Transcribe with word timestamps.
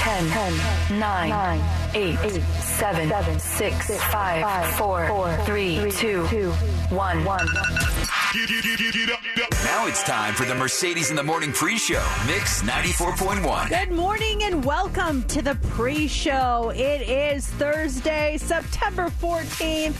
10, 0.00 0.28
10 0.30 0.98
9, 0.98 1.28
9 1.28 1.60
8, 1.94 2.18
8 2.24 2.42
7, 2.60 3.08
7 3.08 3.40
6, 3.40 3.86
6 3.86 4.00
5, 4.10 4.42
5 4.42 4.72
4, 4.76 5.06
4 5.08 5.36
3, 5.44 5.76
3 5.78 5.90
2, 5.92 6.26
2 6.28 6.52
1 6.90 7.24
1 7.24 8.19
Now 8.32 9.88
it's 9.88 10.04
time 10.04 10.34
for 10.34 10.44
the 10.44 10.54
Mercedes 10.54 11.10
in 11.10 11.16
the 11.16 11.22
Morning 11.22 11.50
pre 11.50 11.76
show, 11.76 12.06
Mix 12.28 12.62
94.1. 12.62 13.68
Good 13.70 13.90
morning 13.90 14.44
and 14.44 14.64
welcome 14.64 15.24
to 15.24 15.42
the 15.42 15.56
pre 15.70 16.06
show. 16.06 16.70
It 16.76 17.08
is 17.08 17.48
Thursday, 17.48 18.36
September 18.36 19.10
14th, 19.20 19.94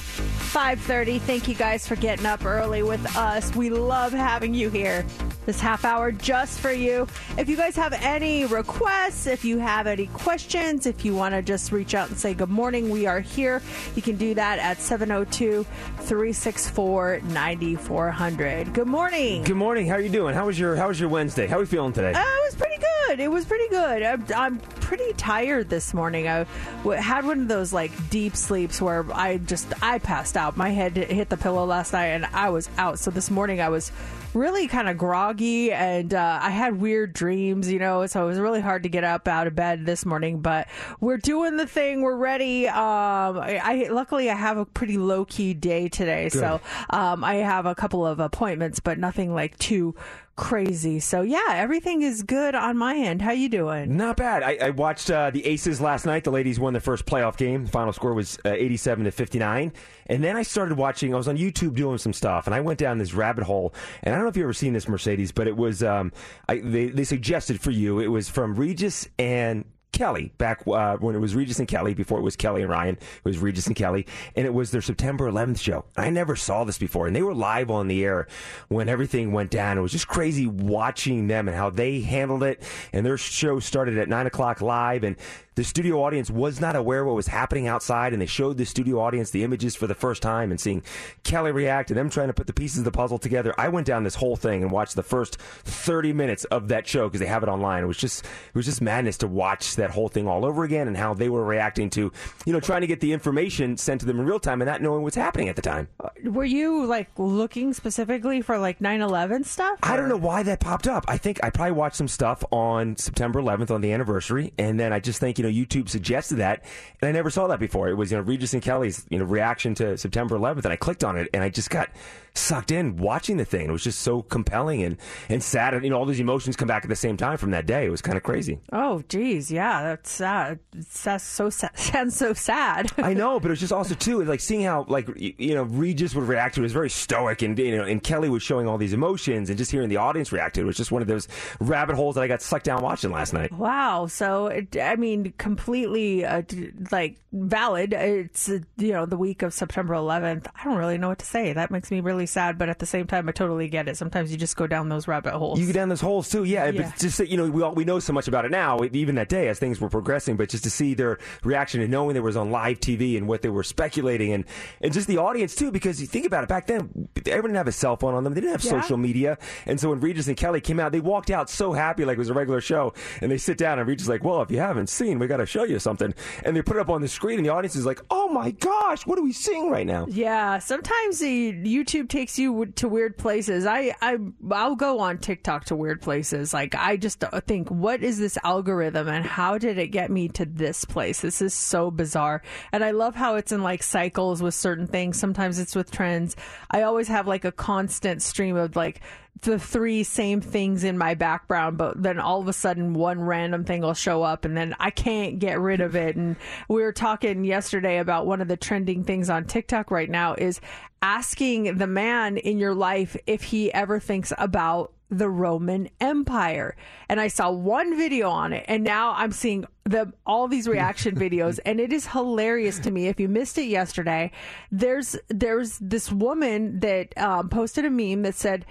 5:30. 0.52 1.18
Thank 1.18 1.48
you 1.48 1.56
guys 1.56 1.88
for 1.88 1.96
getting 1.96 2.24
up 2.24 2.44
early 2.44 2.84
with 2.84 3.04
us. 3.16 3.52
We 3.56 3.68
love 3.68 4.12
having 4.12 4.54
you 4.54 4.70
here. 4.70 5.04
This 5.46 5.58
half 5.58 5.84
hour 5.84 6.12
just 6.12 6.60
for 6.60 6.70
you. 6.70 7.08
If 7.36 7.48
you 7.48 7.56
guys 7.56 7.74
have 7.74 7.94
any 7.94 8.44
requests, 8.44 9.26
if 9.26 9.44
you 9.44 9.58
have 9.58 9.88
any 9.88 10.06
questions, 10.06 10.86
if 10.86 11.04
you 11.04 11.14
want 11.14 11.34
to 11.34 11.42
just 11.42 11.72
reach 11.72 11.94
out 11.94 12.10
and 12.10 12.18
say 12.18 12.34
good 12.34 12.50
morning, 12.50 12.90
we 12.90 13.06
are 13.06 13.20
here. 13.20 13.60
You 13.96 14.02
can 14.02 14.16
do 14.16 14.34
that 14.34 14.60
at 14.60 14.80
702 14.80 15.64
364 16.02 17.20
9400. 17.24 18.19
Good 18.20 18.86
morning. 18.86 19.42
Good 19.44 19.56
morning. 19.56 19.86
How 19.86 19.94
are 19.94 20.00
you 20.00 20.10
doing? 20.10 20.34
How 20.34 20.44
was 20.44 20.58
your 20.58 20.76
How 20.76 20.88
was 20.88 21.00
your 21.00 21.08
Wednesday? 21.08 21.46
How 21.46 21.56
are 21.56 21.60
you 21.60 21.66
feeling 21.66 21.94
today? 21.94 22.12
Uh, 22.12 22.20
it 22.20 22.44
was 22.44 22.54
pretty 22.54 22.69
good. 22.78 23.20
It 23.20 23.30
was 23.30 23.44
pretty 23.44 23.68
good. 23.68 24.02
I'm, 24.02 24.24
I'm 24.34 24.58
pretty 24.58 25.12
tired 25.14 25.68
this 25.68 25.94
morning. 25.94 26.28
I 26.28 26.46
w- 26.82 27.00
had 27.00 27.24
one 27.24 27.42
of 27.42 27.48
those 27.48 27.72
like 27.72 27.90
deep 28.10 28.36
sleeps 28.36 28.80
where 28.80 29.04
I 29.12 29.38
just 29.38 29.72
I 29.82 29.98
passed 29.98 30.36
out. 30.36 30.56
My 30.56 30.70
head 30.70 30.96
hit 30.96 31.28
the 31.28 31.36
pillow 31.36 31.64
last 31.64 31.92
night 31.92 32.06
and 32.06 32.26
I 32.26 32.50
was 32.50 32.68
out. 32.78 32.98
So 32.98 33.10
this 33.10 33.30
morning 33.30 33.60
I 33.60 33.68
was 33.68 33.92
really 34.32 34.68
kind 34.68 34.88
of 34.88 34.96
groggy 34.96 35.72
and 35.72 36.14
uh, 36.14 36.38
I 36.40 36.50
had 36.50 36.80
weird 36.80 37.12
dreams, 37.12 37.70
you 37.70 37.78
know. 37.78 38.06
So 38.06 38.22
it 38.24 38.26
was 38.26 38.38
really 38.38 38.60
hard 38.60 38.84
to 38.84 38.88
get 38.88 39.04
up 39.04 39.26
out 39.28 39.46
of 39.46 39.54
bed 39.54 39.86
this 39.86 40.06
morning. 40.06 40.40
But 40.40 40.68
we're 41.00 41.18
doing 41.18 41.56
the 41.56 41.66
thing. 41.66 42.02
We're 42.02 42.16
ready. 42.16 42.68
Um, 42.68 43.38
I, 43.38 43.60
I 43.62 43.88
luckily 43.90 44.30
I 44.30 44.34
have 44.34 44.56
a 44.56 44.64
pretty 44.64 44.98
low 44.98 45.24
key 45.24 45.54
day 45.54 45.88
today, 45.88 46.28
so 46.28 46.60
um, 46.90 47.24
I 47.24 47.36
have 47.36 47.66
a 47.66 47.74
couple 47.74 48.06
of 48.06 48.20
appointments, 48.20 48.80
but 48.80 48.98
nothing 48.98 49.34
like 49.34 49.58
too 49.58 49.94
crazy. 50.40 50.98
So 51.00 51.20
yeah, 51.20 51.50
everything 51.50 52.00
is 52.00 52.22
good 52.22 52.54
on 52.54 52.78
my 52.78 52.96
end. 52.96 53.20
How 53.20 53.32
you 53.32 53.50
doing? 53.50 53.94
Not 53.98 54.16
bad. 54.16 54.42
I, 54.42 54.56
I 54.60 54.70
watched 54.70 55.10
uh, 55.10 55.30
the 55.30 55.44
Aces 55.44 55.82
last 55.82 56.06
night. 56.06 56.24
The 56.24 56.30
ladies 56.30 56.58
won 56.58 56.72
their 56.72 56.80
first 56.80 57.04
playoff 57.04 57.36
game. 57.36 57.66
The 57.66 57.70
final 57.70 57.92
score 57.92 58.14
was 58.14 58.38
uh, 58.46 58.48
87 58.48 59.04
to 59.04 59.10
59. 59.10 59.70
And 60.06 60.24
then 60.24 60.38
I 60.38 60.42
started 60.42 60.78
watching. 60.78 61.12
I 61.12 61.18
was 61.18 61.28
on 61.28 61.36
YouTube 61.36 61.76
doing 61.76 61.98
some 61.98 62.14
stuff, 62.14 62.46
and 62.46 62.54
I 62.54 62.60
went 62.60 62.78
down 62.78 62.96
this 62.96 63.12
rabbit 63.12 63.44
hole. 63.44 63.74
And 64.02 64.14
I 64.14 64.16
don't 64.16 64.24
know 64.24 64.30
if 64.30 64.36
you've 64.36 64.44
ever 64.44 64.54
seen 64.54 64.72
this, 64.72 64.88
Mercedes, 64.88 65.30
but 65.30 65.46
it 65.46 65.56
was 65.58 65.82
um, 65.82 66.10
I, 66.48 66.56
they, 66.56 66.86
they 66.86 67.04
suggested 67.04 67.60
for 67.60 67.70
you. 67.70 68.00
It 68.00 68.08
was 68.08 68.30
from 68.30 68.54
Regis 68.54 69.08
and 69.18 69.66
Kelly 69.92 70.32
back 70.38 70.62
uh, 70.66 70.96
when 70.96 71.14
it 71.14 71.18
was 71.18 71.34
Regis 71.34 71.58
and 71.58 71.68
Kelly 71.68 71.94
before 71.94 72.18
it 72.18 72.22
was 72.22 72.36
Kelly 72.36 72.62
and 72.62 72.70
Ryan. 72.70 72.96
It 72.96 73.24
was 73.24 73.38
Regis 73.38 73.66
and 73.66 73.76
Kelly, 73.76 74.06
and 74.36 74.46
it 74.46 74.54
was 74.54 74.70
their 74.70 74.82
September 74.82 75.30
11th 75.30 75.60
show. 75.60 75.84
I 75.96 76.10
never 76.10 76.36
saw 76.36 76.64
this 76.64 76.78
before, 76.78 77.06
and 77.06 77.14
they 77.14 77.22
were 77.22 77.34
live 77.34 77.70
on 77.70 77.88
the 77.88 78.04
air 78.04 78.26
when 78.68 78.88
everything 78.88 79.32
went 79.32 79.50
down. 79.50 79.78
It 79.78 79.82
was 79.82 79.92
just 79.92 80.08
crazy 80.08 80.46
watching 80.46 81.28
them 81.28 81.48
and 81.48 81.56
how 81.56 81.70
they 81.70 82.00
handled 82.00 82.42
it. 82.42 82.62
And 82.92 83.04
their 83.04 83.18
show 83.18 83.60
started 83.60 83.98
at 83.98 84.08
nine 84.08 84.26
o'clock 84.26 84.60
live, 84.60 85.04
and 85.04 85.16
the 85.60 85.64
studio 85.64 86.02
audience 86.02 86.30
was 86.30 86.58
not 86.58 86.74
aware 86.74 87.04
what 87.04 87.14
was 87.14 87.26
happening 87.26 87.66
outside, 87.66 88.14
and 88.14 88.22
they 88.22 88.26
showed 88.26 88.56
the 88.56 88.64
studio 88.64 88.98
audience 88.98 89.28
the 89.28 89.44
images 89.44 89.76
for 89.76 89.86
the 89.86 89.94
first 89.94 90.22
time 90.22 90.50
and 90.50 90.58
seeing 90.58 90.82
Kelly 91.22 91.52
react 91.52 91.90
and 91.90 91.98
them 91.98 92.08
trying 92.08 92.28
to 92.28 92.32
put 92.32 92.46
the 92.46 92.54
pieces 92.54 92.78
of 92.78 92.84
the 92.86 92.90
puzzle 92.90 93.18
together. 93.18 93.54
I 93.58 93.68
went 93.68 93.86
down 93.86 94.02
this 94.02 94.14
whole 94.14 94.36
thing 94.36 94.62
and 94.62 94.72
watched 94.72 94.96
the 94.96 95.02
first 95.02 95.36
30 95.36 96.14
minutes 96.14 96.44
of 96.44 96.68
that 96.68 96.88
show 96.88 97.08
because 97.08 97.20
they 97.20 97.26
have 97.26 97.42
it 97.42 97.50
online. 97.50 97.84
It 97.84 97.86
was 97.88 97.98
just 97.98 98.24
it 98.24 98.54
was 98.54 98.64
just 98.64 98.80
madness 98.80 99.18
to 99.18 99.26
watch 99.26 99.76
that 99.76 99.90
whole 99.90 100.08
thing 100.08 100.26
all 100.26 100.46
over 100.46 100.64
again 100.64 100.88
and 100.88 100.96
how 100.96 101.12
they 101.12 101.28
were 101.28 101.44
reacting 101.44 101.90
to, 101.90 102.10
you 102.46 102.52
know, 102.54 102.60
trying 102.60 102.80
to 102.80 102.86
get 102.86 103.00
the 103.00 103.12
information 103.12 103.76
sent 103.76 104.00
to 104.00 104.06
them 104.06 104.18
in 104.18 104.24
real 104.24 104.40
time 104.40 104.62
and 104.62 104.66
not 104.66 104.80
knowing 104.80 105.02
what's 105.02 105.14
happening 105.14 105.50
at 105.50 105.56
the 105.56 105.62
time. 105.62 105.88
Uh, 106.02 106.08
were 106.24 106.42
you 106.42 106.86
like 106.86 107.10
looking 107.18 107.74
specifically 107.74 108.40
for 108.40 108.56
like 108.58 108.78
9/11 108.78 109.44
stuff? 109.44 109.78
I 109.82 109.98
don't 109.98 110.08
know 110.08 110.16
why 110.16 110.42
that 110.42 110.60
popped 110.60 110.88
up. 110.88 111.04
I 111.06 111.18
think 111.18 111.38
I 111.44 111.50
probably 111.50 111.72
watched 111.72 111.96
some 111.96 112.08
stuff 112.08 112.42
on 112.50 112.96
September 112.96 113.42
11th 113.42 113.70
on 113.70 113.82
the 113.82 113.92
anniversary, 113.92 114.54
and 114.56 114.80
then 114.80 114.94
I 114.94 115.00
just 115.00 115.20
think 115.20 115.38
you 115.38 115.42
know 115.42 115.49
YouTube 115.50 115.88
suggested 115.88 116.36
that, 116.36 116.64
and 117.00 117.08
I 117.08 117.12
never 117.12 117.30
saw 117.30 117.46
that 117.48 117.60
before. 117.60 117.88
It 117.88 117.94
was 117.94 118.10
you 118.10 118.18
know 118.18 118.22
Regis 118.22 118.54
and 118.54 118.62
Kelly's 118.62 119.06
you 119.10 119.18
know 119.18 119.24
reaction 119.24 119.74
to 119.76 119.96
September 119.98 120.38
11th, 120.38 120.64
and 120.64 120.72
I 120.72 120.76
clicked 120.76 121.04
on 121.04 121.16
it, 121.16 121.28
and 121.32 121.42
I 121.42 121.48
just 121.48 121.70
got 121.70 121.90
sucked 122.34 122.70
in 122.70 122.96
watching 122.96 123.36
the 123.36 123.44
thing. 123.44 123.68
It 123.68 123.72
was 123.72 123.84
just 123.84 124.00
so 124.00 124.22
compelling 124.22 124.82
and 124.82 124.96
and 125.28 125.42
sad, 125.42 125.74
and 125.74 125.84
you 125.84 125.90
know 125.90 125.98
all 125.98 126.06
these 126.06 126.20
emotions 126.20 126.56
come 126.56 126.68
back 126.68 126.84
at 126.84 126.88
the 126.88 126.96
same 126.96 127.16
time 127.16 127.38
from 127.38 127.50
that 127.52 127.66
day. 127.66 127.86
It 127.86 127.90
was 127.90 128.02
kind 128.02 128.16
of 128.16 128.22
crazy. 128.22 128.60
Oh, 128.72 129.02
geez, 129.08 129.50
yeah, 129.50 129.82
that's 129.82 130.10
sad. 130.10 130.58
That's 130.72 131.24
so 131.24 131.50
sad. 131.50 131.70
Sounds 131.78 132.16
so 132.16 132.32
sad. 132.32 132.90
I 132.98 133.14
know, 133.14 133.40
but 133.40 133.48
it 133.48 133.50
was 133.50 133.60
just 133.60 133.72
also 133.72 133.94
too 133.94 134.22
like 134.24 134.40
seeing 134.40 134.64
how 134.64 134.84
like 134.88 135.08
you 135.16 135.54
know 135.54 135.64
Regis 135.64 136.14
would 136.14 136.28
react 136.28 136.54
to 136.56 136.60
it 136.60 136.64
was 136.64 136.72
very 136.72 136.90
stoic, 136.90 137.42
and 137.42 137.58
you 137.58 137.76
know, 137.76 137.84
and 137.84 138.02
Kelly 138.02 138.28
was 138.28 138.42
showing 138.42 138.68
all 138.68 138.78
these 138.78 138.92
emotions, 138.92 139.50
and 139.50 139.58
just 139.58 139.70
hearing 139.70 139.88
the 139.88 139.96
audience 139.96 140.32
react 140.32 140.54
to 140.56 140.60
it 140.60 140.64
was 140.64 140.76
just 140.76 140.92
one 140.92 141.02
of 141.02 141.08
those 141.08 141.28
rabbit 141.60 141.96
holes 141.96 142.14
that 142.14 142.22
I 142.22 142.28
got 142.28 142.42
sucked 142.42 142.64
down 142.64 142.82
watching 142.82 143.10
last 143.10 143.32
night. 143.32 143.52
Wow. 143.52 144.06
So, 144.06 144.48
it, 144.48 144.76
I 144.76 144.96
mean, 144.96 145.32
completely 145.38 146.24
uh, 146.24 146.42
like 146.90 147.18
valid. 147.32 147.92
It's 147.92 148.48
uh, 148.48 148.60
you 148.76 148.92
know 148.92 149.06
the 149.06 149.16
week 149.16 149.42
of 149.42 149.52
September 149.52 149.94
11th. 149.94 150.46
I 150.54 150.64
don't 150.64 150.76
really 150.76 150.98
know 150.98 151.08
what 151.08 151.18
to 151.20 151.26
say. 151.26 151.52
That 151.52 151.70
makes 151.70 151.90
me 151.90 152.00
really 152.00 152.19
sad, 152.26 152.58
but 152.58 152.68
at 152.68 152.78
the 152.78 152.86
same 152.86 153.06
time, 153.06 153.28
I 153.28 153.32
totally 153.32 153.68
get 153.68 153.88
it. 153.88 153.96
Sometimes 153.96 154.30
you 154.30 154.36
just 154.38 154.56
go 154.56 154.66
down 154.66 154.88
those 154.88 155.08
rabbit 155.08 155.32
holes. 155.34 155.58
You 155.60 155.66
go 155.66 155.72
down 155.72 155.88
those 155.88 156.00
holes 156.00 156.28
too, 156.28 156.44
yeah. 156.44 156.66
Yeah. 156.70 156.82
But 156.82 156.98
just 156.98 157.18
that, 157.18 157.28
you 157.28 157.36
know, 157.36 157.50
we 157.50 157.62
all, 157.62 157.74
we 157.74 157.84
know 157.84 157.98
so 157.98 158.12
much 158.12 158.28
about 158.28 158.44
it 158.44 158.50
now, 158.50 158.80
even 158.92 159.14
that 159.16 159.28
day 159.28 159.48
as 159.48 159.58
things 159.58 159.80
were 159.80 159.88
progressing. 159.88 160.36
But 160.36 160.48
just 160.48 160.64
to 160.64 160.70
see 160.70 160.94
their 160.94 161.18
reaction 161.44 161.80
and 161.80 161.90
knowing 161.90 162.14
there 162.14 162.22
was 162.22 162.36
on 162.36 162.50
live 162.50 162.80
TV 162.80 163.16
and 163.16 163.26
what 163.28 163.42
they 163.42 163.48
were 163.48 163.62
speculating, 163.62 164.32
and 164.32 164.44
and 164.80 164.92
just 164.92 165.06
the 165.06 165.18
audience 165.18 165.54
too, 165.54 165.70
because 165.70 166.00
you 166.00 166.06
think 166.06 166.26
about 166.26 166.42
it, 166.44 166.48
back 166.48 166.66
then 166.66 167.08
everyone 167.26 167.50
didn't 167.50 167.56
have 167.56 167.68
a 167.68 167.72
cell 167.72 167.96
phone 167.96 168.14
on 168.14 168.24
them, 168.24 168.34
they 168.34 168.40
didn't 168.40 168.52
have 168.52 168.64
Yeah. 168.64 168.80
social 168.82 168.96
media, 168.96 169.38
and 169.66 169.80
so 169.80 169.90
when 169.90 170.00
Regis 170.00 170.28
and 170.28 170.36
Kelly 170.36 170.60
came 170.60 170.78
out, 170.80 170.92
they 170.92 171.00
walked 171.00 171.30
out 171.30 171.48
so 171.50 171.72
happy 171.72 172.04
like 172.04 172.14
it 172.16 172.18
was 172.18 172.30
a 172.30 172.34
regular 172.34 172.60
show, 172.60 172.92
and 173.20 173.30
they 173.32 173.38
sit 173.38 173.56
down 173.58 173.78
and 173.78 173.88
Regis 173.88 174.02
is 174.04 174.08
like, 174.08 174.22
well, 174.24 174.42
if 174.42 174.50
you 174.50 174.58
haven't 174.58 174.88
seen, 174.88 175.18
we 175.18 175.26
got 175.26 175.38
to 175.38 175.46
show 175.46 175.64
you 175.64 175.78
something, 175.78 176.14
and 176.44 176.54
they 176.56 176.62
put 176.62 176.76
it 176.76 176.80
up 176.80 176.90
on 176.90 177.00
the 177.00 177.08
screen, 177.08 177.38
and 177.38 177.46
the 177.46 177.50
audience 177.50 177.76
is 177.76 177.86
like, 177.86 178.00
oh 178.10 178.28
my 178.28 178.50
gosh, 178.50 179.06
what 179.06 179.18
are 179.18 179.22
we 179.22 179.32
seeing 179.32 179.70
right 179.70 179.86
now? 179.86 180.06
Yeah, 180.10 180.58
sometimes 180.58 181.18
the 181.20 181.52
YouTube 181.52 182.08
takes 182.10 182.38
you 182.38 182.66
to 182.66 182.88
weird 182.88 183.16
places. 183.16 183.64
I 183.64 183.94
I 184.02 184.18
I'll 184.50 184.76
go 184.76 184.98
on 184.98 185.18
TikTok 185.18 185.66
to 185.66 185.76
weird 185.76 186.02
places. 186.02 186.52
Like 186.52 186.74
I 186.74 186.96
just 186.96 187.24
think, 187.46 187.68
what 187.68 188.02
is 188.02 188.18
this 188.18 188.36
algorithm 188.44 189.08
and 189.08 189.24
how 189.24 189.56
did 189.56 189.78
it 189.78 189.88
get 189.88 190.10
me 190.10 190.28
to 190.30 190.44
this 190.44 190.84
place? 190.84 191.20
This 191.20 191.40
is 191.40 191.54
so 191.54 191.90
bizarre. 191.90 192.42
And 192.72 192.84
I 192.84 192.90
love 192.90 193.14
how 193.14 193.36
it's 193.36 193.52
in 193.52 193.62
like 193.62 193.82
cycles 193.82 194.42
with 194.42 194.54
certain 194.54 194.86
things. 194.86 195.18
Sometimes 195.18 195.58
it's 195.58 195.76
with 195.76 195.90
trends. 195.90 196.36
I 196.70 196.82
always 196.82 197.08
have 197.08 197.26
like 197.26 197.44
a 197.44 197.52
constant 197.52 198.20
stream 198.22 198.56
of 198.56 198.76
like 198.76 199.00
the 199.42 199.58
three 199.58 200.02
same 200.02 200.40
things 200.40 200.84
in 200.84 200.98
my 200.98 201.14
background, 201.14 201.78
but 201.78 202.02
then 202.02 202.18
all 202.18 202.40
of 202.40 202.48
a 202.48 202.52
sudden 202.52 202.94
one 202.94 203.20
random 203.20 203.64
thing 203.64 203.82
will 203.82 203.94
show 203.94 204.22
up 204.22 204.44
and 204.44 204.56
then 204.56 204.74
I 204.78 204.90
can't 204.90 205.38
get 205.38 205.58
rid 205.58 205.80
of 205.80 205.96
it. 205.96 206.16
And 206.16 206.36
we 206.68 206.82
were 206.82 206.92
talking 206.92 207.44
yesterday 207.44 207.98
about 207.98 208.26
one 208.26 208.40
of 208.40 208.48
the 208.48 208.56
trending 208.56 209.04
things 209.04 209.30
on 209.30 209.44
TikTok 209.44 209.90
right 209.90 210.10
now 210.10 210.34
is 210.34 210.60
asking 211.02 211.78
the 211.78 211.86
man 211.86 212.36
in 212.36 212.58
your 212.58 212.74
life 212.74 213.16
if 213.26 213.44
he 213.44 213.72
ever 213.72 213.98
thinks 213.98 214.32
about 214.36 214.92
the 215.10 215.28
Roman 215.28 215.88
Empire. 216.00 216.76
And 217.08 217.20
I 217.20 217.28
saw 217.28 217.50
one 217.50 217.96
video 217.96 218.30
on 218.30 218.52
it 218.52 218.64
and 218.68 218.84
now 218.84 219.12
I'm 219.12 219.32
seeing 219.32 219.64
the 219.84 220.12
all 220.24 220.46
these 220.46 220.68
reaction 220.68 221.14
videos 221.16 221.58
and 221.64 221.80
it 221.80 221.92
is 221.92 222.06
hilarious 222.06 222.78
to 222.80 222.90
me. 222.90 223.08
If 223.08 223.18
you 223.18 223.28
missed 223.28 223.58
it 223.58 223.66
yesterday, 223.66 224.30
there's 224.70 225.16
there's 225.28 225.78
this 225.80 226.12
woman 226.12 226.80
that 226.80 227.16
um, 227.18 227.48
posted 227.48 227.84
a 227.84 227.90
meme 227.90 228.22
that 228.22 228.34
said 228.34 228.66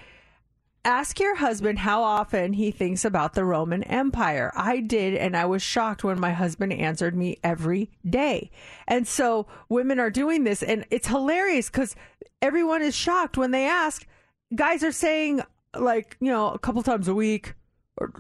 Ask 0.90 1.20
your 1.20 1.36
husband 1.36 1.78
how 1.78 2.02
often 2.02 2.54
he 2.54 2.72
thinks 2.72 3.06
about 3.06 3.36
the 3.36 3.46
Roman 3.46 3.84
Empire. 3.84 4.52
I 4.56 4.80
did, 4.80 5.14
and 5.14 5.38
I 5.38 5.46
was 5.46 5.62
shocked 5.62 6.04
when 6.04 6.20
my 6.20 6.32
husband 6.32 6.74
answered 6.74 7.16
me 7.16 7.38
every 7.44 7.92
day. 8.04 8.50
And 8.88 9.08
so 9.08 9.46
women 9.70 10.00
are 10.00 10.10
doing 10.10 10.46
this, 10.46 10.64
and 10.64 10.86
it's 10.90 11.08
hilarious 11.08 11.70
because 11.70 11.96
everyone 12.42 12.82
is 12.82 12.96
shocked 12.96 13.38
when 13.38 13.52
they 13.52 13.68
ask. 13.68 14.08
Guys 14.56 14.84
are 14.84 14.92
saying, 14.92 15.44
like, 15.78 16.18
you 16.20 16.32
know, 16.32 16.50
a 16.50 16.58
couple 16.58 16.82
times 16.82 17.08
a 17.08 17.14
week 17.14 17.54
or 17.98 18.12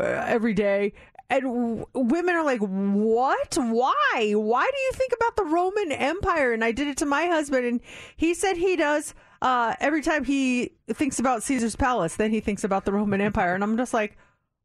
uh, 0.00 0.24
every 0.26 0.54
day. 0.54 0.94
And 1.28 1.42
w- 1.42 1.86
women 1.92 2.36
are 2.36 2.44
like, 2.44 2.60
what? 2.60 3.54
Why? 3.58 4.32
Why 4.32 4.64
do 4.64 4.80
you 4.80 4.92
think 4.94 5.12
about 5.12 5.36
the 5.36 5.44
Roman 5.44 5.92
Empire? 5.92 6.54
And 6.54 6.64
I 6.64 6.72
did 6.72 6.88
it 6.88 6.96
to 6.98 7.06
my 7.06 7.26
husband, 7.26 7.66
and 7.66 7.80
he 8.16 8.32
said 8.32 8.56
he 8.56 8.76
does 8.76 9.12
uh, 9.44 9.74
every 9.78 10.00
time 10.00 10.24
he 10.24 10.72
thinks 10.88 11.18
about 11.18 11.42
Caesar's 11.42 11.76
palace, 11.76 12.16
then 12.16 12.30
he 12.30 12.40
thinks 12.40 12.64
about 12.64 12.86
the 12.86 12.92
Roman 12.92 13.20
Empire, 13.20 13.54
and 13.54 13.62
I'm 13.62 13.76
just 13.76 13.92
like, 13.92 14.16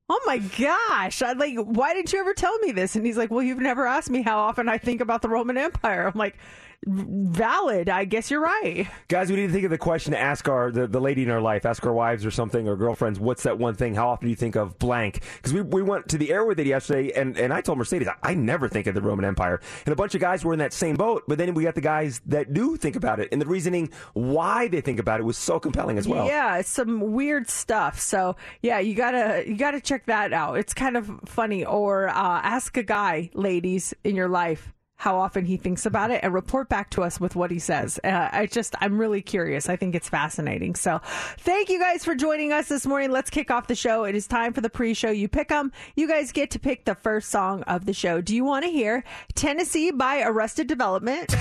oh 0.09 0.21
my 0.25 0.37
gosh, 0.37 1.21
I 1.21 1.33
like, 1.33 1.57
why 1.57 1.93
didn't 1.93 2.13
you 2.13 2.19
ever 2.19 2.33
tell 2.33 2.57
me 2.59 2.71
this? 2.71 2.95
And 2.95 3.05
he's 3.05 3.17
like, 3.17 3.29
well, 3.29 3.43
you've 3.43 3.59
never 3.59 3.85
asked 3.85 4.09
me 4.09 4.21
how 4.21 4.39
often 4.39 4.69
I 4.69 4.77
think 4.77 5.01
about 5.01 5.21
the 5.21 5.27
Roman 5.27 5.57
Empire. 5.57 6.07
I'm 6.07 6.17
like, 6.17 6.37
valid. 6.85 7.89
I 7.89 8.05
guess 8.05 8.31
you're 8.31 8.41
right. 8.41 8.87
Guys, 9.07 9.29
we 9.29 9.35
need 9.35 9.47
to 9.47 9.53
think 9.53 9.65
of 9.65 9.71
the 9.71 9.77
question 9.77 10.13
to 10.13 10.19
ask 10.19 10.47
our 10.47 10.71
the, 10.71 10.87
the 10.87 11.01
lady 11.01 11.23
in 11.23 11.29
our 11.29 11.41
life, 11.41 11.65
ask 11.65 11.85
our 11.85 11.93
wives 11.93 12.25
or 12.25 12.31
something 12.31 12.67
or 12.67 12.75
girlfriends, 12.75 13.19
what's 13.19 13.43
that 13.43 13.57
one 13.57 13.75
thing? 13.75 13.95
How 13.95 14.09
often 14.09 14.27
do 14.27 14.29
you 14.29 14.35
think 14.35 14.55
of 14.55 14.79
blank? 14.79 15.21
Because 15.37 15.53
we, 15.53 15.61
we 15.61 15.81
went 15.81 16.07
to 16.09 16.17
the 16.17 16.31
air 16.31 16.45
with 16.45 16.59
it 16.59 16.67
yesterday, 16.67 17.11
and, 17.11 17.37
and 17.37 17.53
I 17.53 17.61
told 17.61 17.77
Mercedes, 17.77 18.07
I, 18.07 18.31
I 18.31 18.33
never 18.33 18.69
think 18.69 18.87
of 18.87 18.95
the 18.95 19.01
Roman 19.01 19.25
Empire. 19.25 19.59
And 19.85 19.93
a 19.93 19.95
bunch 19.95 20.15
of 20.15 20.21
guys 20.21 20.45
were 20.45 20.53
in 20.53 20.59
that 20.59 20.73
same 20.73 20.95
boat, 20.95 21.23
but 21.27 21.37
then 21.37 21.53
we 21.53 21.63
got 21.63 21.75
the 21.75 21.81
guys 21.81 22.21
that 22.27 22.53
do 22.53 22.77
think 22.77 22.95
about 22.95 23.19
it, 23.19 23.29
and 23.31 23.41
the 23.41 23.45
reasoning 23.45 23.89
why 24.13 24.67
they 24.67 24.81
think 24.81 24.99
about 24.99 25.19
it 25.19 25.23
was 25.23 25.37
so 25.37 25.59
compelling 25.59 25.97
as 25.97 26.07
well. 26.07 26.25
Yeah, 26.25 26.57
it's 26.57 26.69
some 26.69 27.11
weird 27.13 27.49
stuff. 27.49 27.99
So 27.99 28.35
yeah, 28.61 28.79
you 28.79 28.95
gotta 28.95 29.43
you 29.47 29.57
gotta 29.57 29.81
check 29.81 30.05
that 30.05 30.33
out. 30.33 30.57
It's 30.57 30.73
kind 30.73 30.95
of 30.97 31.09
funny. 31.25 31.65
Or 31.65 32.07
uh, 32.07 32.13
ask 32.13 32.77
a 32.77 32.83
guy, 32.83 33.29
ladies, 33.33 33.93
in 34.03 34.15
your 34.15 34.29
life 34.29 34.71
how 34.99 35.17
often 35.17 35.45
he 35.45 35.55
thinks 35.55 35.85
about 35.85 36.11
it 36.11 36.19
and 36.23 36.33
report 36.33 36.67
back 36.67 36.89
to 36.89 37.01
us 37.01 37.21
with 37.21 37.33
what 37.33 37.49
he 37.49 37.57
says. 37.57 38.01
Uh, 38.03 38.27
I 38.33 38.47
just, 38.47 38.75
I'm 38.81 38.99
really 38.99 39.21
curious. 39.21 39.69
I 39.69 39.77
think 39.77 39.95
it's 39.95 40.09
fascinating. 40.09 40.75
So 40.75 40.99
thank 41.37 41.69
you 41.69 41.79
guys 41.79 42.03
for 42.03 42.15
joining 42.15 42.51
us 42.51 42.67
this 42.67 42.85
morning. 42.85 43.09
Let's 43.09 43.29
kick 43.29 43.49
off 43.49 43.67
the 43.67 43.75
show. 43.75 44.03
It 44.03 44.13
is 44.13 44.27
time 44.27 44.51
for 44.51 44.59
the 44.59 44.69
pre 44.69 44.93
show. 44.93 45.09
You 45.09 45.29
pick 45.29 45.47
them. 45.47 45.71
You 45.95 46.05
guys 46.05 46.33
get 46.33 46.51
to 46.51 46.59
pick 46.59 46.83
the 46.83 46.95
first 46.95 47.29
song 47.29 47.63
of 47.63 47.85
the 47.85 47.93
show. 47.93 48.19
Do 48.19 48.35
you 48.35 48.43
want 48.43 48.65
to 48.65 48.71
hear 48.71 49.05
Tennessee 49.35 49.91
by 49.91 50.21
Arrested 50.21 50.67
Development? 50.67 51.33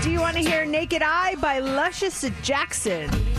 Do 0.00 0.10
you 0.12 0.20
want 0.20 0.36
to 0.36 0.42
hear 0.42 0.64
Naked 0.64 1.02
Eye 1.02 1.34
by 1.40 1.58
Luscious 1.58 2.24
Jackson? 2.42 3.29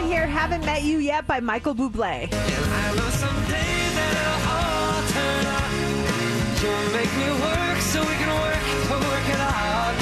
To 0.00 0.06
hear 0.06 0.26
Haven't 0.26 0.64
Met 0.64 0.82
You 0.82 0.96
Yet 0.96 1.26
by 1.26 1.40
Michael 1.40 1.74
Bublé? 1.74 2.30
work 7.44 7.78
so 7.80 8.00
work, 8.00 8.64
out. 9.40 9.94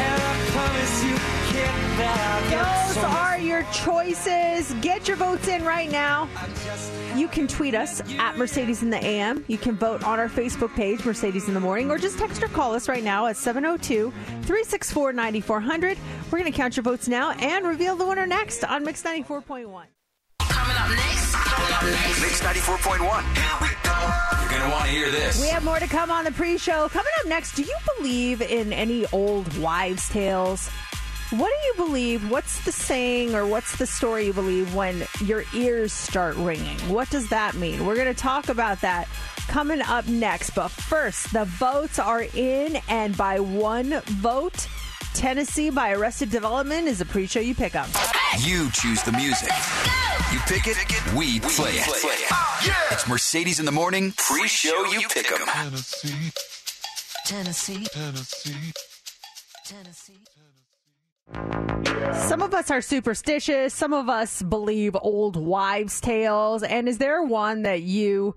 And 0.00 0.22
I 0.22 0.34
promise 0.54 1.04
you, 1.04 1.29
kid, 1.60 1.98
that 1.98 2.18
I'll 2.32 2.50
get 2.50 2.94
Those 2.94 3.04
are 3.04 3.38
your 3.38 3.62
choices. 3.72 4.72
Get 4.80 5.08
your 5.08 5.16
votes 5.16 5.48
in 5.48 5.64
right 5.64 5.90
now. 5.90 6.28
You 7.16 7.28
can 7.28 7.46
tweet 7.48 7.74
us 7.74 8.00
at 8.18 8.36
Mercedes 8.36 8.82
in 8.82 8.90
the 8.90 9.04
AM. 9.04 9.44
You 9.48 9.58
can 9.58 9.76
vote 9.76 10.04
on 10.04 10.18
our 10.18 10.28
Facebook 10.28 10.74
page, 10.74 11.04
Mercedes 11.04 11.48
in 11.48 11.54
the 11.54 11.60
Morning, 11.60 11.90
or 11.90 11.98
just 11.98 12.18
text 12.18 12.42
or 12.42 12.48
call 12.48 12.74
us 12.74 12.88
right 12.88 13.04
now 13.04 13.26
at 13.26 13.36
702 13.36 14.10
364 14.10 15.12
9400. 15.12 15.98
We're 16.30 16.38
going 16.38 16.50
to 16.50 16.56
count 16.56 16.76
your 16.76 16.84
votes 16.84 17.08
now 17.08 17.32
and 17.32 17.66
reveal 17.66 17.96
the 17.96 18.06
winner 18.06 18.26
next 18.26 18.64
on 18.64 18.84
Mix 18.84 19.02
94.1. 19.02 19.66
Coming 20.40 20.76
up 20.76 20.90
next. 20.90 21.34
Coming 21.34 21.72
up 21.72 21.82
next. 21.82 22.22
Mix 22.22 22.40
94.1. 22.40 23.60
You're 24.40 24.48
going 24.50 24.62
to 24.62 24.68
want 24.70 24.84
to 24.84 24.90
hear 24.90 25.10
this. 25.10 25.40
We 25.40 25.48
have 25.48 25.64
more 25.64 25.78
to 25.78 25.86
come 25.86 26.10
on 26.10 26.24
the 26.24 26.32
pre 26.32 26.58
show. 26.58 26.88
Coming 26.88 27.12
up 27.20 27.26
next, 27.26 27.54
do 27.54 27.62
you 27.62 27.76
believe 27.96 28.40
in 28.40 28.72
any 28.72 29.06
old 29.12 29.56
wives' 29.58 30.08
tales? 30.08 30.70
What 31.30 31.48
do 31.48 31.66
you 31.66 31.86
believe? 31.86 32.28
What's 32.28 32.64
the 32.64 32.72
saying 32.72 33.36
or 33.36 33.46
what's 33.46 33.76
the 33.76 33.86
story 33.86 34.26
you 34.26 34.32
believe 34.32 34.74
when 34.74 35.06
your 35.24 35.44
ears 35.54 35.92
start 35.92 36.34
ringing? 36.36 36.76
What 36.88 37.08
does 37.10 37.28
that 37.28 37.54
mean? 37.54 37.86
We're 37.86 37.94
going 37.94 38.12
to 38.12 38.20
talk 38.20 38.48
about 38.48 38.80
that 38.80 39.06
coming 39.46 39.80
up 39.80 40.08
next. 40.08 40.50
But 40.56 40.70
first, 40.70 41.32
the 41.32 41.44
votes 41.44 42.00
are 42.00 42.24
in, 42.34 42.80
and 42.88 43.16
by 43.16 43.38
one 43.38 44.00
vote, 44.06 44.66
Tennessee 45.14 45.70
by 45.70 45.92
Arrested 45.92 46.30
Development 46.30 46.88
is 46.88 47.00
a 47.00 47.06
pre 47.06 47.26
show 47.26 47.40
you 47.40 47.54
pick 47.54 47.76
up. 47.76 47.88
You 48.40 48.68
choose 48.72 49.00
the 49.04 49.12
music. 49.12 49.50
You 50.32 50.40
pick 50.46 50.66
it, 50.66 50.76
we 51.14 51.38
play 51.40 51.72
it. 51.74 51.86
Oh, 52.32 52.88
it's 52.90 53.08
Mercedes 53.08 53.60
in 53.60 53.66
the 53.66 53.72
morning. 53.72 54.12
Pre-show 54.16 54.84
you 54.86 55.06
pick 55.08 55.30
'em. 55.30 55.46
Tennessee, 55.46 56.32
Tennessee. 57.24 57.86
Tennessee. 57.92 58.72
Tennessee. 59.64 60.29
Some 61.32 62.42
of 62.42 62.54
us 62.54 62.70
are 62.70 62.80
superstitious. 62.80 63.74
Some 63.74 63.92
of 63.92 64.08
us 64.08 64.42
believe 64.42 64.96
old 65.00 65.36
wives' 65.36 66.00
tales. 66.00 66.62
And 66.62 66.88
is 66.88 66.98
there 66.98 67.22
one 67.22 67.62
that 67.62 67.82
you 67.82 68.34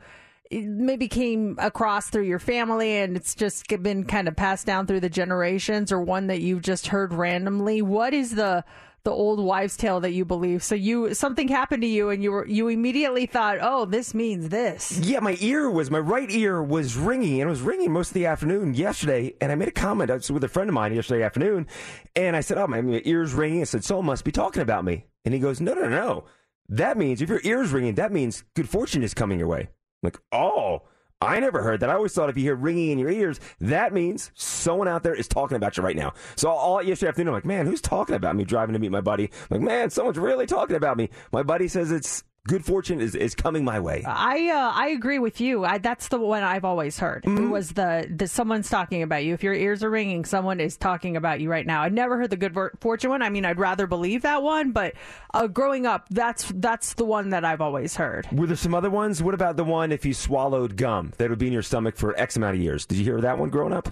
eh, 0.52 0.62
maybe 0.64 1.08
came 1.08 1.56
across 1.60 2.10
through 2.10 2.24
your 2.24 2.40
family 2.40 2.98
and 2.98 3.16
it's 3.16 3.36
just 3.36 3.68
been 3.82 4.04
kind 4.06 4.28
of 4.28 4.36
passed 4.36 4.66
down 4.66 4.88
through 4.88 5.00
the 5.00 5.10
generations, 5.10 5.92
or 5.92 6.02
one 6.02 6.28
that 6.28 6.42
you've 6.42 6.62
just 6.62 6.88
heard 6.88 7.14
randomly? 7.14 7.82
What 7.82 8.14
is 8.14 8.36
the 8.36 8.64
the 9.04 9.12
old 9.12 9.40
wives' 9.40 9.78
tale 9.78 10.00
that 10.02 10.12
you 10.12 10.26
believe? 10.26 10.64
So 10.64 10.76
you 10.76 11.14
something 11.14 11.48
happened 11.48 11.82
to 11.82 11.88
you, 11.88 12.10
and 12.10 12.24
you 12.24 12.32
were 12.32 12.48
you 12.48 12.68
immediately 12.68 13.26
thought, 13.26 13.58
"Oh, 13.62 13.86
this 13.86 14.14
means 14.14 14.50
this." 14.50 15.00
Yeah, 15.00 15.20
my 15.20 15.38
ear 15.40 15.70
was 15.70 15.92
my 15.92 16.00
right 16.00 16.30
ear 16.30 16.64
was 16.64 16.98
ringing, 16.98 17.42
and 17.42 17.48
it 17.48 17.52
was 17.52 17.62
ringing 17.62 17.92
most 17.92 18.10
of 18.10 18.14
the 18.14 18.26
afternoon 18.26 18.74
yesterday. 18.74 19.34
And 19.42 19.52
I 19.52 19.56
made 19.56 19.68
a 19.68 19.72
comment 19.72 20.12
I 20.12 20.16
was 20.16 20.32
with 20.32 20.44
a 20.44 20.50
friend 20.50 20.70
of 20.70 20.74
mine 20.74 20.94
yesterday 20.94 21.24
afternoon, 21.24 21.68
and 22.16 22.36
I 22.36 22.42
said, 22.42 22.58
"Oh, 22.58 22.68
my, 22.68 22.82
my 22.82 23.02
ear's 23.06 23.34
ringing." 23.34 23.62
I 23.62 23.66
said, 23.66 23.84
"Someone 23.84 24.06
must 24.08 24.26
be 24.26 24.32
talking 24.32 24.62
about 24.62 24.86
me." 24.86 25.06
And 25.26 25.34
he 25.34 25.40
goes, 25.40 25.62
"No, 25.62 25.74
no, 25.74 25.88
no. 25.88 26.26
That 26.70 26.98
means 26.98 27.22
if 27.22 27.30
your 27.30 27.42
ear's 27.44 27.72
ringing, 27.72 27.96
that 27.96 28.12
means 28.12 28.44
good 28.56 28.70
fortune 28.70 29.04
is 29.04 29.14
coming 29.14 29.40
your 29.40 29.48
way." 29.48 29.70
I'm 30.04 30.08
like, 30.08 30.20
oh. 30.32 30.84
I 31.24 31.40
never 31.40 31.62
heard 31.62 31.80
that. 31.80 31.90
I 31.90 31.94
always 31.94 32.14
thought 32.14 32.30
if 32.30 32.38
you 32.38 32.44
hear 32.44 32.56
ringing 32.56 32.92
in 32.92 33.00
your 33.00 33.10
ears, 33.10 33.40
that 33.62 33.94
means 33.94 34.32
someone 34.36 34.88
out 34.88 35.04
there 35.04 35.16
is 35.16 35.28
talking 35.28 35.58
about 35.58 35.78
you 35.78 35.84
right 35.84 35.96
now. 35.96 36.14
So 36.36 36.50
all 36.50 36.82
yesterday 36.82 37.10
afternoon, 37.10 37.30
I'm 37.30 37.34
like, 37.36 37.46
man, 37.46 37.66
who's 37.66 37.82
talking 37.82 38.16
about 38.16 38.36
me 38.36 38.44
driving 38.44 38.74
to 38.74 38.80
meet 38.80 38.92
my 38.92 39.02
buddy? 39.02 39.30
I'm 39.50 39.60
like, 39.60 39.62
man, 39.62 39.90
someone's 39.90 40.18
really 40.18 40.46
talking 40.46 40.76
about 40.76 40.98
me. 40.98 41.10
My 41.32 41.44
buddy 41.44 41.68
says 41.68 41.92
it's 41.92 42.24
good 42.48 42.66
fortune 42.66 43.00
is, 43.00 43.16
is 43.16 43.36
coming 43.36 43.64
my 43.64 43.80
way. 43.80 44.04
I 44.06 44.50
uh, 44.50 44.72
I 44.74 44.90
agree 44.90 45.20
with 45.20 45.40
you. 45.40 45.64
I, 45.64 45.78
that's 45.78 46.10
the 46.10 46.20
one 46.20 46.44
I've 46.44 46.66
always 46.66 47.00
heard. 47.00 47.26
It 47.26 47.48
was 47.48 47.72
the, 47.72 48.08
the 48.14 48.28
someone's 48.28 48.70
talking 48.70 49.02
about 49.02 49.24
you. 49.24 49.34
If 49.34 49.44
your 49.44 49.54
ears 49.54 49.84
are 49.84 49.90
ringing, 49.90 50.26
someone 50.26 50.60
is 50.60 50.76
talking 50.76 51.16
about 51.16 51.40
you 51.40 51.50
right 51.50 51.66
now. 51.66 51.82
I 51.82 51.90
never 51.90 52.18
heard 52.18 52.30
the 52.30 52.38
good 52.38 52.58
fortune 52.80 53.10
one. 53.10 53.22
I 53.22 53.30
mean, 53.30 53.46
I'd 53.46 53.60
rather 53.60 53.88
believe 53.88 54.24
that 54.24 54.44
one, 54.44 54.72
but 54.72 54.94
uh, 55.34 55.48
growing 55.48 55.86
up, 55.86 56.08
that's 56.10 56.52
that's 56.56 56.94
the 56.94 57.06
one 57.06 57.30
that 57.30 57.46
I've 57.46 57.62
always 57.62 57.96
heard. 57.96 58.28
Were 58.32 58.48
there 58.48 58.56
some 58.56 58.74
other 58.74 58.90
ones? 58.90 59.24
What 59.24 59.34
about 59.34 59.58
the 59.58 59.64
one 59.64 59.92
if 59.92 60.06
you 60.06 60.14
swallowed 60.14 60.76
gum 60.76 61.14
that 61.18 61.30
would 61.30 61.40
be 61.40 61.48
in 61.48 61.54
your 61.54 61.62
stomach 61.62 61.96
for 61.96 62.18
X 62.20 62.36
amount 62.36 62.56
of 62.56 62.62
years? 62.62 62.86
Did 62.86 62.98
you 62.98 63.04
hear 63.06 63.22
that 63.22 63.38
one 63.38 63.50
growing 63.50 63.74
up? 63.74 63.90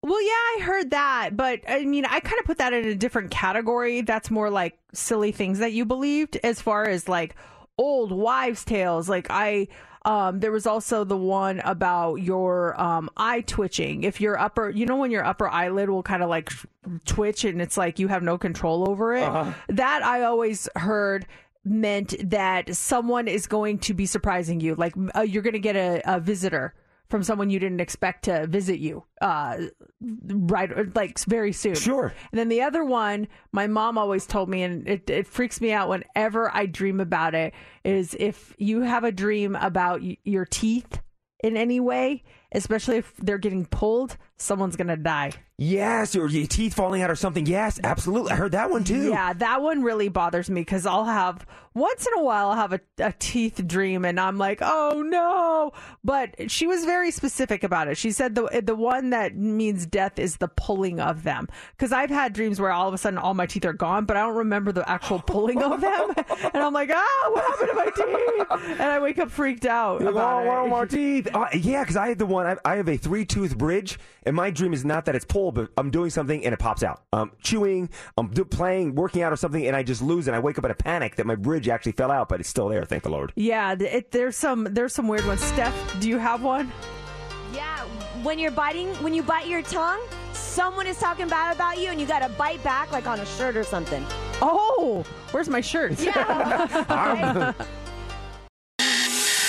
Well, 0.00 0.22
yeah, 0.22 0.28
I 0.28 0.58
heard 0.62 0.90
that, 0.90 1.30
but 1.36 1.60
I 1.66 1.84
mean, 1.84 2.04
I 2.04 2.20
kind 2.20 2.38
of 2.38 2.44
put 2.44 2.58
that 2.58 2.72
in 2.72 2.84
a 2.84 2.94
different 2.94 3.32
category. 3.32 4.02
That's 4.02 4.30
more 4.30 4.48
like 4.48 4.78
silly 4.92 5.32
things 5.32 5.58
that 5.58 5.72
you 5.72 5.84
believed, 5.84 6.38
as 6.44 6.60
far 6.60 6.86
as 6.86 7.08
like 7.08 7.34
old 7.78 8.12
wives' 8.12 8.64
tales. 8.64 9.08
Like 9.08 9.28
I, 9.30 9.68
Um, 10.04 10.40
there 10.40 10.52
was 10.52 10.66
also 10.66 11.04
the 11.04 11.16
one 11.16 11.60
about 11.64 12.16
your 12.16 12.80
um, 12.80 13.10
eye 13.16 13.42
twitching. 13.42 14.04
If 14.04 14.20
your 14.20 14.38
upper, 14.38 14.70
you 14.70 14.86
know, 14.86 14.96
when 14.96 15.10
your 15.10 15.24
upper 15.24 15.48
eyelid 15.48 15.90
will 15.90 16.04
kind 16.04 16.22
of 16.22 16.30
like 16.30 16.50
twitch 17.04 17.44
and 17.44 17.60
it's 17.60 17.76
like 17.76 17.98
you 17.98 18.08
have 18.08 18.22
no 18.22 18.38
control 18.38 18.88
over 18.88 19.12
it. 19.14 19.28
That 19.68 20.02
I 20.02 20.22
always 20.22 20.68
heard 20.76 21.26
meant 21.64 22.14
that 22.30 22.74
someone 22.74 23.28
is 23.28 23.46
going 23.46 23.80
to 23.80 23.92
be 23.92 24.06
surprising 24.06 24.60
you. 24.60 24.76
Like 24.76 24.94
uh, 25.14 25.22
you're 25.22 25.42
going 25.42 25.52
to 25.54 25.58
get 25.58 25.76
a, 25.76 26.00
a 26.06 26.20
visitor 26.20 26.74
from 27.10 27.22
someone 27.22 27.50
you 27.50 27.58
didn't 27.58 27.80
expect 27.80 28.24
to 28.24 28.46
visit 28.46 28.78
you, 28.78 29.04
uh, 29.20 29.56
right, 30.00 30.94
like 30.94 31.18
very 31.20 31.52
soon. 31.52 31.74
Sure. 31.74 32.12
And 32.30 32.38
then 32.38 32.48
the 32.48 32.62
other 32.62 32.84
one, 32.84 33.28
my 33.52 33.66
mom 33.66 33.96
always 33.96 34.26
told 34.26 34.48
me, 34.48 34.62
and 34.62 34.86
it, 34.86 35.08
it 35.08 35.26
freaks 35.26 35.60
me 35.60 35.72
out 35.72 35.88
whenever 35.88 36.54
I 36.54 36.66
dream 36.66 37.00
about 37.00 37.34
it, 37.34 37.54
is 37.84 38.14
if 38.18 38.54
you 38.58 38.82
have 38.82 39.04
a 39.04 39.12
dream 39.12 39.56
about 39.56 40.02
y- 40.02 40.18
your 40.24 40.44
teeth 40.44 41.00
in 41.42 41.56
any 41.56 41.80
way, 41.80 42.24
especially 42.52 42.96
if 42.98 43.14
they're 43.16 43.38
getting 43.38 43.64
pulled, 43.64 44.16
someone's 44.38 44.76
to 44.76 44.96
die. 44.96 45.32
Yes, 45.60 46.14
or 46.14 46.28
your 46.28 46.46
teeth 46.46 46.74
falling 46.74 47.02
out 47.02 47.10
or 47.10 47.16
something. 47.16 47.44
Yes, 47.44 47.80
absolutely. 47.82 48.30
I 48.30 48.36
heard 48.36 48.52
that 48.52 48.70
one 48.70 48.84
too. 48.84 49.08
Yeah, 49.08 49.32
that 49.32 49.60
one 49.60 49.82
really 49.82 50.08
bothers 50.08 50.48
me 50.48 50.60
because 50.60 50.86
I'll 50.86 51.04
have 51.04 51.44
once 51.74 52.06
in 52.06 52.12
a 52.16 52.22
while 52.22 52.50
I'll 52.50 52.56
have 52.56 52.72
a, 52.72 52.80
a 52.98 53.12
teeth 53.18 53.66
dream 53.66 54.04
and 54.04 54.20
I'm 54.20 54.38
like, 54.38 54.60
oh 54.62 55.02
no. 55.04 55.72
But 56.04 56.50
she 56.50 56.68
was 56.68 56.84
very 56.84 57.10
specific 57.10 57.64
about 57.64 57.88
it. 57.88 57.96
She 57.96 58.12
said 58.12 58.36
the 58.36 58.62
the 58.64 58.76
one 58.76 59.10
that 59.10 59.36
means 59.36 59.84
death 59.84 60.20
is 60.20 60.36
the 60.36 60.46
pulling 60.46 61.00
of 61.00 61.24
them. 61.24 61.48
Because 61.72 61.90
I've 61.90 62.10
had 62.10 62.34
dreams 62.34 62.60
where 62.60 62.70
all 62.70 62.86
of 62.86 62.94
a 62.94 62.98
sudden 62.98 63.18
all 63.18 63.34
my 63.34 63.46
teeth 63.46 63.64
are 63.64 63.72
gone, 63.72 64.04
but 64.04 64.16
I 64.16 64.20
don't 64.20 64.36
remember 64.36 64.70
the 64.70 64.88
actual 64.88 65.18
pulling 65.18 65.60
of 65.60 65.80
them. 65.80 66.14
and 66.54 66.62
I'm 66.62 66.72
like, 66.72 66.90
ah, 66.92 67.30
what 67.32 67.44
happened 67.44 67.70
to 67.70 67.74
my 67.74 68.64
teeth? 68.64 68.78
And 68.78 68.82
I 68.82 69.00
wake 69.00 69.18
up 69.18 69.30
freaked 69.30 69.66
out. 69.66 70.00
You're 70.00 70.12
like, 70.12 70.22
about 70.22 70.46
oh, 70.46 70.66
it. 70.66 70.70
one 70.70 70.82
of 70.84 70.88
teeth. 70.88 71.28
Uh, 71.34 71.46
yeah, 71.52 71.82
because 71.82 71.96
I 71.96 72.08
had 72.08 72.18
the 72.18 72.26
one. 72.26 72.46
I, 72.46 72.56
I 72.64 72.76
have 72.76 72.88
a 72.88 72.96
three 72.96 73.24
tooth 73.24 73.58
bridge, 73.58 73.98
and 74.28 74.36
my 74.36 74.50
dream 74.50 74.74
is 74.74 74.84
not 74.84 75.06
that 75.06 75.16
it's 75.16 75.24
pulled, 75.24 75.54
but 75.54 75.70
I'm 75.78 75.90
doing 75.90 76.10
something 76.10 76.44
and 76.44 76.52
it 76.52 76.58
pops 76.58 76.82
out. 76.82 77.02
I'm 77.14 77.32
chewing, 77.42 77.88
I'm 78.18 78.28
do, 78.28 78.44
playing, 78.44 78.94
working 78.94 79.22
out 79.22 79.32
or 79.32 79.36
something, 79.36 79.66
and 79.66 79.74
I 79.74 79.82
just 79.82 80.02
lose. 80.02 80.26
And 80.26 80.36
I 80.36 80.38
wake 80.38 80.58
up 80.58 80.66
in 80.66 80.70
a 80.70 80.74
panic 80.74 81.16
that 81.16 81.24
my 81.24 81.34
bridge 81.34 81.66
actually 81.66 81.92
fell 81.92 82.10
out, 82.10 82.28
but 82.28 82.38
it's 82.38 82.48
still 82.48 82.68
there. 82.68 82.84
Thank 82.84 83.04
the 83.04 83.08
Lord. 83.08 83.32
Yeah, 83.36 83.74
it, 83.80 84.10
there's 84.10 84.36
some 84.36 84.64
there's 84.64 84.92
some 84.92 85.08
weird 85.08 85.26
ones. 85.26 85.40
Steph, 85.42 85.98
do 85.98 86.10
you 86.10 86.18
have 86.18 86.42
one? 86.42 86.70
Yeah, 87.54 87.78
when 88.22 88.38
you're 88.38 88.50
biting, 88.50 88.88
when 88.96 89.14
you 89.14 89.22
bite 89.22 89.46
your 89.46 89.62
tongue, 89.62 90.02
someone 90.34 90.86
is 90.86 90.98
talking 90.98 91.26
bad 91.26 91.56
about 91.56 91.78
you, 91.78 91.88
and 91.88 91.98
you 91.98 92.06
got 92.06 92.18
to 92.18 92.28
bite 92.28 92.62
back 92.62 92.92
like 92.92 93.06
on 93.06 93.20
a 93.20 93.26
shirt 93.26 93.56
or 93.56 93.64
something. 93.64 94.04
Oh, 94.42 95.06
where's 95.30 95.48
my 95.48 95.62
shirt? 95.62 95.98
Yeah. 96.02 97.54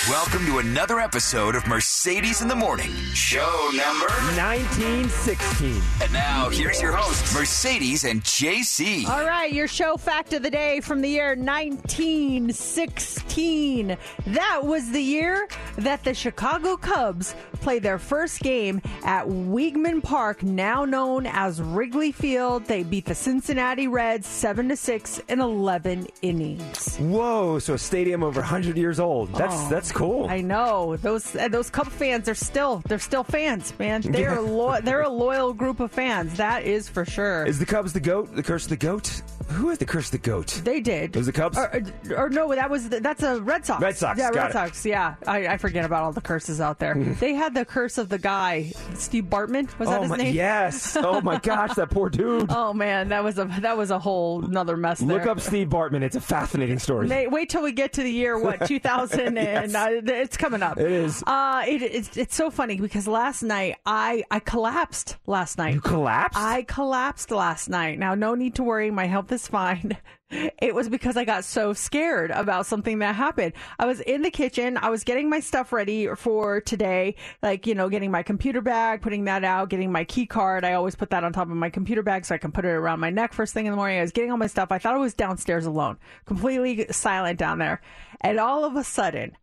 Welcome 0.08 0.46
to 0.46 0.60
another 0.60 0.98
episode 0.98 1.54
of 1.54 1.66
Mercedes 1.66 2.40
in 2.40 2.48
the 2.48 2.56
Morning, 2.56 2.90
show 3.12 3.68
number. 3.74 4.06
1916. 4.34 5.78
And 6.02 6.10
now, 6.10 6.48
here's 6.48 6.80
your 6.80 6.92
host, 6.92 7.34
Mercedes 7.34 8.04
and 8.04 8.22
JC. 8.22 9.06
All 9.06 9.26
right, 9.26 9.52
your 9.52 9.68
show 9.68 9.98
fact 9.98 10.32
of 10.32 10.42
the 10.42 10.50
day 10.50 10.80
from 10.80 11.02
the 11.02 11.08
year 11.10 11.36
1916. 11.36 13.98
That 14.28 14.64
was 14.64 14.90
the 14.90 15.02
year 15.02 15.46
that 15.76 16.02
the 16.02 16.14
Chicago 16.14 16.78
Cubs 16.78 17.34
played 17.60 17.82
their 17.82 17.98
first 17.98 18.40
game 18.40 18.80
at 19.04 19.26
Weeghman 19.26 20.02
Park, 20.02 20.42
now 20.42 20.86
known 20.86 21.26
as 21.26 21.60
Wrigley 21.60 22.10
Field. 22.10 22.64
They 22.64 22.84
beat 22.84 23.04
the 23.04 23.14
Cincinnati 23.14 23.86
Reds 23.86 24.26
7 24.26 24.70
to 24.70 24.76
6 24.76 25.18
in 25.28 25.40
11 25.40 26.06
innings. 26.22 26.96
Whoa! 26.96 27.58
So 27.58 27.74
a 27.74 27.78
stadium 27.78 28.22
over 28.22 28.40
100 28.40 28.78
years 28.78 28.98
old. 28.98 29.34
That's 29.34 29.54
oh. 29.54 29.68
that's 29.68 29.89
cool. 29.92 30.26
I 30.28 30.40
know 30.40 30.96
those 30.96 31.34
uh, 31.36 31.48
those 31.48 31.70
Cub 31.70 31.88
fans 31.88 32.28
are 32.28 32.34
still 32.34 32.82
they're 32.86 32.98
still 32.98 33.24
fans, 33.24 33.72
man. 33.78 34.00
They're 34.10 34.40
lo- 34.40 34.80
they're 34.82 35.02
a 35.02 35.08
loyal 35.08 35.52
group 35.52 35.80
of 35.80 35.90
fans. 35.92 36.36
That 36.36 36.64
is 36.64 36.88
for 36.88 37.04
sure. 37.04 37.44
Is 37.46 37.58
the 37.58 37.66
Cubs 37.66 37.92
the 37.92 38.00
goat? 38.00 38.34
The 38.34 38.42
curse 38.42 38.64
of 38.64 38.70
the 38.70 38.76
goat? 38.76 39.22
Who 39.48 39.70
is 39.70 39.78
the 39.78 39.84
curse 39.84 40.06
of 40.06 40.12
the 40.12 40.18
goat? 40.18 40.60
They 40.64 40.80
did. 40.80 41.10
It 41.10 41.16
was 41.16 41.26
the 41.26 41.32
Cubs? 41.32 41.58
Or, 41.58 41.82
or, 42.10 42.16
or 42.26 42.30
no, 42.30 42.54
that 42.54 42.70
was 42.70 42.88
the, 42.88 43.00
that's 43.00 43.22
a 43.24 43.40
Red 43.40 43.66
Sox. 43.66 43.82
Red 43.82 43.96
Sox, 43.96 44.16
Yeah, 44.18 44.28
Red 44.28 44.50
it. 44.50 44.52
Sox. 44.52 44.86
Yeah, 44.86 45.16
I, 45.26 45.48
I 45.48 45.56
forget 45.56 45.84
about 45.84 46.04
all 46.04 46.12
the 46.12 46.20
curses 46.20 46.60
out 46.60 46.78
there. 46.78 46.94
they 46.94 47.34
had 47.34 47.52
the 47.54 47.64
curse 47.64 47.98
of 47.98 48.08
the 48.08 48.18
guy, 48.18 48.72
Steve 48.94 49.24
Bartman. 49.24 49.66
Was 49.78 49.88
that 49.88 49.98
oh 49.98 50.02
his 50.02 50.10
my 50.10 50.16
name? 50.18 50.34
yes! 50.34 50.96
Oh 50.96 51.20
my 51.20 51.38
gosh, 51.42 51.74
that 51.74 51.90
poor 51.90 52.08
dude. 52.10 52.46
Oh 52.50 52.72
man, 52.72 53.08
that 53.08 53.24
was 53.24 53.38
a 53.38 53.46
that 53.60 53.76
was 53.76 53.90
a 53.90 53.98
whole 53.98 54.44
another 54.44 54.76
mess. 54.76 55.02
Look 55.02 55.26
up 55.26 55.40
Steve 55.40 55.68
Bartman. 55.68 56.02
It's 56.02 56.16
a 56.16 56.20
fascinating 56.20 56.78
story. 56.78 57.08
Wait, 57.08 57.26
wait 57.28 57.48
till 57.50 57.62
we 57.62 57.72
get 57.72 57.94
to 57.94 58.02
the 58.04 58.10
year 58.12 58.38
what 58.38 58.66
2000 58.68 59.36
and 59.36 59.74
uh, 59.74 59.79
it's 59.88 60.36
coming 60.36 60.62
up. 60.62 60.78
It 60.78 60.90
is. 60.90 61.22
Uh, 61.26 61.64
it, 61.66 61.82
it's 61.82 62.16
it's 62.16 62.34
so 62.34 62.50
funny 62.50 62.80
because 62.80 63.06
last 63.06 63.42
night 63.42 63.76
I 63.86 64.24
I 64.30 64.40
collapsed 64.40 65.16
last 65.26 65.58
night. 65.58 65.74
you 65.74 65.80
collapsed? 65.80 66.38
I 66.38 66.62
collapsed 66.62 67.30
last 67.30 67.68
night. 67.68 67.98
Now, 67.98 68.14
no 68.14 68.34
need 68.34 68.54
to 68.56 68.62
worry. 68.62 68.90
My 68.90 69.06
health 69.06 69.30
is 69.32 69.46
fine. 69.46 69.96
It 70.30 70.76
was 70.76 70.88
because 70.88 71.16
I 71.16 71.24
got 71.24 71.44
so 71.44 71.72
scared 71.72 72.30
about 72.30 72.64
something 72.64 73.00
that 73.00 73.16
happened. 73.16 73.52
I 73.80 73.86
was 73.86 73.98
in 73.98 74.22
the 74.22 74.30
kitchen. 74.30 74.76
I 74.76 74.88
was 74.88 75.02
getting 75.02 75.28
my 75.28 75.40
stuff 75.40 75.72
ready 75.72 76.06
for 76.14 76.60
today, 76.60 77.16
like, 77.42 77.66
you 77.66 77.74
know, 77.74 77.88
getting 77.88 78.12
my 78.12 78.22
computer 78.22 78.60
bag, 78.60 79.02
putting 79.02 79.24
that 79.24 79.42
out, 79.42 79.70
getting 79.70 79.90
my 79.90 80.04
key 80.04 80.26
card. 80.26 80.64
I 80.64 80.74
always 80.74 80.94
put 80.94 81.10
that 81.10 81.24
on 81.24 81.32
top 81.32 81.50
of 81.50 81.56
my 81.56 81.68
computer 81.68 82.04
bag 82.04 82.24
so 82.24 82.36
I 82.36 82.38
can 82.38 82.52
put 82.52 82.64
it 82.64 82.68
around 82.68 83.00
my 83.00 83.10
neck 83.10 83.32
first 83.32 83.52
thing 83.54 83.66
in 83.66 83.72
the 83.72 83.76
morning. 83.76 83.98
I 83.98 84.02
was 84.02 84.12
getting 84.12 84.30
all 84.30 84.36
my 84.36 84.46
stuff. 84.46 84.70
I 84.70 84.78
thought 84.78 84.94
I 84.94 84.98
was 84.98 85.14
downstairs 85.14 85.66
alone, 85.66 85.98
completely 86.26 86.86
silent 86.92 87.36
down 87.36 87.58
there. 87.58 87.80
And 88.20 88.38
all 88.38 88.64
of 88.64 88.76
a 88.76 88.84
sudden, 88.84 89.36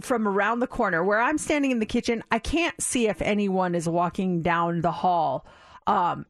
from 0.00 0.26
around 0.28 0.60
the 0.60 0.66
corner 0.66 1.02
where 1.04 1.20
I'm 1.20 1.38
standing 1.38 1.70
in 1.70 1.78
the 1.78 1.86
kitchen, 1.86 2.22
I 2.30 2.38
can't 2.38 2.80
see 2.80 3.08
if 3.08 3.20
anyone 3.22 3.74
is 3.74 3.88
walking 3.88 4.42
down 4.42 4.80
the 4.80 4.92
hall. 4.92 5.46
Um, 5.86 6.26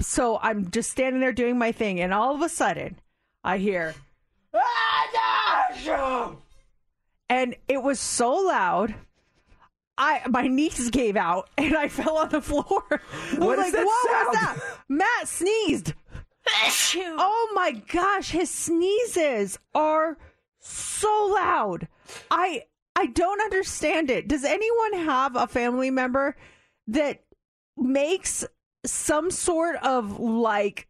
so 0.00 0.38
I'm 0.42 0.70
just 0.70 0.90
standing 0.90 1.20
there 1.20 1.32
doing 1.32 1.58
my 1.58 1.72
thing, 1.72 2.00
and 2.00 2.12
all 2.12 2.34
of 2.34 2.42
a 2.42 2.48
sudden, 2.48 2.98
I 3.44 3.58
hear, 3.58 3.94
and 7.28 7.54
it 7.68 7.82
was 7.82 7.98
so 8.00 8.32
loud. 8.32 8.94
I 9.96 10.22
my 10.28 10.46
knees 10.48 10.90
gave 10.90 11.16
out 11.16 11.48
and 11.58 11.76
I 11.76 11.88
fell 11.88 12.16
on 12.18 12.28
the 12.30 12.40
floor. 12.40 12.82
I 12.90 13.36
What 13.38 13.58
was 13.58 13.66
is 13.68 13.72
like, 13.72 13.72
that 13.72 13.86
what 13.86 14.10
sound?" 14.10 14.26
was 14.28 14.36
that? 14.36 14.78
Matt 14.88 15.28
sneezed. 15.28 15.94
oh 17.18 17.52
my 17.54 17.72
gosh, 17.72 18.30
his 18.30 18.50
sneezes 18.50 19.58
are 19.74 20.16
so 20.58 21.30
loud. 21.34 21.88
I 22.30 22.64
I 22.96 23.06
don't 23.06 23.40
understand 23.40 24.10
it. 24.10 24.28
Does 24.28 24.44
anyone 24.44 24.92
have 25.04 25.36
a 25.36 25.46
family 25.46 25.90
member 25.90 26.36
that 26.88 27.24
makes 27.76 28.44
some 28.84 29.30
sort 29.30 29.76
of 29.76 30.18
like 30.18 30.88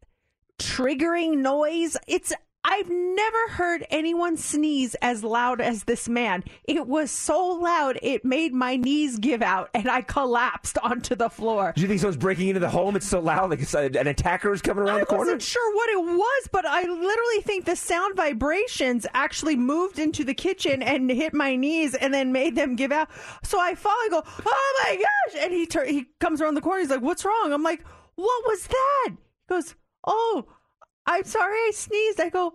triggering 0.59 1.39
noise? 1.39 1.97
It's 2.07 2.33
I've 2.63 2.91
never 2.91 3.49
heard 3.49 3.87
anyone 3.91 4.37
sneeze 4.37 4.95
as 4.97 5.25
loud 5.25 5.61
as 5.61 5.85
this 5.85 6.09
man. 6.09 6.45
It 6.65 6.87
was 6.87 7.11
so 7.11 7.47
loud 7.47 7.99
it 8.03 8.25
made 8.25 8.53
my 8.53 8.77
knees 8.77 9.19
give 9.19 9.41
out 9.41 9.71
and 9.73 9.91
I 9.91 10.03
collapsed 10.03 10.77
onto 10.83 11.15
the 11.15 11.31
floor. 11.31 11.73
Do 11.75 11.81
you 11.81 11.89
think 11.89 12.01
someone's 12.01 12.19
breaking 12.19 12.49
into 12.49 12.61
the 12.61 12.69
home? 12.69 12.97
It's 12.97 13.09
so 13.09 13.21
loud, 13.21 13.51
like 13.51 13.61
it's, 13.61 13.73
an 13.75 14.07
attacker 14.07 14.53
is 14.53 14.61
coming 14.61 14.85
around 14.85 14.97
I 14.97 15.01
the 15.01 15.07
corner. 15.07 15.23
I 15.23 15.25
wasn't 15.25 15.43
sure 15.43 15.75
what 15.75 15.89
it 15.89 16.17
was, 16.17 16.49
but 16.53 16.67
I 16.67 16.83
literally 16.83 17.41
think 17.43 17.65
the 17.65 17.77
sound 17.77 18.15
vibrations 18.17 19.07
actually 19.15 19.57
moved 19.57 19.99
into 19.99 20.23
the 20.23 20.35
kitchen 20.35 20.83
and 20.83 21.11
hit 21.11 21.33
my 21.33 21.57
knees 21.57 21.95
and 21.95 22.13
then 22.13 22.31
made 22.31 22.57
them 22.57 22.77
give 22.77 22.93
out. 22.93 23.09
So 23.43 23.59
I 23.59 23.75
fall 23.75 23.97
and 24.03 24.11
go, 24.11 24.23
"Oh 24.47 24.83
my 24.85 24.97
gosh!" 24.97 25.43
And 25.43 25.53
he 25.53 25.67
tur- 25.67 25.87
he 25.87 26.07
comes 26.21 26.41
around 26.43 26.55
the 26.55 26.61
corner. 26.61 26.81
He's 26.81 26.91
like, 26.91 27.01
"What's 27.01 27.25
wrong?" 27.25 27.53
I'm 27.53 27.63
like, 27.63 27.83
"What 28.17 28.47
was 28.47 28.67
that?" 28.67 29.09
He 29.09 29.55
goes, 29.55 29.75
"Oh, 30.07 30.47
I'm 31.07 31.25
sorry, 31.25 31.57
I 31.57 31.73
sneezed." 31.75 32.21
I 32.21 32.29
go. 32.29 32.55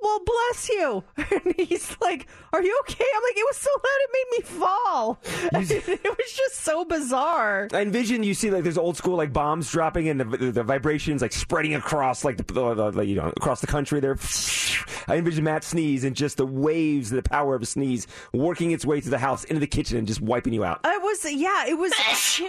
Well, 0.00 0.20
bless 0.24 0.68
you. 0.68 1.04
And 1.36 1.54
he's 1.56 1.96
like, 2.00 2.26
Are 2.52 2.62
you 2.62 2.78
okay? 2.82 3.04
I'm 3.16 3.22
like, 3.22 3.36
It 3.36 3.46
was 3.46 3.56
so 3.56 3.70
loud, 3.74 4.00
it 4.00 4.10
made 4.12 4.38
me 4.38 4.60
fall. 4.60 5.18
it 5.24 6.18
was 6.18 6.32
just 6.32 6.56
so 6.56 6.84
bizarre. 6.84 7.68
I 7.72 7.82
envision 7.82 8.22
you 8.22 8.34
see 8.34 8.50
like 8.50 8.62
there's 8.62 8.78
old 8.78 8.96
school 8.96 9.16
like 9.16 9.32
bombs 9.32 9.70
dropping 9.70 10.08
and 10.08 10.20
the, 10.20 10.52
the 10.52 10.62
vibrations 10.62 11.22
like 11.22 11.32
spreading 11.32 11.74
across 11.74 12.24
like 12.24 12.36
the, 12.36 12.44
the, 12.44 12.90
the 12.90 13.06
you 13.06 13.16
know 13.16 13.32
across 13.36 13.60
the 13.60 13.66
country 13.66 14.00
there. 14.00 14.16
I 15.08 15.16
envision 15.16 15.44
Matt 15.44 15.64
sneeze 15.64 16.04
and 16.04 16.14
just 16.14 16.36
the 16.36 16.46
waves, 16.46 17.10
the 17.10 17.22
power 17.22 17.54
of 17.54 17.62
a 17.62 17.66
sneeze 17.66 18.06
working 18.32 18.70
its 18.72 18.84
way 18.84 19.00
through 19.00 19.10
the 19.10 19.18
house 19.18 19.44
into 19.44 19.60
the 19.60 19.66
kitchen 19.66 19.98
and 19.98 20.06
just 20.06 20.20
wiping 20.20 20.52
you 20.52 20.64
out. 20.64 20.80
It 20.84 21.02
was 21.02 21.24
yeah, 21.32 21.66
it 21.66 21.78
was 21.78 21.92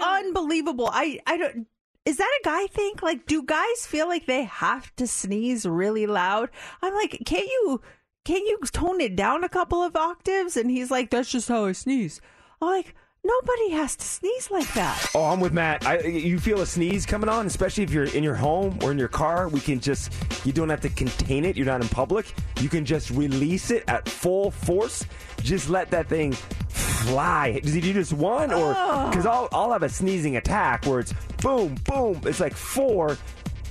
unbelievable. 0.03 0.89
I 0.91 1.19
I 1.25 1.37
don't 1.37 1.67
is 2.07 2.15
that 2.17 2.39
a 2.39 2.45
guy 2.45 2.67
thing? 2.67 2.93
Like 3.01 3.25
do 3.25 3.43
guys 3.43 3.85
feel 3.85 4.07
like 4.07 4.27
they 4.27 4.45
have 4.45 4.95
to 4.95 5.05
sneeze 5.05 5.65
really 5.65 6.07
loud? 6.07 6.49
I'm 6.81 6.93
like, 6.93 7.21
"Can't 7.25 7.45
you 7.45 7.81
can't 8.23 8.47
you 8.47 8.59
tone 8.71 9.01
it 9.01 9.17
down 9.17 9.43
a 9.43 9.49
couple 9.49 9.83
of 9.83 9.97
octaves?" 9.97 10.55
And 10.55 10.71
he's 10.71 10.89
like, 10.89 11.09
"That's 11.09 11.29
just 11.29 11.49
how 11.49 11.65
I 11.65 11.73
sneeze." 11.73 12.21
I'm 12.61 12.69
like, 12.69 12.95
"Nobody 13.27 13.71
has 13.71 13.95
to 13.97 14.05
sneeze 14.05 14.49
like 14.49 14.73
that." 14.73 15.11
Oh, 15.13 15.25
I'm 15.25 15.39
with 15.39 15.53
Matt. 15.53 15.85
I, 15.85 15.99
you 15.99 16.39
feel 16.39 16.61
a 16.61 16.65
sneeze 16.65 17.05
coming 17.05 17.29
on, 17.29 17.45
especially 17.45 17.83
if 17.83 17.91
you're 17.91 18.05
in 18.05 18.23
your 18.23 18.35
home 18.35 18.79
or 18.81 18.91
in 18.91 18.97
your 18.97 19.07
car. 19.07 19.49
We 19.49 19.59
can 19.59 19.79
just, 19.79 20.13
you 20.45 20.53
don't 20.53 20.69
have 20.69 20.81
to 20.81 20.89
contain 20.89 21.45
it. 21.45 21.57
You're 21.57 21.65
not 21.65 21.81
in 21.81 21.89
public. 21.89 22.33
You 22.61 22.69
can 22.69 22.85
just 22.85 23.09
release 23.11 23.71
it 23.71 23.83
at 23.87 24.07
full 24.07 24.51
force. 24.51 25.05
Just 25.41 25.69
let 25.69 25.91
that 25.91 26.07
thing 26.07 26.33
fly. 26.69 27.59
Does 27.59 27.73
he 27.73 27.81
do 27.81 27.93
just 27.93 28.13
one 28.13 28.51
or 28.51 28.73
oh. 28.75 29.09
because 29.09 29.25
I'll 29.25 29.47
I'll 29.51 29.71
have 29.71 29.83
a 29.83 29.89
sneezing 29.89 30.37
attack 30.37 30.85
where 30.85 30.99
it's 30.99 31.13
boom 31.41 31.75
boom. 31.85 32.21
It's 32.25 32.39
like 32.39 32.53
four, 32.53 33.17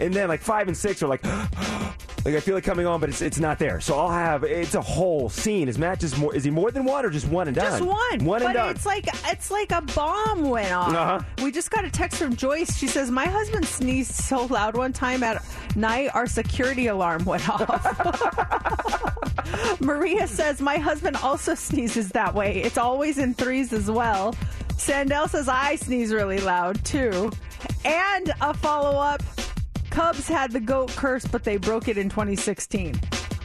and 0.00 0.12
then 0.12 0.28
like 0.28 0.40
five 0.40 0.68
and 0.68 0.76
six 0.76 1.02
are 1.02 1.08
like. 1.08 1.24
Like 2.26 2.34
I 2.34 2.40
feel 2.40 2.56
it 2.56 2.64
coming 2.64 2.86
on, 2.86 2.98
but 2.98 3.08
it's 3.08 3.22
it's 3.22 3.38
not 3.38 3.56
there. 3.60 3.80
So 3.80 3.96
I'll 3.96 4.10
have 4.10 4.42
it's 4.42 4.74
a 4.74 4.80
whole 4.80 5.28
scene. 5.28 5.68
Is 5.68 5.78
Matt 5.78 6.00
just 6.00 6.18
more? 6.18 6.34
Is 6.34 6.42
he 6.42 6.50
more 6.50 6.72
than 6.72 6.84
one 6.84 7.04
or 7.04 7.10
just 7.10 7.28
one 7.28 7.46
and 7.46 7.54
done? 7.54 7.78
Just 7.78 7.84
one. 7.84 8.24
One 8.24 8.40
but 8.40 8.46
and 8.46 8.54
done. 8.54 8.70
it's 8.70 8.84
like 8.84 9.06
it's 9.30 9.48
like 9.48 9.70
a 9.70 9.80
bomb 9.80 10.50
went 10.50 10.72
off. 10.72 10.92
Uh-huh. 10.92 11.20
We 11.40 11.52
just 11.52 11.70
got 11.70 11.84
a 11.84 11.90
text 11.90 12.18
from 12.18 12.34
Joyce. 12.34 12.76
She 12.76 12.88
says, 12.88 13.12
My 13.12 13.26
husband 13.26 13.64
sneezed 13.64 14.12
so 14.12 14.46
loud 14.46 14.76
one 14.76 14.92
time 14.92 15.22
at 15.22 15.40
night 15.76 16.10
our 16.14 16.26
security 16.26 16.88
alarm 16.88 17.24
went 17.24 17.48
off. 17.48 17.70
Maria 19.80 20.26
says, 20.26 20.60
My 20.60 20.78
husband 20.78 21.14
also 21.18 21.54
sneezes 21.54 22.08
that 22.08 22.34
way. 22.34 22.60
It's 22.60 22.76
always 22.76 23.18
in 23.18 23.34
threes 23.34 23.72
as 23.72 23.88
well. 23.88 24.34
Sandell 24.70 25.28
says 25.28 25.48
I 25.48 25.76
sneeze 25.76 26.12
really 26.12 26.40
loud 26.40 26.84
too. 26.84 27.30
And 27.84 28.32
a 28.40 28.52
follow 28.52 28.98
up 28.98 29.22
Cubs 29.90 30.28
had 30.28 30.52
the 30.52 30.60
goat 30.60 30.90
curse, 30.90 31.26
but 31.26 31.44
they 31.44 31.56
broke 31.56 31.88
it 31.88 31.98
in 31.98 32.08
2016. 32.08 32.98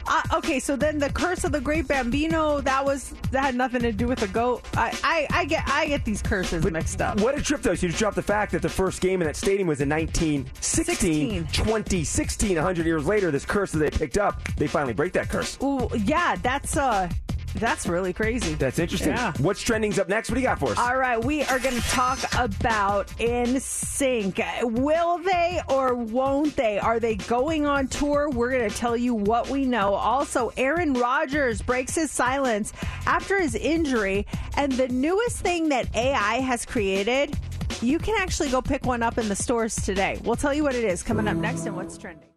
Uh, 0.06 0.22
okay, 0.34 0.58
so 0.58 0.76
then 0.76 0.98
the 0.98 1.10
curse 1.10 1.44
of 1.44 1.52
the 1.52 1.60
great 1.60 1.86
Bambino 1.86 2.60
that 2.60 2.84
was 2.84 3.14
that 3.30 3.44
had 3.44 3.54
nothing 3.54 3.80
to 3.82 3.92
do 3.92 4.06
with 4.06 4.18
the 4.18 4.28
goat. 4.28 4.62
I, 4.76 4.96
I, 5.02 5.26
I 5.30 5.44
get 5.44 5.66
I 5.68 5.86
get 5.86 6.04
these 6.04 6.20
curses 6.20 6.64
mixed 6.70 7.00
up. 7.00 7.20
What 7.20 7.38
a 7.38 7.42
trip, 7.42 7.62
though. 7.62 7.70
You 7.70 7.88
just 7.88 7.98
dropped 7.98 8.16
the 8.16 8.22
fact 8.22 8.52
that 8.52 8.62
the 8.62 8.68
first 8.68 9.00
game 9.00 9.22
in 9.22 9.26
that 9.26 9.36
stadium 9.36 9.68
was 9.68 9.80
in 9.80 9.88
1916. 9.88 11.46
16. 11.46 11.64
2016, 11.64 12.56
100 12.56 12.86
years 12.86 13.06
later, 13.06 13.30
this 13.30 13.44
curse 13.44 13.72
that 13.72 13.78
they 13.78 13.90
picked 13.90 14.18
up, 14.18 14.42
they 14.56 14.66
finally 14.66 14.92
break 14.92 15.12
that 15.12 15.28
curse. 15.28 15.56
Ooh, 15.62 15.88
yeah, 15.96 16.36
that's 16.42 16.76
uh, 16.76 17.08
that's 17.54 17.86
really 17.86 18.12
crazy. 18.12 18.54
That's 18.54 18.78
interesting. 18.78 19.12
Yeah. 19.12 19.32
What's 19.38 19.62
trending's 19.62 19.98
up 19.98 20.08
next? 20.08 20.30
What 20.30 20.36
do 20.36 20.40
you 20.40 20.46
got 20.46 20.58
for 20.58 20.70
us? 20.70 20.78
All 20.78 20.96
right, 20.96 21.22
we 21.22 21.42
are 21.44 21.58
going 21.58 21.74
to 21.74 21.88
talk 21.88 22.18
about 22.38 23.08
NSYNC. 23.18 24.62
Will 24.80 25.18
they 25.18 25.60
or 25.68 25.94
won't 25.94 26.56
they? 26.56 26.78
Are 26.78 26.98
they 26.98 27.16
going 27.16 27.66
on 27.66 27.88
tour? 27.88 28.30
We're 28.30 28.50
going 28.50 28.68
to 28.68 28.76
tell 28.76 28.96
you 28.96 29.14
what 29.14 29.48
we 29.48 29.64
know. 29.64 29.94
Also, 29.94 30.52
Aaron 30.56 30.94
Rodgers 30.94 31.62
breaks 31.62 31.94
his 31.94 32.10
silence 32.10 32.72
after 33.06 33.40
his 33.40 33.54
injury, 33.54 34.26
and 34.56 34.72
the 34.72 34.88
newest 34.88 35.38
thing 35.40 35.68
that 35.68 35.94
AI 35.94 36.36
has 36.36 36.64
created. 36.64 37.38
You 37.80 37.98
can 37.98 38.14
actually 38.20 38.48
go 38.48 38.62
pick 38.62 38.86
one 38.86 39.02
up 39.02 39.18
in 39.18 39.28
the 39.28 39.34
stores 39.34 39.74
today. 39.74 40.20
We'll 40.22 40.36
tell 40.36 40.54
you 40.54 40.62
what 40.62 40.76
it 40.76 40.84
is 40.84 41.02
coming 41.02 41.26
up 41.26 41.36
next 41.36 41.66
and 41.66 41.74
what's 41.74 41.98
trending. 41.98 42.28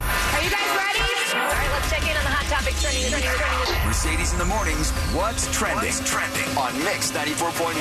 Are 0.00 0.42
you 0.42 0.50
guys 0.50 0.76
ready? 0.76 1.67
Topics 2.58 2.82
trending. 2.82 3.08
trending, 3.08 3.30
trending. 3.30 3.86
Mercedes 3.86 4.32
in 4.32 4.38
the 4.40 4.44
mornings. 4.44 4.90
What's 5.14 5.46
trending? 5.56 5.92
trending 6.04 6.58
on 6.58 6.76
Mix 6.80 7.12
94.1. 7.12 7.76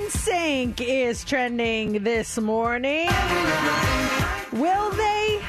NSYNC 0.00 0.80
is 0.80 1.24
trending 1.24 2.02
this 2.02 2.36
morning. 2.36 3.08
Will 4.50 4.90
they 4.90 5.40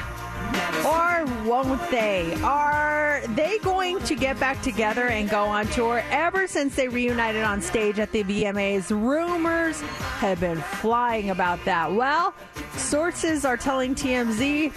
or 0.86 1.24
won't 1.44 1.90
they? 1.90 2.38
Are 2.44 3.22
they 3.30 3.58
going 3.58 3.98
to 4.00 4.14
get 4.14 4.38
back 4.38 4.62
together 4.62 5.08
and 5.08 5.28
go 5.28 5.42
on 5.42 5.66
tour? 5.68 6.04
Ever 6.10 6.46
since 6.46 6.76
they 6.76 6.86
reunited 6.86 7.42
on 7.42 7.60
stage 7.60 7.98
at 7.98 8.12
the 8.12 8.22
VMAs, 8.22 8.90
rumors 8.90 9.80
have 10.20 10.38
been 10.38 10.60
flying 10.60 11.30
about 11.30 11.64
that. 11.64 11.92
Well, 11.92 12.32
sources 12.76 13.44
are 13.44 13.56
telling 13.56 13.96
TMZ 13.96 14.72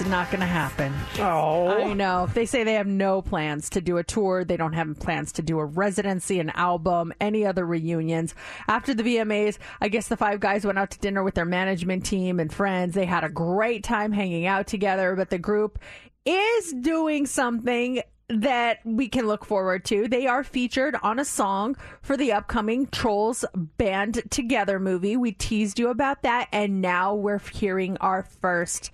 it's 0.00 0.08
not 0.08 0.28
going 0.28 0.40
to 0.40 0.46
happen. 0.46 0.92
oh. 1.20 1.68
I 1.68 1.92
know. 1.92 2.28
They 2.34 2.46
say 2.46 2.64
they 2.64 2.74
have 2.74 2.86
no 2.86 3.22
plans 3.22 3.70
to 3.70 3.80
do 3.80 3.98
a 3.98 4.02
tour. 4.02 4.44
They 4.44 4.56
don't 4.56 4.72
have 4.72 4.98
plans 4.98 5.30
to 5.32 5.42
do 5.42 5.60
a 5.60 5.64
residency, 5.64 6.40
an 6.40 6.50
album, 6.50 7.12
any 7.20 7.46
other 7.46 7.64
reunions. 7.64 8.34
After 8.66 8.92
the 8.92 9.04
VMAs, 9.04 9.58
I 9.80 9.86
guess 9.88 10.08
the 10.08 10.16
five 10.16 10.40
guys 10.40 10.66
went 10.66 10.80
out 10.80 10.90
to 10.90 10.98
dinner 10.98 11.22
with 11.22 11.34
their 11.34 11.44
management 11.44 12.04
team 12.04 12.40
and 12.40 12.52
friends. 12.52 12.94
They 12.94 13.04
had 13.04 13.22
a 13.22 13.28
great 13.28 13.84
time 13.84 14.10
hanging 14.10 14.46
out 14.46 14.66
together, 14.66 15.14
but 15.14 15.30
the 15.30 15.38
group 15.38 15.78
is 16.24 16.72
doing 16.72 17.24
something 17.24 18.02
that 18.28 18.78
we 18.84 19.08
can 19.08 19.28
look 19.28 19.44
forward 19.44 19.84
to. 19.84 20.08
They 20.08 20.26
are 20.26 20.42
featured 20.42 20.96
on 21.04 21.20
a 21.20 21.24
song 21.24 21.76
for 22.02 22.16
the 22.16 22.32
upcoming 22.32 22.88
Trolls 22.88 23.44
Band 23.54 24.22
Together 24.30 24.80
movie. 24.80 25.16
We 25.16 25.30
teased 25.30 25.78
you 25.78 25.88
about 25.90 26.22
that, 26.22 26.48
and 26.50 26.80
now 26.80 27.14
we're 27.14 27.38
hearing 27.38 27.96
our 27.98 28.24
first 28.24 28.90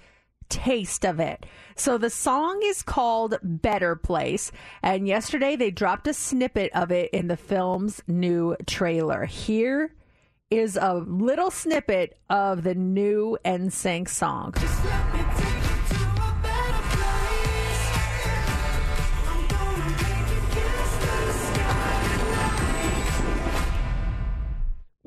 taste 0.50 1.06
of 1.06 1.18
it. 1.18 1.46
So 1.76 1.96
the 1.96 2.10
song 2.10 2.60
is 2.64 2.82
called 2.82 3.38
Better 3.42 3.96
Place, 3.96 4.52
and 4.82 5.08
yesterday 5.08 5.56
they 5.56 5.70
dropped 5.70 6.06
a 6.06 6.12
snippet 6.12 6.70
of 6.74 6.90
it 6.90 7.10
in 7.12 7.28
the 7.28 7.36
film's 7.38 8.02
new 8.06 8.56
trailer. 8.66 9.24
Here 9.24 9.94
is 10.50 10.76
a 10.76 10.94
little 10.94 11.50
snippet 11.50 12.18
of 12.28 12.64
the 12.64 12.74
new 12.74 13.38
NSYNC 13.44 14.08
song. 14.08 14.52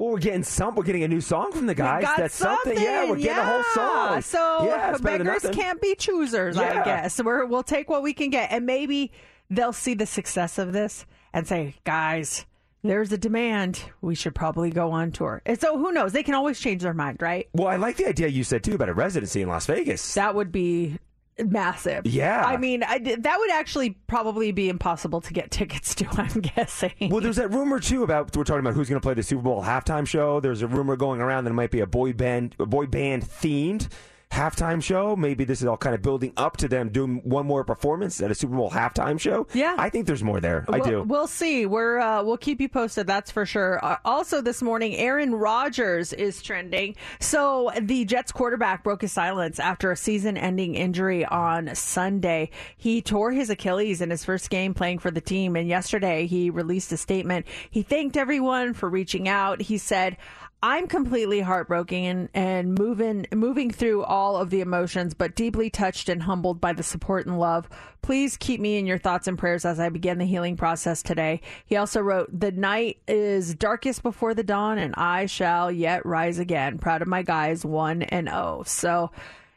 Well, 0.04 0.12
we're 0.12 0.20
getting 0.20 0.44
some. 0.44 0.76
We're 0.76 0.84
getting 0.84 1.06
a 1.06 1.08
new 1.08 1.22
song 1.22 1.54
from 1.54 1.66
the 1.66 1.74
guys. 1.74 2.04
got 2.04 2.18
That's 2.18 2.36
something. 2.36 2.78
Yeah, 2.78 3.10
we're 3.10 3.16
getting 3.16 3.38
a 3.38 3.46
whole 3.46 3.64
song. 3.74 4.22
So 4.22 4.66
yeah, 4.66 4.92
it's 4.92 5.00
better 5.00 5.20
than 5.20 5.28
beggars 5.28 5.56
can't 5.56 5.80
be 5.80 5.96
choosers, 5.96 6.58
I 6.58 6.84
guess. 6.84 7.24
We're, 7.24 7.46
we'll 7.46 7.64
take 7.64 7.90
what 7.90 8.04
we 8.04 8.14
can 8.14 8.30
get, 8.30 8.52
and 8.52 8.66
maybe 8.66 9.14
they'll 9.50 9.72
see 9.72 9.94
the 9.94 10.06
success 10.06 10.58
of 10.58 10.74
this 10.74 11.06
and 11.32 11.48
say, 11.48 11.76
"Guys, 11.86 12.46
there's 12.82 13.14
a 13.14 13.18
demand. 13.18 13.82
We 14.02 14.14
should 14.14 14.36
probably 14.36 14.72
go 14.72 14.92
on 14.92 15.14
tour." 15.14 15.42
And 15.46 15.58
so 15.58 15.78
who 15.78 15.94
knows? 15.94 16.12
They 16.12 16.24
can 16.24 16.34
always 16.34 16.60
change 16.60 16.82
their 16.82 16.94
mind, 16.94 17.22
right? 17.22 17.48
Well, 17.54 17.70
I 17.70 17.78
like 17.78 17.96
the 17.96 18.10
idea 18.10 18.28
you 18.28 18.44
said 18.44 18.62
too 18.62 18.76
about 18.76 18.90
a 18.90 18.94
residency 18.94 19.42
in 19.42 19.48
Las 19.48 19.68
Vegas. 19.68 20.16
That 20.16 20.36
would 20.36 20.52
be 20.52 21.00
massive. 21.40 22.06
Yeah. 22.06 22.44
I 22.46 22.58
mean, 22.58 22.84
I, 22.84 23.00
that 23.00 23.40
would 23.40 23.52
actually 23.52 23.92
probably 24.08 24.52
be 24.52 24.70
impossible 24.70 25.22
to 25.22 25.34
get 25.34 25.52
tickets 25.52 25.96
to. 25.96 26.08
I'm 26.12 26.42
guessing. 26.42 26.94
Well, 27.02 27.22
there's 27.22 27.38
that 27.38 27.52
rumor 27.52 27.80
too 27.80 28.04
about 28.04 28.36
we're 28.36 28.44
talking 28.44 28.60
about 28.60 28.74
who's 28.74 28.90
going 28.90 29.00
to 29.00 29.06
play 29.06 29.14
the 29.14 29.24
Super 29.24 29.44
Bowl 29.44 29.64
halftime 29.64 30.08
show. 30.08 30.40
There's 30.40 30.62
a 30.62 30.68
rumor 30.68 30.96
going 30.96 31.22
around 31.22 31.46
that 31.46 31.52
it 31.52 31.56
might 31.56 31.72
be 31.72 31.80
a 31.80 31.88
boy 31.88 32.14
band, 32.14 32.56
a 32.60 32.66
boy 32.66 32.86
band 32.86 33.24
themed 33.24 33.88
halftime 34.34 34.82
show. 34.82 35.16
Maybe 35.16 35.46
this 35.46 35.62
is 35.62 35.68
all 35.68 35.78
kind 35.78 35.96
of 35.96 36.02
building 36.02 36.34
up 36.36 36.58
to 36.58 36.68
them 36.68 36.90
doing 36.90 37.22
one 37.24 37.46
more 37.46 37.64
performance 37.64 38.20
at 38.20 38.32
a 38.32 38.36
Super 38.36 38.56
Bowl 38.56 38.72
halftime 38.72 39.20
show. 39.20 39.48
Yeah. 39.54 39.76
I 39.78 39.90
think 39.90 40.08
there's 40.08 40.24
more 40.24 40.40
there. 40.40 40.66
I 40.68 40.80
do. 40.80 41.04
We'll 41.04 41.28
see. 41.28 41.66
We're 41.66 42.00
uh, 42.00 42.24
we'll 42.24 42.38
keep 42.38 42.60
you 42.60 42.68
posted. 42.68 43.08
That's 43.08 43.32
for 43.32 43.46
sure. 43.46 43.84
Uh, 43.84 43.98
also, 44.04 44.42
this 44.42 44.62
morning, 44.62 44.96
Aaron 44.96 45.36
Rodgers 45.36 46.14
is 46.14 46.42
trending. 46.42 46.96
So 47.20 47.72
the 47.80 48.06
Jets 48.06 48.32
quarterback 48.32 48.84
broke 48.84 49.02
his 49.02 49.12
silence 49.12 49.60
after 49.60 49.92
a 49.92 49.96
season-ending 49.96 50.76
injury 50.76 51.26
on 51.26 51.76
Sunday. 51.76 52.50
He 52.76 53.02
tore 53.02 53.32
his 53.32 53.50
Achilles 53.50 54.02
in 54.02 54.10
his 54.10 54.26
first 54.26 54.50
game 54.50 54.74
playing 54.74 55.00
for 55.00 55.12
the 55.12 55.22
team, 55.22 55.56
and 55.56 55.68
yesterday 55.68 56.26
he 56.26 56.50
released 56.50 56.92
a 56.92 56.98
statement. 56.98 57.46
He 57.70 57.84
thanked 57.84 58.18
everyone 58.18 58.74
for 58.74 58.90
reaching 58.90 59.28
out. 59.28 59.62
He 59.62 59.78
said. 59.78 60.18
I'm 60.66 60.88
completely 60.88 61.42
heartbroken 61.42 62.06
and, 62.06 62.30
and 62.34 62.80
moving 62.80 63.28
moving 63.34 63.70
through 63.70 64.06
all 64.06 64.38
of 64.38 64.50
the 64.50 64.62
emotions, 64.62 65.14
but 65.14 65.36
deeply 65.36 65.70
touched 65.70 66.08
and 66.08 66.24
humbled 66.24 66.62
by 66.62 66.72
the 66.72 66.84
support 66.84 67.26
and 67.26 67.38
love. 67.38 67.68
Please 68.02 68.38
keep 68.38 68.62
me 68.62 68.78
in 68.78 68.86
your 68.86 68.98
thoughts 68.98 69.28
and 69.28 69.38
prayers 69.38 69.66
as 69.66 69.78
I 69.78 69.90
begin 69.90 70.20
the 70.20 70.26
healing 70.26 70.56
process 70.56 71.04
today. 71.04 71.42
He 71.66 71.76
also 71.76 72.00
wrote, 72.00 72.30
"The 72.40 72.54
night 72.54 73.00
is 73.10 73.56
darkest 73.56 74.04
before 74.04 74.34
the 74.34 74.42
dawn, 74.42 74.78
and 74.78 74.96
I 74.96 75.26
shall 75.26 75.70
yet 75.70 76.06
rise 76.06 76.40
again." 76.40 76.78
Proud 76.78 77.02
of 77.02 77.10
my 77.10 77.24
guys, 77.24 77.66
one 77.66 78.04
and 78.04 78.30
oh. 78.30 78.64
So. 78.66 79.12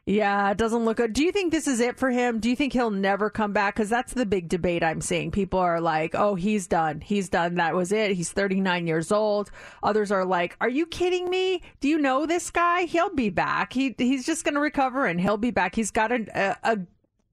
Yeah, 0.09 0.53
it 0.53 0.57
doesn't 0.57 0.85
look 0.85 0.99
good. 0.99 1.13
Do 1.13 1.25
you 1.25 1.33
think 1.33 1.51
this 1.51 1.67
is 1.67 1.81
it 1.81 1.99
for 1.99 2.11
him? 2.11 2.39
Do 2.39 2.49
you 2.49 2.55
think 2.55 2.73
he'll 2.73 2.93
never 2.93 3.29
come 3.29 3.53
back? 3.53 3.75
Because 3.75 3.89
that's 3.91 4.13
the 4.15 4.25
big 4.25 4.49
debate 4.49 4.85
I'm 4.85 5.01
seeing. 5.01 5.33
People 5.33 5.59
are 5.59 5.81
like, 5.81 6.15
oh, 6.15 6.37
he's 6.37 6.69
done. 6.69 7.01
He's 7.01 7.29
done. 7.29 7.57
That 7.57 7.75
was 7.75 7.91
it. 7.91 8.13
He's 8.13 8.31
39 8.31 8.87
years 8.87 9.11
old. 9.11 9.51
Others 9.83 10.13
are 10.13 10.25
like, 10.25 10.57
are 10.61 10.69
you 10.69 10.87
kidding 10.87 11.29
me? 11.29 11.61
Do 11.81 11.89
you 11.89 11.99
know 11.99 12.25
this 12.25 12.53
guy? 12.53 12.83
He'll 12.83 13.13
be 13.13 13.31
back. 13.31 13.73
He 13.73 13.97
He's 13.99 14.25
just 14.25 14.45
going 14.45 14.55
to 14.55 14.61
recover 14.61 15.07
and 15.07 15.21
he'll 15.21 15.39
be 15.39 15.51
back. 15.51 15.75
He's 15.75 15.91
got 15.91 16.13
a, 16.13 16.25
a, 16.63 16.75
a 16.75 16.79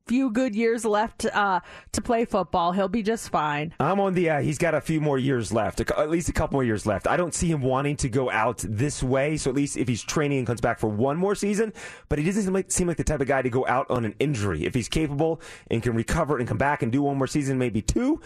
few 0.08 0.30
good 0.30 0.56
years 0.56 0.86
left 0.86 1.26
uh, 1.26 1.60
to 1.92 2.02
play 2.02 2.26
football. 2.26 2.72
He'll 2.72 2.88
be 2.88 3.04
just 3.04 3.30
fine. 3.30 3.74
I'm 3.80 4.00
on 4.00 4.14
the. 4.14 4.30
Uh, 4.30 4.42
he's 4.42 4.58
got 4.58 4.74
a 4.74 4.82
few 4.82 5.00
more 5.00 5.18
years 5.18 5.52
left, 5.52 5.80
at 5.80 6.10
least 6.10 6.30
a 6.30 6.34
couple 6.34 6.56
more 6.56 6.64
years 6.64 6.86
left. 6.86 7.08
I 7.08 7.18
don't 7.18 7.34
see 7.34 7.50
him 7.50 7.62
wanting 7.62 7.96
to 7.98 8.10
go 8.10 8.30
out 8.30 8.64
this 8.68 9.02
way. 9.02 9.38
So 9.38 9.50
at 9.50 9.56
least 9.56 9.78
if 9.78 9.88
he's 9.88 10.04
training 10.04 10.40
and 10.40 10.48
comes 10.48 10.62
back 10.62 10.80
for 10.80 10.88
one 10.88 11.18
more 11.18 11.36
season, 11.36 11.74
but 12.10 12.20
he 12.20 12.26
doesn't 12.26 12.44
seem 12.44 12.54
like, 12.54 12.72
seem 12.72 12.88
like 12.88 12.98
the 12.98 13.04
type 13.04 13.22
of 13.22 13.28
guy 13.28 13.42
to 13.42 13.50
go 13.50 13.66
out 13.68 13.90
on 13.90 14.06
an 14.06 14.16
injury. 14.20 14.66
If 14.66 14.74
he's 14.74 14.90
capable 14.90 15.42
and 15.70 15.82
can 15.82 15.96
recover 15.96 16.38
and 16.38 16.48
come 16.48 16.58
back 16.58 16.84
and 16.84 16.92
do 16.92 17.04
one 17.04 17.18
more 17.18 17.28
season, 17.28 17.58
maybe 17.58 17.82
two. 17.82 18.22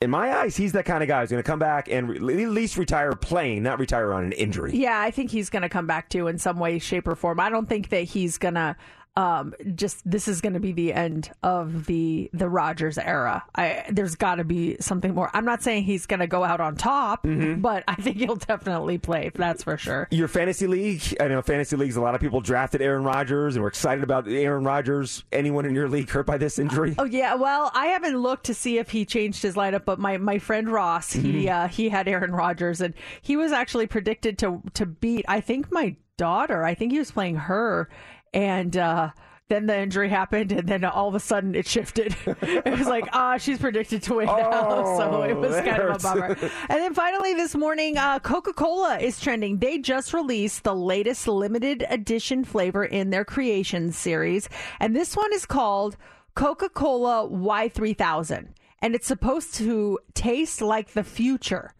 In 0.00 0.10
my 0.10 0.32
eyes, 0.32 0.56
he's 0.56 0.70
that 0.72 0.84
kind 0.84 1.02
of 1.02 1.08
guy 1.08 1.22
who's 1.22 1.30
going 1.30 1.42
to 1.42 1.46
come 1.46 1.58
back 1.58 1.88
and 1.88 2.08
re- 2.08 2.44
at 2.44 2.50
least 2.50 2.76
retire 2.76 3.12
playing, 3.14 3.64
not 3.64 3.80
retire 3.80 4.12
on 4.12 4.26
an 4.26 4.32
injury. 4.32 4.70
Yeah, 4.72 5.00
I 5.00 5.10
think 5.10 5.32
he's 5.32 5.50
going 5.50 5.62
to 5.62 5.68
come 5.68 5.88
back 5.88 6.08
too 6.08 6.28
in 6.28 6.38
some 6.38 6.60
way, 6.60 6.78
shape, 6.78 7.08
or 7.08 7.16
form. 7.16 7.40
I 7.40 7.50
don't 7.50 7.68
think 7.68 7.88
that 7.88 8.02
he's 8.02 8.38
going 8.38 8.54
to 8.54 8.76
um, 9.18 9.52
just 9.74 10.08
this 10.08 10.28
is 10.28 10.40
going 10.40 10.52
to 10.52 10.60
be 10.60 10.70
the 10.70 10.92
end 10.92 11.30
of 11.42 11.86
the 11.86 12.30
the 12.32 12.48
Rodgers 12.48 12.98
era. 12.98 13.42
I 13.54 13.84
there's 13.90 14.14
got 14.14 14.36
to 14.36 14.44
be 14.44 14.76
something 14.80 15.12
more. 15.12 15.28
I'm 15.34 15.44
not 15.44 15.60
saying 15.62 15.82
he's 15.84 16.06
going 16.06 16.20
to 16.20 16.28
go 16.28 16.44
out 16.44 16.60
on 16.60 16.76
top, 16.76 17.24
Mm-hmm. 17.24 17.60
but 17.60 17.82
I 17.88 17.96
think 17.96 18.18
he'll 18.18 18.36
definitely 18.36 18.96
play. 18.98 19.30
That's 19.34 19.64
for 19.64 19.76
sure. 19.76 20.06
Your 20.12 20.28
fantasy 20.28 20.68
league, 20.68 21.02
I 21.18 21.26
know 21.26 21.42
fantasy 21.42 21.74
leagues, 21.74 21.96
a 21.96 22.00
lot 22.00 22.14
of 22.14 22.20
people 22.20 22.40
drafted 22.40 22.80
Aaron 22.80 23.02
Rodgers 23.02 23.56
and 23.56 23.62
we're 23.62 23.68
excited 23.68 24.04
about 24.04 24.28
Aaron 24.28 24.62
Rodgers. 24.62 25.24
Anyone 25.32 25.64
in 25.66 25.74
your 25.74 25.88
league 25.88 26.08
hurt 26.10 26.26
by 26.26 26.38
this 26.38 26.58
injury? 26.60 26.94
Oh 26.96 27.04
yeah, 27.04 27.34
well, 27.34 27.72
I 27.74 27.86
haven't 27.86 28.16
looked 28.18 28.46
to 28.46 28.54
see 28.54 28.78
if 28.78 28.90
he 28.90 29.04
changed 29.04 29.42
his 29.42 29.56
lineup, 29.56 29.84
but 29.84 29.98
my, 29.98 30.16
my 30.18 30.38
friend 30.38 30.70
Ross, 30.70 31.12
he 31.12 31.48
uh, 31.48 31.66
he 31.66 31.88
had 31.88 32.06
Aaron 32.06 32.30
Rodgers, 32.32 32.80
and 32.80 32.94
he 33.20 33.36
was 33.36 33.50
actually 33.50 33.88
predicted 33.88 34.38
to 34.38 34.62
to 34.74 34.86
beat. 34.86 35.24
I 35.26 35.40
think 35.40 35.72
my 35.72 35.96
daughter. 36.16 36.64
I 36.64 36.74
think 36.74 36.92
he 36.92 36.98
was 36.98 37.10
playing 37.10 37.36
her, 37.36 37.88
and. 38.32 38.76
uh 38.76 39.10
then 39.48 39.66
the 39.66 39.78
injury 39.78 40.10
happened, 40.10 40.52
and 40.52 40.68
then 40.68 40.84
all 40.84 41.08
of 41.08 41.14
a 41.14 41.20
sudden 41.20 41.54
it 41.54 41.66
shifted. 41.66 42.14
it 42.26 42.78
was 42.78 42.86
like, 42.86 43.06
ah, 43.12 43.38
she's 43.38 43.58
predicted 43.58 44.02
to 44.04 44.14
win 44.14 44.26
now, 44.26 44.84
so 44.98 45.22
it 45.22 45.36
was 45.36 45.56
kind 45.56 45.82
of 45.82 45.96
a 45.96 45.98
bummer. 45.98 46.36
And 46.68 46.80
then 46.80 46.94
finally 46.94 47.34
this 47.34 47.54
morning, 47.54 47.96
uh, 47.96 48.18
Coca 48.18 48.52
Cola 48.52 48.98
is 48.98 49.18
trending. 49.18 49.58
They 49.58 49.78
just 49.78 50.12
released 50.12 50.64
the 50.64 50.74
latest 50.74 51.26
limited 51.26 51.84
edition 51.88 52.44
flavor 52.44 52.84
in 52.84 53.10
their 53.10 53.24
creation 53.24 53.90
series. 53.90 54.48
And 54.80 54.94
this 54.94 55.16
one 55.16 55.32
is 55.32 55.46
called 55.46 55.96
Coca 56.34 56.68
Cola 56.68 57.26
Y3000. 57.28 58.48
And 58.80 58.94
it's 58.94 59.06
supposed 59.08 59.54
to 59.56 59.98
taste 60.14 60.60
like 60.60 60.92
the 60.92 61.02
future. 61.02 61.72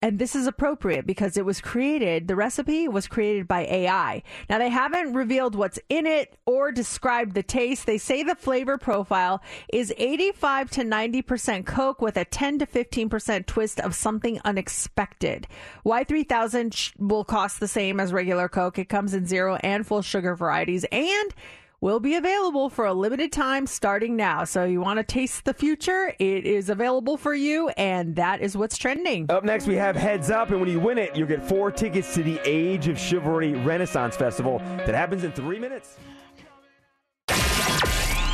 And 0.00 0.20
this 0.20 0.36
is 0.36 0.46
appropriate 0.46 1.06
because 1.06 1.36
it 1.36 1.44
was 1.44 1.60
created, 1.60 2.28
the 2.28 2.36
recipe 2.36 2.86
was 2.86 3.08
created 3.08 3.48
by 3.48 3.62
AI. 3.62 4.22
Now, 4.48 4.58
they 4.58 4.68
haven't 4.68 5.12
revealed 5.12 5.56
what's 5.56 5.80
in 5.88 6.06
it 6.06 6.38
or 6.46 6.70
described 6.70 7.34
the 7.34 7.42
taste. 7.42 7.84
They 7.84 7.98
say 7.98 8.22
the 8.22 8.36
flavor 8.36 8.78
profile 8.78 9.42
is 9.72 9.92
85 9.98 10.70
to 10.70 10.82
90% 10.82 11.66
Coke 11.66 12.00
with 12.00 12.16
a 12.16 12.24
10 12.24 12.60
to 12.60 12.66
15% 12.66 13.46
twist 13.46 13.80
of 13.80 13.92
something 13.96 14.40
unexpected. 14.44 15.48
Y3000 15.84 16.92
will 17.00 17.24
cost 17.24 17.58
the 17.58 17.66
same 17.66 17.98
as 17.98 18.12
regular 18.12 18.48
Coke. 18.48 18.78
It 18.78 18.88
comes 18.88 19.14
in 19.14 19.26
zero 19.26 19.56
and 19.64 19.84
full 19.84 20.02
sugar 20.02 20.36
varieties 20.36 20.84
and 20.92 21.34
will 21.80 22.00
be 22.00 22.16
available 22.16 22.68
for 22.68 22.86
a 22.86 22.92
limited 22.92 23.30
time 23.30 23.66
starting 23.66 24.16
now. 24.16 24.44
So 24.44 24.64
you 24.64 24.80
want 24.80 24.98
to 24.98 25.04
taste 25.04 25.44
the 25.44 25.54
future? 25.54 26.12
It 26.18 26.44
is 26.44 26.70
available 26.70 27.16
for 27.16 27.34
you, 27.34 27.68
and 27.70 28.16
that 28.16 28.40
is 28.40 28.56
what's 28.56 28.76
trending. 28.76 29.26
Up 29.30 29.44
next, 29.44 29.66
we 29.66 29.76
have 29.76 29.94
Heads 29.94 30.30
Up, 30.30 30.50
and 30.50 30.60
when 30.60 30.68
you 30.68 30.80
win 30.80 30.98
it, 30.98 31.14
you'll 31.14 31.28
get 31.28 31.46
four 31.46 31.70
tickets 31.70 32.14
to 32.14 32.22
the 32.22 32.40
Age 32.44 32.88
of 32.88 32.98
Chivalry 32.98 33.54
Renaissance 33.54 34.16
Festival 34.16 34.58
that 34.78 34.94
happens 34.94 35.24
in 35.24 35.32
three 35.32 35.58
minutes. 35.58 35.96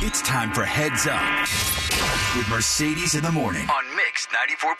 It's 0.01 0.21
time 0.21 0.53
for 0.53 0.63
Heads 0.63 1.07
Up 1.07 1.41
with 2.35 2.49
Mercedes 2.49 3.15
in 3.15 3.23
the 3.23 3.31
morning 3.31 3.67
on 3.69 3.95
Mix 3.95 4.27
94.1. 4.27 4.73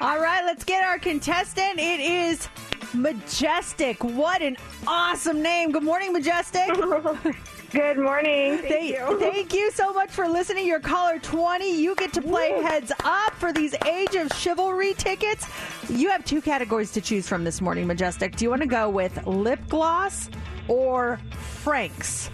All 0.00 0.20
right, 0.20 0.44
let's 0.44 0.64
get 0.64 0.84
our 0.84 0.98
contestant. 0.98 1.78
It 1.78 2.00
is 2.00 2.48
Majestic. 2.94 4.02
What 4.02 4.42
an 4.42 4.56
awesome 4.86 5.42
name. 5.42 5.72
Good 5.72 5.84
morning, 5.84 6.12
Majestic. 6.12 6.68
Good 7.70 7.98
morning. 7.98 8.56
Thank 8.58 8.68
Thank, 8.68 8.90
you. 8.90 9.20
thank 9.20 9.52
you 9.52 9.70
so 9.70 9.92
much 9.92 10.10
for 10.10 10.26
listening. 10.26 10.66
Your 10.66 10.80
caller 10.80 11.18
20. 11.18 11.70
You 11.70 11.94
get 11.96 12.14
to 12.14 12.22
play 12.22 12.62
heads 12.62 12.90
up 13.04 13.34
for 13.34 13.52
these 13.52 13.74
Age 13.86 14.14
of 14.14 14.32
Chivalry 14.32 14.94
tickets. 14.94 15.46
You 15.90 16.08
have 16.08 16.24
two 16.24 16.40
categories 16.40 16.92
to 16.92 17.02
choose 17.02 17.28
from 17.28 17.44
this 17.44 17.60
morning, 17.60 17.86
Majestic. 17.86 18.36
Do 18.36 18.46
you 18.46 18.50
want 18.50 18.62
to 18.62 18.68
go 18.68 18.88
with 18.88 19.26
lip 19.26 19.60
gloss 19.68 20.30
or 20.66 21.20
Frank's? 21.62 22.30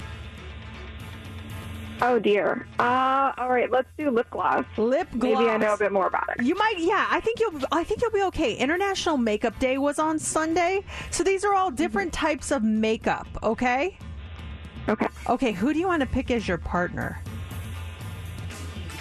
Oh 2.00 2.20
dear. 2.20 2.68
Uh, 2.78 3.32
all 3.36 3.48
right, 3.48 3.70
let's 3.72 3.88
do 3.98 4.10
lip 4.10 4.28
gloss. 4.30 4.64
Lip 4.76 5.08
gloss. 5.18 5.38
Maybe 5.40 5.50
I 5.50 5.56
know 5.56 5.74
a 5.74 5.78
bit 5.78 5.90
more 5.90 6.06
about 6.06 6.28
it. 6.36 6.44
You 6.44 6.54
might, 6.54 6.74
yeah. 6.78 7.08
I 7.10 7.18
think 7.18 7.40
you'll. 7.40 7.60
I 7.72 7.82
think 7.82 8.02
you'll 8.02 8.10
be 8.12 8.22
okay. 8.24 8.54
International 8.54 9.16
Makeup 9.16 9.58
Day 9.58 9.78
was 9.78 9.98
on 9.98 10.18
Sunday, 10.18 10.84
so 11.10 11.24
these 11.24 11.44
are 11.44 11.54
all 11.54 11.72
different 11.72 12.12
types 12.12 12.52
of 12.52 12.62
makeup. 12.62 13.26
Okay. 13.42 13.98
Okay. 14.88 15.06
Okay. 15.28 15.52
Who 15.52 15.72
do 15.72 15.78
you 15.78 15.86
want 15.86 16.00
to 16.00 16.06
pick 16.06 16.30
as 16.30 16.46
your 16.46 16.58
partner? 16.58 17.20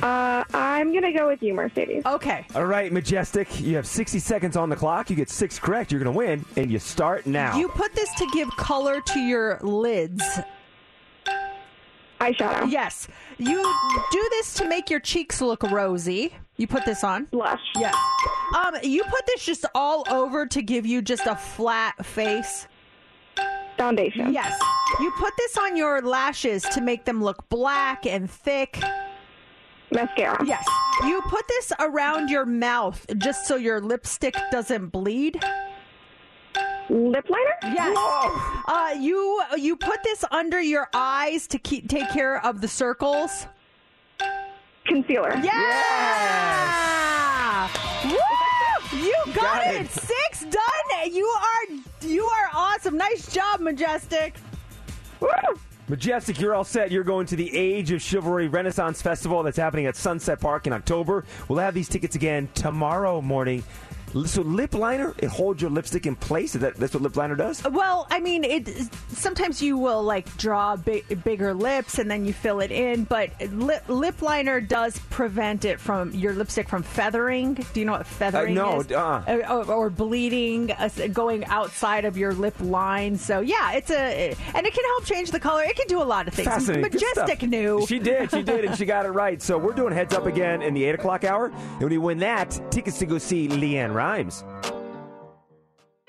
Uh, 0.03 0.43
I'm 0.53 0.93
gonna 0.93 1.13
go 1.13 1.29
with 1.29 1.41
you, 1.41 1.53
Mercedes. 1.53 2.03
Okay. 2.05 2.45
All 2.55 2.65
right, 2.65 2.91
Majestic, 2.91 3.61
you 3.61 3.77
have 3.77 3.87
60 3.87 4.19
seconds 4.19 4.57
on 4.57 4.67
the 4.67 4.75
clock. 4.75 5.09
You 5.09 5.15
get 5.15 5.29
six 5.29 5.57
correct, 5.57 5.93
you're 5.93 6.03
going 6.03 6.13
to 6.13 6.17
win, 6.17 6.45
and 6.57 6.69
you 6.69 6.77
start 6.77 7.25
now. 7.25 7.57
You 7.57 7.69
put 7.69 7.93
this 7.95 8.13
to 8.15 8.27
give 8.33 8.49
color 8.57 8.99
to 8.99 9.19
your 9.19 9.59
lids. 9.61 10.21
Eyeshadow. 12.19 12.69
Yes. 12.69 13.07
You 13.37 13.63
do 14.11 14.27
this 14.31 14.53
to 14.55 14.67
make 14.67 14.89
your 14.89 14.99
cheeks 14.99 15.39
look 15.39 15.63
rosy. 15.63 16.33
You 16.57 16.67
put 16.67 16.85
this 16.85 17.05
on. 17.05 17.25
Blush. 17.25 17.61
Yes. 17.77 17.95
Um, 18.57 18.75
you 18.83 19.03
put 19.03 19.25
this 19.25 19.45
just 19.45 19.65
all 19.73 20.05
over 20.09 20.45
to 20.47 20.61
give 20.61 20.85
you 20.85 21.01
just 21.01 21.25
a 21.27 21.35
flat 21.35 22.05
face. 22.05 22.67
Foundation. 23.77 24.33
Yes. 24.33 24.57
You 24.99 25.11
put 25.17 25.33
this 25.37 25.57
on 25.57 25.75
your 25.75 26.01
lashes 26.01 26.63
to 26.63 26.81
make 26.81 27.05
them 27.05 27.23
look 27.23 27.49
black 27.49 28.05
and 28.05 28.29
thick. 28.29 28.79
Mascara. 29.91 30.43
Yes. 30.45 30.65
You 31.05 31.21
put 31.23 31.47
this 31.47 31.71
around 31.79 32.29
your 32.29 32.45
mouth 32.45 33.05
just 33.17 33.45
so 33.45 33.55
your 33.55 33.81
lipstick 33.81 34.35
doesn't 34.51 34.89
bleed. 34.89 35.43
Lip 36.89 37.29
liner. 37.29 37.55
Yes. 37.73 37.97
Uh, 38.67 38.95
you 38.99 39.41
you 39.57 39.75
put 39.75 40.03
this 40.03 40.25
under 40.31 40.61
your 40.61 40.89
eyes 40.93 41.47
to 41.47 41.57
keep 41.57 41.87
take 41.89 42.09
care 42.09 42.45
of 42.45 42.61
the 42.61 42.67
circles. 42.67 43.47
Concealer. 44.85 45.35
Yeah. 45.43 45.69
Woo! 48.05 48.17
You 49.25 49.33
got, 49.33 49.63
got 49.63 49.67
it. 49.67 49.81
it. 49.81 49.91
Six 49.91 50.45
done. 50.45 51.13
You 51.13 51.25
are 51.25 52.07
you 52.07 52.25
are 52.25 52.49
awesome. 52.53 52.97
Nice 52.97 53.31
job, 53.31 53.59
Majestic. 53.59 54.35
Woo! 55.19 55.29
Majestic, 55.89 56.39
you're 56.39 56.55
all 56.55 56.63
set. 56.63 56.91
You're 56.91 57.03
going 57.03 57.25
to 57.27 57.35
the 57.35 57.55
Age 57.55 57.91
of 57.91 58.01
Chivalry 58.01 58.47
Renaissance 58.47 59.01
Festival 59.01 59.43
that's 59.43 59.57
happening 59.57 59.85
at 59.85 59.97
Sunset 59.97 60.39
Park 60.39 60.65
in 60.65 60.71
October. 60.73 61.25
We'll 61.49 61.59
have 61.59 61.73
these 61.73 61.89
tickets 61.89 62.15
again 62.15 62.47
tomorrow 62.53 63.21
morning. 63.21 63.63
So, 64.25 64.41
lip 64.43 64.75
liner, 64.75 65.15
it 65.17 65.29
holds 65.29 65.61
your 65.61 65.71
lipstick 65.71 66.05
in 66.05 66.15
place. 66.15 66.55
Is 66.55 66.61
that, 66.61 66.75
that's 66.75 66.93
what 66.93 67.03
lip 67.03 67.15
liner 67.15 67.35
does? 67.35 67.63
Well, 67.63 68.07
I 68.11 68.19
mean, 68.19 68.43
it 68.43 68.69
sometimes 69.09 69.61
you 69.61 69.77
will 69.77 70.03
like 70.03 70.35
draw 70.37 70.75
big, 70.75 71.23
bigger 71.23 71.53
lips 71.53 71.97
and 71.97 72.09
then 72.09 72.25
you 72.25 72.33
fill 72.33 72.59
it 72.59 72.71
in, 72.71 73.05
but 73.05 73.29
lip, 73.51 73.83
lip 73.87 74.21
liner 74.21 74.61
does 74.61 74.99
prevent 75.09 75.65
it 75.65 75.79
from 75.79 76.11
your 76.13 76.33
lipstick 76.33 76.69
from 76.69 76.83
feathering. 76.83 77.55
Do 77.73 77.79
you 77.79 77.85
know 77.85 77.93
what 77.93 78.05
feathering 78.05 78.53
no, 78.53 78.81
is? 78.81 78.91
uh-uh. 78.91 79.45
or, 79.49 79.71
or 79.71 79.89
bleeding, 79.89 80.71
uh, 80.71 80.89
going 81.11 81.45
outside 81.45 82.05
of 82.05 82.17
your 82.17 82.33
lip 82.33 82.55
line. 82.61 83.17
So 83.17 83.39
yeah, 83.39 83.73
it's 83.73 83.89
a 83.91 84.35
and 84.53 84.67
it 84.67 84.73
can 84.73 84.85
help 84.85 85.05
change 85.05 85.31
the 85.31 85.39
color. 85.39 85.63
It 85.63 85.75
can 85.75 85.87
do 85.87 86.01
a 86.01 86.03
lot 86.03 86.27
of 86.27 86.33
things. 86.33 86.47
Fascinating. 86.47 86.81
Majestic 86.83 87.41
knew. 87.43 87.85
She 87.87 87.99
did. 87.99 88.31
She 88.31 88.43
did, 88.43 88.65
and 88.65 88.77
she 88.77 88.85
got 88.85 89.05
it 89.05 89.09
right. 89.09 89.41
So 89.41 89.57
we're 89.57 89.73
doing 89.73 89.93
heads 89.93 90.13
up 90.13 90.25
again 90.25 90.61
in 90.61 90.73
the 90.73 90.83
eight 90.83 90.95
o'clock 90.95 91.23
hour, 91.23 91.47
and 91.47 91.81
when 91.81 91.91
you 91.91 92.01
win 92.01 92.19
that, 92.19 92.59
tickets 92.71 92.99
to 92.99 93.05
go 93.05 93.17
see 93.17 93.47
Leanne 93.47 93.93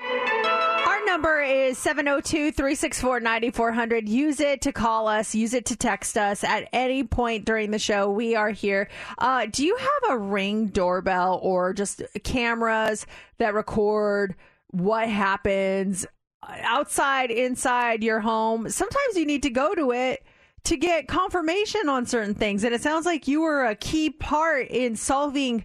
Our 0.01 1.05
number 1.07 1.41
is 1.41 1.79
702 1.79 2.51
364 2.51 3.21
9400. 3.21 4.09
Use 4.09 4.41
it 4.41 4.63
to 4.63 4.73
call 4.73 5.07
us, 5.07 5.35
use 5.35 5.55
it 5.55 5.67
to 5.67 5.77
text 5.77 6.19
us 6.19 6.43
at 6.43 6.69
any 6.73 7.05
point 7.05 7.45
during 7.45 7.71
the 7.71 7.79
show. 7.79 8.11
We 8.11 8.35
are 8.35 8.51
here. 8.51 8.89
Uh, 9.19 9.47
do 9.47 9.65
you 9.65 9.77
have 9.77 10.11
a 10.11 10.19
ring 10.19 10.67
doorbell 10.67 11.39
or 11.41 11.73
just 11.73 12.03
cameras 12.25 13.07
that 13.39 13.55
record 13.55 14.35
what 14.73 15.09
happens 15.09 16.05
outside, 16.43 17.31
inside 17.31 18.03
your 18.03 18.19
home? 18.19 18.69
Sometimes 18.71 19.17
you 19.17 19.25
need 19.25 19.45
to 19.45 19.51
go 19.51 19.73
to 19.75 19.93
it 19.93 20.25
to 20.65 20.77
get 20.77 21.07
confirmation 21.07 21.89
on 21.89 22.07
certain 22.07 22.35
things. 22.35 22.65
And 22.65 22.75
it 22.75 22.83
sounds 22.83 23.07
like 23.07 23.29
you 23.29 23.43
were 23.43 23.65
a 23.65 23.77
key 23.77 24.11
part 24.11 24.69
in 24.69 24.97
solving 24.97 25.65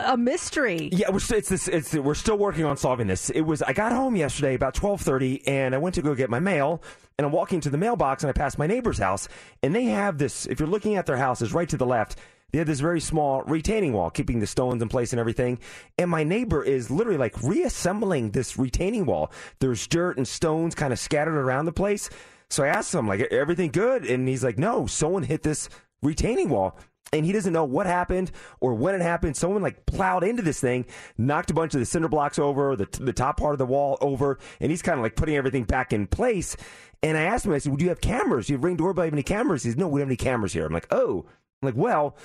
a 0.00 0.16
mystery. 0.16 0.88
Yeah, 0.92 1.10
we're 1.10 1.18
still, 1.18 1.38
it's 1.38 1.48
this. 1.48 1.68
It's 1.68 1.94
we're 1.94 2.14
still 2.14 2.38
working 2.38 2.64
on 2.64 2.76
solving 2.76 3.06
this. 3.06 3.30
It 3.30 3.42
was 3.42 3.62
I 3.62 3.72
got 3.72 3.92
home 3.92 4.16
yesterday 4.16 4.54
about 4.54 4.74
twelve 4.74 5.00
thirty, 5.00 5.46
and 5.46 5.74
I 5.74 5.78
went 5.78 5.94
to 5.96 6.02
go 6.02 6.14
get 6.14 6.30
my 6.30 6.40
mail, 6.40 6.82
and 7.18 7.26
I'm 7.26 7.32
walking 7.32 7.60
to 7.60 7.70
the 7.70 7.78
mailbox, 7.78 8.22
and 8.22 8.30
I 8.30 8.32
passed 8.32 8.58
my 8.58 8.66
neighbor's 8.66 8.98
house, 8.98 9.28
and 9.62 9.74
they 9.74 9.84
have 9.84 10.18
this. 10.18 10.46
If 10.46 10.60
you're 10.60 10.68
looking 10.68 10.96
at 10.96 11.06
their 11.06 11.16
house, 11.16 11.42
is 11.42 11.52
right 11.52 11.68
to 11.68 11.76
the 11.76 11.86
left. 11.86 12.18
They 12.52 12.58
have 12.58 12.68
this 12.68 12.80
very 12.80 13.00
small 13.00 13.42
retaining 13.42 13.92
wall, 13.92 14.08
keeping 14.08 14.38
the 14.38 14.46
stones 14.46 14.80
in 14.80 14.88
place 14.88 15.12
and 15.12 15.18
everything. 15.18 15.58
And 15.98 16.08
my 16.08 16.22
neighbor 16.22 16.62
is 16.62 16.92
literally 16.92 17.18
like 17.18 17.42
reassembling 17.42 18.30
this 18.30 18.56
retaining 18.56 19.04
wall. 19.04 19.32
There's 19.58 19.86
dirt 19.88 20.16
and 20.16 20.26
stones 20.26 20.76
kind 20.76 20.92
of 20.92 20.98
scattered 20.98 21.34
around 21.36 21.64
the 21.64 21.72
place. 21.72 22.08
So 22.48 22.62
I 22.62 22.68
asked 22.68 22.94
him, 22.94 23.08
like, 23.08 23.20
everything 23.32 23.72
good? 23.72 24.06
And 24.06 24.28
he's 24.28 24.44
like, 24.44 24.58
no, 24.58 24.86
someone 24.86 25.24
hit 25.24 25.42
this 25.42 25.68
retaining 26.02 26.48
wall. 26.48 26.78
And 27.12 27.24
he 27.24 27.32
doesn't 27.32 27.52
know 27.52 27.64
what 27.64 27.86
happened 27.86 28.30
or 28.60 28.74
when 28.74 28.94
it 28.94 29.00
happened. 29.00 29.36
Someone 29.36 29.62
like 29.62 29.86
plowed 29.86 30.24
into 30.24 30.42
this 30.42 30.60
thing, 30.60 30.86
knocked 31.16 31.50
a 31.50 31.54
bunch 31.54 31.74
of 31.74 31.80
the 31.80 31.86
cinder 31.86 32.08
blocks 32.08 32.38
over, 32.38 32.76
the, 32.76 32.88
the 33.00 33.12
top 33.12 33.38
part 33.38 33.54
of 33.54 33.58
the 33.58 33.66
wall 33.66 33.98
over, 34.00 34.38
and 34.60 34.70
he's 34.70 34.82
kind 34.82 34.98
of 34.98 35.02
like 35.02 35.16
putting 35.16 35.36
everything 35.36 35.64
back 35.64 35.92
in 35.92 36.06
place. 36.06 36.56
And 37.02 37.16
I 37.16 37.22
asked 37.22 37.46
him, 37.46 37.52
I 37.52 37.58
said, 37.58 37.70
well, 37.70 37.76
do 37.76 37.84
you 37.84 37.90
have 37.90 38.00
cameras? 38.00 38.46
Do 38.46 38.52
you 38.52 38.58
have 38.58 38.64
Ring 38.64 38.76
Doorbell? 38.76 39.04
Have 39.04 39.12
any 39.12 39.22
cameras? 39.22 39.62
He 39.62 39.70
says, 39.70 39.76
no, 39.76 39.86
we 39.86 40.00
don't 40.00 40.08
have 40.08 40.08
any 40.08 40.16
cameras 40.16 40.52
here. 40.52 40.66
I'm 40.66 40.72
like, 40.72 40.88
oh. 40.90 41.26
I'm 41.62 41.66
like, 41.66 41.76
well, 41.76 42.16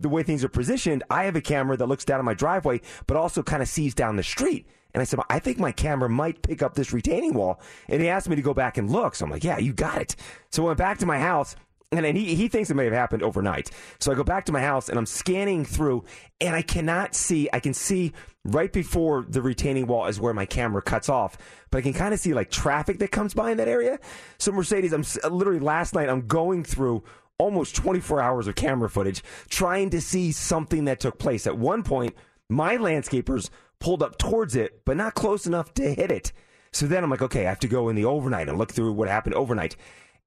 the 0.00 0.08
way 0.08 0.22
things 0.22 0.42
are 0.42 0.48
positioned, 0.48 1.04
I 1.10 1.24
have 1.24 1.36
a 1.36 1.40
camera 1.40 1.76
that 1.76 1.86
looks 1.86 2.04
down 2.04 2.18
on 2.18 2.24
my 2.24 2.34
driveway, 2.34 2.80
but 3.06 3.16
also 3.16 3.42
kind 3.42 3.62
of 3.62 3.68
sees 3.68 3.94
down 3.94 4.16
the 4.16 4.22
street. 4.22 4.66
And 4.94 5.00
I 5.00 5.04
said, 5.04 5.20
I 5.30 5.38
think 5.38 5.58
my 5.58 5.72
camera 5.72 6.08
might 6.08 6.42
pick 6.42 6.62
up 6.62 6.74
this 6.74 6.92
retaining 6.92 7.34
wall. 7.34 7.60
And 7.88 8.02
he 8.02 8.08
asked 8.08 8.28
me 8.28 8.36
to 8.36 8.42
go 8.42 8.52
back 8.52 8.76
and 8.76 8.90
look. 8.90 9.14
So 9.14 9.24
I'm 9.24 9.30
like, 9.30 9.44
yeah, 9.44 9.58
you 9.58 9.72
got 9.72 10.00
it. 10.00 10.16
So 10.50 10.64
I 10.64 10.66
went 10.66 10.78
back 10.78 10.98
to 10.98 11.06
my 11.06 11.18
house. 11.18 11.56
And 11.92 12.04
then 12.04 12.16
he, 12.16 12.34
he 12.34 12.48
thinks 12.48 12.70
it 12.70 12.74
may 12.74 12.84
have 12.84 12.94
happened 12.94 13.22
overnight. 13.22 13.70
So 14.00 14.10
I 14.10 14.14
go 14.14 14.24
back 14.24 14.46
to 14.46 14.52
my 14.52 14.62
house 14.62 14.88
and 14.88 14.98
I'm 14.98 15.06
scanning 15.06 15.64
through 15.64 16.04
and 16.40 16.56
I 16.56 16.62
cannot 16.62 17.14
see, 17.14 17.48
I 17.52 17.60
can 17.60 17.74
see 17.74 18.12
right 18.44 18.72
before 18.72 19.26
the 19.28 19.42
retaining 19.42 19.86
wall 19.86 20.06
is 20.06 20.18
where 20.18 20.32
my 20.32 20.46
camera 20.46 20.80
cuts 20.82 21.08
off, 21.08 21.36
but 21.70 21.78
I 21.78 21.82
can 21.82 21.92
kind 21.92 22.14
of 22.14 22.18
see 22.18 22.32
like 22.32 22.50
traffic 22.50 22.98
that 23.00 23.12
comes 23.12 23.34
by 23.34 23.50
in 23.50 23.58
that 23.58 23.68
area. 23.68 24.00
So 24.38 24.52
Mercedes, 24.52 24.92
I'm 24.92 25.04
literally 25.30 25.60
last 25.60 25.94
night, 25.94 26.08
I'm 26.08 26.26
going 26.26 26.64
through 26.64 27.04
almost 27.38 27.76
24 27.76 28.20
hours 28.20 28.46
of 28.46 28.54
camera 28.54 28.88
footage 28.88 29.22
trying 29.48 29.90
to 29.90 30.00
see 30.00 30.32
something 30.32 30.86
that 30.86 31.00
took 31.00 31.18
place. 31.18 31.46
At 31.46 31.58
one 31.58 31.82
point, 31.82 32.14
my 32.48 32.76
landscapers 32.76 33.50
pulled 33.80 34.02
up 34.02 34.16
towards 34.16 34.56
it, 34.56 34.84
but 34.84 34.96
not 34.96 35.14
close 35.14 35.46
enough 35.46 35.74
to 35.74 35.94
hit 35.94 36.10
it. 36.10 36.32
So 36.72 36.86
then 36.86 37.04
I'm 37.04 37.10
like, 37.10 37.22
okay, 37.22 37.46
I 37.46 37.48
have 37.48 37.60
to 37.60 37.68
go 37.68 37.88
in 37.88 37.96
the 37.96 38.04
overnight 38.04 38.48
and 38.48 38.56
look 38.56 38.72
through 38.72 38.92
what 38.92 39.08
happened 39.08 39.34
overnight. 39.34 39.76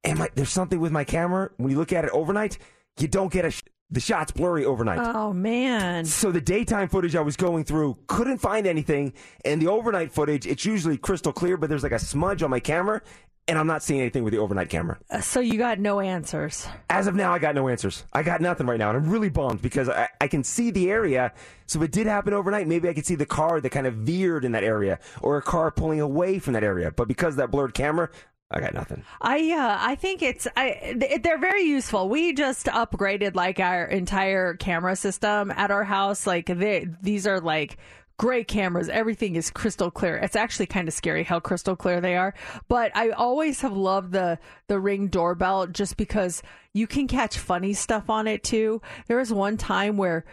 And 0.05 0.19
my, 0.19 0.29
there's 0.35 0.49
something 0.51 0.79
with 0.79 0.91
my 0.91 1.03
camera. 1.03 1.49
When 1.57 1.71
you 1.71 1.77
look 1.77 1.91
at 1.91 2.05
it 2.05 2.11
overnight, 2.11 2.57
you 2.99 3.07
don't 3.07 3.31
get 3.33 3.43
a 3.45 3.51
sh- 3.51 3.63
the 3.89 3.99
shot's 3.99 4.31
blurry 4.31 4.65
overnight. 4.65 4.99
Oh 5.15 5.31
man. 5.33 6.05
So 6.05 6.31
the 6.31 6.41
daytime 6.41 6.89
footage 6.89 7.15
I 7.15 7.21
was 7.21 7.35
going 7.35 7.63
through 7.65 7.97
couldn't 8.07 8.37
find 8.39 8.65
anything, 8.67 9.13
and 9.43 9.61
the 9.61 9.67
overnight 9.67 10.11
footage 10.11 10.45
it's 10.47 10.65
usually 10.65 10.97
crystal 10.97 11.31
clear, 11.33 11.57
but 11.57 11.69
there's 11.69 11.83
like 11.83 11.91
a 11.91 11.99
smudge 11.99 12.41
on 12.41 12.49
my 12.49 12.59
camera, 12.59 13.01
and 13.47 13.59
I'm 13.59 13.67
not 13.67 13.83
seeing 13.83 14.01
anything 14.01 14.23
with 14.23 14.33
the 14.33 14.39
overnight 14.39 14.69
camera. 14.69 14.97
Uh, 15.11 15.21
So 15.21 15.39
you 15.39 15.57
got 15.59 15.77
no 15.79 15.99
answers. 15.99 16.67
As 16.89 17.05
of 17.05 17.13
now, 17.15 17.31
I 17.31 17.37
got 17.37 17.53
no 17.53 17.67
answers. 17.67 18.05
I 18.11 18.23
got 18.23 18.41
nothing 18.41 18.65
right 18.65 18.79
now, 18.79 18.89
and 18.89 18.97
I'm 18.97 19.09
really 19.09 19.29
bummed 19.29 19.61
because 19.61 19.87
I, 19.87 20.09
I 20.19 20.27
can 20.27 20.43
see 20.43 20.71
the 20.71 20.89
area. 20.89 21.31
So 21.67 21.79
if 21.79 21.85
it 21.85 21.91
did 21.91 22.07
happen 22.07 22.33
overnight, 22.33 22.67
maybe 22.67 22.89
I 22.89 22.93
could 22.93 23.05
see 23.05 23.15
the 23.15 23.25
car 23.27 23.61
that 23.61 23.69
kind 23.69 23.85
of 23.85 23.93
veered 23.95 24.45
in 24.45 24.51
that 24.53 24.63
area, 24.63 24.99
or 25.21 25.37
a 25.37 25.41
car 25.43 25.69
pulling 25.69 26.01
away 26.01 26.39
from 26.39 26.53
that 26.53 26.63
area. 26.63 26.89
But 26.91 27.07
because 27.07 27.35
of 27.35 27.37
that 27.37 27.51
blurred 27.51 27.75
camera, 27.75 28.09
I 28.51 28.59
got 28.59 28.73
nothing. 28.73 29.03
I 29.21 29.51
uh, 29.51 29.77
I 29.79 29.95
think 29.95 30.21
it's 30.21 30.47
I 30.55 30.95
th- 30.99 31.23
they're 31.23 31.39
very 31.39 31.63
useful. 31.63 32.09
We 32.09 32.33
just 32.33 32.67
upgraded 32.67 33.35
like 33.35 33.59
our 33.59 33.85
entire 33.85 34.53
camera 34.53 34.95
system 34.95 35.51
at 35.51 35.71
our 35.71 35.83
house. 35.83 36.27
Like 36.27 36.45
they 36.45 36.87
these 37.01 37.25
are 37.25 37.39
like 37.39 37.77
great 38.17 38.47
cameras. 38.47 38.87
Everything 38.87 39.35
is 39.35 39.49
crystal 39.49 39.89
clear. 39.89 40.17
It's 40.17 40.35
actually 40.35 40.67
kind 40.67 40.87
of 40.87 40.93
scary 40.93 41.23
how 41.23 41.39
crystal 41.39 41.75
clear 41.75 41.99
they 41.99 42.15
are. 42.15 42.33
But 42.67 42.95
I 42.95 43.09
always 43.09 43.61
have 43.61 43.75
loved 43.75 44.11
the 44.11 44.37
the 44.67 44.79
Ring 44.79 45.07
doorbell 45.07 45.65
just 45.67 45.97
because 45.97 46.43
you 46.71 46.85
can 46.85 47.07
catch 47.07 47.39
funny 47.39 47.73
stuff 47.73 48.11
on 48.11 48.27
it 48.27 48.43
too. 48.43 48.79
There 49.07 49.17
was 49.17 49.33
one 49.33 49.57
time 49.57 49.97
where 49.97 50.23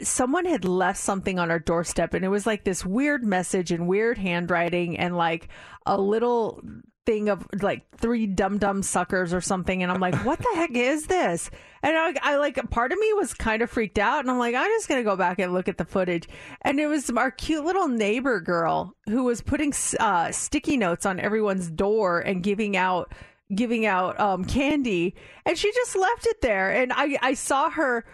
someone 0.00 0.44
had 0.44 0.64
left 0.64 1.00
something 1.00 1.40
on 1.40 1.50
our 1.50 1.58
doorstep 1.58 2.14
and 2.14 2.24
it 2.24 2.28
was 2.28 2.46
like 2.46 2.62
this 2.62 2.86
weird 2.86 3.24
message 3.24 3.72
in 3.72 3.88
weird 3.88 4.16
handwriting 4.16 4.96
and 4.96 5.16
like 5.16 5.48
a 5.86 6.00
little 6.00 6.62
thing 7.08 7.30
of 7.30 7.46
like 7.62 7.88
three 7.96 8.26
dum 8.26 8.58
dum 8.58 8.82
suckers 8.82 9.32
or 9.32 9.40
something 9.40 9.82
and 9.82 9.90
I'm 9.90 9.98
like 9.98 10.14
what 10.26 10.38
the 10.38 10.52
heck 10.56 10.72
is 10.72 11.06
this? 11.06 11.50
And 11.82 11.96
I, 11.96 12.12
I 12.22 12.36
like 12.36 12.58
part 12.68 12.92
of 12.92 12.98
me 12.98 13.14
was 13.14 13.32
kind 13.32 13.62
of 13.62 13.70
freaked 13.70 13.98
out 13.98 14.20
and 14.20 14.30
I'm 14.30 14.38
like 14.38 14.54
I'm 14.54 14.68
just 14.72 14.90
gonna 14.90 15.02
go 15.02 15.16
back 15.16 15.38
and 15.38 15.54
look 15.54 15.68
at 15.68 15.78
the 15.78 15.86
footage. 15.86 16.28
And 16.60 16.78
it 16.78 16.86
was 16.86 17.08
our 17.08 17.30
cute 17.30 17.64
little 17.64 17.88
neighbor 17.88 18.42
girl 18.42 18.94
who 19.06 19.24
was 19.24 19.40
putting 19.40 19.72
uh, 19.98 20.32
sticky 20.32 20.76
notes 20.76 21.06
on 21.06 21.18
everyone's 21.18 21.70
door 21.70 22.20
and 22.20 22.42
giving 22.42 22.76
out 22.76 23.14
giving 23.54 23.86
out 23.86 24.20
um, 24.20 24.44
candy 24.44 25.14
and 25.46 25.56
she 25.56 25.72
just 25.72 25.96
left 25.96 26.26
it 26.26 26.42
there. 26.42 26.70
And 26.70 26.92
I 26.92 27.16
I 27.22 27.32
saw 27.32 27.70
her 27.70 28.04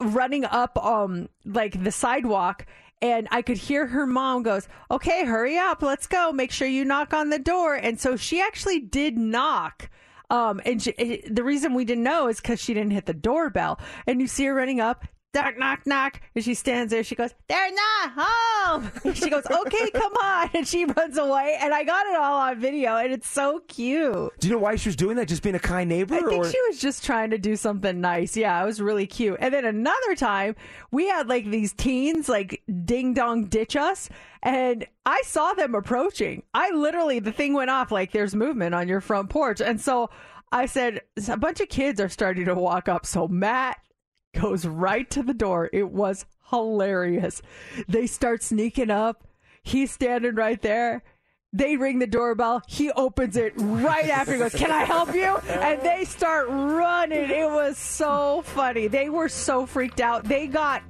running 0.00 0.44
up 0.44 0.78
um 0.84 1.28
like 1.44 1.82
the 1.82 1.90
sidewalk 1.90 2.64
and 3.02 3.28
I 3.30 3.42
could 3.42 3.58
hear 3.58 3.86
her 3.86 4.06
mom 4.06 4.42
goes, 4.42 4.68
"Okay, 4.90 5.24
hurry 5.24 5.58
up, 5.58 5.82
let's 5.82 6.06
go. 6.06 6.32
Make 6.32 6.50
sure 6.50 6.68
you 6.68 6.84
knock 6.84 7.12
on 7.12 7.30
the 7.30 7.38
door." 7.38 7.74
And 7.74 8.00
so 8.00 8.16
she 8.16 8.40
actually 8.40 8.80
did 8.80 9.18
knock. 9.18 9.90
Um, 10.28 10.60
and 10.64 10.82
she, 10.82 11.22
the 11.28 11.44
reason 11.44 11.74
we 11.74 11.84
didn't 11.84 12.04
know 12.04 12.26
is 12.28 12.40
because 12.40 12.60
she 12.60 12.74
didn't 12.74 12.92
hit 12.92 13.06
the 13.06 13.14
doorbell. 13.14 13.78
And 14.06 14.20
you 14.20 14.26
see 14.26 14.46
her 14.46 14.54
running 14.54 14.80
up, 14.80 15.04
knock, 15.36 15.58
knock, 15.58 15.86
knock, 15.86 16.20
and 16.34 16.42
she 16.42 16.54
stands 16.54 16.90
there. 16.90 17.04
She 17.04 17.14
goes, 17.14 17.32
"They're 17.48 17.70
not 17.70 18.12
home." 18.16 18.90
And 19.04 19.16
she 19.16 19.30
goes, 19.30 19.44
"Okay, 19.46 19.90
come 19.90 20.12
on," 20.14 20.50
and 20.54 20.66
she 20.66 20.84
runs 20.84 21.18
away. 21.18 21.58
And 21.60 21.72
I 21.72 21.84
got 21.84 22.06
it 22.06 22.16
all 22.16 22.40
on 22.40 22.58
video, 22.58 22.96
and 22.96 23.12
it's 23.12 23.28
so 23.28 23.60
cute. 23.68 24.32
Do 24.40 24.48
you 24.48 24.54
know 24.54 24.60
why 24.60 24.76
she 24.76 24.88
was 24.88 24.96
doing 24.96 25.16
that? 25.16 25.28
Just 25.28 25.42
being 25.42 25.54
a 25.54 25.60
kind 25.60 25.88
neighbor? 25.88 26.14
I 26.14 26.20
think 26.20 26.44
or? 26.44 26.50
she 26.50 26.60
was 26.68 26.80
just 26.80 27.04
trying 27.04 27.30
to 27.30 27.38
do 27.38 27.54
something 27.54 28.00
nice. 28.00 28.36
Yeah, 28.36 28.60
it 28.60 28.66
was 28.66 28.80
really 28.80 29.06
cute. 29.06 29.36
And 29.40 29.52
then 29.52 29.64
another 29.64 30.16
time, 30.16 30.56
we 30.90 31.06
had 31.06 31.28
like 31.28 31.48
these 31.50 31.72
teens 31.72 32.28
like 32.28 32.62
ding 32.84 33.14
dong 33.14 33.44
ditch 33.44 33.76
us, 33.76 34.08
and 34.42 34.86
I 35.04 35.22
saw 35.24 35.52
them 35.52 35.74
approaching. 35.74 36.42
I 36.54 36.70
literally, 36.70 37.18
the 37.20 37.32
thing 37.32 37.52
went 37.52 37.70
off 37.70 37.92
like 37.92 38.12
there's 38.12 38.34
movement 38.34 38.74
on 38.74 38.88
your 38.88 39.00
front 39.00 39.30
porch. 39.30 39.60
And 39.60 39.80
so 39.80 40.10
I 40.52 40.66
said, 40.66 41.02
a 41.28 41.36
bunch 41.36 41.60
of 41.60 41.68
kids 41.68 42.00
are 42.00 42.08
starting 42.08 42.46
to 42.46 42.54
walk 42.54 42.88
up. 42.88 43.04
So 43.04 43.28
Matt 43.28 43.78
goes 44.40 44.66
right 44.66 45.08
to 45.10 45.22
the 45.22 45.34
door. 45.34 45.70
It 45.72 45.90
was 45.90 46.26
hilarious. 46.50 47.42
They 47.88 48.06
start 48.06 48.42
sneaking 48.42 48.90
up. 48.90 49.26
He's 49.62 49.90
standing 49.90 50.34
right 50.36 50.60
there. 50.62 51.02
They 51.52 51.76
ring 51.76 51.98
the 52.00 52.06
doorbell. 52.06 52.62
He 52.68 52.90
opens 52.90 53.36
it 53.36 53.54
right 53.56 54.10
after. 54.10 54.34
He 54.34 54.38
goes, 54.38 54.54
"Can 54.54 54.70
I 54.70 54.84
help 54.84 55.14
you?" 55.14 55.38
And 55.48 55.80
they 55.80 56.04
start 56.04 56.48
running. 56.48 57.30
It 57.30 57.50
was 57.50 57.78
so 57.78 58.42
funny. 58.44 58.88
They 58.88 59.08
were 59.08 59.28
so 59.28 59.64
freaked 59.64 60.00
out. 60.00 60.24
They 60.24 60.48
got 60.48 60.82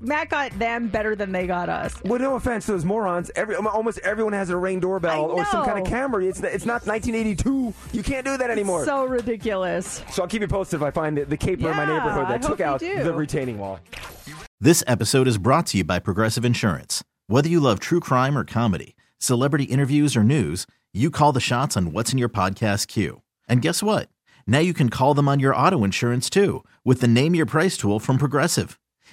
Matt 0.00 0.28
got 0.30 0.52
them 0.58 0.88
better 0.88 1.14
than 1.16 1.32
they 1.32 1.46
got 1.46 1.68
us. 1.68 1.94
Well, 2.04 2.20
no 2.20 2.34
offense 2.36 2.66
to 2.66 2.72
those 2.72 2.84
morons. 2.84 3.30
Every 3.36 3.56
um, 3.56 3.66
almost 3.66 3.98
everyone 4.00 4.32
has 4.32 4.50
a 4.50 4.56
ring 4.56 4.80
doorbell 4.80 5.26
or 5.26 5.44
some 5.46 5.64
kind 5.64 5.78
of 5.78 5.86
camera. 5.86 6.24
It's 6.24 6.40
it's 6.40 6.66
not 6.66 6.86
1982. 6.86 7.74
You 7.92 8.02
can't 8.02 8.24
do 8.26 8.36
that 8.36 8.50
anymore. 8.50 8.84
So 8.84 9.04
ridiculous. 9.04 10.02
So 10.12 10.22
I'll 10.22 10.28
keep 10.28 10.40
you 10.42 10.48
posted 10.48 10.80
if 10.80 10.82
I 10.82 10.90
find 10.90 11.16
the, 11.16 11.24
the 11.24 11.36
caper 11.36 11.70
in 11.70 11.76
my 11.76 11.84
Yeah, 11.84 11.98
neighborhood 11.98 12.24
I 12.26 12.38
that 12.38 12.42
took 12.42 12.60
out 12.60 12.80
do. 12.80 13.02
the 13.02 13.12
retaining 13.12 13.58
wall. 13.58 13.80
This 14.60 14.82
episode 14.86 15.28
is 15.28 15.38
brought 15.38 15.66
to 15.68 15.78
you 15.78 15.84
by 15.84 15.98
Progressive 15.98 16.44
Insurance. 16.44 17.04
Whether 17.26 17.48
you 17.48 17.60
love 17.60 17.80
true 17.80 18.00
crime 18.00 18.36
or 18.38 18.44
comedy, 18.44 18.96
celebrity 19.18 19.64
interviews 19.64 20.16
or 20.16 20.24
news, 20.24 20.66
you 20.92 21.10
call 21.10 21.32
the 21.32 21.40
shots 21.40 21.76
on 21.76 21.92
what's 21.92 22.12
in 22.12 22.18
your 22.18 22.28
podcast 22.28 22.88
queue. 22.88 23.22
And 23.48 23.60
guess 23.62 23.82
what? 23.82 24.08
Now 24.46 24.58
you 24.60 24.72
can 24.74 24.90
call 24.90 25.14
them 25.14 25.28
on 25.28 25.40
your 25.40 25.54
auto 25.56 25.84
insurance 25.84 26.30
too 26.30 26.64
with 26.84 27.00
the 27.00 27.08
Name 27.08 27.34
Your 27.34 27.46
Price 27.46 27.76
tool 27.76 27.98
from 27.98 28.16
Progressive. 28.18 28.78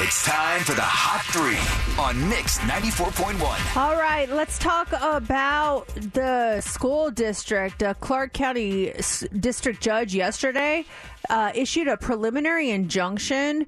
It's 0.00 0.24
time 0.24 0.60
for 0.62 0.74
the 0.74 0.80
Hot 0.80 1.24
Three 1.26 1.58
on 2.00 2.28
Mix 2.28 2.58
94.1. 2.58 3.76
All 3.76 3.96
right, 3.96 4.28
let's 4.30 4.56
talk 4.56 4.86
about 4.92 5.88
the 5.88 6.60
school 6.60 7.10
district. 7.10 7.82
A 7.82 7.94
Clark 7.94 8.32
County 8.32 8.92
District 9.40 9.82
Judge 9.82 10.14
yesterday 10.14 10.84
uh, 11.28 11.50
issued 11.52 11.88
a 11.88 11.96
preliminary 11.96 12.70
injunction 12.70 13.66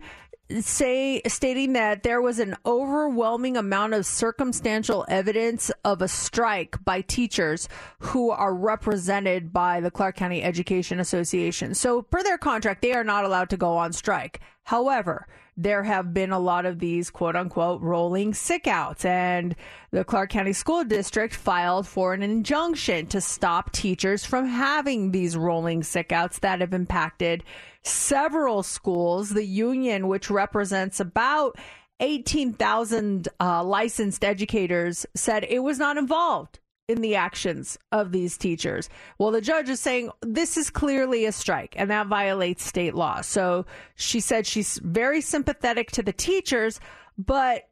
say 0.60 1.22
stating 1.26 1.74
that 1.74 2.02
there 2.02 2.20
was 2.20 2.38
an 2.38 2.56
overwhelming 2.66 3.56
amount 3.56 3.94
of 3.94 4.06
circumstantial 4.06 5.04
evidence 5.08 5.70
of 5.84 6.02
a 6.02 6.08
strike 6.08 6.82
by 6.84 7.00
teachers 7.02 7.68
who 8.00 8.30
are 8.30 8.54
represented 8.54 9.52
by 9.52 9.80
the 9.80 9.90
Clark 9.90 10.16
County 10.16 10.42
Education 10.42 11.00
Association. 11.00 11.74
So 11.74 12.02
per 12.02 12.22
their 12.22 12.38
contract, 12.38 12.82
they 12.82 12.92
are 12.92 13.04
not 13.04 13.24
allowed 13.24 13.50
to 13.50 13.56
go 13.56 13.76
on 13.76 13.92
strike. 13.92 14.40
However, 14.64 15.26
there 15.62 15.82
have 15.82 16.14
been 16.14 16.30
a 16.30 16.38
lot 16.38 16.64
of 16.64 16.78
these 16.78 17.10
quote 17.10 17.36
unquote 17.36 17.82
rolling 17.82 18.32
sick 18.32 18.66
outs 18.66 19.04
and 19.04 19.54
the 19.90 20.04
Clark 20.04 20.30
County 20.30 20.54
School 20.54 20.84
District 20.84 21.34
filed 21.34 21.86
for 21.86 22.14
an 22.14 22.22
injunction 22.22 23.06
to 23.08 23.20
stop 23.20 23.70
teachers 23.72 24.24
from 24.24 24.46
having 24.46 25.10
these 25.10 25.36
rolling 25.36 25.82
sick 25.82 26.12
outs 26.12 26.38
that 26.38 26.60
have 26.60 26.72
impacted 26.72 27.44
several 27.82 28.62
schools. 28.62 29.30
The 29.30 29.44
union, 29.44 30.08
which 30.08 30.30
represents 30.30 31.00
about 31.00 31.58
18,000 32.00 33.28
uh, 33.38 33.62
licensed 33.62 34.24
educators, 34.24 35.04
said 35.14 35.44
it 35.44 35.58
was 35.58 35.78
not 35.78 35.98
involved 35.98 36.59
in 36.90 37.00
the 37.00 37.14
actions 37.14 37.78
of 37.92 38.10
these 38.10 38.36
teachers. 38.36 38.90
Well, 39.18 39.30
the 39.30 39.40
judge 39.40 39.68
is 39.68 39.80
saying 39.80 40.10
this 40.22 40.56
is 40.56 40.70
clearly 40.70 41.24
a 41.24 41.32
strike 41.32 41.74
and 41.76 41.90
that 41.90 42.08
violates 42.08 42.64
state 42.64 42.94
law. 42.94 43.20
So 43.20 43.64
she 43.94 44.20
said 44.20 44.46
she's 44.46 44.78
very 44.78 45.20
sympathetic 45.20 45.92
to 45.92 46.02
the 46.02 46.12
teachers, 46.12 46.80
but 47.16 47.68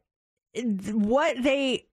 what 0.55 1.35
they 1.43 1.85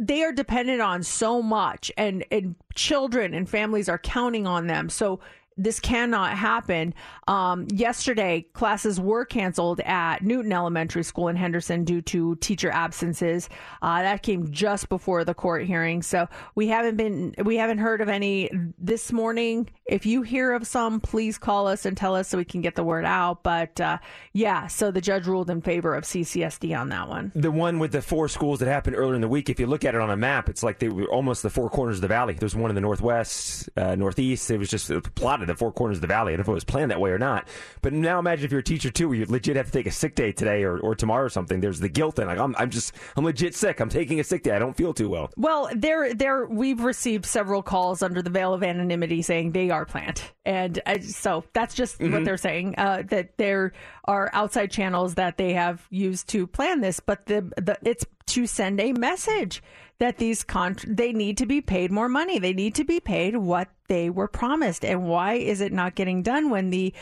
they 0.00 0.22
are 0.22 0.32
dependent 0.32 0.80
on 0.80 1.02
so 1.02 1.42
much 1.42 1.90
and 1.96 2.24
and 2.30 2.54
children 2.74 3.34
and 3.34 3.48
families 3.48 3.88
are 3.88 3.98
counting 3.98 4.46
on 4.46 4.68
them. 4.68 4.88
So 4.88 5.18
this 5.58 5.80
cannot 5.80 6.38
happen. 6.38 6.94
Um, 7.26 7.66
yesterday, 7.70 8.46
classes 8.52 9.00
were 9.00 9.24
canceled 9.24 9.80
at 9.80 10.22
Newton 10.22 10.52
Elementary 10.52 11.02
School 11.02 11.28
in 11.28 11.36
Henderson 11.36 11.84
due 11.84 12.00
to 12.02 12.36
teacher 12.36 12.70
absences. 12.70 13.48
Uh, 13.82 14.02
that 14.02 14.22
came 14.22 14.50
just 14.52 14.88
before 14.88 15.24
the 15.24 15.34
court 15.34 15.64
hearing, 15.64 16.00
so 16.00 16.28
we 16.54 16.68
haven't 16.68 16.96
been 16.96 17.34
we 17.44 17.56
haven't 17.56 17.78
heard 17.78 18.00
of 18.00 18.08
any 18.08 18.48
this 18.78 19.12
morning. 19.12 19.68
If 19.84 20.06
you 20.06 20.22
hear 20.22 20.52
of 20.52 20.66
some, 20.66 21.00
please 21.00 21.38
call 21.38 21.66
us 21.66 21.84
and 21.84 21.96
tell 21.96 22.14
us 22.14 22.28
so 22.28 22.38
we 22.38 22.44
can 22.44 22.60
get 22.60 22.76
the 22.76 22.84
word 22.84 23.04
out. 23.04 23.42
But 23.42 23.80
uh, 23.80 23.98
yeah, 24.32 24.68
so 24.68 24.90
the 24.90 25.00
judge 25.00 25.26
ruled 25.26 25.50
in 25.50 25.60
favor 25.60 25.94
of 25.94 26.04
CCSD 26.04 26.78
on 26.78 26.90
that 26.90 27.08
one. 27.08 27.32
The 27.34 27.50
one 27.50 27.80
with 27.80 27.92
the 27.92 28.02
four 28.02 28.28
schools 28.28 28.60
that 28.60 28.68
happened 28.68 28.94
earlier 28.96 29.16
in 29.16 29.20
the 29.20 29.28
week, 29.28 29.50
if 29.50 29.58
you 29.58 29.66
look 29.66 29.84
at 29.84 29.94
it 29.96 30.00
on 30.00 30.10
a 30.10 30.16
map, 30.16 30.48
it's 30.48 30.62
like 30.62 30.78
they 30.78 30.88
were 30.88 31.04
almost 31.06 31.42
the 31.42 31.50
four 31.50 31.68
corners 31.68 31.96
of 31.96 32.02
the 32.02 32.08
valley. 32.08 32.34
There's 32.34 32.54
one 32.54 32.70
in 32.70 32.76
the 32.76 32.80
northwest, 32.80 33.68
uh, 33.76 33.96
northeast. 33.96 34.50
It 34.50 34.58
was 34.58 34.70
just 34.70 34.90
plotted 35.14 35.47
the 35.48 35.56
four 35.56 35.72
corners 35.72 35.96
of 35.98 36.02
the 36.02 36.06
valley. 36.06 36.32
I 36.32 36.36
don't 36.36 36.46
know 36.46 36.52
if 36.52 36.54
it 36.54 36.54
was 36.54 36.64
planned 36.64 36.90
that 36.90 37.00
way 37.00 37.10
or 37.10 37.18
not. 37.18 37.48
But 37.82 37.92
now 37.92 38.18
imagine 38.18 38.44
if 38.44 38.50
you're 38.52 38.60
a 38.60 38.64
teacher 38.64 38.90
too, 38.90 39.08
where 39.08 39.18
you 39.18 39.26
legit 39.26 39.56
have 39.56 39.66
to 39.66 39.72
take 39.72 39.86
a 39.86 39.90
sick 39.90 40.14
day 40.14 40.32
today 40.32 40.62
or, 40.62 40.78
or 40.78 40.94
tomorrow 40.94 41.24
or 41.24 41.28
something. 41.28 41.60
There's 41.60 41.80
the 41.80 41.88
guilt 41.88 42.18
and 42.18 42.28
like 42.28 42.38
I'm 42.38 42.54
I'm 42.58 42.70
just 42.70 42.92
I'm 43.16 43.24
legit 43.24 43.54
sick. 43.54 43.80
I'm 43.80 43.88
taking 43.88 44.20
a 44.20 44.24
sick 44.24 44.42
day. 44.42 44.52
I 44.52 44.58
don't 44.58 44.76
feel 44.76 44.94
too 44.94 45.08
well. 45.08 45.30
Well, 45.36 45.68
there 45.74 46.14
there 46.14 46.46
we've 46.46 46.80
received 46.80 47.26
several 47.26 47.62
calls 47.62 48.02
under 48.02 48.22
the 48.22 48.30
veil 48.30 48.54
of 48.54 48.62
anonymity 48.62 49.22
saying 49.22 49.52
they 49.52 49.70
are 49.70 49.84
planned, 49.84 50.22
and 50.44 50.80
uh, 50.86 51.00
so 51.00 51.44
that's 51.52 51.74
just 51.74 51.98
Mm-hmm. 51.98 52.12
what 52.12 52.24
they're 52.24 52.36
saying. 52.36 52.74
Uh, 52.78 53.02
that 53.08 53.36
there 53.38 53.72
are 54.04 54.30
outside 54.32 54.70
channels 54.70 55.14
that 55.16 55.36
they 55.36 55.54
have 55.54 55.86
used 55.90 56.28
to 56.28 56.46
plan 56.46 56.80
this, 56.80 57.00
but 57.00 57.26
the 57.26 57.50
the 57.56 57.78
it's 57.82 58.04
to 58.26 58.46
send 58.46 58.78
a 58.80 58.92
message 58.92 59.62
that 60.00 60.18
these 60.18 60.44
con- 60.44 60.76
they 60.86 61.12
need 61.12 61.38
to 61.38 61.46
be 61.46 61.60
paid 61.60 61.90
more 61.90 62.08
money. 62.08 62.38
They 62.38 62.52
need 62.52 62.74
to 62.76 62.84
be 62.84 63.00
paid 63.00 63.36
what 63.36 63.68
they 63.88 64.10
were 64.10 64.28
promised. 64.28 64.84
And 64.84 65.08
why 65.08 65.34
is 65.34 65.60
it 65.60 65.72
not 65.72 65.94
getting 65.94 66.22
done 66.22 66.50
when 66.50 66.70
the 66.70 66.94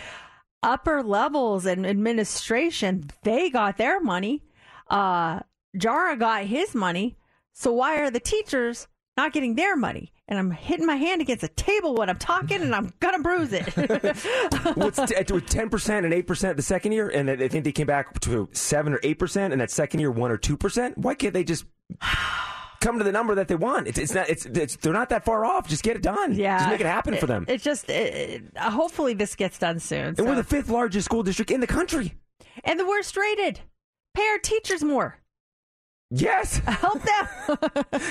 upper 0.62 1.02
levels 1.02 1.66
and 1.66 1.86
administration 1.86 3.10
they 3.22 3.50
got 3.50 3.76
their 3.76 4.00
money? 4.00 4.42
Uh, 4.88 5.40
Jara 5.76 6.16
got 6.16 6.44
his 6.44 6.74
money. 6.74 7.18
So 7.52 7.72
why 7.72 8.00
are 8.00 8.10
the 8.10 8.20
teachers 8.20 8.88
not 9.16 9.32
getting 9.32 9.54
their 9.54 9.76
money? 9.76 10.12
And 10.28 10.38
I'm 10.38 10.50
hitting 10.50 10.86
my 10.86 10.96
hand 10.96 11.20
against 11.20 11.44
a 11.44 11.48
table 11.48 11.94
when 11.94 12.10
I'm 12.10 12.18
talking, 12.18 12.60
and 12.60 12.74
I'm 12.74 12.92
gonna 12.98 13.20
bruise 13.20 13.52
it. 13.52 13.64
What's 14.76 14.98
ten 15.46 15.68
percent 15.70 16.04
and 16.04 16.12
eight 16.12 16.26
percent 16.26 16.56
the 16.56 16.64
second 16.64 16.92
year, 16.92 17.08
and 17.08 17.28
they 17.28 17.46
think 17.46 17.64
they 17.64 17.70
came 17.70 17.86
back 17.86 18.18
to 18.20 18.48
seven 18.50 18.92
or 18.92 19.00
eight 19.04 19.20
percent, 19.20 19.52
and 19.52 19.60
that 19.60 19.70
second 19.70 20.00
year 20.00 20.10
one 20.10 20.32
or 20.32 20.36
two 20.36 20.56
percent. 20.56 20.98
Why 20.98 21.14
can't 21.14 21.32
they 21.32 21.44
just 21.44 21.64
come 22.80 22.98
to 22.98 23.04
the 23.04 23.12
number 23.12 23.34
that 23.34 23.48
they 23.48 23.54
want? 23.54 23.88
It's, 23.88 23.98
it's 23.98 24.14
not. 24.14 24.28
It's, 24.28 24.46
it's 24.46 24.76
they're 24.76 24.92
not 24.92 25.08
that 25.10 25.24
far 25.24 25.44
off. 25.44 25.68
Just 25.68 25.82
get 25.82 25.96
it 25.96 26.02
done. 26.02 26.34
yeah, 26.34 26.58
just 26.58 26.70
make 26.70 26.80
it 26.80 26.86
happen 26.86 27.16
for 27.16 27.26
them. 27.26 27.44
It, 27.48 27.62
just 27.62 27.88
it, 27.90 28.42
uh, 28.56 28.70
hopefully 28.70 29.14
this 29.14 29.34
gets 29.34 29.58
done 29.58 29.78
soon. 29.78 30.06
and 30.08 30.16
so. 30.16 30.24
we're 30.24 30.34
the 30.34 30.44
fifth 30.44 30.68
largest 30.68 31.04
school 31.06 31.22
district 31.22 31.50
in 31.50 31.60
the 31.60 31.66
country. 31.66 32.14
and 32.64 32.78
the 32.78 32.86
worst 32.86 33.16
rated. 33.16 33.60
Pay 34.14 34.26
our 34.28 34.38
teachers 34.38 34.82
more. 34.82 35.18
Yes, 36.10 36.58
Help 36.66 37.02
them. 37.02 37.58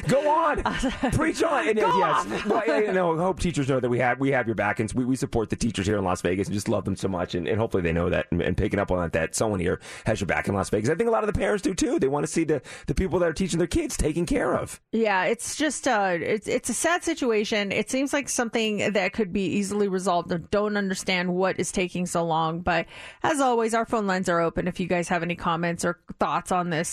go 0.10 0.30
on, 0.30 0.62
preach 1.14 1.42
on. 1.44 1.70
And, 1.70 1.80
uh, 1.80 1.90
Go 1.92 1.98
yes, 2.00 2.26
on. 2.26 2.50
well, 2.50 2.64
I, 2.68 2.88
I 2.88 2.92
know. 2.92 3.16
Hope 3.18 3.40
teachers 3.40 3.70
know 3.70 3.80
that 3.80 3.88
we 3.90 4.00
have 4.00 4.20
we 4.20 4.32
have 4.32 4.48
your 4.48 4.56
back, 4.56 4.82
and 4.82 4.92
we, 4.94 5.06
we 5.06 5.16
support 5.16 5.50
the 5.50 5.56
teachers 5.56 5.88
here 5.88 5.98
in 5.98 6.04
Las 6.04 6.22
Vegas, 6.22 6.48
and 6.48 6.54
just 6.54 6.68
love 6.68 6.84
them 6.84 6.98
so 6.98 7.08
much. 7.08 7.36
And, 7.36 7.48
and 7.48 7.58
hopefully 7.58 7.84
they 7.84 7.94
know 7.94 8.10
that 8.10 8.28
and, 8.32 8.42
and 8.42 8.58
picking 8.58 8.80
up 8.80 8.92
on 8.92 9.00
that 9.00 9.14
that 9.14 9.34
someone 9.34 9.62
here 9.62 9.80
has 10.06 10.20
your 10.20 10.28
back 10.28 10.50
in 10.50 10.56
Las 10.56 10.70
Vegas. 10.70 10.90
I 10.90 10.96
think 10.96 11.08
a 11.08 11.12
lot 11.12 11.24
of 11.24 11.34
the 11.34 11.40
parents 11.40 11.62
do 11.62 11.74
too. 11.74 11.98
They 11.98 12.10
want 12.10 12.26
to 12.26 12.32
see 12.32 12.44
the 12.44 12.62
the 12.88 12.94
people 12.94 13.18
that 13.20 13.30
are 13.30 13.34
teaching 13.34 13.60
their 13.60 13.68
kids 13.68 13.96
taken 13.96 14.26
care 14.26 14.56
of. 14.58 14.82
Yeah, 14.92 15.24
it's 15.24 15.56
just 15.56 15.88
uh 15.88 16.18
it's 16.20 16.50
it's 16.50 16.70
a 16.70 16.74
sad 16.74 17.02
situation. 17.04 17.72
It 17.72 17.90
seems 17.90 18.12
like 18.12 18.28
something 18.28 18.92
that 18.92 19.14
could 19.14 19.32
be 19.32 19.46
easily 19.46 19.88
resolved. 19.88 20.34
I 20.34 20.38
don't 20.52 20.76
understand 20.76 21.34
what 21.34 21.60
is 21.62 21.72
taking 21.72 22.06
so 22.08 22.26
long, 22.26 22.60
but 22.60 22.88
as 23.24 23.40
always 23.40 23.74
our 23.74 23.86
phone 23.86 24.06
lines 24.06 24.28
are 24.28 24.42
open 24.42 24.68
if 24.68 24.82
you 24.82 24.88
guys 24.88 25.08
have 25.08 25.24
any 25.24 25.36
comments 25.36 25.86
or 25.86 26.00
thoughts 26.20 26.52
on 26.52 26.70
this 26.72 26.90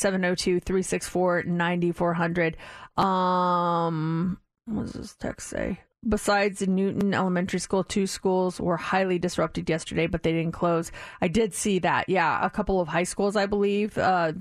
702-364-9400. 1.00 3.02
Um 3.02 4.38
what 4.66 4.84
does 4.84 4.92
this 4.92 5.14
text 5.14 5.48
say? 5.48 5.80
Besides 6.08 6.66
Newton 6.66 7.14
Elementary 7.14 7.60
School, 7.60 7.84
two 7.84 8.08
schools 8.08 8.60
were 8.60 8.76
highly 8.76 9.20
disrupted 9.20 9.70
yesterday, 9.70 10.08
but 10.08 10.24
they 10.24 10.32
didn't 10.32 10.52
close. 10.52 10.90
I 11.20 11.28
did 11.28 11.54
see 11.54 11.78
that. 11.80 12.08
Yeah, 12.08 12.44
a 12.44 12.50
couple 12.50 12.80
of 12.80 12.88
high 12.88 13.04
schools, 13.04 13.36
I 13.36 13.46
believe. 13.46 13.96
Uh, 13.96 14.32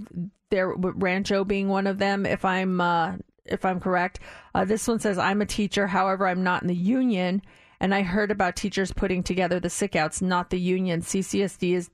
there, 0.50 0.74
Rancho 0.76 1.44
being 1.44 1.70
one 1.70 1.86
of 1.86 2.00
them. 2.00 2.26
If 2.26 2.46
I'm 2.46 2.82
uh, 2.82 3.14
if 3.46 3.64
I'm 3.64 3.80
correct, 3.80 4.20
uh, 4.56 4.66
this 4.66 4.88
one 4.88 5.00
says 5.00 5.20
I'm 5.20 5.42
a 5.42 5.46
teacher. 5.46 5.86
However, 5.86 6.28
I'm 6.28 6.44
not 6.44 6.64
in 6.64 6.68
the 6.68 6.76
union, 6.76 7.44
and 7.80 7.94
I 7.94 8.02
heard 8.02 8.32
about 8.32 8.56
teachers 8.56 8.92
putting 8.92 9.22
together 9.22 9.60
the 9.60 9.70
sick 9.70 9.96
outs, 9.96 10.20
not 10.22 10.50
the 10.50 10.60
union. 10.60 11.02
CCSD 11.02 11.76
is. 11.76 11.90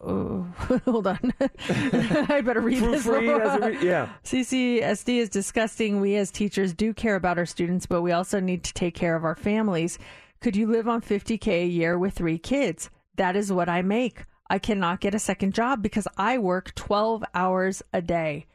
Oh, 0.00 0.42
hold 0.84 1.06
on. 1.06 1.32
I 1.40 2.42
better 2.44 2.60
read 2.60 2.82
this. 2.82 3.06
Proofread 3.06 3.40
as 3.40 3.62
a 3.62 3.66
re- 3.66 3.86
yeah. 3.86 4.08
CCSD 4.24 5.18
is 5.18 5.28
disgusting. 5.28 6.00
We 6.00 6.16
as 6.16 6.30
teachers 6.30 6.72
do 6.74 6.92
care 6.92 7.16
about 7.16 7.38
our 7.38 7.46
students, 7.46 7.86
but 7.86 8.02
we 8.02 8.12
also 8.12 8.40
need 8.40 8.64
to 8.64 8.74
take 8.74 8.94
care 8.94 9.16
of 9.16 9.24
our 9.24 9.36
families. 9.36 9.98
Could 10.40 10.56
you 10.56 10.66
live 10.66 10.88
on 10.88 11.02
50K 11.02 11.64
a 11.64 11.66
year 11.66 11.98
with 11.98 12.14
three 12.14 12.38
kids? 12.38 12.90
That 13.16 13.36
is 13.36 13.52
what 13.52 13.68
I 13.68 13.82
make. 13.82 14.24
I 14.48 14.58
cannot 14.58 15.00
get 15.00 15.14
a 15.14 15.18
second 15.18 15.54
job 15.54 15.82
because 15.82 16.08
I 16.16 16.38
work 16.38 16.74
12 16.74 17.24
hours 17.34 17.82
a 17.92 18.02
day. 18.02 18.46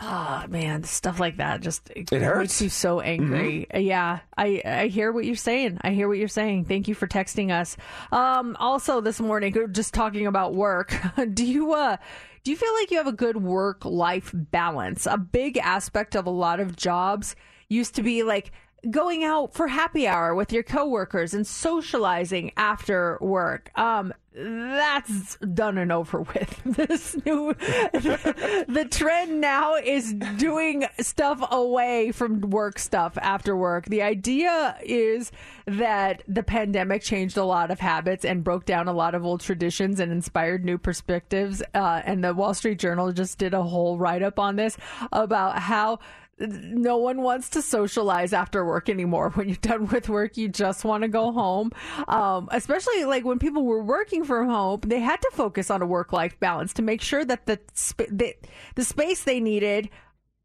Ah, 0.00 0.44
man, 0.48 0.82
stuff 0.82 1.20
like 1.20 1.36
that 1.36 1.60
just 1.60 1.88
it, 1.90 2.10
It 2.12 2.20
hurts. 2.20 2.24
Mm-hmm. 2.24 2.38
makes 2.40 2.62
you 2.62 2.68
so 2.68 3.00
angry. 3.00 3.66
Yeah, 3.72 4.20
I 4.36 4.60
I 4.64 4.86
hear 4.88 5.12
what 5.12 5.24
you're 5.24 5.36
saying. 5.36 5.78
I 5.82 5.90
hear 5.90 6.08
what 6.08 6.18
you're 6.18 6.26
saying. 6.28 6.64
Thank 6.64 6.88
you 6.88 6.94
for 6.94 7.06
texting 7.06 7.50
us. 7.52 7.76
Um, 8.10 8.56
also 8.58 9.00
this 9.00 9.20
morning, 9.20 9.54
just 9.72 9.94
talking 9.94 10.26
about 10.26 10.54
work. 10.54 10.94
do 11.34 11.46
you 11.46 11.72
uh 11.74 11.96
do 12.42 12.50
you 12.50 12.56
feel 12.56 12.74
like 12.74 12.90
you 12.90 12.98
have 12.98 13.06
a 13.06 13.12
good 13.12 13.36
work 13.36 13.84
life 13.84 14.30
balance? 14.34 15.06
A 15.06 15.16
big 15.16 15.56
aspect 15.58 16.16
of 16.16 16.26
a 16.26 16.30
lot 16.30 16.58
of 16.60 16.74
jobs 16.76 17.36
used 17.68 17.94
to 17.94 18.02
be 18.02 18.22
like 18.24 18.50
going 18.90 19.24
out 19.24 19.54
for 19.54 19.68
happy 19.68 20.06
hour 20.06 20.34
with 20.34 20.52
your 20.52 20.62
coworkers 20.64 21.32
and 21.32 21.46
socializing 21.46 22.50
after 22.56 23.16
work. 23.22 23.70
Um, 23.78 24.12
that's 24.34 25.36
done 25.36 25.78
and 25.78 25.92
over 25.92 26.22
with. 26.22 26.60
This 26.74 27.16
new 27.24 27.54
the 27.54 28.86
trend 28.90 29.40
now 29.40 29.76
is 29.76 30.12
doing 30.12 30.86
stuff 30.98 31.46
away 31.50 32.10
from 32.10 32.40
work 32.40 32.78
stuff 32.78 33.16
after 33.20 33.56
work. 33.56 33.86
The 33.86 34.02
idea 34.02 34.76
is 34.82 35.30
that 35.66 36.22
the 36.26 36.42
pandemic 36.42 37.02
changed 37.02 37.36
a 37.36 37.44
lot 37.44 37.70
of 37.70 37.78
habits 37.78 38.24
and 38.24 38.42
broke 38.42 38.64
down 38.64 38.88
a 38.88 38.92
lot 38.92 39.14
of 39.14 39.24
old 39.24 39.40
traditions 39.40 40.00
and 40.00 40.10
inspired 40.10 40.64
new 40.64 40.78
perspectives. 40.78 41.62
Uh, 41.74 42.02
and 42.04 42.24
the 42.24 42.34
Wall 42.34 42.54
Street 42.54 42.78
Journal 42.78 43.12
just 43.12 43.38
did 43.38 43.54
a 43.54 43.62
whole 43.62 43.98
write 43.98 44.22
up 44.22 44.38
on 44.38 44.56
this 44.56 44.76
about 45.12 45.58
how 45.58 46.00
no 46.38 46.96
one 46.96 47.22
wants 47.22 47.50
to 47.50 47.62
socialize 47.62 48.32
after 48.32 48.64
work 48.64 48.88
anymore. 48.88 49.30
When 49.34 49.48
you're 49.48 49.58
done 49.60 49.86
with 49.86 50.08
work, 50.08 50.36
you 50.36 50.48
just 50.48 50.84
want 50.84 51.02
to 51.02 51.08
go 51.08 51.32
home. 51.32 51.72
Um, 52.08 52.48
especially 52.52 53.04
like 53.04 53.24
when 53.24 53.38
people 53.38 53.64
were 53.64 53.82
working 53.82 54.24
from 54.24 54.48
home, 54.48 54.80
they 54.86 55.00
had 55.00 55.20
to 55.22 55.30
focus 55.32 55.70
on 55.70 55.82
a 55.82 55.86
work 55.86 56.12
life 56.12 56.38
balance 56.40 56.72
to 56.74 56.82
make 56.82 57.00
sure 57.00 57.24
that 57.24 57.46
the, 57.46 57.58
sp- 57.74 58.10
the 58.10 58.34
the 58.74 58.84
space 58.84 59.24
they 59.24 59.40
needed 59.40 59.90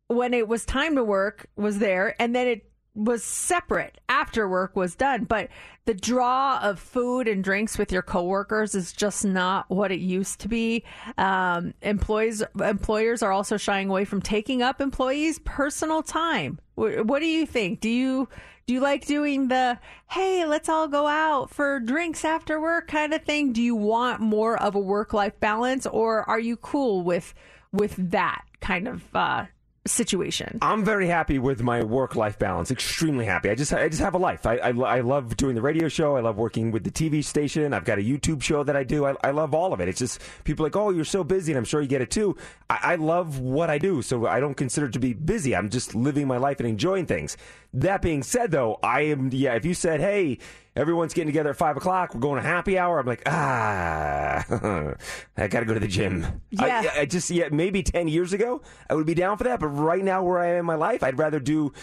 when 0.08 0.34
it 0.34 0.48
was 0.48 0.66
time 0.66 0.96
to 0.96 1.04
work 1.04 1.48
was 1.56 1.80
there, 1.80 2.20
and 2.20 2.36
then 2.36 2.48
it 2.48 2.69
was 2.96 3.24
separate 3.24 4.00
after 4.10 4.48
work 4.48 4.76
was 4.76 4.96
done. 4.96 5.24
But 5.24 5.50
the 5.86 5.94
draw 5.94 6.60
of 6.62 6.80
food 6.80 7.28
and 7.28 7.44
drinks 7.44 7.78
with 7.78 7.92
your 7.92 8.02
coworkers 8.02 8.76
is 8.76 8.92
just 8.94 9.26
not 9.26 9.70
what 9.70 9.92
it 9.92 10.00
used 10.00 10.40
to 10.42 10.48
be. 10.48 10.84
Um, 11.18 11.74
employees 11.82 12.44
employers 12.62 13.24
are 13.24 13.32
also 13.32 13.58
shying 13.58 13.90
away 13.90 14.06
from 14.06 14.22
taking 14.22 14.62
up 14.62 14.82
employees' 14.82 15.40
personal 15.40 16.04
time. 16.04 16.60
What, 16.76 17.20
do 17.20 17.26
you 17.26 17.46
think? 17.46 17.82
Do 17.82 17.90
you 17.90 18.30
do 18.66 18.74
you 18.74 18.80
like 18.80 19.06
doing 19.06 19.48
the 19.48 19.80
hey, 20.12 20.46
let's 20.46 20.70
all 20.70 20.88
go 20.88 21.08
out 21.08 21.50
for 21.50 21.80
drinks 21.80 22.24
after 22.24 22.62
work 22.62 22.88
kind 22.88 23.14
of 23.14 23.24
thing? 23.24 23.52
Do 23.52 23.62
you 23.62 23.76
want 23.76 24.22
more 24.22 24.62
of 24.62 24.76
a 24.76 24.80
work 24.80 25.14
life 25.14 25.40
balance, 25.40 25.86
or 25.86 26.28
are 26.30 26.40
you 26.40 26.56
cool 26.56 27.02
with 27.02 27.34
with 27.72 27.96
that 28.12 28.44
kind 28.62 28.88
of 28.88 29.04
uh, 29.16 29.46
situation. 29.90 30.60
I'm 30.62 30.84
very 30.84 31.08
happy 31.08 31.40
with 31.40 31.62
my 31.62 31.84
work 31.84 32.16
life 32.16 32.40
balance. 32.40 32.72
Extremely 32.72 33.26
happy. 33.26 33.50
I 33.50 33.56
just 33.56 33.74
I 33.74 33.88
just 33.90 34.02
have 34.02 34.14
a 34.14 34.18
life. 34.18 34.46
I, 34.46 34.58
I, 34.58 34.70
I 34.70 35.00
love 35.02 35.36
doing 35.38 35.56
the 35.56 35.62
radio 35.62 35.88
show. 35.88 36.16
I 36.16 36.22
love 36.22 36.38
working 36.38 36.72
with 36.72 36.84
the 36.84 36.92
TV 36.92 37.24
station. 37.24 37.74
I've 37.74 37.86
got 37.86 38.00
a 38.00 38.02
YouTube 38.02 38.42
show 38.42 38.64
that 38.64 38.76
I 38.76 38.84
do. 38.84 39.06
I, 39.06 39.16
I 39.24 39.32
love 39.32 39.54
all 39.54 39.74
of 39.74 39.82
it. 39.82 39.88
It's 39.90 40.00
just 40.00 40.22
people 40.44 40.64
like, 40.64 40.76
oh, 40.76 40.90
you're 40.90 41.06
so 41.06 41.24
busy, 41.24 41.52
and 41.52 41.58
I'm 41.58 41.66
sure 41.66 41.82
you 41.82 41.88
get 41.88 42.02
it 42.02 42.12
too. 42.12 42.38
I, 42.70 42.80
I 42.84 42.96
love 42.96 43.40
what 43.40 43.70
I 43.70 43.78
do, 43.78 44.02
so 44.02 44.28
I 44.28 44.40
don't 44.40 44.56
consider 44.56 44.88
it 44.88 44.94
to 44.94 45.00
be 45.00 45.14
busy. 45.14 45.56
I'm 45.56 45.70
just 45.70 45.96
living 45.96 46.28
my 46.28 46.38
life 46.38 46.60
and 46.60 46.68
enjoying 46.68 47.06
things. 47.06 47.38
That 47.74 48.02
being 48.02 48.24
said, 48.24 48.52
though, 48.52 48.80
I 48.82 49.02
am 49.02 49.30
yeah. 49.32 49.54
If 49.54 49.66
you 49.66 49.74
said, 49.74 50.00
hey 50.00 50.40
everyone's 50.80 51.14
getting 51.14 51.28
together 51.28 51.50
at 51.50 51.58
five 51.58 51.78
o'clock. 51.78 52.14
We're 52.14 52.22
going 52.22 52.42
to 52.42 52.48
happy 52.48 52.78
hour. 52.78 53.00
I'm 53.00 53.06
like, 53.06 53.24
ah, 53.26 54.44
I 55.38 55.48
got 55.48 55.60
to 55.60 55.66
go 55.66 55.74
to 55.74 55.80
the 55.80 55.88
gym. 55.88 56.42
Yeah. 56.52 56.92
I, 56.96 57.02
I, 57.02 57.06
just, 57.06 57.30
yeah, 57.30 57.50
maybe 57.52 57.84
10 57.84 58.08
years 58.08 58.34
ago, 58.34 58.62
I 58.90 58.96
would 58.96 59.06
be 59.06 59.14
down 59.14 59.38
for 59.38 59.44
that. 59.44 59.60
But 59.60 59.68
right 59.68 60.04
now, 60.04 60.24
where 60.24 60.40
I 60.40 60.52
am 60.52 60.60
in 60.60 60.66
my 60.66 60.76
life, 60.76 61.04
I'd 61.04 61.18
rather 61.18 61.40
do. 61.40 61.74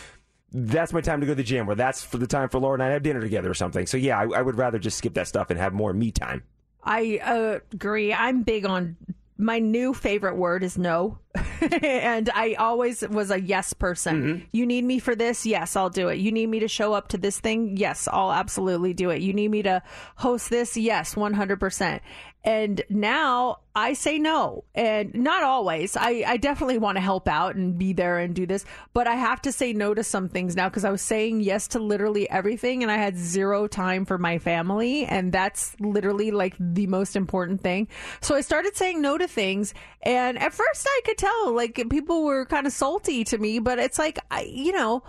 That's 0.53 0.93
my 0.93 1.01
time 1.01 1.21
to 1.21 1.27
go 1.27 1.33
to 1.33 1.37
the 1.37 1.43
gym, 1.43 1.69
or 1.69 1.75
that's 1.75 2.03
for 2.03 2.19
the 2.19 2.27
time 2.27 2.49
for 2.49 2.59
Laura 2.59 2.75
and 2.75 2.83
I 2.83 2.87
to 2.87 2.93
have 2.95 3.03
dinner 3.03 3.21
together 3.21 3.51
or 3.51 3.55
something. 3.55 3.87
So 3.87 3.97
yeah, 3.97 4.19
I, 4.19 4.39
I 4.39 4.43
would 4.43 4.57
rather 4.57 4.79
just 4.79 4.97
skip 4.97 5.13
that 5.15 5.27
stuff 5.27 5.51
and 5.51 5.59
have 5.59 5.75
more 5.75 5.93
me 5.93 6.13
time. 6.13 6.45
I 6.83 7.21
uh, 7.23 7.59
agree. 7.73 8.15
I'm 8.15 8.43
big 8.43 8.65
on 8.65 8.97
my 9.37 9.59
new 9.59 9.93
favorite 9.93 10.37
word 10.37 10.63
is 10.63 10.79
no. 10.79 11.19
and 11.82 12.30
I 12.34 12.55
always 12.55 13.07
was 13.09 13.30
a 13.30 13.41
yes 13.41 13.72
person. 13.72 14.22
Mm-hmm. 14.22 14.45
You 14.53 14.66
need 14.66 14.84
me 14.84 14.99
for 14.99 15.14
this? 15.14 15.47
Yes, 15.47 15.76
I'll 15.76 15.91
do 15.91 16.09
it. 16.09 16.18
You 16.18 16.32
need 16.32 16.49
me 16.49 16.61
to 16.61 16.68
show 16.68 16.93
up 16.93 17.09
to 17.09 17.18
this 17.18 17.39
thing? 17.41 17.76
Yes, 17.76 18.09
I'll 18.11 18.32
absolutely 18.32 18.95
do 18.95 19.11
it. 19.11 19.22
You 19.22 19.32
need 19.32 19.51
me 19.51 19.62
to 19.62 19.82
host 20.16 20.51
this? 20.51 20.76
Yes, 20.76 21.14
100%. 21.14 22.01
And 22.47 22.80
now 22.89 23.59
I 23.74 23.95
say 23.95 24.20
no. 24.20 24.62
And 24.72 25.12
not 25.14 25.43
always. 25.43 25.97
I, 25.97 26.22
I 26.24 26.37
definitely 26.37 26.78
want 26.78 26.97
to 26.97 27.03
help 27.03 27.26
out 27.26 27.57
and 27.57 27.76
be 27.76 27.93
there 27.93 28.18
and 28.18 28.37
do 28.37 28.47
this, 28.47 28.64
but 28.95 29.09
I 29.09 29.16
have 29.16 29.43
to 29.43 29.53
say 29.53 29.72
no 29.72 29.95
to 29.95 30.05
some 30.05 30.28
things 30.28 30.55
now 30.55 30.68
because 30.68 30.84
I 30.84 30.91
was 30.91 31.03
saying 31.03 31.41
yes 31.41 31.66
to 31.68 31.80
literally 31.80 32.30
everything 32.30 32.84
and 32.84 32.91
I 32.91 32.99
had 32.99 33.18
zero 33.18 33.66
time 33.66 34.05
for 34.05 34.16
my 34.16 34.39
family. 34.39 35.05
And 35.05 35.32
that's 35.32 35.74
literally 35.80 36.30
like 36.30 36.55
the 36.61 36.87
most 36.87 37.16
important 37.16 37.62
thing. 37.62 37.89
So 38.20 38.37
I 38.37 38.43
started 38.43 38.76
saying 38.76 39.03
no 39.03 39.18
to 39.18 39.26
things. 39.26 39.74
And 40.03 40.39
at 40.39 40.55
first 40.55 40.87
I 40.89 41.01
could 41.05 41.18
tell 41.18 41.26
like 41.53 41.83
people 41.91 42.24
were 42.24 42.47
kind 42.47 42.66
of 42.66 42.72
salty 42.72 43.24
to 43.24 43.39
me, 43.39 43.59
but 43.59 43.79
it's 43.79 43.99
like, 43.99 44.18
I, 44.31 44.43
you 44.43 44.72
know, 44.72 45.03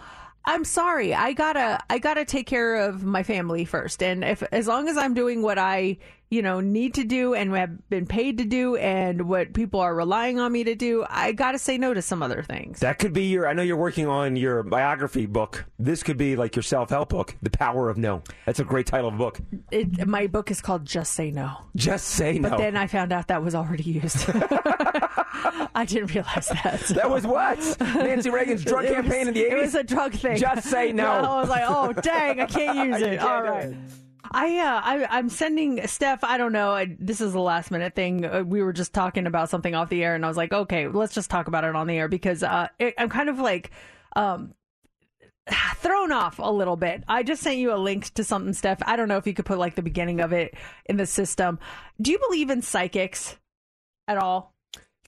I'm 0.45 0.63
sorry. 0.63 1.13
I 1.13 1.33
gotta 1.33 1.79
I 1.89 1.99
gotta 1.99 2.23
take 2.23 2.47
care 2.47 2.75
of 2.75 3.03
my 3.03 3.23
family 3.23 3.65
first. 3.65 4.01
And 4.01 4.23
if 4.23 4.41
as 4.51 4.67
long 4.67 4.87
as 4.87 4.97
I'm 4.97 5.13
doing 5.13 5.41
what 5.41 5.57
I 5.57 5.97
you 6.29 6.41
know, 6.41 6.59
need 6.59 6.93
to 6.95 7.03
do 7.05 7.33
and 7.33 7.55
have 7.55 7.89
been 7.89 8.05
paid 8.05 8.37
to 8.39 8.43
do 8.45 8.75
and 8.75 9.29
what 9.29 9.53
people 9.53 9.79
are 9.79 9.95
relying 9.95 10.39
on 10.39 10.51
me 10.51 10.63
to 10.65 10.75
do, 10.75 11.05
I 11.09 11.31
got 11.31 11.53
to 11.53 11.57
say 11.59 11.77
no 11.77 11.93
to 11.93 12.01
some 12.01 12.21
other 12.21 12.43
things. 12.43 12.81
That 12.81 12.99
could 12.99 13.13
be 13.13 13.23
your, 13.27 13.47
I 13.47 13.53
know 13.53 13.61
you're 13.61 13.77
working 13.77 14.07
on 14.07 14.35
your 14.35 14.61
biography 14.63 15.25
book. 15.25 15.65
This 15.79 16.03
could 16.03 16.17
be 16.17 16.35
like 16.35 16.55
your 16.55 16.63
self 16.63 16.89
help 16.89 17.09
book, 17.09 17.35
The 17.41 17.49
Power 17.49 17.89
of 17.89 17.97
No. 17.97 18.23
That's 18.45 18.59
a 18.59 18.65
great 18.65 18.87
title 18.87 19.07
of 19.07 19.13
a 19.13 19.17
book. 19.17 19.39
It, 19.71 20.05
my 20.05 20.27
book 20.27 20.51
is 20.51 20.61
called 20.61 20.85
Just 20.85 21.13
Say 21.13 21.31
No. 21.31 21.55
Just 21.75 22.07
Say 22.09 22.39
No. 22.39 22.49
But 22.49 22.57
then 22.57 22.75
I 22.75 22.87
found 22.87 23.13
out 23.13 23.27
that 23.27 23.41
was 23.41 23.55
already 23.55 23.83
used. 23.83 24.25
I 25.75 25.85
didn't 25.87 26.13
realize 26.13 26.47
that. 26.47 26.81
So. 26.81 26.93
That 26.95 27.09
was 27.09 27.25
what? 27.25 27.57
Nancy 27.79 28.29
Reagan's 28.29 28.65
drug 28.65 28.85
campaign 28.85 29.19
was- 29.19 29.27
in 29.29 29.33
the 29.33 29.43
80s? 29.43 29.51
It 29.51 29.61
was 29.61 29.75
a 29.75 29.83
drug 29.83 30.13
thing. 30.13 30.37
Just 30.37 30.67
say 30.69 30.91
no. 30.91 31.07
I 31.09 31.39
was 31.39 31.49
like, 31.49 31.63
oh, 31.65 31.93
dang, 31.93 32.41
I 32.41 32.45
can't 32.47 32.77
use 32.89 33.01
it. 33.01 33.19
All 33.19 33.43
right. 33.43 33.73
I, 34.31 34.57
uh, 34.59 34.81
I 34.83 35.17
I'm 35.17 35.29
sending 35.29 35.85
Steph. 35.87 36.23
I 36.23 36.37
don't 36.37 36.51
know. 36.51 36.71
I, 36.71 36.95
this 36.99 37.21
is 37.21 37.33
a 37.33 37.39
last 37.39 37.71
minute 37.71 37.95
thing. 37.95 38.25
Uh, 38.25 38.43
we 38.43 38.61
were 38.61 38.73
just 38.73 38.93
talking 38.93 39.27
about 39.27 39.49
something 39.49 39.75
off 39.75 39.89
the 39.89 40.03
air, 40.03 40.15
and 40.15 40.25
I 40.25 40.27
was 40.27 40.37
like, 40.37 40.53
okay, 40.53 40.87
let's 40.87 41.13
just 41.13 41.29
talk 41.29 41.47
about 41.47 41.63
it 41.63 41.75
on 41.75 41.87
the 41.87 41.97
air 41.97 42.07
because 42.07 42.43
uh, 42.43 42.67
it, 42.79 42.93
I'm 42.97 43.09
kind 43.09 43.29
of 43.29 43.39
like 43.39 43.71
um 44.15 44.53
thrown 45.77 46.11
off 46.11 46.39
a 46.39 46.51
little 46.51 46.75
bit. 46.75 47.03
I 47.07 47.23
just 47.23 47.41
sent 47.41 47.57
you 47.57 47.73
a 47.73 47.77
link 47.77 48.13
to 48.15 48.23
something, 48.23 48.53
Steph. 48.53 48.81
I 48.85 48.95
don't 48.95 49.07
know 49.07 49.17
if 49.17 49.27
you 49.27 49.33
could 49.33 49.45
put 49.45 49.57
like 49.57 49.75
the 49.75 49.81
beginning 49.81 50.21
of 50.21 50.33
it 50.33 50.55
in 50.85 50.97
the 50.97 51.05
system. 51.05 51.59
Do 52.01 52.11
you 52.11 52.19
believe 52.19 52.49
in 52.49 52.61
psychics 52.61 53.37
at 54.07 54.17
all? 54.17 54.53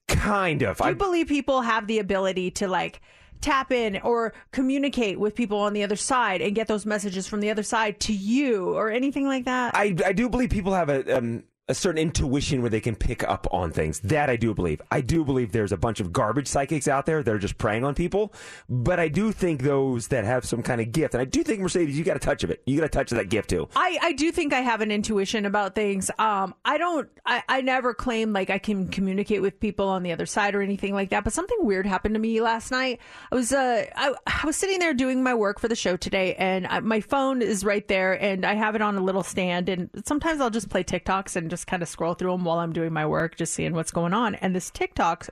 Kind 0.07 0.63
of. 0.63 0.78
Do 0.78 0.86
you 0.86 0.89
I, 0.91 0.93
believe 0.93 1.28
people 1.28 1.61
have 1.61 1.88
the 1.88 1.99
ability 1.99 2.51
to 2.51 2.67
like 2.67 3.01
tap 3.42 3.72
in 3.72 4.00
or 4.02 4.34
communicate 4.52 5.20
with 5.20 5.36
people 5.36 5.60
on 5.60 5.74
the 5.74 5.84
other 5.84 5.96
side 5.96 6.42
and 6.42 6.56
get 6.56 6.68
those 6.68 6.86
messages 6.86 7.28
from 7.28 7.40
the 7.40 7.50
other 7.50 7.64
side 7.64 8.00
to 8.02 8.14
you 8.14 8.76
or 8.76 8.90
anything 8.90 9.28
like 9.28 9.46
that? 9.46 9.76
I, 9.76 9.96
I 10.06 10.14
do 10.14 10.30
believe 10.30 10.50
people 10.50 10.74
have 10.74 10.90
a, 10.90 11.18
um, 11.18 11.44
a 11.70 11.74
certain 11.76 12.01
intuition 12.01 12.61
where 12.61 12.70
they 12.70 12.82
can 12.82 12.95
pick 12.95 13.24
up 13.24 13.47
on 13.51 13.72
things. 13.72 13.99
That 14.01 14.30
I 14.30 14.36
do 14.36 14.53
believe. 14.53 14.82
I 14.91 15.01
do 15.01 15.24
believe 15.24 15.51
there's 15.51 15.72
a 15.72 15.78
bunch 15.78 15.99
of 15.99 16.11
garbage 16.11 16.47
psychics 16.47 16.88
out 16.88 17.05
there 17.05 17.24
that 17.24 17.34
are 17.34 17.39
just 17.39 17.57
preying 17.57 17.84
on 17.84 17.95
people. 17.95 18.34
But 18.67 18.99
I 18.99 19.07
do 19.07 19.32
think 19.32 19.61
those 19.61 20.07
that 20.09 20.26
have 20.26 20.43
some 20.45 20.63
kind 20.63 20.82
of 20.82 20.91
gift, 20.91 21.13
and 21.13 21.22
I 21.22 21.26
do 21.26 21.43
think 21.43 21.61
Mercedes, 21.61 21.97
you 21.97 22.03
got 22.03 22.17
a 22.17 22.20
touch 22.20 22.43
of 22.43 22.49
it. 22.49 22.61
You 22.65 22.78
got 22.78 22.86
a 22.86 22.89
touch 22.89 23.11
of 23.11 23.17
that 23.20 23.30
gift 23.30 23.51
too. 23.51 23.70
I, 23.76 23.97
I 24.01 24.11
do 24.13 24.32
think 24.32 24.51
I 24.51 24.61
have 24.61 24.82
an 24.82 24.91
intuition 24.91 25.45
about 25.45 25.76
things. 25.76 26.09
Um, 26.17 26.55
I 26.65 26.78
don't, 26.78 27.07
I, 27.26 27.43
I 27.47 27.61
never 27.61 27.93
claim 27.93 28.34
like 28.34 28.49
I 28.49 28.57
can 28.57 28.88
communicate 28.88 29.41
with 29.41 29.59
people 29.59 29.88
on 29.88 30.03
the 30.03 30.11
other 30.11 30.26
side 30.26 30.55
or 30.55 30.61
anything 30.61 30.93
like 30.93 31.11
that. 31.11 31.24
But 31.24 31.34
something 31.34 31.57
weird 31.61 31.86
happened 31.86 32.15
to 32.15 32.20
me 32.20 32.41
last 32.41 32.72
night. 32.72 32.99
I 33.32 33.36
was, 33.36 33.53
uh, 33.53 33.86
I, 33.95 34.13
I 34.26 34.45
was 34.45 34.55
sitting 34.55 34.80
there 34.80 34.93
doing 34.93 35.24
my 35.24 35.36
work 35.36 35.59
for 35.59 35.67
the 35.67 35.76
show 35.76 35.97
today, 35.97 36.34
and 36.36 36.65
I, 36.65 36.80
my 36.80 37.01
phone 37.01 37.41
is 37.41 37.63
right 37.63 37.88
there, 37.88 38.13
and 38.13 38.45
I 38.45 38.55
have 38.55 38.76
it 38.76 38.82
on 38.82 38.97
a 38.97 39.01
little 39.01 39.24
stand. 39.24 39.70
And 39.70 39.89
sometimes 40.05 40.41
I'll 40.41 40.49
just 40.49 40.70
play 40.70 40.84
TikToks 40.84 41.36
and 41.36 41.49
just 41.49 41.59
kind 41.66 41.82
of 41.82 41.89
scroll 41.89 42.14
through 42.14 42.32
them 42.32 42.43
while 42.45 42.60
I'm 42.60 42.74
doing 42.74 42.93
my 42.93 43.05
work, 43.05 43.36
just 43.36 43.53
seeing 43.53 43.74
what's 43.74 43.91
going 43.91 44.14
on. 44.14 44.36
And 44.36 44.55
this 44.55 44.70
TikTok 44.72 45.30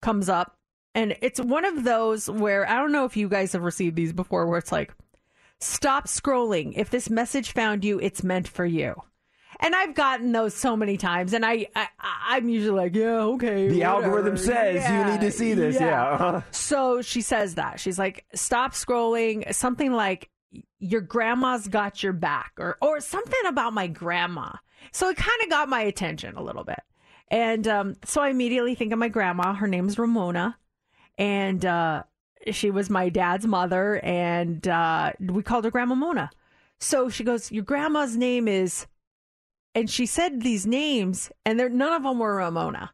comes 0.00 0.28
up, 0.28 0.56
and 0.94 1.16
it's 1.20 1.40
one 1.40 1.64
of 1.64 1.84
those 1.84 2.28
where 2.30 2.68
I 2.68 2.76
don't 2.76 2.92
know 2.92 3.04
if 3.04 3.16
you 3.16 3.28
guys 3.28 3.52
have 3.52 3.62
received 3.62 3.96
these 3.96 4.12
before, 4.12 4.46
where 4.46 4.58
it's 4.58 4.72
like, 4.72 4.92
stop 5.60 6.06
scrolling. 6.06 6.72
If 6.76 6.90
this 6.90 7.10
message 7.10 7.52
found 7.52 7.84
you, 7.84 7.98
it's 8.00 8.22
meant 8.22 8.48
for 8.48 8.64
you. 8.66 8.94
And 9.60 9.74
I've 9.74 9.94
gotten 9.94 10.30
those 10.32 10.54
so 10.54 10.76
many 10.76 10.96
times, 10.96 11.32
and 11.32 11.44
I, 11.44 11.66
I 11.74 11.88
I'm 12.28 12.48
usually 12.48 12.76
like, 12.76 12.94
yeah, 12.94 13.22
okay. 13.22 13.68
The 13.68 13.80
whatever. 13.80 14.04
algorithm 14.04 14.36
says 14.36 14.88
you 14.88 15.12
need 15.12 15.20
to 15.20 15.32
see 15.32 15.54
this, 15.54 15.80
yeah. 15.80 16.12
Uh-huh. 16.12 16.40
So 16.52 17.02
she 17.02 17.22
says 17.22 17.56
that 17.56 17.80
she's 17.80 17.98
like, 17.98 18.24
stop 18.34 18.72
scrolling. 18.72 19.52
Something 19.52 19.92
like 19.92 20.30
your 20.78 21.00
grandma's 21.00 21.66
got 21.66 22.02
your 22.02 22.12
back, 22.12 22.52
or 22.58 22.76
or 22.80 23.00
something 23.00 23.40
about 23.48 23.72
my 23.72 23.88
grandma. 23.88 24.52
So 24.92 25.08
it 25.08 25.16
kind 25.16 25.42
of 25.42 25.50
got 25.50 25.68
my 25.68 25.82
attention 25.82 26.36
a 26.36 26.42
little 26.42 26.64
bit, 26.64 26.80
and 27.30 27.66
um, 27.68 27.96
so 28.04 28.20
I 28.20 28.30
immediately 28.30 28.74
think 28.74 28.92
of 28.92 28.98
my 28.98 29.08
grandma. 29.08 29.54
Her 29.54 29.66
name's 29.66 29.98
Ramona, 29.98 30.56
and 31.16 31.64
uh, 31.64 32.04
she 32.50 32.70
was 32.70 32.88
my 32.90 33.08
dad's 33.08 33.46
mother, 33.46 34.00
and 34.02 34.66
uh, 34.66 35.12
we 35.20 35.42
called 35.42 35.64
her 35.64 35.70
Grandma 35.70 35.94
Mona. 35.94 36.30
So 36.80 37.08
she 37.08 37.24
goes, 37.24 37.52
"Your 37.52 37.64
grandma's 37.64 38.16
name 38.16 38.48
is," 38.48 38.86
and 39.74 39.90
she 39.90 40.06
said 40.06 40.42
these 40.42 40.66
names, 40.66 41.30
and 41.44 41.58
none 41.58 41.92
of 41.92 42.02
them 42.02 42.18
were 42.18 42.36
Ramona, 42.36 42.92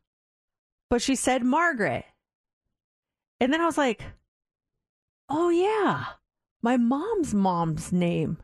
but 0.91 1.03
she 1.03 1.15
said 1.15 1.43
Margaret, 1.45 2.05
and 3.41 3.53
then 3.53 3.61
I 3.61 3.67
was 3.67 3.79
like, 3.79 4.03
"Oh 5.29 5.51
yeah, 5.51 6.05
my 6.63 6.77
mom's 6.77 7.35
mom's 7.35 7.93
name 7.93 8.39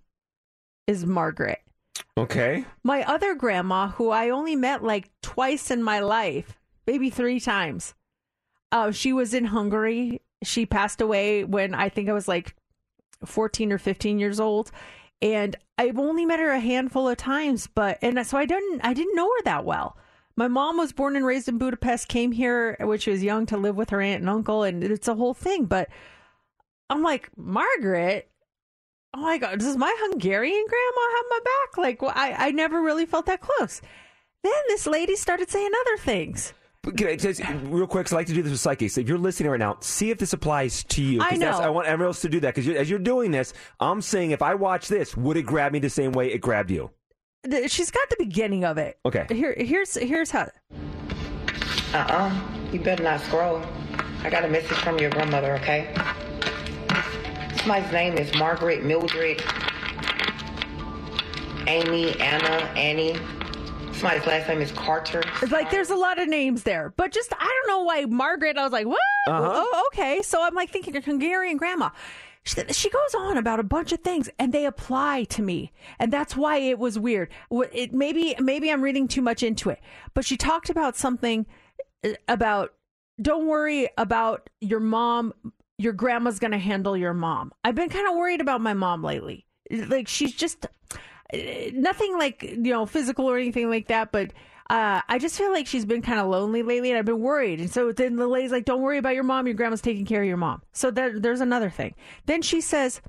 is 0.87 1.05
Margaret." 1.07 1.61
Okay. 2.17 2.65
My 2.83 3.03
other 3.05 3.35
grandma, 3.35 3.89
who 3.89 4.11
I 4.11 4.31
only 4.31 4.57
met 4.57 4.83
like 4.83 5.11
twice 5.23 5.71
in 5.71 5.83
my 5.83 6.01
life, 6.01 6.59
maybe 6.87 7.11
three 7.11 7.41
times. 7.41 7.95
Uh, 8.73 8.91
she 8.91 9.13
was 9.13 9.35
in 9.35 9.47
Hungary. 9.47 10.21
She 10.43 10.67
passed 10.67 11.01
away 11.01 11.45
when 11.45 11.75
I 11.75 11.89
think 11.89 12.09
I 12.09 12.13
was 12.13 12.29
like 12.29 12.55
14 13.25 13.73
or 13.73 13.79
15 13.79 14.19
years 14.19 14.41
old. 14.41 14.71
And 15.23 15.57
I've 15.77 15.99
only 15.99 16.25
met 16.25 16.41
her 16.41 16.51
a 16.51 16.61
handful 16.61 17.09
of 17.09 17.17
times, 17.17 17.67
but 17.67 17.99
and 18.03 18.27
so 18.27 18.39
I 18.39 18.47
didn't 18.47 18.81
I 18.83 18.95
didn't 18.95 19.17
know 19.17 19.29
her 19.29 19.43
that 19.45 19.65
well. 19.65 19.97
My 20.37 20.49
mom 20.49 20.79
was 20.79 20.93
born 20.93 21.17
and 21.17 21.27
raised 21.27 21.49
in 21.49 21.59
Budapest, 21.59 22.09
came 22.09 22.33
here 22.33 22.77
when 22.81 22.99
she 22.99 23.11
was 23.11 23.23
young 23.23 23.45
to 23.47 23.59
live 23.59 23.77
with 23.77 23.91
her 23.91 24.01
aunt 24.01 24.21
and 24.21 24.31
uncle, 24.31 24.63
and 24.63 24.83
it's 24.83 25.09
a 25.09 25.15
whole 25.15 25.35
thing. 25.35 25.67
But 25.67 25.89
I'm 26.89 27.03
like, 27.03 27.31
Margaret, 27.37 28.31
oh 29.15 29.21
my 29.21 29.39
god, 29.39 29.59
does 29.59 29.77
my 29.77 29.95
Hungarian 30.01 30.65
grandma 30.69 31.17
have 31.17 31.25
my 31.31 31.39
back? 31.45 31.79
Like, 31.79 32.03
well, 32.03 32.13
I 32.15 32.49
I 32.49 32.51
never 32.51 32.81
really 32.83 33.07
felt 33.07 33.27
that 33.27 33.41
close. 33.41 33.81
Then 34.43 34.53
this 34.69 34.87
lady 34.87 35.17
started 35.17 35.51
saying 35.51 35.71
other 35.83 35.97
things. 36.03 36.53
But 36.83 36.97
can 36.97 37.09
I 37.09 37.17
just, 37.17 37.43
real 37.65 37.87
quick, 37.87 38.07
'cause 38.07 38.15
I 38.15 38.17
like 38.17 38.27
to 38.29 38.33
do 38.33 38.43
this 38.43 38.53
with 38.53 38.61
psychics. 38.61 38.97
If 38.97 39.07
you're 39.07 39.19
listening 39.19 39.51
right 39.51 39.59
now, 39.61 39.77
see 39.81 40.11
if 40.11 40.17
this 40.17 40.33
applies 40.33 40.83
to 40.85 41.03
you. 41.03 41.21
I 41.21 41.37
know. 41.37 41.51
I 41.51 41.69
want 41.69 41.87
everyone 41.89 42.09
else 42.09 42.23
to 42.23 42.29
do 42.31 42.41
that 42.41 42.55
because 42.55 42.67
as 42.75 42.89
you're 42.89 42.99
doing 42.99 43.33
this, 43.33 43.53
I'm 43.81 44.01
saying 44.01 44.31
if 44.31 44.41
I 44.41 44.55
watch 44.55 44.89
this, 44.89 45.15
would 45.15 45.37
it 45.37 45.43
grab 45.43 45.73
me 45.73 45.79
the 45.79 45.91
same 45.91 46.13
way 46.13 46.33
it 46.33 46.39
grabbed 46.39 46.71
you? 46.71 46.91
Th- 47.45 47.71
She's 47.71 47.91
got 47.91 48.09
the 48.09 48.17
beginning 48.19 48.65
of 48.65 48.79
it. 48.79 48.99
Okay. 49.05 49.27
Here, 49.31 49.55
here's 49.59 49.95
here's 49.95 50.31
how. 50.31 50.49
Uh-uh. 51.93 52.41
You 52.73 52.81
better 52.81 53.03
not 53.03 53.21
scroll. 53.21 53.63
I 54.23 54.31
got 54.31 54.45
a 54.45 54.49
message 54.49 54.79
from 54.79 54.99
your 54.99 55.11
grandmother, 55.11 55.55
okay? 55.57 55.95
Somebody's 57.61 57.93
name 57.93 58.17
is 58.17 58.35
Margaret, 58.37 58.85
Mildred, 58.85 59.43
Amy, 61.67 62.19
Anna, 62.19 62.65
Annie. 62.75 63.15
Somebody's 63.93 64.27
last 64.27 64.49
name 64.49 64.63
is 64.63 64.73
Carter. 64.73 65.23
It's 65.43 65.53
like 65.53 65.71
there's 65.71 65.91
a 65.91 65.95
lot 65.95 66.19
of 66.19 66.27
names 66.27 66.63
there, 66.63 66.95
but 66.97 67.13
just 67.13 67.35
I 67.39 67.45
don't 67.45 67.69
know 67.69 67.85
why 67.85 68.07
Margaret. 68.07 68.57
I 68.57 68.63
was 68.65 68.73
like, 68.73 68.87
what? 68.87 68.99
Uh-huh. 69.27 69.51
Oh, 69.53 69.89
okay. 69.93 70.23
So 70.23 70.43
I'm 70.43 70.55
like 70.55 70.71
thinking 70.71 70.97
a 70.97 71.03
Hungarian 71.03 71.59
grandma. 71.59 71.91
She, 72.45 72.63
she 72.71 72.89
goes 72.89 73.15
on 73.15 73.37
about 73.37 73.61
a 73.61 73.63
bunch 73.63 73.93
of 73.93 74.01
things, 74.01 74.31
and 74.39 74.55
they 74.55 74.65
apply 74.65 75.25
to 75.25 75.43
me, 75.43 75.71
and 75.99 76.11
that's 76.11 76.35
why 76.35 76.57
it 76.57 76.79
was 76.79 76.99
weird. 76.99 77.29
It 77.51 77.93
maybe 77.93 78.35
maybe 78.41 78.73
I'm 78.73 78.81
reading 78.81 79.07
too 79.07 79.21
much 79.21 79.43
into 79.43 79.69
it, 79.69 79.81
but 80.15 80.25
she 80.25 80.39
talked 80.39 80.71
about 80.71 80.97
something 80.97 81.45
uh, 82.03 82.13
about 82.27 82.73
don't 83.21 83.47
worry 83.47 83.91
about 83.99 84.49
your 84.63 84.81
mom. 84.81 85.35
Your 85.81 85.95
grandma's 85.95 86.39
gonna 86.39 86.59
handle 86.59 86.95
your 86.95 87.15
mom. 87.15 87.53
I've 87.65 87.75
been 87.75 87.89
kind 87.89 88.07
of 88.07 88.15
worried 88.15 88.43
about 88.43 88.61
my 88.61 88.75
mom 88.75 89.03
lately. 89.03 89.47
Like 89.71 90.09
she's 90.09 90.35
just 90.35 90.67
uh, 91.33 91.39
nothing 91.73 92.19
like 92.19 92.43
you 92.43 92.73
know 92.73 92.85
physical 92.85 93.31
or 93.31 93.39
anything 93.39 93.71
like 93.71 93.89
that, 93.89 94.13
but 94.13 94.33
uh, 94.69 95.01
I 95.09 95.19
just 95.19 95.39
feel 95.39 95.51
like 95.51 95.67
she's 95.67 95.87
been 95.87 96.03
kind 96.03 96.21
of 96.21 96.29
lonely 96.29 96.63
lately, 96.63 96.91
and 96.91 96.99
I've 96.99 97.07
been 97.07 97.21
worried. 97.21 97.61
And 97.61 97.71
so 97.71 97.93
then 97.93 98.17
the 98.17 98.27
lady's 98.27 98.53
like, 98.53 98.67
"Don't 98.67 98.83
worry 98.83 98.99
about 98.99 99.15
your 99.15 99.25
mom. 99.25 99.47
Your 99.47 99.55
grandma's 99.55 99.81
taking 99.81 100.05
care 100.05 100.21
of 100.21 100.29
your 100.29 100.37
mom." 100.37 100.61
So 100.73 100.91
there, 100.91 101.19
there's 101.19 101.41
another 101.41 101.71
thing. 101.71 101.95
Then 102.27 102.43
she 102.43 102.61
says, 102.61 103.01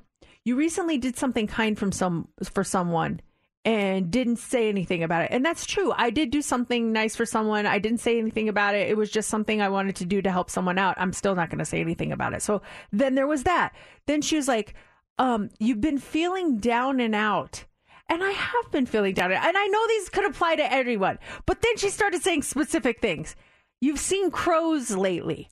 "You 0.46 0.56
recently 0.56 0.98
did 0.98 1.18
something 1.18 1.48
kind 1.48 1.78
from 1.78 1.92
some 1.92 2.30
for 2.44 2.64
someone." 2.64 3.20
And 3.64 4.10
didn't 4.10 4.38
say 4.38 4.70
anything 4.70 5.04
about 5.04 5.26
it. 5.26 5.32
And 5.32 5.46
that's 5.46 5.68
true. 5.68 5.94
I 5.96 6.10
did 6.10 6.32
do 6.32 6.42
something 6.42 6.92
nice 6.92 7.16
for 7.16 7.28
someone. 7.28 7.68
I 7.68 7.78
didn't 7.78 8.00
say 8.00 8.18
anything 8.18 8.50
about 8.50 8.74
it. 8.74 8.90
It 8.90 8.98
was 8.98 9.12
just 9.12 9.30
something 9.30 9.62
I 9.62 9.70
wanted 9.70 9.96
to 9.98 10.06
do 10.06 10.20
to 10.24 10.32
help 10.32 10.50
someone 10.50 10.80
out. 10.80 10.96
I'm 10.98 11.14
still 11.14 11.36
not 11.36 11.52
going 11.52 11.60
to 11.60 11.66
say 11.66 11.80
anything 11.80 12.12
about 12.12 12.34
it. 12.34 12.42
So 12.42 12.64
then 12.92 13.14
there 13.14 13.28
was 13.28 13.44
that. 13.44 13.76
Then 14.08 14.24
she 14.24 14.36
was 14.36 14.48
like, 14.48 14.74
um, 15.20 15.52
you've 15.60 15.80
been 15.80 16.00
feeling 16.00 16.58
down 16.58 17.00
and 17.00 17.14
out. 17.14 17.66
And 18.10 18.24
I 18.24 18.32
have 18.32 18.72
been 18.72 18.88
feeling 18.88 19.14
down. 19.14 19.32
And 19.32 19.58
I 19.58 19.68
know 19.68 19.88
these 19.88 20.10
could 20.10 20.26
apply 20.26 20.56
to 20.56 20.74
everyone. 20.74 21.20
But 21.46 21.62
then 21.62 21.78
she 21.78 21.90
started 21.90 22.24
saying 22.24 22.42
specific 22.42 23.00
things. 23.00 23.36
You've 23.80 24.00
seen 24.00 24.32
crows 24.32 24.90
lately. 24.92 25.50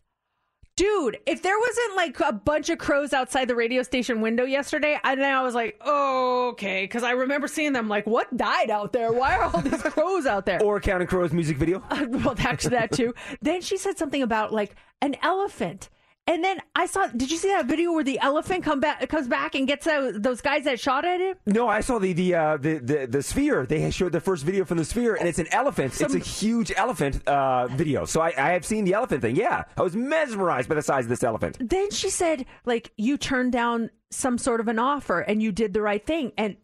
Dude, 0.79 1.19
if 1.25 1.41
there 1.41 1.59
wasn't 1.59 1.97
like 1.97 2.17
a 2.21 2.31
bunch 2.31 2.69
of 2.69 2.77
crows 2.77 3.11
outside 3.11 3.49
the 3.49 3.55
radio 3.55 3.83
station 3.83 4.21
window 4.21 4.45
yesterday, 4.45 4.97
and 5.03 5.19
then 5.19 5.35
I 5.35 5.43
was 5.43 5.53
like, 5.53 5.77
oh, 5.81 6.51
okay. 6.51 6.85
Because 6.85 7.03
I 7.03 7.11
remember 7.11 7.49
seeing 7.49 7.73
them 7.73 7.89
like, 7.89 8.07
what 8.07 8.37
died 8.37 8.69
out 8.69 8.93
there? 8.93 9.11
Why 9.11 9.35
are 9.35 9.43
all 9.43 9.59
these 9.59 9.81
crows 9.81 10.25
out 10.25 10.45
there? 10.45 10.63
Or 10.63 10.79
Counting 10.79 11.09
Crows 11.09 11.33
music 11.33 11.57
video? 11.57 11.83
well, 12.07 12.33
actually, 12.37 12.77
that 12.77 12.93
too. 12.93 13.13
then 13.41 13.59
she 13.59 13.75
said 13.75 13.97
something 13.97 14.21
about 14.21 14.53
like 14.53 14.73
an 15.01 15.17
elephant. 15.21 15.89
And 16.29 16.43
then 16.43 16.61
I 16.75 16.85
saw. 16.85 17.07
Did 17.07 17.31
you 17.31 17.37
see 17.37 17.47
that 17.47 17.65
video 17.65 17.91
where 17.91 18.03
the 18.03 18.19
elephant 18.19 18.63
come 18.63 18.79
back, 18.79 19.09
comes 19.09 19.27
back 19.27 19.55
and 19.55 19.67
gets 19.67 19.83
those, 19.85 20.13
those 20.21 20.41
guys 20.41 20.63
that 20.65 20.79
shot 20.79 21.03
at 21.03 21.19
him? 21.19 21.35
No, 21.47 21.67
I 21.67 21.81
saw 21.81 21.97
the 21.97 22.13
the, 22.13 22.35
uh, 22.35 22.57
the 22.57 22.77
the 22.77 23.07
the 23.07 23.23
sphere. 23.23 23.65
They 23.65 23.89
showed 23.89 24.11
the 24.11 24.21
first 24.21 24.45
video 24.45 24.63
from 24.63 24.77
the 24.77 24.85
sphere, 24.85 25.15
and 25.15 25.27
it's 25.27 25.39
an 25.39 25.47
elephant. 25.51 25.93
Some- 25.93 26.05
it's 26.05 26.15
a 26.15 26.29
huge 26.29 26.71
elephant 26.77 27.27
uh, 27.27 27.67
video. 27.69 28.05
So 28.05 28.21
I, 28.21 28.27
I 28.37 28.51
have 28.51 28.63
seen 28.63 28.85
the 28.85 28.93
elephant 28.93 29.23
thing. 29.23 29.35
Yeah, 29.35 29.63
I 29.75 29.81
was 29.81 29.95
mesmerized 29.95 30.69
by 30.69 30.75
the 30.75 30.83
size 30.83 31.05
of 31.05 31.09
this 31.09 31.23
elephant. 31.23 31.57
Then 31.59 31.89
she 31.89 32.11
said, 32.11 32.45
like, 32.63 32.91
you 32.95 33.17
turned 33.17 33.51
down 33.51 33.89
some 34.11 34.37
sort 34.37 34.59
of 34.59 34.67
an 34.67 34.77
offer 34.77 35.19
and 35.21 35.41
you 35.41 35.51
did 35.51 35.73
the 35.73 35.81
right 35.81 36.05
thing. 36.05 36.31
And 36.37 36.57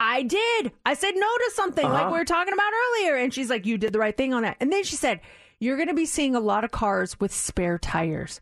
I 0.00 0.24
did. 0.24 0.72
I 0.84 0.94
said 0.94 1.12
no 1.14 1.20
to 1.26 1.50
something 1.54 1.84
like 1.88 2.02
Uh-huh. 2.06 2.12
we 2.12 2.18
were 2.18 2.24
talking 2.24 2.52
about 2.52 2.72
earlier. 2.98 3.14
And 3.16 3.32
she's 3.32 3.48
like, 3.50 3.66
you 3.66 3.78
did 3.78 3.92
the 3.92 4.00
right 4.00 4.16
thing 4.16 4.34
on 4.34 4.42
that. 4.42 4.56
And 4.60 4.72
then 4.72 4.82
she 4.82 4.96
said, 4.96 5.20
you're 5.62 5.76
going 5.76 5.86
to 5.86 5.94
be 5.94 6.06
seeing 6.06 6.34
a 6.34 6.40
lot 6.40 6.64
of 6.64 6.72
cars 6.72 7.20
with 7.20 7.32
spare 7.32 7.78
tires. 7.78 8.40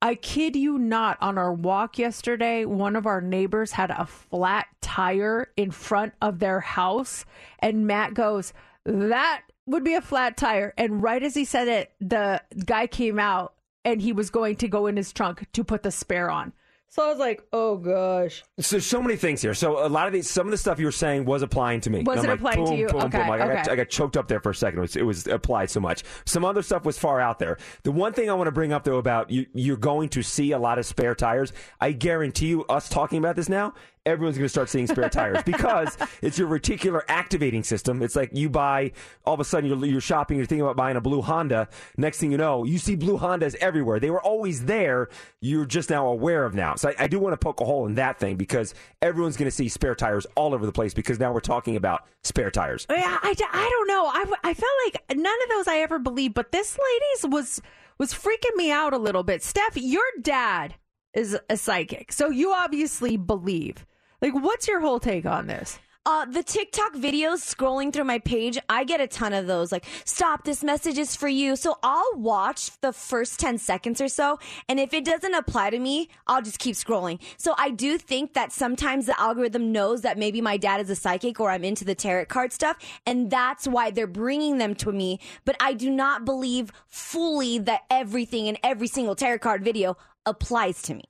I 0.00 0.14
kid 0.14 0.54
you 0.54 0.78
not, 0.78 1.18
on 1.20 1.36
our 1.36 1.52
walk 1.52 1.98
yesterday, 1.98 2.64
one 2.64 2.94
of 2.94 3.06
our 3.06 3.20
neighbors 3.20 3.72
had 3.72 3.90
a 3.90 4.06
flat 4.06 4.68
tire 4.80 5.50
in 5.56 5.72
front 5.72 6.12
of 6.22 6.38
their 6.38 6.60
house. 6.60 7.24
And 7.58 7.88
Matt 7.88 8.14
goes, 8.14 8.52
That 8.84 9.42
would 9.66 9.82
be 9.82 9.94
a 9.94 10.00
flat 10.00 10.36
tire. 10.36 10.72
And 10.78 11.02
right 11.02 11.20
as 11.20 11.34
he 11.34 11.44
said 11.44 11.66
it, 11.66 11.92
the 12.00 12.40
guy 12.64 12.86
came 12.86 13.18
out 13.18 13.54
and 13.84 14.00
he 14.00 14.12
was 14.12 14.30
going 14.30 14.54
to 14.56 14.68
go 14.68 14.86
in 14.86 14.96
his 14.96 15.12
trunk 15.12 15.46
to 15.54 15.64
put 15.64 15.82
the 15.82 15.90
spare 15.90 16.30
on. 16.30 16.52
So 16.92 17.04
I 17.04 17.08
was 17.08 17.18
like, 17.18 17.42
Oh 17.52 17.76
gosh. 17.76 18.42
So 18.58 18.80
so 18.80 19.00
many 19.00 19.14
things 19.16 19.40
here. 19.40 19.54
So 19.54 19.86
a 19.86 19.88
lot 19.88 20.08
of 20.08 20.12
these, 20.12 20.28
some 20.28 20.46
of 20.46 20.50
the 20.50 20.56
stuff 20.58 20.80
you 20.80 20.86
were 20.86 20.92
saying 20.92 21.24
was 21.24 21.42
applying 21.42 21.80
to 21.82 21.90
me. 21.90 22.02
Was 22.02 22.18
And 22.18 22.26
I'm 22.26 22.32
it 22.32 22.40
applying 22.40 22.64
to 22.64 22.70
boom, 22.70 22.78
you? 22.78 22.86
Boom, 22.88 23.02
Okay, 23.02 23.18
boom. 23.18 23.28
Like, 23.28 23.40
I, 23.40 23.46
got, 23.46 23.58
okay. 23.58 23.70
I 23.72 23.76
got 23.76 23.88
choked 23.88 24.16
up 24.16 24.26
there 24.26 24.40
for 24.40 24.50
a 24.50 24.54
second. 24.54 24.80
It 24.80 24.82
was, 24.82 24.96
it 24.96 25.06
was 25.06 25.26
applied 25.28 25.70
so 25.70 25.78
much. 25.78 26.02
Some 26.26 26.44
other 26.44 26.62
stuff 26.62 26.84
was 26.84 26.98
far 26.98 27.20
out 27.20 27.38
there. 27.38 27.58
The 27.84 27.92
one 27.92 28.12
thing 28.12 28.28
I 28.28 28.34
want 28.34 28.48
to 28.48 28.52
bring 28.52 28.72
up 28.72 28.82
though 28.84 28.98
about 28.98 29.30
you, 29.30 29.46
you're 29.54 29.76
going 29.76 30.08
to 30.10 30.22
see 30.22 30.50
a 30.50 30.58
lot 30.58 30.78
of 30.80 30.86
spare 30.86 31.14
tires. 31.14 31.52
I 31.80 31.92
guarantee 31.92 32.48
you, 32.48 32.64
us 32.64 32.88
talking 32.88 33.18
about 33.18 33.36
this 33.36 33.48
now, 33.48 33.72
everyone's 34.06 34.36
going 34.36 34.46
to 34.46 34.48
start 34.50 34.68
seeing 34.68 34.86
spare 34.86 35.08
tires 35.10 35.42
because 35.44 35.96
it's 36.22 36.38
your 36.38 36.48
reticular 36.48 37.02
activating 37.08 37.62
system. 37.62 38.02
It's 38.02 38.16
like 38.16 38.30
you 38.32 38.48
buy, 38.48 38.92
all 39.24 39.34
of 39.34 39.40
a 39.40 39.44
sudden 39.44 39.68
you're, 39.68 39.84
you're 39.84 40.00
shopping, 40.00 40.38
you're 40.38 40.46
thinking 40.46 40.62
about 40.62 40.76
buying 40.76 40.96
a 40.96 41.00
blue 41.00 41.20
Honda. 41.20 41.68
Next 41.96 42.18
thing 42.18 42.32
you 42.32 42.38
know, 42.38 42.64
you 42.64 42.78
see 42.78 42.96
blue 42.96 43.18
Hondas 43.18 43.54
everywhere. 43.56 44.00
They 44.00 44.10
were 44.10 44.22
always 44.22 44.64
there. 44.64 45.08
You're 45.40 45.66
just 45.66 45.90
now 45.90 46.06
aware 46.08 46.44
of 46.44 46.54
now. 46.54 46.76
So 46.76 46.90
I, 46.90 47.04
I 47.04 47.06
do 47.08 47.18
want 47.18 47.34
to 47.34 47.36
poke 47.36 47.60
a 47.60 47.64
hole 47.64 47.86
in 47.86 47.94
that 47.96 48.18
thing 48.18 48.36
because 48.36 48.74
everyone's 49.02 49.36
going 49.36 49.50
to 49.50 49.56
see 49.56 49.68
spare 49.68 49.94
tires 49.94 50.26
all 50.34 50.54
over 50.54 50.64
the 50.64 50.72
place 50.72 50.94
because 50.94 51.18
now 51.18 51.32
we're 51.32 51.40
talking 51.40 51.76
about 51.76 52.06
spare 52.24 52.50
tires. 52.50 52.86
Yeah, 52.88 53.18
I, 53.22 53.34
I 53.52 53.68
don't 53.68 53.88
know. 53.88 54.06
I, 54.06 54.50
I 54.50 54.54
felt 54.54 54.72
like 54.86 55.16
none 55.16 55.42
of 55.42 55.48
those 55.50 55.68
I 55.68 55.78
ever 55.78 55.98
believed, 55.98 56.34
but 56.34 56.52
this 56.52 56.78
lady's 56.78 57.32
was 57.32 57.60
was 57.98 58.14
freaking 58.14 58.56
me 58.56 58.70
out 58.70 58.94
a 58.94 58.98
little 58.98 59.22
bit. 59.22 59.42
Steph, 59.42 59.76
your 59.76 60.02
dad 60.22 60.74
is 61.12 61.36
a 61.50 61.56
psychic, 61.58 62.12
so 62.12 62.30
you 62.30 62.50
obviously 62.52 63.18
believe. 63.18 63.84
Like, 64.20 64.34
what's 64.34 64.68
your 64.68 64.80
whole 64.80 65.00
take 65.00 65.26
on 65.26 65.46
this? 65.46 65.78
Uh, 66.06 66.24
the 66.24 66.42
TikTok 66.42 66.94
videos 66.94 67.40
scrolling 67.44 67.92
through 67.92 68.04
my 68.04 68.18
page, 68.18 68.58
I 68.70 68.84
get 68.84 69.02
a 69.02 69.06
ton 69.06 69.34
of 69.34 69.46
those. 69.46 69.70
Like, 69.70 69.84
stop, 70.06 70.44
this 70.44 70.64
message 70.64 70.96
is 70.96 71.14
for 71.14 71.28
you. 71.28 71.56
So 71.56 71.78
I'll 71.82 72.14
watch 72.16 72.70
the 72.80 72.92
first 72.92 73.38
10 73.38 73.58
seconds 73.58 74.00
or 74.00 74.08
so. 74.08 74.38
And 74.68 74.80
if 74.80 74.94
it 74.94 75.04
doesn't 75.04 75.34
apply 75.34 75.70
to 75.70 75.78
me, 75.78 76.08
I'll 76.26 76.40
just 76.40 76.58
keep 76.58 76.74
scrolling. 76.74 77.20
So 77.36 77.54
I 77.58 77.70
do 77.70 77.98
think 77.98 78.32
that 78.32 78.50
sometimes 78.50 79.06
the 79.06 79.20
algorithm 79.20 79.72
knows 79.72 80.00
that 80.00 80.18
maybe 80.18 80.40
my 80.40 80.56
dad 80.56 80.80
is 80.80 80.88
a 80.88 80.96
psychic 80.96 81.38
or 81.38 81.50
I'm 81.50 81.64
into 81.64 81.84
the 81.84 81.94
tarot 81.94 82.26
card 82.26 82.52
stuff. 82.52 82.78
And 83.06 83.30
that's 83.30 83.68
why 83.68 83.90
they're 83.90 84.06
bringing 84.06 84.56
them 84.56 84.74
to 84.76 84.92
me. 84.92 85.20
But 85.44 85.56
I 85.60 85.74
do 85.74 85.90
not 85.90 86.24
believe 86.24 86.72
fully 86.88 87.58
that 87.58 87.82
everything 87.90 88.46
in 88.46 88.56
every 88.64 88.88
single 88.88 89.14
tarot 89.14 89.40
card 89.40 89.62
video 89.62 89.98
applies 90.24 90.80
to 90.82 90.94
me. 90.94 91.04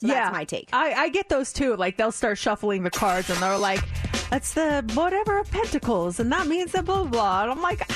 So 0.00 0.08
that's 0.08 0.32
my 0.32 0.44
take. 0.44 0.68
I, 0.72 0.92
I 0.94 1.08
get 1.08 1.28
those 1.28 1.52
too. 1.52 1.76
Like 1.76 1.96
they'll 1.96 2.12
start 2.12 2.38
shuffling 2.38 2.82
the 2.82 2.90
cards 2.90 3.30
and 3.30 3.38
they're 3.40 3.56
like, 3.56 3.80
"That's 4.30 4.52
the 4.54 4.84
whatever 4.94 5.38
of 5.38 5.50
pentacles," 5.50 6.20
and 6.20 6.30
that 6.32 6.46
means 6.46 6.72
the 6.72 6.82
blah 6.82 7.04
blah. 7.04 7.42
And 7.42 7.52
I'm 7.52 7.62
like, 7.62 7.88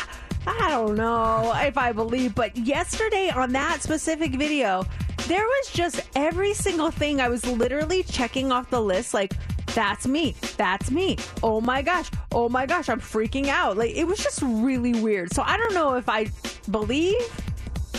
I 0.46 0.70
don't 0.70 0.96
know 0.96 1.52
if 1.56 1.76
I 1.76 1.92
believe. 1.92 2.34
But 2.34 2.56
yesterday 2.56 3.30
on 3.30 3.52
that 3.52 3.82
specific 3.82 4.34
video, 4.34 4.84
there 5.26 5.44
was 5.44 5.70
just 5.72 6.00
every 6.16 6.54
single 6.54 6.90
thing. 6.90 7.20
I 7.20 7.28
was 7.28 7.44
literally 7.46 8.02
checking 8.02 8.52
off 8.52 8.70
the 8.70 8.80
list. 8.80 9.12
Like, 9.12 9.34
that's 9.74 10.06
me. 10.06 10.34
That's 10.56 10.90
me. 10.90 11.18
Oh 11.42 11.60
my 11.60 11.82
gosh. 11.82 12.10
Oh 12.32 12.48
my 12.48 12.64
gosh. 12.64 12.88
I'm 12.88 13.00
freaking 13.00 13.48
out. 13.48 13.76
Like 13.76 13.94
it 13.94 14.06
was 14.06 14.18
just 14.18 14.40
really 14.42 15.00
weird. 15.00 15.32
So 15.32 15.42
I 15.42 15.56
don't 15.56 15.74
know 15.74 15.94
if 15.94 16.08
I 16.08 16.30
believe 16.70 17.14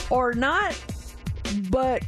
or 0.10 0.34
not, 0.34 0.76
but 1.70 2.04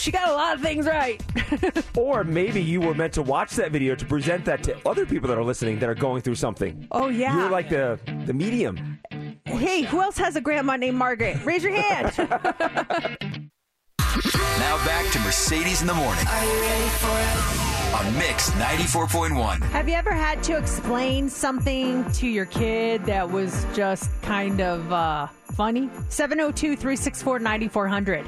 She 0.00 0.10
got 0.10 0.30
a 0.30 0.32
lot 0.32 0.54
of 0.54 0.62
things 0.62 0.86
right. 0.86 1.22
Or 1.96 2.24
maybe 2.24 2.62
you 2.62 2.80
were 2.80 2.94
meant 2.94 3.12
to 3.14 3.22
watch 3.22 3.50
that 3.56 3.70
video 3.70 3.94
to 3.94 4.06
present 4.06 4.46
that 4.46 4.62
to 4.62 4.88
other 4.88 5.04
people 5.04 5.28
that 5.28 5.36
are 5.36 5.44
listening 5.44 5.78
that 5.80 5.88
are 5.90 5.94
going 5.94 6.22
through 6.22 6.36
something. 6.36 6.86
Oh, 6.90 7.08
yeah. 7.08 7.36
You're 7.36 7.50
like 7.50 7.68
the 7.68 7.98
the 8.24 8.32
medium. 8.32 8.98
Hey, 9.44 9.82
who 9.82 10.00
else 10.00 10.16
has 10.16 10.36
a 10.36 10.40
grandma 10.40 10.76
named 10.76 10.96
Margaret? 10.96 11.44
Raise 11.44 11.62
your 11.62 11.74
hand. 11.74 12.16
Now 14.58 14.76
back 14.84 15.10
to 15.12 15.18
Mercedes 15.20 15.80
in 15.80 15.86
the 15.86 15.94
morning. 15.94 16.26
Are 16.26 16.44
you 16.44 16.60
ready 16.60 16.88
for 16.88 17.66
it? 17.66 17.69
On 17.94 18.14
Mix 18.18 18.50
94.1. 18.52 19.60
Have 19.70 19.88
you 19.88 19.94
ever 19.96 20.12
had 20.12 20.42
to 20.44 20.56
explain 20.56 21.28
something 21.28 22.08
to 22.12 22.28
your 22.28 22.46
kid 22.46 23.04
that 23.06 23.28
was 23.28 23.66
just 23.74 24.10
kind 24.22 24.60
of 24.60 24.92
uh, 24.92 25.26
funny? 25.54 25.90
702 26.08 26.76
364 26.76 27.40
9400. 27.40 28.24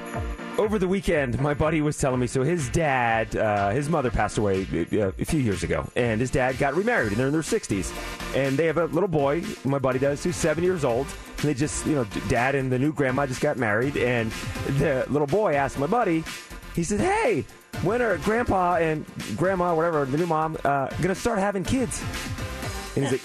Over 0.58 0.80
the 0.80 0.88
weekend, 0.88 1.40
my 1.40 1.54
buddy 1.54 1.80
was 1.80 1.96
telling 1.96 2.18
me 2.18 2.26
so 2.26 2.42
his 2.42 2.68
dad, 2.70 3.36
uh, 3.36 3.70
his 3.70 3.88
mother 3.88 4.10
passed 4.10 4.36
away 4.36 4.66
uh, 4.92 5.12
a 5.18 5.24
few 5.24 5.38
years 5.40 5.62
ago, 5.62 5.88
and 5.94 6.20
his 6.20 6.30
dad 6.30 6.58
got 6.58 6.74
remarried, 6.74 7.12
and 7.12 7.16
they're 7.16 7.28
in 7.28 7.32
their 7.32 7.40
60s. 7.42 7.92
And 8.36 8.58
they 8.58 8.66
have 8.66 8.78
a 8.78 8.86
little 8.86 9.08
boy, 9.08 9.44
my 9.64 9.78
buddy 9.78 10.00
does, 10.00 10.24
who's 10.24 10.36
seven 10.36 10.64
years 10.64 10.84
old. 10.84 11.06
And 11.38 11.48
they 11.48 11.54
just, 11.54 11.86
you 11.86 11.94
know, 11.94 12.04
dad 12.28 12.56
and 12.56 12.70
the 12.70 12.78
new 12.80 12.92
grandma 12.92 13.26
just 13.26 13.40
got 13.40 13.56
married, 13.56 13.96
and 13.96 14.32
the 14.78 15.06
little 15.08 15.28
boy 15.28 15.54
asked 15.54 15.78
my 15.78 15.86
buddy, 15.86 16.24
he 16.74 16.82
said, 16.82 17.00
Hey, 17.00 17.44
when 17.82 18.02
are 18.02 18.16
grandpa 18.18 18.76
and 18.76 19.04
grandma, 19.36 19.74
whatever, 19.74 20.04
the 20.04 20.18
new 20.18 20.26
mom, 20.26 20.56
uh, 20.64 20.88
gonna 21.00 21.14
start 21.14 21.38
having 21.38 21.64
kids? 21.64 22.02
And 22.94 23.04
he's 23.04 23.12
like, 23.12 23.22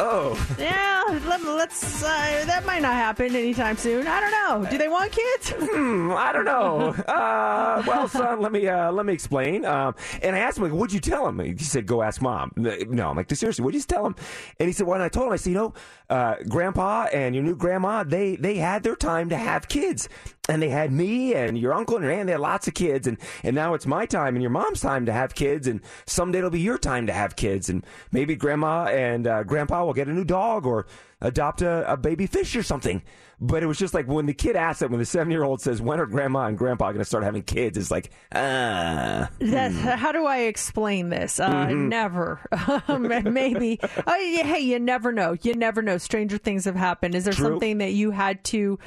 Oh. 0.00 0.38
Yeah, 0.58 1.02
let, 1.26 1.42
let's. 1.42 2.02
Uh, 2.02 2.44
that 2.46 2.64
might 2.64 2.82
not 2.82 2.94
happen 2.94 3.34
anytime 3.34 3.76
soon. 3.76 4.06
I 4.06 4.20
don't 4.20 4.30
know. 4.30 4.70
Do 4.70 4.78
they 4.78 4.88
want 4.88 5.12
kids? 5.12 5.54
Hmm, 5.58 6.12
I 6.12 6.32
don't 6.32 6.44
know. 6.44 6.94
Uh, 7.08 7.82
well, 7.86 8.08
son, 8.08 8.40
let 8.40 8.52
me 8.52 8.66
uh, 8.68 8.90
let 8.92 9.04
me 9.06 9.12
explain. 9.12 9.64
Um, 9.64 9.94
and 10.22 10.34
I 10.36 10.40
asked 10.40 10.58
him, 10.58 10.64
like, 10.64 10.72
"What'd 10.72 10.92
you 10.92 11.00
tell 11.00 11.26
him?" 11.28 11.38
He 11.38 11.56
said, 11.58 11.86
"Go 11.86 12.02
ask 12.02 12.20
mom." 12.20 12.52
No, 12.56 13.10
I'm 13.10 13.16
like, 13.16 13.32
seriously, 13.34 13.64
what'd 13.64 13.78
you 13.78 13.84
tell 13.84 14.06
him? 14.06 14.14
And 14.58 14.68
he 14.68 14.72
said, 14.72 14.86
"Well," 14.86 14.94
and 14.94 15.02
I 15.02 15.08
told 15.08 15.26
him, 15.28 15.32
I 15.32 15.36
said, 15.36 15.50
"You 15.50 15.56
know, 15.56 15.74
uh, 16.10 16.36
grandpa 16.48 17.06
and 17.12 17.34
your 17.34 17.44
new 17.44 17.56
grandma, 17.56 18.04
they 18.04 18.36
they 18.36 18.56
had 18.56 18.82
their 18.82 18.96
time 18.96 19.28
to 19.30 19.36
have 19.36 19.68
kids." 19.68 20.08
And 20.50 20.62
they 20.62 20.70
had 20.70 20.90
me 20.90 21.34
and 21.34 21.58
your 21.58 21.74
uncle 21.74 21.96
and 21.96 22.04
your 22.04 22.12
aunt. 22.14 22.26
They 22.26 22.32
had 22.32 22.40
lots 22.40 22.66
of 22.68 22.72
kids, 22.74 23.06
and, 23.06 23.18
and 23.42 23.54
now 23.54 23.74
it's 23.74 23.86
my 23.86 24.06
time 24.06 24.34
and 24.34 24.42
your 24.42 24.50
mom's 24.50 24.80
time 24.80 25.04
to 25.06 25.12
have 25.12 25.34
kids, 25.34 25.66
and 25.66 25.82
someday 26.06 26.38
it'll 26.38 26.48
be 26.48 26.60
your 26.60 26.78
time 26.78 27.06
to 27.06 27.12
have 27.12 27.36
kids, 27.36 27.68
and 27.68 27.84
maybe 28.12 28.34
grandma 28.34 28.84
and 28.86 29.26
uh, 29.26 29.42
grandpa 29.42 29.84
will 29.84 29.92
get 29.92 30.08
a 30.08 30.12
new 30.12 30.24
dog 30.24 30.64
or 30.64 30.86
adopt 31.20 31.60
a, 31.60 31.92
a 31.92 31.96
baby 31.98 32.26
fish 32.26 32.56
or 32.56 32.62
something. 32.62 33.02
But 33.40 33.62
it 33.62 33.66
was 33.66 33.76
just 33.78 33.92
like 33.92 34.08
when 34.08 34.24
the 34.26 34.32
kid 34.34 34.56
asked 34.56 34.80
it, 34.82 34.90
when 34.90 34.98
the 34.98 35.04
seven 35.04 35.30
year 35.30 35.44
old 35.44 35.60
says, 35.60 35.80
"When 35.82 36.00
are 36.00 36.06
grandma 36.06 36.46
and 36.46 36.56
grandpa 36.56 36.86
going 36.92 36.98
to 36.98 37.04
start 37.04 37.24
having 37.24 37.42
kids?" 37.42 37.76
It's 37.76 37.90
like, 37.90 38.10
ah. 38.34 39.28
That's, 39.38 39.76
how 39.78 40.12
do 40.12 40.24
I 40.26 40.38
explain 40.38 41.10
this? 41.10 41.38
Uh, 41.38 41.66
Mhm. 41.66 41.88
Never. 41.88 42.40
Maybe. 43.30 43.78
Oh, 44.06 44.14
hey, 44.16 44.60
you 44.60 44.78
never 44.78 45.12
know. 45.12 45.36
You 45.42 45.54
never 45.54 45.82
know. 45.82 45.98
Stranger 45.98 46.38
things 46.38 46.64
have 46.64 46.74
happened. 46.74 47.14
Is 47.14 47.24
there 47.24 47.32
True. 47.34 47.46
something 47.50 47.78
that 47.78 47.92
you 47.92 48.10
had 48.12 48.42
to 48.44 48.78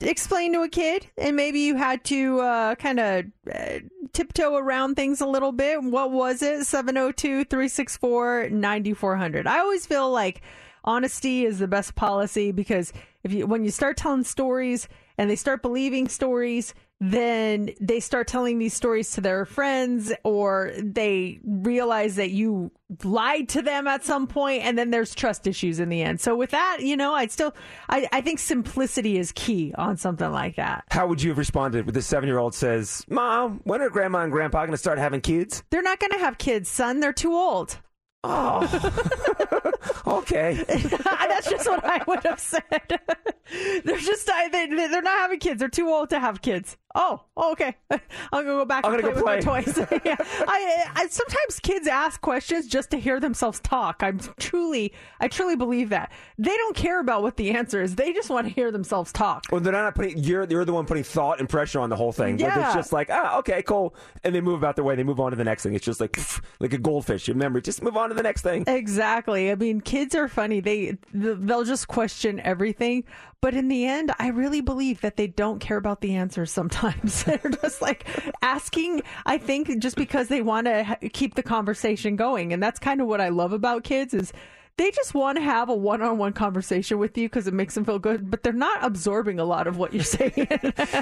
explain 0.00 0.52
to 0.52 0.62
a 0.62 0.68
kid 0.68 1.06
and 1.16 1.36
maybe 1.36 1.60
you 1.60 1.76
had 1.76 2.04
to 2.04 2.40
uh, 2.40 2.74
kind 2.76 3.00
of 3.00 3.24
uh, 3.52 3.78
tiptoe 4.12 4.54
around 4.56 4.94
things 4.94 5.20
a 5.20 5.26
little 5.26 5.52
bit? 5.52 5.82
What 5.82 6.10
was 6.10 6.42
it? 6.42 6.64
702 6.66 7.44
364 7.44 8.50
9400. 8.50 9.46
I 9.46 9.58
always 9.58 9.86
feel 9.86 10.10
like 10.10 10.42
honesty 10.84 11.44
is 11.44 11.58
the 11.58 11.68
best 11.68 11.94
policy 11.94 12.52
because 12.52 12.92
if 13.22 13.32
you 13.32 13.46
when 13.46 13.64
you 13.64 13.70
start 13.70 13.96
telling 13.96 14.24
stories 14.24 14.88
and 15.16 15.28
they 15.28 15.36
start 15.36 15.62
believing 15.62 16.08
stories 16.08 16.74
then 17.00 17.70
they 17.80 18.00
start 18.00 18.26
telling 18.26 18.58
these 18.58 18.74
stories 18.74 19.12
to 19.12 19.20
their 19.20 19.44
friends 19.44 20.12
or 20.24 20.72
they 20.82 21.38
realize 21.44 22.16
that 22.16 22.30
you 22.30 22.72
lied 23.04 23.48
to 23.50 23.62
them 23.62 23.86
at 23.86 24.04
some 24.04 24.26
point 24.26 24.64
and 24.64 24.76
then 24.76 24.90
there's 24.90 25.14
trust 25.14 25.46
issues 25.46 25.78
in 25.78 25.88
the 25.88 26.02
end. 26.02 26.20
So 26.20 26.34
with 26.34 26.50
that 26.50 26.78
you 26.80 26.96
know 26.96 27.14
i'd 27.14 27.30
still 27.30 27.54
i, 27.88 28.08
I 28.12 28.20
think 28.20 28.38
simplicity 28.38 29.18
is 29.18 29.32
key 29.32 29.74
on 29.76 29.96
something 29.96 30.30
like 30.30 30.56
that. 30.56 30.84
How 30.90 31.06
would 31.06 31.22
you 31.22 31.30
have 31.30 31.38
responded 31.38 31.86
when 31.86 31.94
the 31.94 32.02
seven 32.02 32.28
year 32.28 32.38
old 32.38 32.54
says, 32.54 33.04
"Mom, 33.08 33.60
when 33.64 33.80
are 33.80 33.90
grandma 33.90 34.20
and 34.20 34.32
grandpa 34.32 34.60
going 34.60 34.72
to 34.72 34.76
start 34.76 34.98
having 34.98 35.20
kids?" 35.20 35.62
they're 35.70 35.82
not 35.82 36.00
going 36.00 36.12
to 36.12 36.18
have 36.18 36.38
kids 36.38 36.68
son. 36.68 37.00
They're 37.00 37.12
too 37.12 37.32
old. 37.32 37.78
Oh. 38.24 38.66
Okay. 40.08 40.64
That's 40.68 41.50
just 41.50 41.68
what 41.68 41.84
i 41.84 42.02
would 42.06 42.24
have 42.24 42.40
said. 42.40 42.62
They're 43.84 43.98
just 43.98 44.28
I, 44.30 44.48
they, 44.48 44.66
they're 44.66 45.02
not 45.02 45.18
having 45.18 45.38
kids. 45.38 45.60
They're 45.60 45.68
too 45.68 45.88
old 45.88 46.10
to 46.10 46.20
have 46.20 46.42
kids 46.42 46.76
oh 47.00 47.22
okay 47.36 47.74
i'm 47.90 47.98
gonna 48.32 48.44
go 48.44 48.64
back 48.64 48.84
I'm 48.84 48.92
and 48.94 49.02
play 49.02 49.10
go 49.12 49.16
with 49.16 49.24
my 49.24 49.40
toys 49.40 49.78
yeah. 50.04 50.16
I, 50.20 50.84
I 50.94 51.06
sometimes 51.08 51.60
kids 51.62 51.86
ask 51.86 52.20
questions 52.20 52.66
just 52.66 52.90
to 52.90 52.98
hear 52.98 53.20
themselves 53.20 53.60
talk 53.60 54.02
i'm 54.02 54.18
truly 54.38 54.92
i 55.20 55.28
truly 55.28 55.56
believe 55.56 55.88
that 55.90 56.12
they 56.38 56.56
don't 56.56 56.76
care 56.76 57.00
about 57.00 57.22
what 57.22 57.36
the 57.36 57.52
answer 57.52 57.80
is 57.80 57.94
they 57.94 58.12
just 58.12 58.28
want 58.30 58.46
to 58.48 58.52
hear 58.52 58.70
themselves 58.72 59.12
talk 59.12 59.44
Well, 59.50 59.60
they're 59.60 59.72
not 59.72 59.94
putting. 59.94 60.18
You're 60.18 60.44
you're 60.44 60.64
the 60.64 60.72
one 60.72 60.84
putting 60.86 61.04
thought 61.04 61.38
and 61.40 61.48
pressure 61.48 61.80
on 61.80 61.88
the 61.88 61.96
whole 61.96 62.12
thing. 62.12 62.36
Like, 62.38 62.40
Yeah. 62.54 62.66
it's 62.66 62.74
just 62.74 62.92
like, 62.92 63.08
ah, 63.10 63.38
okay, 63.38 63.62
cool, 63.62 63.94
and 64.24 64.34
they 64.34 64.40
move 64.40 64.58
about 64.58 64.74
their 64.76 64.84
way. 64.84 64.94
They 64.96 65.04
move 65.04 65.20
on 65.20 65.30
to 65.30 65.36
the 65.36 65.44
next 65.44 65.62
thing. 65.62 65.74
It's 65.74 65.84
just 65.84 66.00
like 66.00 66.12
pff, 66.12 66.42
like 66.60 66.72
a 66.72 66.78
goldfish. 66.78 67.28
You 67.28 67.34
remember, 67.34 67.60
just 67.60 67.82
move 67.82 67.96
on 67.96 68.08
to 68.08 68.14
the 68.14 68.22
next 68.22 68.42
thing. 68.42 68.64
Exactly. 68.66 69.50
I 69.50 69.54
mean, 69.54 69.80
kids 69.80 70.14
are 70.14 70.28
funny. 70.28 70.60
They 70.60 70.98
they'll 71.14 71.64
just 71.64 71.88
question 71.88 72.40
everything, 72.40 73.04
but 73.40 73.54
in 73.54 73.68
the 73.68 73.86
end, 73.86 74.12
I 74.18 74.28
really 74.28 74.60
believe 74.60 75.00
that 75.02 75.16
they 75.16 75.28
don't 75.28 75.60
care 75.60 75.76
about 75.76 76.00
the 76.00 76.16
answers. 76.16 76.50
Sometimes 76.50 77.24
they're 77.24 77.38
just 77.62 77.80
like 77.80 78.06
asking. 78.42 79.02
I 79.26 79.38
think 79.38 79.78
just 79.78 79.96
because 79.96 80.28
they 80.28 80.42
want 80.42 80.66
to 80.66 80.98
keep 81.12 81.34
the 81.34 81.42
conversation 81.42 82.16
going, 82.16 82.52
and 82.52 82.62
that's 82.62 82.78
kind 82.78 83.00
of 83.00 83.06
what 83.06 83.20
I 83.20 83.28
love 83.28 83.52
about 83.52 83.84
kids 83.84 84.14
is. 84.14 84.32
They 84.78 84.90
just 84.92 85.12
want 85.12 85.36
to 85.38 85.42
have 85.42 85.68
a 85.68 85.74
one-on-one 85.74 86.32
conversation 86.34 86.98
with 86.98 87.18
you 87.18 87.28
because 87.28 87.46
it 87.48 87.52
makes 87.52 87.74
them 87.74 87.84
feel 87.84 87.98
good, 87.98 88.30
but 88.30 88.42
they're 88.44 88.52
not 88.52 88.78
absorbing 88.84 89.38
a 89.40 89.44
lot 89.44 89.66
of 89.66 89.76
what 89.76 89.92
you're 89.92 90.04
saying. 90.18 90.32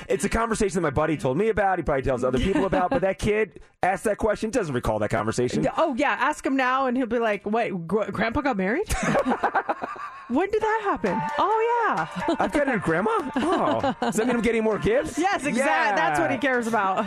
It's 0.09 0.25
a 0.25 0.29
conversation 0.31 0.77
that 0.77 0.81
my 0.81 0.91
buddy 0.91 1.17
told 1.17 1.37
me 1.37 1.51
about. 1.51 1.79
He 1.79 1.83
probably 1.85 2.03
tells 2.03 2.25
other 2.25 2.39
people 2.39 2.65
about. 2.65 2.91
But 2.91 3.03
that 3.03 3.19
kid 3.19 3.61
asked 3.83 4.05
that 4.05 4.17
question, 4.19 4.51
doesn't 4.51 4.75
recall 4.75 4.99
that 5.01 5.11
conversation. 5.11 5.67
Oh 5.77 5.95
yeah, 5.97 6.13
ask 6.19 6.45
him 6.45 6.57
now, 6.57 6.87
and 6.87 6.97
he'll 6.97 7.07
be 7.07 7.19
like, 7.19 7.45
"Wait, 7.45 7.87
gr- 7.87 8.11
Grandpa 8.11 8.41
got 8.41 8.57
married? 8.57 8.89
when 10.29 10.51
did 10.51 10.63
that 10.63 10.81
happen? 10.85 11.21
Oh 11.39 11.85
yeah, 11.87 12.35
I've 12.39 12.53
got 12.53 12.69
a 12.69 12.73
new 12.73 12.79
grandma. 12.79 13.11
Oh, 13.37 13.95
does 14.01 14.17
that 14.17 14.27
mean 14.27 14.37
I'm 14.37 14.43
getting 14.43 14.65
more 14.65 14.79
gifts? 14.79 15.19
Yes, 15.19 15.45
exactly. 15.45 15.97
That's 16.01 16.19
what 16.19 16.31
he 16.31 16.39
cares 16.39 16.67
about. 16.67 17.05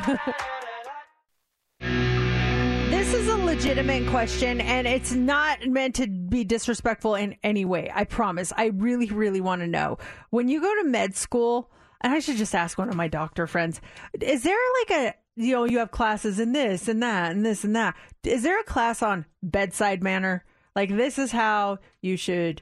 Legitimate 3.49 4.07
question, 4.11 4.61
and 4.61 4.85
it's 4.85 5.11
not 5.11 5.65
meant 5.65 5.95
to 5.95 6.05
be 6.05 6.43
disrespectful 6.43 7.15
in 7.15 7.35
any 7.41 7.65
way. 7.65 7.91
I 7.91 8.03
promise. 8.03 8.53
I 8.55 8.67
really, 8.67 9.07
really 9.07 9.41
want 9.41 9.61
to 9.61 9.67
know. 9.67 9.97
When 10.29 10.49
you 10.49 10.61
go 10.61 10.71
to 10.75 10.87
med 10.87 11.15
school, 11.15 11.71
and 12.01 12.13
I 12.13 12.19
should 12.19 12.37
just 12.37 12.53
ask 12.53 12.77
one 12.77 12.89
of 12.89 12.95
my 12.95 13.07
doctor 13.07 13.47
friends, 13.47 13.81
is 14.21 14.43
there 14.43 14.55
like 14.81 14.91
a 14.99 15.15
you 15.35 15.55
know, 15.55 15.63
you 15.63 15.79
have 15.79 15.89
classes 15.89 16.39
in 16.39 16.51
this 16.51 16.87
and 16.87 17.01
that 17.01 17.31
and 17.31 17.43
this 17.43 17.63
and 17.63 17.75
that. 17.75 17.95
Is 18.23 18.43
there 18.43 18.59
a 18.59 18.63
class 18.63 19.01
on 19.01 19.25
bedside 19.41 20.03
manner? 20.03 20.45
Like 20.75 20.95
this 20.95 21.17
is 21.17 21.31
how 21.31 21.79
you 22.01 22.17
should 22.17 22.61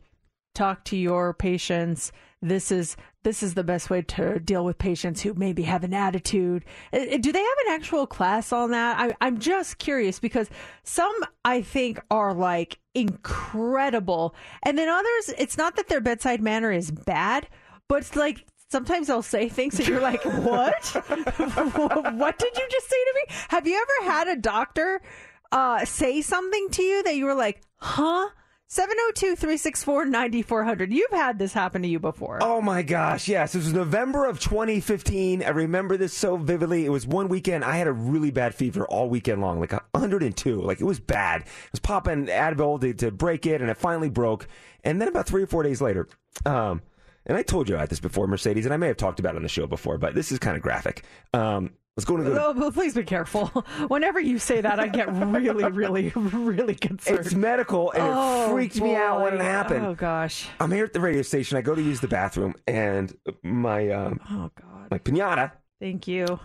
talk 0.56 0.86
to 0.86 0.96
your 0.96 1.34
patients. 1.34 2.14
This 2.42 2.72
is 2.72 2.96
this 3.24 3.42
is 3.42 3.56
the 3.56 3.64
best 3.64 3.90
way 3.90 4.04
to 4.04 4.40
deal 4.40 4.64
with 4.64 4.78
patients 4.78 5.22
who 5.22 5.34
maybe 5.34 5.64
have 5.64 5.84
an 5.84 5.94
attitude. 5.94 6.64
Uh, 6.94 7.18
Do 7.20 7.32
they 7.32 7.42
have 7.42 7.58
an 7.66 7.74
actual 7.74 8.06
class 8.06 8.54
on 8.54 8.72
that? 8.72 9.00
I, 9.00 9.16
I'm 9.26 9.40
just 9.40 9.80
curious 9.80 10.20
because 10.20 10.50
some 10.84 11.14
I 11.44 11.62
think 11.62 12.00
are 12.12 12.34
like 12.34 12.80
incredible, 12.94 14.36
and 14.64 14.78
then 14.78 14.88
others, 14.88 15.34
it's 15.38 15.58
not 15.58 15.76
that 15.76 15.88
their 15.88 16.00
bedside 16.00 16.42
manner 16.42 16.72
is 16.72 16.92
bad, 16.92 17.48
but 17.88 18.00
it's 18.00 18.16
like 18.16 18.46
sometimes 18.70 19.08
they'll 19.08 19.22
say 19.22 19.50
things 19.50 19.80
and 19.80 19.88
you're 19.88 20.02
like, 20.02 20.24
what? 20.24 20.86
what 22.16 22.38
did 22.40 22.58
you 22.58 22.68
just 22.70 22.90
say 22.90 23.04
to 23.04 23.14
me? 23.16 23.36
Have 23.50 23.68
you 23.68 23.82
ever 23.82 24.12
had 24.12 24.28
a 24.28 24.36
doctor 24.36 25.02
uh, 25.52 25.86
say 25.86 26.22
something 26.22 26.70
to 26.72 26.84
you 26.84 27.04
that 27.04 27.16
you 27.16 27.26
were 27.26 27.36
like, 27.36 27.62
huh? 27.78 28.30
702 28.70 29.38
364 29.38 30.06
9400. 30.06 30.94
You've 30.94 31.12
had 31.12 31.40
this 31.40 31.54
happen 31.54 31.82
to 31.84 31.88
you 31.88 32.00
before. 32.00 32.40
Oh 32.42 32.60
my 32.60 32.82
gosh, 32.82 33.30
yes. 33.30 33.56
It 33.56 33.60
was 33.60 33.72
November 33.72 34.26
of 34.26 34.42
2015. 34.42 35.42
I 35.42 35.50
remember 35.50 35.96
this 35.96 36.14
so 36.14 36.36
vividly. 36.36 36.86
It 36.86 36.90
was 36.90 37.08
one 37.08 37.30
weekend. 37.30 37.64
I 37.64 37.78
had 37.78 37.88
a 37.88 37.94
really 37.94 38.30
bad 38.30 38.54
fever 38.54 38.86
all 38.86 39.08
weekend 39.10 39.40
long, 39.40 39.62
like 39.62 39.72
102. 39.72 40.62
Like 40.62 40.82
it 40.82 40.84
was 40.84 41.00
bad. 41.00 41.44
I 41.44 41.70
was 41.72 41.80
popping 41.80 42.26
Advil 42.26 42.82
to, 42.82 42.94
to 42.96 43.10
break 43.12 43.46
it, 43.46 43.62
and 43.62 43.70
it 43.70 43.78
finally 43.78 44.10
broke. 44.10 44.48
And 44.84 45.00
then 45.00 45.08
about 45.08 45.28
three 45.28 45.44
or 45.44 45.48
four 45.48 45.64
days 45.64 45.80
later, 45.80 46.10
um, 46.46 46.82
and 47.26 47.38
I 47.38 47.44
told 47.44 47.70
you 47.70 47.76
about 47.76 47.90
this 47.90 48.02
before, 48.02 48.28
Mercedes, 48.28 48.66
and 48.66 48.74
I 48.74 48.78
may 48.78 48.88
have 48.88 48.98
talked 48.98 49.20
about 49.22 49.36
it 49.36 49.38
on 49.38 49.44
the 49.44 49.50
show 49.50 49.68
before, 49.68 49.98
but 49.98 50.14
this 50.14 50.32
is 50.32 50.40
kind 50.40 50.58
of 50.58 50.62
graphic. 50.62 51.06
Um, 51.34 51.72
I 51.98 52.00
was 52.00 52.06
going 52.06 52.24
to 52.24 52.30
go 52.30 52.36
to 52.36 52.46
Oh, 52.46 52.54
but 52.54 52.74
please 52.76 52.94
be 52.94 53.04
careful. 53.04 53.48
Whenever 53.88 54.20
you 54.20 54.38
say 54.38 54.62
that, 54.62 54.80
I 54.80 54.88
get 54.88 55.12
really, 55.12 55.64
really, 55.72 56.12
really 56.16 56.76
concerned. 56.76 57.20
It's 57.26 57.34
medical, 57.34 57.92
and 57.92 58.04
Oh, 58.04 58.46
it 58.46 58.54
freaked 58.54 58.80
me 58.80 58.96
out 58.96 59.22
when 59.24 59.34
it 59.34 59.42
happened. 59.42 59.84
Oh 59.84 59.96
gosh. 59.96 60.48
I'm 60.60 60.72
here 60.72 60.86
at 60.86 60.94
the 60.94 61.00
radio 61.00 61.24
station. 61.24 61.58
I 61.58 61.62
go 61.62 61.74
to 61.74 61.82
use 61.82 62.00
the 62.00 62.08
bathroom, 62.08 62.54
and 62.68 63.18
my 63.42 63.90
um, 63.90 64.20
oh 64.30 64.52
god, 64.62 64.92
my 64.92 65.00
pinata 65.00 65.54
Thank 65.80 66.08
you. 66.08 66.40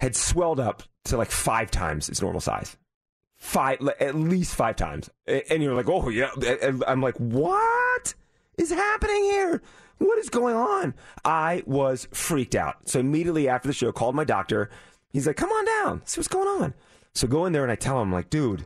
had 0.00 0.16
swelled 0.16 0.58
up 0.58 0.82
to 1.04 1.16
like 1.16 1.30
five 1.30 1.70
times 1.70 2.08
its 2.08 2.20
normal 2.20 2.40
size. 2.40 2.76
Five, 3.36 3.78
at 4.00 4.16
least 4.16 4.56
five 4.56 4.74
times. 4.74 5.08
And 5.28 5.62
you're 5.62 5.74
like, 5.74 5.88
oh, 5.88 6.08
yeah. 6.08 6.30
And 6.60 6.82
I'm 6.88 7.00
like, 7.00 7.14
what 7.18 8.12
is 8.56 8.70
happening 8.70 9.22
here? 9.22 9.62
What 9.98 10.18
is 10.18 10.30
going 10.30 10.54
on? 10.54 10.94
I 11.24 11.62
was 11.66 12.08
freaked 12.12 12.54
out. 12.54 12.88
So 12.88 13.00
immediately 13.00 13.48
after 13.48 13.68
the 13.68 13.74
show, 13.74 13.92
called 13.92 14.14
my 14.14 14.24
doctor. 14.24 14.70
He's 15.10 15.26
like, 15.26 15.36
come 15.36 15.50
on 15.50 15.64
down, 15.64 16.02
see 16.04 16.20
what's 16.20 16.28
going 16.28 16.62
on. 16.62 16.74
So 17.14 17.26
go 17.26 17.46
in 17.46 17.52
there 17.52 17.62
and 17.62 17.72
I 17.72 17.76
tell 17.76 18.00
him, 18.00 18.12
like, 18.12 18.30
dude, 18.30 18.64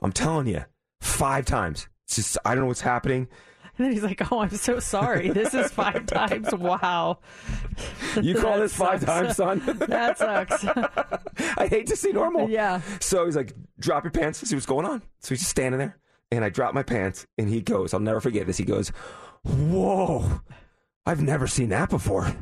I'm 0.00 0.12
telling 0.12 0.46
you, 0.46 0.64
five 1.00 1.44
times. 1.44 1.88
It's 2.06 2.16
just, 2.16 2.38
I 2.44 2.54
don't 2.54 2.62
know 2.62 2.68
what's 2.68 2.80
happening. 2.80 3.28
And 3.80 3.86
then 3.86 3.92
he's 3.92 4.02
like, 4.02 4.30
"Oh, 4.30 4.40
I'm 4.40 4.50
so 4.50 4.78
sorry. 4.78 5.30
This 5.30 5.54
is 5.54 5.70
five 5.70 6.04
times. 6.06 6.54
Wow." 6.54 7.20
You 8.20 8.34
call 8.34 8.58
this 8.58 8.74
five 8.74 9.02
times, 9.02 9.36
son? 9.36 9.62
that 9.88 10.18
sucks. 10.18 10.66
I 11.56 11.66
hate 11.66 11.86
to 11.86 11.96
see 11.96 12.12
normal. 12.12 12.50
Yeah. 12.50 12.82
So 13.00 13.24
he's 13.24 13.36
like, 13.36 13.54
drop 13.78 14.04
your 14.04 14.10
pants, 14.10 14.46
see 14.46 14.54
what's 14.54 14.66
going 14.66 14.84
on. 14.84 15.00
So 15.20 15.30
he's 15.30 15.38
just 15.38 15.50
standing 15.50 15.78
there. 15.78 15.96
And 16.30 16.44
I 16.44 16.50
drop 16.50 16.74
my 16.74 16.82
pants, 16.82 17.26
and 17.38 17.48
he 17.48 17.62
goes, 17.62 17.94
I'll 17.94 18.00
never 18.00 18.20
forget 18.20 18.46
this. 18.46 18.58
He 18.58 18.64
goes, 18.64 18.90
Whoa, 19.44 20.42
I've 21.10 21.22
never 21.22 21.48
seen 21.48 21.70
that 21.70 21.90
before. 21.90 22.32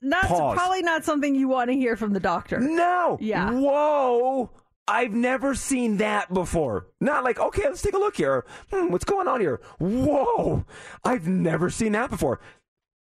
Not 0.00 0.26
Pause. 0.26 0.54
probably 0.54 0.82
not 0.82 1.04
something 1.04 1.34
you 1.34 1.48
want 1.48 1.70
to 1.70 1.74
hear 1.74 1.96
from 1.96 2.12
the 2.12 2.20
doctor. 2.20 2.60
No. 2.60 3.18
Yeah. 3.20 3.50
Whoa. 3.50 4.52
I've 4.86 5.12
never 5.12 5.56
seen 5.56 5.96
that 5.96 6.32
before. 6.32 6.86
Not 7.00 7.24
like, 7.24 7.40
okay, 7.40 7.64
let's 7.64 7.82
take 7.82 7.94
a 7.94 7.98
look 7.98 8.16
here. 8.16 8.46
Hmm, 8.72 8.92
what's 8.92 9.04
going 9.04 9.26
on 9.26 9.40
here? 9.40 9.60
Whoa. 9.80 10.64
I've 11.02 11.26
never 11.26 11.68
seen 11.68 11.92
that 11.92 12.10
before. 12.10 12.40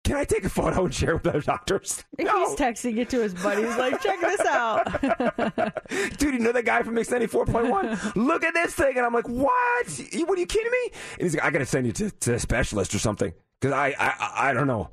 Can 0.03 0.16
I 0.16 0.24
take 0.24 0.44
a 0.44 0.49
photo 0.49 0.86
and 0.86 0.94
share 0.94 1.16
with 1.16 1.26
other 1.26 1.42
doctors? 1.42 2.03
He's 2.16 2.26
texting 2.26 2.96
it 2.96 3.11
to 3.11 3.20
his 3.20 3.34
buddy. 3.34 3.64
He's 3.66 3.76
like, 3.76 4.01
"Check 4.01 4.18
this 4.22 4.40
out." 4.40 5.03
Dude, 6.18 6.32
you 6.32 6.38
know 6.38 6.53
that 6.53 6.64
guy 6.64 6.82
from 6.82 6.94
Mix 6.94 7.11
94.1? 7.11 8.16
Look 8.16 8.44
at 8.44 8.55
this 8.55 8.72
thing. 8.72 8.96
And 8.96 9.05
I'm 9.05 9.12
like, 9.12 9.28
what? 9.28 10.03
What 10.14 10.38
are 10.38 10.40
you 10.40 10.46
kidding 10.46 10.72
me? 10.72 10.90
And 11.18 11.22
he's 11.24 11.34
like, 11.34 11.44
I 11.44 11.51
got 11.51 11.59
to 11.59 11.66
send 11.66 11.84
you 11.84 11.92
to, 11.92 12.11
to 12.11 12.34
a 12.34 12.38
specialist 12.38 12.94
or 12.94 12.99
something. 12.99 13.34
Because 13.61 13.75
I, 13.75 13.95
I, 13.99 14.51
I- 14.51 14.53
don't 14.53 14.67
know. 14.67 14.91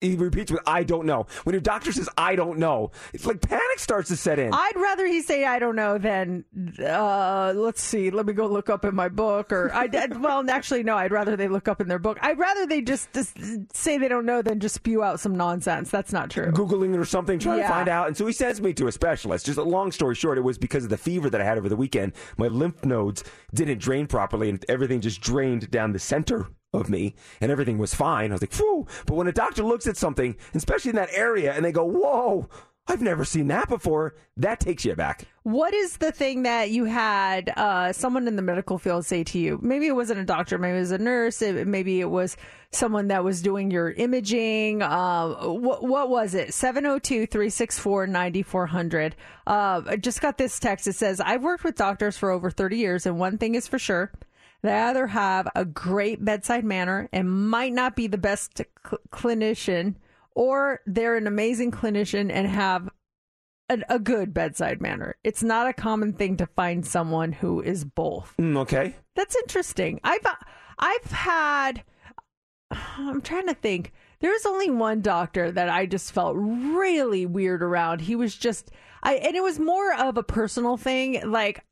He 0.00 0.16
repeats 0.16 0.50
with, 0.50 0.62
I 0.66 0.82
don't 0.82 1.06
know. 1.06 1.26
When 1.44 1.54
your 1.54 1.60
doctor 1.60 1.92
says, 1.92 2.08
I 2.18 2.34
don't 2.34 2.58
know, 2.58 2.90
it's 3.14 3.24
like 3.24 3.40
panic 3.40 3.78
starts 3.78 4.08
to 4.08 4.16
set 4.16 4.40
in. 4.40 4.52
I'd 4.52 4.72
rather 4.74 5.06
he 5.06 5.22
say 5.22 5.44
I 5.44 5.60
don't 5.60 5.76
know 5.76 5.96
than 5.96 6.44
uh, 6.84 7.52
let's 7.54 7.80
see. 7.80 8.10
Let 8.10 8.26
me 8.26 8.32
go 8.32 8.48
look 8.48 8.68
up 8.68 8.84
in 8.84 8.96
my 8.96 9.08
book. 9.08 9.52
Or 9.52 9.72
I 9.72 9.86
well, 10.18 10.50
actually, 10.50 10.82
no. 10.82 10.96
I'd 10.96 11.12
rather 11.12 11.36
they 11.36 11.46
look 11.46 11.68
up 11.68 11.80
in 11.80 11.86
their 11.86 12.00
book. 12.00 12.18
I'd 12.20 12.36
rather 12.36 12.66
they 12.66 12.80
just, 12.80 13.12
just 13.12 13.38
say 13.76 13.96
they 13.96 14.08
don't 14.08 14.26
know 14.26 14.42
than 14.42 14.58
just 14.58 14.74
spew 14.74 15.04
out 15.04 15.20
some 15.20 15.36
nonsense. 15.36 15.88
That's 15.92 16.12
not 16.12 16.30
true. 16.30 16.50
Googling 16.50 16.98
or 16.98 17.04
something, 17.04 17.38
trying 17.38 17.58
Yeah. 17.58 17.68
to 17.68 17.72
find 17.72 17.88
out. 17.88 18.08
And 18.08 18.16
so 18.16 18.26
he 18.26 18.32
sends 18.32 18.60
me 18.60 18.72
to 18.72 18.88
a 18.88 18.92
specialist. 18.92 19.46
Just 19.46 19.58
a 19.58 19.62
long 19.62 19.92
story 19.92 20.16
short, 20.16 20.36
it 20.36 20.40
was 20.40 20.58
because 20.58 20.82
of 20.82 20.90
the 20.90 20.98
fever 20.98 21.30
that 21.30 21.40
I 21.40 21.44
had 21.44 21.58
over 21.58 21.68
the 21.68 21.76
weekend. 21.76 22.14
My 22.38 22.48
lymph 22.48 22.84
nodes 22.84 23.22
didn't 23.54 23.78
drain 23.78 24.08
properly, 24.08 24.48
and 24.48 24.64
everything 24.68 25.00
just 25.00 25.20
drained 25.20 25.70
down 25.70 25.92
the 25.92 26.00
center 26.00 26.48
of 26.72 26.88
me, 26.88 27.14
and 27.40 27.50
everything 27.50 27.78
was 27.78 27.94
fine. 27.94 28.30
I 28.30 28.34
was 28.34 28.42
like, 28.42 28.52
phew. 28.52 28.86
But 29.06 29.14
when 29.14 29.26
a 29.26 29.32
doctor 29.32 29.62
looks 29.62 29.86
at 29.86 29.96
something, 29.96 30.36
especially 30.54 30.90
in 30.90 30.96
that 30.96 31.10
area, 31.12 31.52
and 31.52 31.64
they 31.64 31.72
go, 31.72 31.84
whoa, 31.84 32.48
I've 32.88 33.02
never 33.02 33.24
seen 33.24 33.46
that 33.48 33.68
before, 33.68 34.16
that 34.38 34.58
takes 34.58 34.84
you 34.84 34.94
back. 34.96 35.24
What 35.44 35.72
is 35.72 35.98
the 35.98 36.10
thing 36.10 36.42
that 36.42 36.70
you 36.70 36.84
had 36.84 37.52
uh, 37.56 37.92
someone 37.92 38.26
in 38.26 38.34
the 38.34 38.42
medical 38.42 38.76
field 38.76 39.06
say 39.06 39.22
to 39.22 39.38
you? 39.38 39.60
Maybe 39.62 39.86
it 39.86 39.94
wasn't 39.94 40.18
a 40.18 40.24
doctor, 40.24 40.58
maybe 40.58 40.78
it 40.78 40.80
was 40.80 40.90
a 40.90 40.98
nurse, 40.98 41.42
it, 41.42 41.66
maybe 41.66 42.00
it 42.00 42.10
was 42.10 42.36
someone 42.72 43.08
that 43.08 43.22
was 43.22 43.40
doing 43.40 43.70
your 43.70 43.92
imaging. 43.92 44.82
Uh, 44.82 45.28
what, 45.28 45.84
what 45.84 46.08
was 46.08 46.34
it? 46.34 46.54
702 46.54 47.26
364 47.26 48.06
9400. 48.08 49.14
Uh, 49.46 49.82
I 49.86 49.96
just 49.96 50.20
got 50.20 50.38
this 50.38 50.58
text. 50.58 50.86
It 50.88 50.94
says, 50.94 51.20
I've 51.20 51.42
worked 51.42 51.64
with 51.64 51.76
doctors 51.76 52.16
for 52.16 52.30
over 52.30 52.50
30 52.50 52.78
years, 52.78 53.06
and 53.06 53.18
one 53.18 53.38
thing 53.38 53.54
is 53.54 53.68
for 53.68 53.78
sure. 53.78 54.10
They 54.62 54.72
either 54.72 55.08
have 55.08 55.48
a 55.54 55.64
great 55.64 56.24
bedside 56.24 56.64
manner 56.64 57.08
and 57.12 57.48
might 57.50 57.72
not 57.72 57.96
be 57.96 58.06
the 58.06 58.18
best 58.18 58.62
cl- 58.86 59.00
clinician, 59.10 59.96
or 60.34 60.80
they're 60.86 61.16
an 61.16 61.26
amazing 61.26 61.72
clinician 61.72 62.30
and 62.30 62.46
have 62.46 62.88
an, 63.68 63.84
a 63.88 63.98
good 63.98 64.32
bedside 64.32 64.80
manner. 64.80 65.16
It's 65.24 65.42
not 65.42 65.68
a 65.68 65.72
common 65.72 66.12
thing 66.12 66.36
to 66.36 66.46
find 66.46 66.86
someone 66.86 67.32
who 67.32 67.60
is 67.60 67.84
both. 67.84 68.34
Mm, 68.38 68.58
okay. 68.58 68.94
That's 69.16 69.36
interesting. 69.36 70.00
I've 70.04 70.26
I've 70.78 71.10
had 71.10 71.82
I'm 72.70 73.20
trying 73.20 73.48
to 73.48 73.54
think. 73.54 73.92
There 74.20 74.30
was 74.30 74.46
only 74.46 74.70
one 74.70 75.00
doctor 75.00 75.50
that 75.50 75.68
I 75.68 75.86
just 75.86 76.12
felt 76.12 76.36
really 76.36 77.26
weird 77.26 77.62
around. 77.62 78.02
He 78.02 78.14
was 78.14 78.36
just 78.36 78.70
I 79.02 79.14
and 79.14 79.34
it 79.34 79.42
was 79.42 79.58
more 79.58 79.92
of 79.94 80.16
a 80.16 80.22
personal 80.22 80.76
thing. 80.76 81.28
Like 81.28 81.64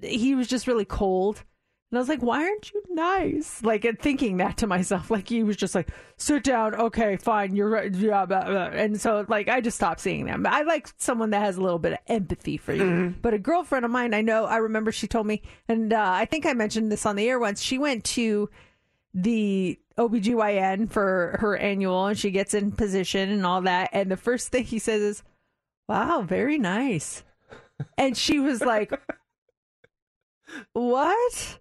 he 0.00 0.34
was 0.34 0.48
just 0.48 0.66
really 0.66 0.86
cold. 0.86 1.44
And 1.92 1.98
I 1.98 2.00
was 2.00 2.08
like, 2.08 2.22
why 2.22 2.42
aren't 2.42 2.72
you 2.72 2.82
nice? 2.88 3.62
Like 3.62 3.84
and 3.84 3.98
thinking 3.98 4.38
that 4.38 4.56
to 4.56 4.66
myself. 4.66 5.10
Like 5.10 5.28
he 5.28 5.42
was 5.42 5.56
just 5.56 5.74
like, 5.74 5.90
sit 6.16 6.42
down, 6.42 6.74
okay, 6.74 7.18
fine, 7.18 7.54
you're 7.54 7.68
right. 7.68 7.94
Yeah, 7.94 8.24
blah, 8.24 8.46
blah. 8.46 8.70
And 8.72 8.98
so 8.98 9.26
like 9.28 9.48
I 9.48 9.60
just 9.60 9.76
stopped 9.76 10.00
seeing 10.00 10.24
them. 10.24 10.46
I 10.48 10.62
like 10.62 10.88
someone 10.96 11.28
that 11.30 11.42
has 11.42 11.58
a 11.58 11.60
little 11.60 11.78
bit 11.78 11.92
of 11.92 11.98
empathy 12.06 12.56
for 12.56 12.72
you. 12.72 13.14
But 13.20 13.34
a 13.34 13.38
girlfriend 13.38 13.84
of 13.84 13.90
mine, 13.90 14.14
I 14.14 14.22
know, 14.22 14.46
I 14.46 14.56
remember 14.56 14.90
she 14.90 15.06
told 15.06 15.26
me, 15.26 15.42
and 15.68 15.92
uh, 15.92 16.12
I 16.14 16.24
think 16.24 16.46
I 16.46 16.54
mentioned 16.54 16.90
this 16.90 17.04
on 17.04 17.16
the 17.16 17.28
air 17.28 17.38
once. 17.38 17.60
She 17.60 17.76
went 17.76 18.04
to 18.04 18.48
the 19.12 19.78
OBGYN 19.98 20.90
for 20.90 21.36
her 21.40 21.58
annual 21.58 22.06
and 22.06 22.18
she 22.18 22.30
gets 22.30 22.54
in 22.54 22.72
position 22.72 23.28
and 23.28 23.44
all 23.44 23.60
that. 23.60 23.90
And 23.92 24.10
the 24.10 24.16
first 24.16 24.48
thing 24.48 24.64
he 24.64 24.78
says 24.78 25.02
is, 25.02 25.22
Wow, 25.88 26.22
very 26.22 26.56
nice. 26.56 27.22
And 27.98 28.16
she 28.16 28.38
was 28.38 28.62
like, 28.62 28.98
What? 30.72 31.58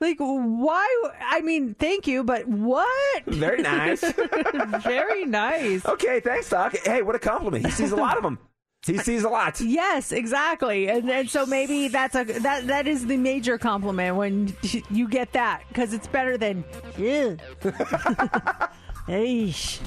Like, 0.00 0.16
why? 0.18 1.10
I 1.20 1.42
mean, 1.42 1.74
thank 1.74 2.06
you, 2.06 2.24
but 2.24 2.48
what? 2.48 3.24
Very 3.26 3.60
nice. 3.60 4.00
very 4.82 5.26
nice. 5.26 5.84
Okay, 5.84 6.20
thanks, 6.20 6.48
Doc. 6.48 6.74
Hey, 6.84 7.02
what 7.02 7.14
a 7.14 7.18
compliment. 7.18 7.66
He 7.66 7.70
sees 7.70 7.92
a 7.92 7.96
lot 7.96 8.16
of 8.16 8.22
them. 8.22 8.38
He 8.86 8.96
sees 8.96 9.24
a 9.24 9.28
lot. 9.28 9.60
Yes, 9.60 10.10
exactly, 10.10 10.88
and 10.88 11.10
and 11.10 11.28
so 11.28 11.44
maybe 11.44 11.88
that's 11.88 12.14
a 12.14 12.24
that 12.24 12.66
that 12.66 12.86
is 12.86 13.06
the 13.06 13.18
major 13.18 13.58
compliment 13.58 14.16
when 14.16 14.56
you 14.88 15.06
get 15.06 15.32
that 15.34 15.64
because 15.68 15.92
it's 15.92 16.06
better 16.06 16.38
than 16.38 16.64
yeah. 16.96 17.36
Eish. 19.06 19.80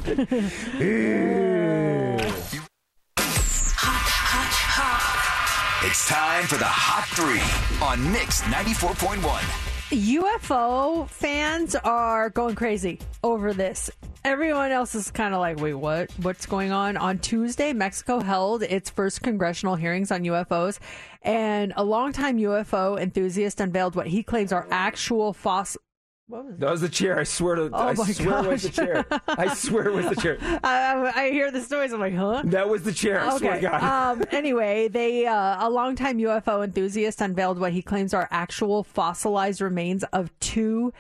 It's 5.86 6.07
time 6.07 6.45
for 6.45 6.57
the 6.57 6.66
Hot 6.66 7.07
Three 7.16 7.41
on 7.84 8.11
Mix 8.11 8.41
94.1. 8.43 9.72
UFO 9.93 11.07
fans 11.07 11.75
are 11.75 12.31
going 12.31 12.55
crazy 12.55 12.99
over 13.23 13.53
this. 13.53 13.91
Everyone 14.25 14.71
else 14.71 14.95
is 14.95 15.11
kind 15.11 15.35
of 15.35 15.39
like, 15.39 15.59
wait, 15.59 15.75
what? 15.75 16.11
What's 16.23 16.47
going 16.47 16.71
on? 16.71 16.97
On 16.97 17.19
Tuesday, 17.19 17.73
Mexico 17.73 18.19
held 18.19 18.63
its 18.63 18.89
first 18.89 19.21
congressional 19.21 19.75
hearings 19.75 20.11
on 20.11 20.23
UFOs, 20.23 20.79
and 21.21 21.73
a 21.75 21.83
longtime 21.83 22.39
UFO 22.39 22.99
enthusiast 22.99 23.61
unveiled 23.61 23.95
what 23.95 24.07
he 24.07 24.23
claims 24.23 24.51
are 24.51 24.67
actual 24.71 25.31
fossil. 25.31 25.79
What 26.28 26.45
was 26.45 26.57
That 26.57 26.71
was 26.71 26.82
the 26.82 26.89
chair. 26.89 27.19
I 27.19 27.24
swear 27.24 27.55
to. 27.55 27.69
Oh 27.74 27.88
I 27.89 27.93
my 27.93 28.05
swear 28.05 28.43
it 28.45 28.47
was 28.47 28.63
the 28.63 28.69
chair. 28.69 29.05
I 29.28 29.53
swear 29.53 29.88
it 29.89 29.93
was 29.93 30.09
the 30.09 30.15
chair. 30.15 30.38
I, 30.63 31.11
I 31.15 31.32
hear 31.32 31.51
this 31.51 31.69
noise. 31.69 31.91
I'm 31.91 31.99
like, 31.99 32.15
huh? 32.15 32.41
That 32.45 32.69
was 32.69 32.84
the 32.84 32.93
chair. 32.93 33.19
I 33.19 33.38
swear 33.38 33.55
to 33.55 33.61
God. 33.61 33.84
um, 33.84 34.24
anyway, 34.32 34.88
they 34.88 35.26
uh, 35.28 35.67
a 35.67 35.69
longtime 35.69 36.17
UFO 36.19 36.63
enthusiast 36.63 37.19
unveiled 37.21 37.59
what 37.59 37.74
he 37.74 37.82
claims 37.82 38.13
are 38.13 38.28
actual 38.32 38.84
fossilized 38.84 39.59
remains 39.61 40.03
of 40.13 40.32
two 40.39 40.93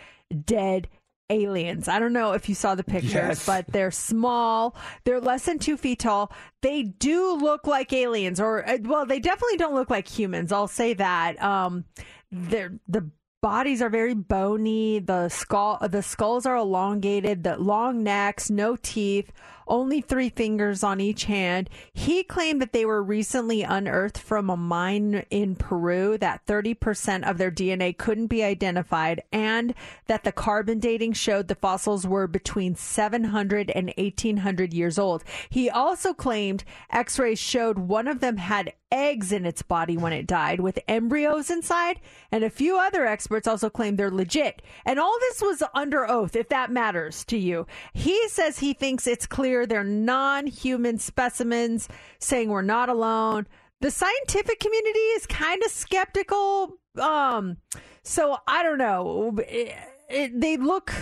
dead 0.45 0.89
aliens. 1.29 1.87
I 1.87 1.99
don't 1.99 2.13
know 2.13 2.33
if 2.33 2.49
you 2.49 2.53
saw 2.53 2.75
the 2.75 2.83
pictures, 2.83 3.13
Yes. 3.13 3.45
but 3.45 3.65
they're 3.67 3.91
small. 3.91 4.75
They're 5.05 5.21
less 5.21 5.45
than 5.45 5.57
two 5.57 5.77
feet 5.77 5.99
tall. 5.99 6.31
They 6.61 6.83
do 6.83 7.33
look 7.35 7.65
like 7.65 7.93
aliens, 7.93 8.39
or 8.41 8.67
uh, 8.69 8.77
well, 8.83 9.05
they 9.05 9.19
definitely 9.21 9.57
don't 9.57 9.73
look 9.73 9.89
like 9.89 10.07
humans. 10.07 10.51
I'll 10.51 10.67
say 10.67 10.93
that. 10.95 11.41
Um, 11.41 11.85
they're 12.29 12.73
the 12.89 13.09
bodies 13.43 13.81
are 13.81 13.89
very 13.89 14.13
bony. 14.15 14.99
The 14.99 15.27
skull 15.27 15.77
the 15.81 16.01
skulls 16.01 16.45
are 16.45 16.55
elongated. 16.55 17.43
The 17.43 17.57
long 17.57 18.01
necks 18.01 18.49
no 18.49 18.77
teeth 18.77 19.31
only 19.67 20.01
three 20.01 20.29
fingers 20.29 20.83
on 20.83 20.99
each 20.99 21.25
hand. 21.25 21.69
He 21.93 22.23
claimed 22.23 22.61
that 22.61 22.73
they 22.73 22.85
were 22.85 23.03
recently 23.03 23.63
unearthed 23.63 24.17
from 24.17 24.49
a 24.49 24.57
mine 24.57 25.25
in 25.29 25.55
peru 25.55 26.17
that 26.17 26.45
30% 26.45 27.29
of 27.29 27.37
their 27.37 27.51
dna 27.51 27.97
couldn't 27.97 28.27
be 28.27 28.43
identified 28.43 29.23
and 29.31 29.73
that 30.07 30.23
the 30.23 30.31
carbon 30.31 30.79
dating 30.79 31.13
showed 31.13 31.47
the 31.47 31.55
fossils 31.55 32.05
were 32.05 32.27
between 32.27 32.75
700 32.75 33.71
and 33.71 33.93
1800 33.97 34.73
years 34.73 34.99
old. 34.99 35.23
He 35.49 35.69
also 35.69 36.13
claimed 36.13 36.63
x-rays 36.91 37.39
showed 37.39 37.77
one 37.77 38.07
of 38.07 38.19
them 38.19 38.37
had 38.37 38.73
eggs 38.91 39.31
in 39.31 39.45
its 39.45 39.63
body 39.63 39.97
when 39.97 40.13
it 40.13 40.27
died 40.27 40.59
with 40.59 40.77
embryos 40.87 41.49
inside 41.49 41.99
and 42.31 42.43
a 42.43 42.49
few 42.49 42.77
other 42.77 43.07
experts 43.07 43.47
also 43.47 43.69
claim 43.69 43.95
they're 43.95 44.11
legit. 44.11 44.61
And 44.85 44.99
all 44.99 45.17
this 45.19 45.41
was 45.41 45.63
under 45.73 46.07
oath 46.09 46.35
if 46.35 46.49
that 46.49 46.71
matters 46.71 47.25
to 47.25 47.37
you. 47.37 47.65
He 47.93 48.27
says 48.29 48.59
he 48.59 48.73
thinks 48.73 49.07
it's 49.07 49.25
clear 49.25 49.52
they're 49.65 49.83
non 49.83 50.47
human 50.47 50.97
specimens, 50.97 51.87
saying 52.19 52.49
we're 52.49 52.61
not 52.61 52.89
alone. 52.89 53.47
The 53.81 53.91
scientific 53.91 54.59
community 54.59 54.99
is 54.99 55.25
kind 55.27 55.61
of 55.63 55.71
skeptical. 55.71 56.77
Um, 56.99 57.57
so 58.03 58.37
I 58.47 58.63
don't 58.63 58.77
know. 58.77 59.37
It- 59.47 59.75
it- 60.09 60.39
they 60.41 60.57
look 60.57 60.93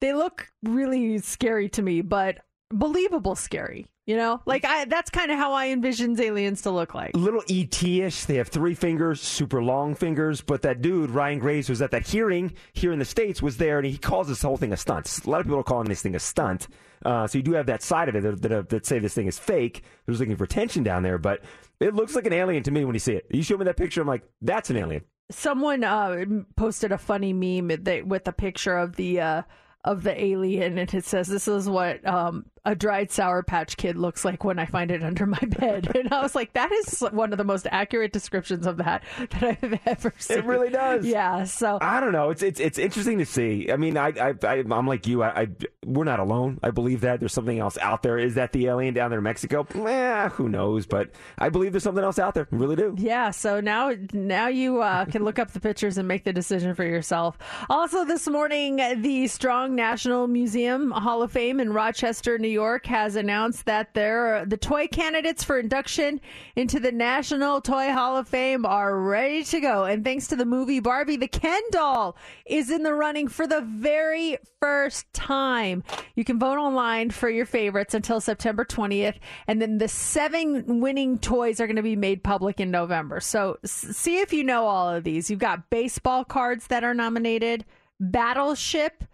they 0.00 0.12
look 0.12 0.48
really 0.62 1.18
scary 1.18 1.68
to 1.70 1.82
me, 1.82 2.00
but 2.02 2.38
believable 2.70 3.34
scary. 3.34 3.86
You 4.06 4.16
know, 4.16 4.42
like 4.44 4.66
I 4.66 4.84
that's 4.84 5.10
kind 5.10 5.30
of 5.30 5.38
how 5.38 5.52
I 5.54 5.68
envision 5.68 6.20
aliens 6.20 6.60
to 6.62 6.70
look 6.70 6.94
like. 6.94 7.16
little 7.16 7.42
ET-ish. 7.48 8.26
They 8.26 8.34
have 8.36 8.48
three 8.48 8.74
fingers, 8.74 9.22
super 9.22 9.62
long 9.62 9.94
fingers. 9.94 10.42
But 10.42 10.60
that 10.62 10.82
dude, 10.82 11.10
Ryan 11.10 11.38
Graves, 11.38 11.70
was 11.70 11.80
at 11.80 11.90
that 11.92 12.06
hearing 12.06 12.52
here 12.74 12.92
in 12.92 12.98
the 12.98 13.06
States, 13.06 13.40
was 13.40 13.56
there, 13.56 13.78
and 13.78 13.86
he 13.86 13.96
calls 13.96 14.28
this 14.28 14.42
whole 14.42 14.58
thing 14.58 14.74
a 14.74 14.76
stunt. 14.76 15.24
A 15.24 15.30
lot 15.30 15.40
of 15.40 15.46
people 15.46 15.58
are 15.58 15.64
calling 15.64 15.88
this 15.88 16.02
thing 16.02 16.14
a 16.14 16.20
stunt. 16.20 16.68
Uh, 17.02 17.26
so 17.26 17.38
you 17.38 17.42
do 17.42 17.52
have 17.52 17.66
that 17.66 17.82
side 17.82 18.10
of 18.10 18.16
it 18.16 18.22
that, 18.22 18.42
that, 18.42 18.68
that 18.68 18.86
say 18.86 18.98
this 18.98 19.14
thing 19.14 19.26
is 19.26 19.38
fake. 19.38 19.82
They're 20.04 20.12
just 20.12 20.20
looking 20.20 20.36
for 20.36 20.44
attention 20.44 20.82
down 20.82 21.02
there. 21.02 21.16
But 21.16 21.40
it 21.80 21.94
looks 21.94 22.14
like 22.14 22.26
an 22.26 22.34
alien 22.34 22.62
to 22.64 22.70
me 22.70 22.84
when 22.84 22.94
you 22.94 23.00
see 23.00 23.14
it. 23.14 23.26
You 23.30 23.42
show 23.42 23.56
me 23.56 23.64
that 23.64 23.78
picture, 23.78 24.02
I'm 24.02 24.06
like, 24.06 24.24
that's 24.42 24.68
an 24.68 24.76
alien. 24.76 25.02
Someone 25.30 25.82
uh, 25.82 26.26
posted 26.56 26.92
a 26.92 26.98
funny 26.98 27.32
meme 27.32 27.84
that, 27.84 28.06
with 28.06 28.28
a 28.28 28.32
picture 28.32 28.76
of 28.76 28.96
the 28.96 29.20
uh, 29.20 29.42
of 29.82 30.02
the 30.02 30.22
alien, 30.22 30.76
and 30.76 30.92
it 30.92 31.04
says, 31.04 31.28
"This 31.28 31.48
is 31.48 31.68
what 31.68 32.06
um, 32.06 32.44
a 32.64 32.74
dried 32.74 33.10
sour 33.10 33.42
patch 33.42 33.76
kid 33.76 33.96
looks 33.96 34.24
like 34.24 34.44
when 34.44 34.58
I 34.58 34.66
find 34.66 34.90
it 34.90 35.02
under 35.02 35.26
my 35.26 35.38
bed." 35.38 35.90
And 36.04 36.12
I 36.12 36.22
was 36.22 36.34
like, 36.34 36.52
"That 36.54 36.70
is 36.72 37.00
one 37.12 37.32
of 37.32 37.38
the 37.38 37.44
most 37.44 37.66
accurate 37.70 38.12
descriptions 38.12 38.66
of 38.66 38.78
that 38.78 39.02
that 39.30 39.58
I've 39.62 39.80
ever 39.86 40.12
seen." 40.18 40.38
It 40.38 40.44
really 40.44 40.70
does. 40.70 41.06
Yeah. 41.06 41.44
So 41.44 41.78
I 41.80 42.00
don't 42.00 42.12
know. 42.12 42.30
It's 42.30 42.42
it's 42.42 42.60
it's 42.60 42.78
interesting 42.78 43.18
to 43.18 43.26
see. 43.26 43.70
I 43.70 43.76
mean, 43.76 43.96
I 43.96 44.08
I, 44.08 44.34
I 44.42 44.54
I'm 44.70 44.86
like 44.86 45.06
you. 45.06 45.22
I, 45.22 45.42
I 45.42 45.48
we're 45.84 46.04
not 46.04 46.20
alone. 46.20 46.58
I 46.62 46.70
believe 46.70 47.02
that 47.02 47.20
there's 47.20 47.32
something 47.32 47.58
else 47.58 47.78
out 47.78 48.02
there. 48.02 48.18
Is 48.18 48.34
that 48.34 48.52
the 48.52 48.66
alien 48.66 48.94
down 48.94 49.10
there 49.10 49.18
in 49.18 49.24
Mexico? 49.24 49.66
Eh, 49.74 50.28
who 50.30 50.48
knows? 50.48 50.86
But 50.86 51.10
I 51.38 51.48
believe 51.48 51.72
there's 51.72 51.82
something 51.82 52.04
else 52.04 52.18
out 52.18 52.34
there. 52.34 52.48
I 52.50 52.56
really 52.56 52.76
do. 52.76 52.94
Yeah, 52.98 53.30
so 53.30 53.60
now 53.60 53.92
now 54.12 54.48
you 54.48 54.82
uh, 54.82 55.04
can 55.06 55.24
look 55.24 55.38
up 55.38 55.52
the 55.52 55.60
pictures 55.60 55.98
and 55.98 56.08
make 56.08 56.24
the 56.24 56.32
decision 56.32 56.74
for 56.74 56.84
yourself. 56.84 57.38
Also, 57.70 58.04
this 58.04 58.28
morning, 58.28 58.76
the 58.76 59.26
Strong 59.26 59.74
National 59.74 60.26
Museum 60.26 60.90
Hall 60.90 61.22
of 61.22 61.32
Fame 61.32 61.60
in 61.60 61.72
Rochester, 61.72 62.38
New 62.38 62.48
York, 62.54 62.86
has 62.86 63.16
announced 63.16 63.66
that 63.66 63.92
their 63.94 64.46
the 64.46 64.56
toy 64.56 64.86
candidates 64.86 65.44
for 65.44 65.58
induction 65.58 66.20
into 66.56 66.80
the 66.80 66.92
National 66.92 67.60
Toy 67.60 67.92
Hall 67.92 68.16
of 68.16 68.28
Fame 68.28 68.64
are 68.64 68.98
ready 68.98 69.44
to 69.44 69.60
go. 69.60 69.84
And 69.84 70.04
thanks 70.04 70.28
to 70.28 70.36
the 70.36 70.46
movie 70.46 70.80
Barbie, 70.80 71.16
the 71.16 71.28
Ken 71.28 71.60
doll 71.70 72.16
is 72.46 72.70
in 72.70 72.82
the 72.82 72.94
running 72.94 73.28
for 73.28 73.46
the 73.46 73.60
very 73.60 74.38
first 74.60 75.12
time. 75.12 75.82
You 76.14 76.24
can 76.24 76.38
vote 76.38 76.58
online 76.58 77.10
for 77.10 77.28
your 77.28 77.46
favorites 77.46 77.92
until 77.92 78.20
September 78.20 78.64
20th, 78.64 79.16
and 79.46 79.60
then 79.60 79.78
the 79.78 79.88
seven 79.88 80.80
winning 80.80 81.18
toys 81.18 81.60
are 81.60 81.66
going 81.66 81.76
to 81.76 81.82
be 81.82 81.96
made 81.96 82.22
public 82.22 82.60
in 82.60 82.70
November. 82.70 83.20
So 83.20 83.58
see 83.64 84.20
if 84.20 84.32
you 84.32 84.44
know 84.44 84.66
all 84.66 84.88
of 84.88 85.04
these. 85.04 85.28
You've 85.30 85.40
got 85.40 85.68
baseball 85.68 86.24
cards 86.24 86.68
that 86.68 86.84
are 86.84 86.94
nominated, 86.94 87.64
Battleship, 88.00 89.04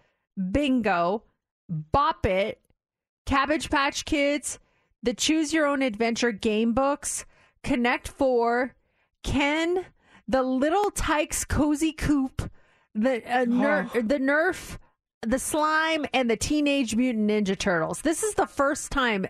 Bingo, 0.53 1.25
Bop 1.69 2.27
It, 2.27 2.61
Cabbage 3.31 3.71
Patch 3.71 4.05
Kids, 4.07 4.59
the 5.05 5.15
Choose 5.15 5.53
Your 5.53 5.65
Own 5.65 5.83
Adventure 5.83 6.33
game 6.33 6.73
books, 6.73 7.25
Connect 7.63 8.09
Four, 8.09 8.75
Ken, 9.23 9.87
the 10.27 10.43
Little 10.43 10.91
Tikes 10.91 11.45
Cozy 11.45 11.93
Coupe, 11.93 12.51
the 12.93 13.23
uh, 13.33 13.45
ner- 13.45 13.89
the 13.95 14.19
Nerf, 14.19 14.79
the 15.23 15.39
Slime, 15.39 16.07
and 16.13 16.29
the 16.29 16.37
Teenage 16.37 16.97
Mutant 16.97 17.31
Ninja 17.31 17.57
Turtles. 17.57 18.01
This 18.01 18.25
is 18.25 18.35
the 18.35 18.49
first 18.49 18.91
time 18.91 19.29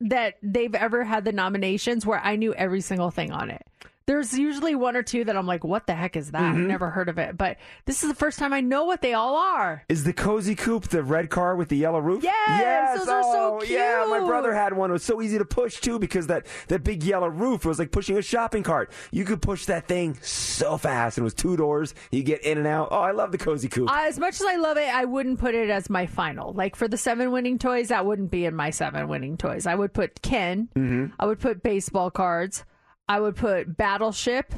that 0.00 0.34
they've 0.42 0.74
ever 0.74 1.04
had 1.04 1.24
the 1.24 1.30
nominations 1.30 2.04
where 2.04 2.18
I 2.18 2.34
knew 2.34 2.52
every 2.54 2.80
single 2.80 3.12
thing 3.12 3.30
on 3.30 3.48
it. 3.48 3.62
There's 4.10 4.36
usually 4.36 4.74
one 4.74 4.96
or 4.96 5.04
two 5.04 5.22
that 5.24 5.36
I'm 5.36 5.46
like, 5.46 5.62
what 5.62 5.86
the 5.86 5.94
heck 5.94 6.16
is 6.16 6.32
that? 6.32 6.42
I've 6.42 6.56
Mhm. 6.56 6.66
never 6.66 6.90
heard 6.90 7.08
of 7.08 7.16
it. 7.16 7.38
But 7.38 7.58
this 7.84 8.02
is 8.02 8.08
the 8.08 8.14
first 8.16 8.40
time 8.40 8.52
I 8.52 8.60
know 8.60 8.84
what 8.84 9.02
they 9.02 9.14
all 9.14 9.36
are. 9.36 9.84
Is 9.88 10.02
the 10.02 10.12
cozy 10.12 10.56
coupe 10.56 10.88
the 10.88 11.04
red 11.04 11.30
car 11.30 11.54
with 11.54 11.68
the 11.68 11.76
yellow 11.76 12.00
roof? 12.00 12.24
Yes, 12.24 12.34
yes. 12.48 12.98
those 12.98 13.08
are 13.08 13.22
so 13.22 13.58
oh, 13.60 13.64
Yeah, 13.64 14.06
my 14.10 14.18
brother 14.18 14.52
had 14.52 14.72
one. 14.72 14.90
It 14.90 14.94
was 14.94 15.04
so 15.04 15.22
easy 15.22 15.38
to 15.38 15.44
push 15.44 15.78
too 15.78 16.00
because 16.00 16.26
that 16.26 16.46
that 16.66 16.82
big 16.82 17.04
yellow 17.04 17.28
roof 17.28 17.64
it 17.64 17.68
was 17.68 17.78
like 17.78 17.92
pushing 17.92 18.18
a 18.18 18.22
shopping 18.22 18.64
cart. 18.64 18.90
You 19.12 19.24
could 19.24 19.40
push 19.42 19.66
that 19.66 19.86
thing 19.86 20.18
so 20.22 20.76
fast. 20.76 21.16
It 21.16 21.22
was 21.22 21.32
two 21.32 21.56
doors. 21.56 21.94
You 22.10 22.24
get 22.24 22.42
in 22.42 22.58
and 22.58 22.66
out. 22.66 22.88
Oh, 22.90 22.98
I 22.98 23.12
love 23.12 23.30
the 23.30 23.38
cozy 23.38 23.68
coupe. 23.68 23.88
As 23.92 24.18
much 24.18 24.34
as 24.40 24.42
I 24.44 24.56
love 24.56 24.76
it, 24.76 24.92
I 24.92 25.04
wouldn't 25.04 25.38
put 25.38 25.54
it 25.54 25.70
as 25.70 25.88
my 25.88 26.06
final. 26.06 26.52
Like 26.52 26.74
for 26.74 26.88
the 26.88 26.96
seven 26.96 27.30
winning 27.30 27.58
toys, 27.60 27.90
that 27.90 28.04
wouldn't 28.04 28.32
be 28.32 28.44
in 28.44 28.56
my 28.56 28.70
seven 28.70 29.06
winning 29.06 29.36
toys. 29.36 29.66
I 29.66 29.76
would 29.76 29.92
put 29.92 30.20
Ken. 30.20 30.68
Mhm. 30.76 31.12
I 31.20 31.26
would 31.26 31.38
put 31.38 31.62
baseball 31.62 32.10
cards. 32.10 32.64
I 33.10 33.18
would 33.18 33.34
put 33.34 33.76
Battleship. 33.76 34.54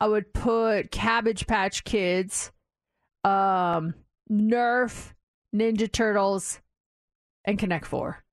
I 0.00 0.06
would 0.06 0.32
put 0.32 0.90
Cabbage 0.90 1.46
Patch 1.46 1.84
Kids, 1.84 2.50
um, 3.22 3.92
Nerf, 4.30 5.12
Ninja 5.54 5.92
Turtles, 5.92 6.58
and 7.44 7.58
Connect 7.58 7.84
Four. 7.84 8.24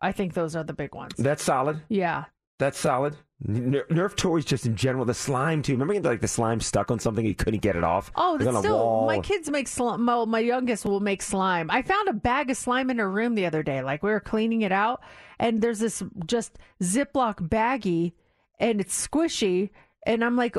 I 0.00 0.12
think 0.12 0.32
those 0.32 0.56
are 0.56 0.64
the 0.64 0.72
big 0.72 0.94
ones. 0.94 1.12
That's 1.18 1.42
solid. 1.42 1.82
Yeah. 1.90 2.24
That's 2.58 2.78
solid. 2.78 3.14
Ner- 3.40 3.84
Nerf 3.90 4.16
toys, 4.16 4.46
just 4.46 4.64
in 4.64 4.74
general, 4.74 5.04
the 5.04 5.12
slime 5.12 5.60
too. 5.60 5.76
Remember, 5.76 6.00
like 6.00 6.22
the 6.22 6.28
slime 6.28 6.60
stuck 6.60 6.90
on 6.90 6.98
something, 6.98 7.26
you 7.26 7.34
couldn't 7.34 7.60
get 7.60 7.76
it 7.76 7.84
off. 7.84 8.10
Oh, 8.16 8.38
that's 8.38 8.58
still 8.58 9.04
my 9.04 9.18
kids 9.18 9.50
make 9.50 9.68
slime. 9.68 10.06
Well, 10.06 10.24
my 10.24 10.38
youngest 10.38 10.86
will 10.86 11.00
make 11.00 11.20
slime. 11.20 11.70
I 11.70 11.82
found 11.82 12.08
a 12.08 12.14
bag 12.14 12.50
of 12.50 12.56
slime 12.56 12.88
in 12.88 12.96
her 12.96 13.10
room 13.10 13.34
the 13.34 13.44
other 13.44 13.62
day. 13.62 13.82
Like 13.82 14.02
we 14.02 14.10
were 14.10 14.20
cleaning 14.20 14.62
it 14.62 14.72
out, 14.72 15.02
and 15.38 15.60
there's 15.60 15.80
this 15.80 16.02
just 16.24 16.58
Ziploc 16.82 17.50
baggie, 17.50 18.12
and 18.58 18.80
it's 18.80 19.06
squishy, 19.08 19.70
and 20.06 20.24
I'm 20.24 20.36
like, 20.36 20.56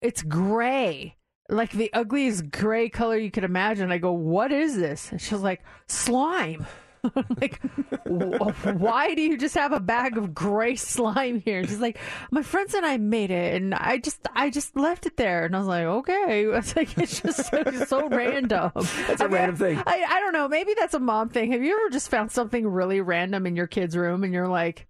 it's 0.00 0.22
gray, 0.22 1.16
like 1.48 1.72
the 1.72 1.92
ugliest 1.92 2.50
gray 2.50 2.88
color 2.88 3.16
you 3.16 3.30
could 3.30 3.44
imagine. 3.44 3.90
I 3.92 3.98
go, 3.98 4.12
what 4.12 4.52
is 4.52 4.76
this? 4.76 5.10
And 5.10 5.20
she's 5.20 5.40
like, 5.40 5.62
slime. 5.88 6.66
like, 7.40 7.58
"Wh- 8.06 8.66
why 8.78 9.14
do 9.14 9.22
you 9.22 9.38
just 9.38 9.54
have 9.54 9.72
a 9.72 9.80
bag 9.80 10.18
of 10.18 10.34
gray 10.34 10.76
slime 10.76 11.40
here? 11.40 11.64
She's 11.64 11.80
like, 11.80 11.98
my 12.30 12.42
friends 12.42 12.74
and 12.74 12.84
I 12.84 12.98
made 12.98 13.30
it, 13.30 13.54
and 13.54 13.74
I 13.74 13.96
just, 13.96 14.20
I 14.34 14.50
just 14.50 14.76
left 14.76 15.06
it 15.06 15.16
there, 15.16 15.46
and 15.46 15.56
I 15.56 15.58
was 15.60 15.68
like, 15.68 15.84
okay. 15.86 16.46
It's 16.60 16.76
like 16.76 16.98
it's 16.98 17.20
just 17.22 17.50
so, 17.50 17.62
so 17.86 18.08
random. 18.08 18.70
That's 18.74 19.22
a 19.22 19.24
I 19.24 19.28
mean, 19.28 19.32
random 19.32 19.56
thing. 19.56 19.82
I, 19.86 20.04
I 20.08 20.20
don't 20.20 20.34
know. 20.34 20.46
Maybe 20.48 20.74
that's 20.78 20.92
a 20.94 21.00
mom 21.00 21.30
thing. 21.30 21.52
Have 21.52 21.62
you 21.62 21.72
ever 21.80 21.88
just 21.90 22.10
found 22.10 22.30
something 22.32 22.66
really 22.68 23.00
random 23.00 23.46
in 23.46 23.56
your 23.56 23.66
kid's 23.66 23.96
room, 23.96 24.22
and 24.22 24.32
you're 24.34 24.48
like, 24.48 24.86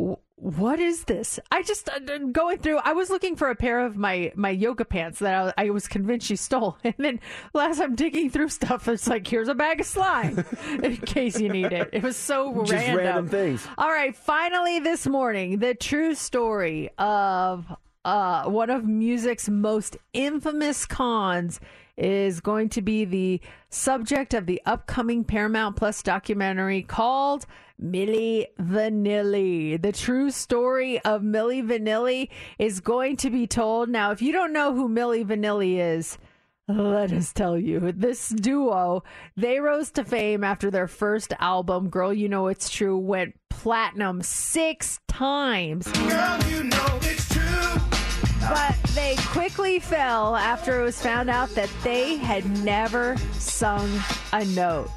"Wh- 0.00 0.14
what 0.36 0.80
is 0.80 1.04
this? 1.04 1.38
I 1.52 1.62
just 1.62 1.88
uh, 1.88 2.00
uh, 2.12 2.18
going 2.32 2.58
through. 2.58 2.78
I 2.78 2.92
was 2.92 3.08
looking 3.08 3.36
for 3.36 3.50
a 3.50 3.54
pair 3.54 3.80
of 3.80 3.96
my 3.96 4.32
my 4.34 4.50
yoga 4.50 4.84
pants 4.84 5.20
that 5.20 5.54
I, 5.56 5.66
I 5.66 5.70
was 5.70 5.86
convinced 5.86 6.26
she 6.26 6.36
stole, 6.36 6.76
and 6.84 6.94
then 6.98 7.20
last 7.54 7.80
I'm 7.80 7.94
digging 7.94 8.30
through 8.30 8.48
stuff, 8.48 8.88
it's 8.88 9.06
like 9.06 9.26
here's 9.26 9.48
a 9.48 9.54
bag 9.54 9.80
of 9.80 9.86
slime 9.86 10.44
in 10.82 10.96
case 10.98 11.40
you 11.40 11.48
need 11.48 11.72
it. 11.72 11.90
It 11.92 12.02
was 12.02 12.16
so 12.16 12.62
Just 12.62 12.72
random. 12.72 12.96
random 12.98 13.28
things. 13.28 13.66
All 13.78 13.90
right, 13.90 14.14
finally 14.14 14.80
this 14.80 15.06
morning, 15.06 15.60
the 15.60 15.74
true 15.74 16.14
story 16.14 16.90
of 16.98 17.66
uh, 18.04 18.44
one 18.44 18.70
of 18.70 18.84
music's 18.84 19.48
most 19.48 19.96
infamous 20.12 20.84
cons 20.84 21.60
is 21.96 22.40
going 22.40 22.68
to 22.70 22.82
be 22.82 23.04
the 23.04 23.40
subject 23.68 24.34
of 24.34 24.46
the 24.46 24.60
upcoming 24.66 25.24
Paramount 25.24 25.76
Plus 25.76 26.02
documentary 26.02 26.82
called 26.82 27.46
Milli 27.82 28.46
Vanilli. 28.60 29.80
The 29.80 29.92
true 29.92 30.30
story 30.30 31.00
of 31.00 31.22
Milli 31.22 31.62
Vanilli 31.62 32.28
is 32.58 32.80
going 32.80 33.16
to 33.18 33.30
be 33.30 33.46
told. 33.46 33.88
Now, 33.88 34.10
if 34.10 34.22
you 34.22 34.32
don't 34.32 34.52
know 34.52 34.74
who 34.74 34.88
Milli 34.88 35.24
Vanilli 35.24 35.78
is, 35.78 36.18
let 36.66 37.12
us 37.12 37.32
tell 37.32 37.58
you, 37.58 37.92
this 37.92 38.30
duo, 38.30 39.02
they 39.36 39.60
rose 39.60 39.90
to 39.92 40.04
fame 40.04 40.42
after 40.42 40.70
their 40.70 40.88
first 40.88 41.34
album, 41.38 41.90
Girl 41.90 42.12
You 42.12 42.28
Know 42.28 42.46
It's 42.46 42.70
True, 42.70 42.96
went 42.96 43.34
platinum 43.50 44.22
six 44.22 44.98
times. 45.06 45.86
Girl, 45.86 46.38
you 46.48 46.64
know 46.64 46.98
it's 47.02 47.28
true. 47.28 48.03
But 48.48 48.76
they 48.94 49.16
quickly 49.16 49.78
fell 49.78 50.36
after 50.36 50.80
it 50.80 50.84
was 50.84 51.00
found 51.00 51.30
out 51.30 51.48
that 51.50 51.70
they 51.82 52.16
had 52.16 52.44
never 52.64 53.16
sung 53.38 53.90
a 54.32 54.44
note. 54.46 54.90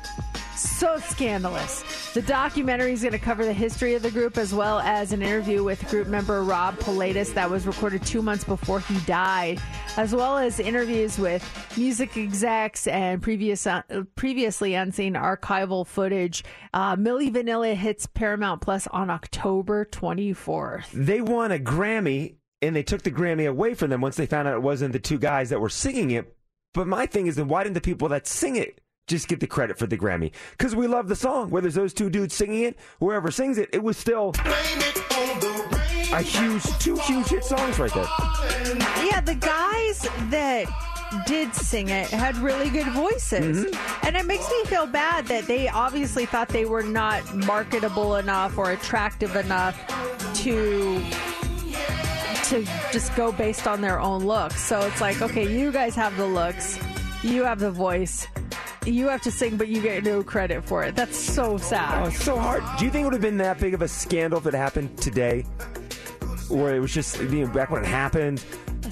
So 0.56 0.98
scandalous. 0.98 1.84
The 2.14 2.24
documentary 2.24 2.92
is 2.92 3.02
going 3.02 3.12
to 3.12 3.20
cover 3.20 3.46
the 3.46 3.54
history 3.54 3.94
of 3.94 4.02
the 4.02 4.10
group 4.10 4.38
as 4.40 4.54
well 4.56 4.80
as 4.80 5.12
an 5.12 5.22
interview 5.22 5.64
with 5.64 5.88
group 5.88 6.08
member 6.08 6.42
Rob 6.42 6.80
Pilatus 6.80 7.32
that 7.34 7.48
was 7.48 7.68
recorded 7.68 8.04
two 8.04 8.24
months 8.24 8.44
before 8.44 8.80
he 8.80 8.98
died, 9.02 9.62
as 9.98 10.16
well 10.16 10.38
as 10.38 10.60
interviews 10.60 11.20
with 11.20 11.44
music 11.78 12.18
execs 12.18 12.88
and 12.88 13.22
previous 13.22 13.68
uh, 13.68 13.84
previously 14.16 14.74
unseen 14.74 15.14
archival 15.14 15.86
footage. 15.86 16.44
Uh, 16.74 16.96
Milli 16.96 17.32
Vanilli 17.32 17.76
hits 17.76 18.08
Paramount 18.08 18.62
Plus 18.62 18.88
on 18.88 19.12
October 19.12 19.86
24th. 19.86 20.90
They 20.92 21.22
won 21.22 21.52
a 21.52 21.60
Grammy, 21.60 22.38
and 22.62 22.76
they 22.76 22.84
took 22.84 23.04
the 23.04 23.12
Grammy 23.12 23.48
away 23.48 23.74
from 23.74 23.90
them 23.90 24.02
once 24.02 24.16
they 24.16 24.26
found 24.26 24.48
out 24.48 24.56
it 24.56 24.62
wasn't 24.62 24.94
the 24.94 25.00
two 25.00 25.20
guys 25.20 25.50
that 25.50 25.62
were 25.62 25.70
singing 25.70 26.12
it. 26.12 26.36
But 26.74 26.88
my 26.88 27.06
thing 27.06 27.28
is, 27.28 27.36
then 27.36 27.48
why 27.48 27.64
didn't 27.64 27.76
the 27.76 27.82
people 27.82 28.10
that 28.10 28.28
sing 28.28 28.56
it 28.56 28.82
just 29.08 29.28
get 29.28 29.40
the 29.40 29.48
credit 29.48 29.80
for 29.80 29.88
the 29.88 29.98
Grammy 29.98 30.32
because 30.52 30.76
we 30.76 30.86
love 30.86 31.08
the 31.08 31.16
song. 31.16 31.50
Whether 31.50 31.68
it's 31.68 31.76
those 31.76 31.94
two 31.94 32.10
dudes 32.10 32.34
singing 32.34 32.64
it, 32.64 32.78
whoever 33.00 33.32
sings 33.32 33.58
it, 33.58 33.70
it 33.74 33.82
was 33.82 33.98
still 33.98 34.34
a 36.14 36.22
huge, 36.22 36.64
two 36.80 36.98
huge 36.98 37.28
hit 37.28 37.44
songs 37.44 37.80
right 37.80 37.94
there. 37.94 38.08
Yeah, 39.06 39.22
the 39.22 39.36
guys 39.36 40.02
that 40.30 40.66
did 41.26 41.56
sing 41.56 41.88
it 41.88 42.08
had 42.08 42.38
really 42.38 42.70
good 42.70 42.88
voices. 42.88 43.66
Mm-hmm. 43.66 44.06
And 44.06 44.18
it 44.18 44.26
makes 44.26 44.50
me 44.50 44.66
feel 44.66 44.86
bad 44.86 45.26
that 45.28 45.48
they 45.48 45.70
obviously 45.70 46.26
thought 46.26 46.50
they 46.50 46.66
were 46.66 46.84
not 46.84 47.34
marketable 47.34 48.18
enough 48.18 48.58
or 48.58 48.72
attractive 48.72 49.36
enough 49.38 49.76
to 50.36 51.02
to 52.50 52.64
just 52.92 53.16
go 53.16 53.32
based 53.32 53.68
on 53.68 53.82
their 53.82 54.00
own 54.00 54.26
looks. 54.26 54.62
So 54.62 54.80
it's 54.82 55.02
like, 55.02 55.22
okay, 55.22 55.48
you 55.48 55.72
guys 55.72 55.96
have 55.96 56.16
the 56.18 56.26
looks, 56.26 56.80
you 57.24 57.44
have 57.44 57.60
the 57.60 57.72
voice, 57.72 58.28
you 58.86 59.08
have 59.10 59.22
to 59.24 59.32
sing, 59.32 59.58
but 59.58 59.68
you 59.68 59.82
get 59.82 60.04
no 60.04 60.24
credit 60.24 60.64
for 60.66 60.84
it. 60.84 60.96
That's 60.96 61.18
so 61.18 61.58
sad. 61.58 62.04
Oh, 62.04 62.08
it's 62.08 62.24
so 62.24 62.38
hard. 62.38 62.64
Do 62.80 62.86
you 62.86 62.92
think 62.92 63.02
it 63.02 63.06
would 63.06 63.14
have 63.14 63.22
been 63.22 63.38
that 63.38 63.60
big 63.60 63.74
of 63.74 63.82
a 63.82 63.88
scandal 63.88 64.40
if 64.40 64.46
it 64.46 64.54
happened 64.54 64.98
today? 64.98 65.42
Where 66.48 66.76
it 66.76 66.80
was 66.80 66.94
just, 66.94 67.20
know, 67.46 67.48
back 67.48 67.70
when 67.70 67.84
it 67.84 67.88
happened, 67.88 68.44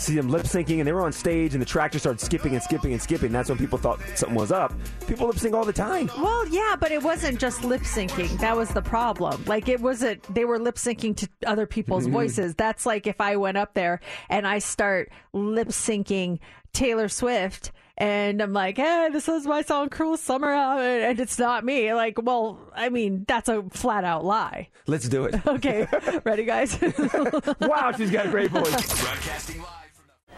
see 0.02 0.16
them 0.16 0.30
lip 0.30 0.44
syncing 0.44 0.80
and 0.80 0.88
they 0.88 0.92
were 0.94 1.02
on 1.04 1.12
stage 1.12 1.54
and 1.54 1.62
the 1.62 1.66
track 1.66 1.92
just 1.92 2.04
started 2.04 2.20
skipping 2.20 2.54
and 2.54 2.64
skipping 2.64 2.94
and 2.94 3.02
skipping. 3.02 3.32
That's 3.32 3.50
when 3.50 3.58
people 3.58 3.78
thought 3.78 4.00
something 4.16 4.36
was 4.36 4.52
up. 4.52 4.74
People 5.08 5.28
lip 5.28 5.38
sync 5.38 5.54
all 5.54 5.66
the 5.66 5.74
time. 5.74 6.10
Well, 6.18 6.48
yeah, 6.48 6.76
but 6.80 6.92
it 6.92 7.02
wasn't 7.04 7.40
just 7.40 7.64
lip 7.64 7.82
syncing. 7.82 8.40
That 8.40 8.56
was 8.56 8.70
the 8.70 8.82
problem. 8.82 9.44
Like 9.46 9.70
it 9.70 9.80
wasn't 9.80 10.22
they 10.34 10.46
were 10.46 10.60
lip 10.60 10.76
syncing 10.76 11.16
to 11.18 11.30
other 11.46 11.66
people's 11.66 12.08
voices. 12.18 12.56
That's 12.56 12.86
like 12.86 13.08
if 13.08 13.20
I 13.22 13.36
went 13.36 13.58
up 13.58 13.74
there 13.74 14.00
and 14.30 14.48
I 14.48 14.60
start 14.60 15.12
lip 15.34 15.70
syncing 15.70 16.40
Taylor 16.74 17.08
Swift 17.10 17.72
and 17.98 18.42
I'm 18.42 18.52
like, 18.52 18.76
"Hey, 18.78 19.10
this 19.12 19.30
is 19.30 19.48
my 19.48 19.62
song 19.62 19.88
Cruel 19.90 20.18
Summer," 20.18 20.52
and 20.52 21.18
it's 21.18 21.40
not 21.40 21.64
me. 21.64 21.94
Like, 21.94 22.22
well, 22.22 22.60
I 22.76 22.90
mean, 22.90 23.24
that's 23.26 23.48
a 23.48 23.64
flat 23.70 24.04
out 24.04 24.26
lie. 24.26 24.68
Let's 24.88 25.08
do 25.08 25.24
it. 25.26 25.36
Okay, 25.48 25.88
ready, 26.26 26.44
guys? 26.44 26.78
wow, 27.62 27.94
she's 27.96 28.12
got 28.12 28.26
a 28.26 28.30
great 28.30 28.52
voice. 28.52 28.76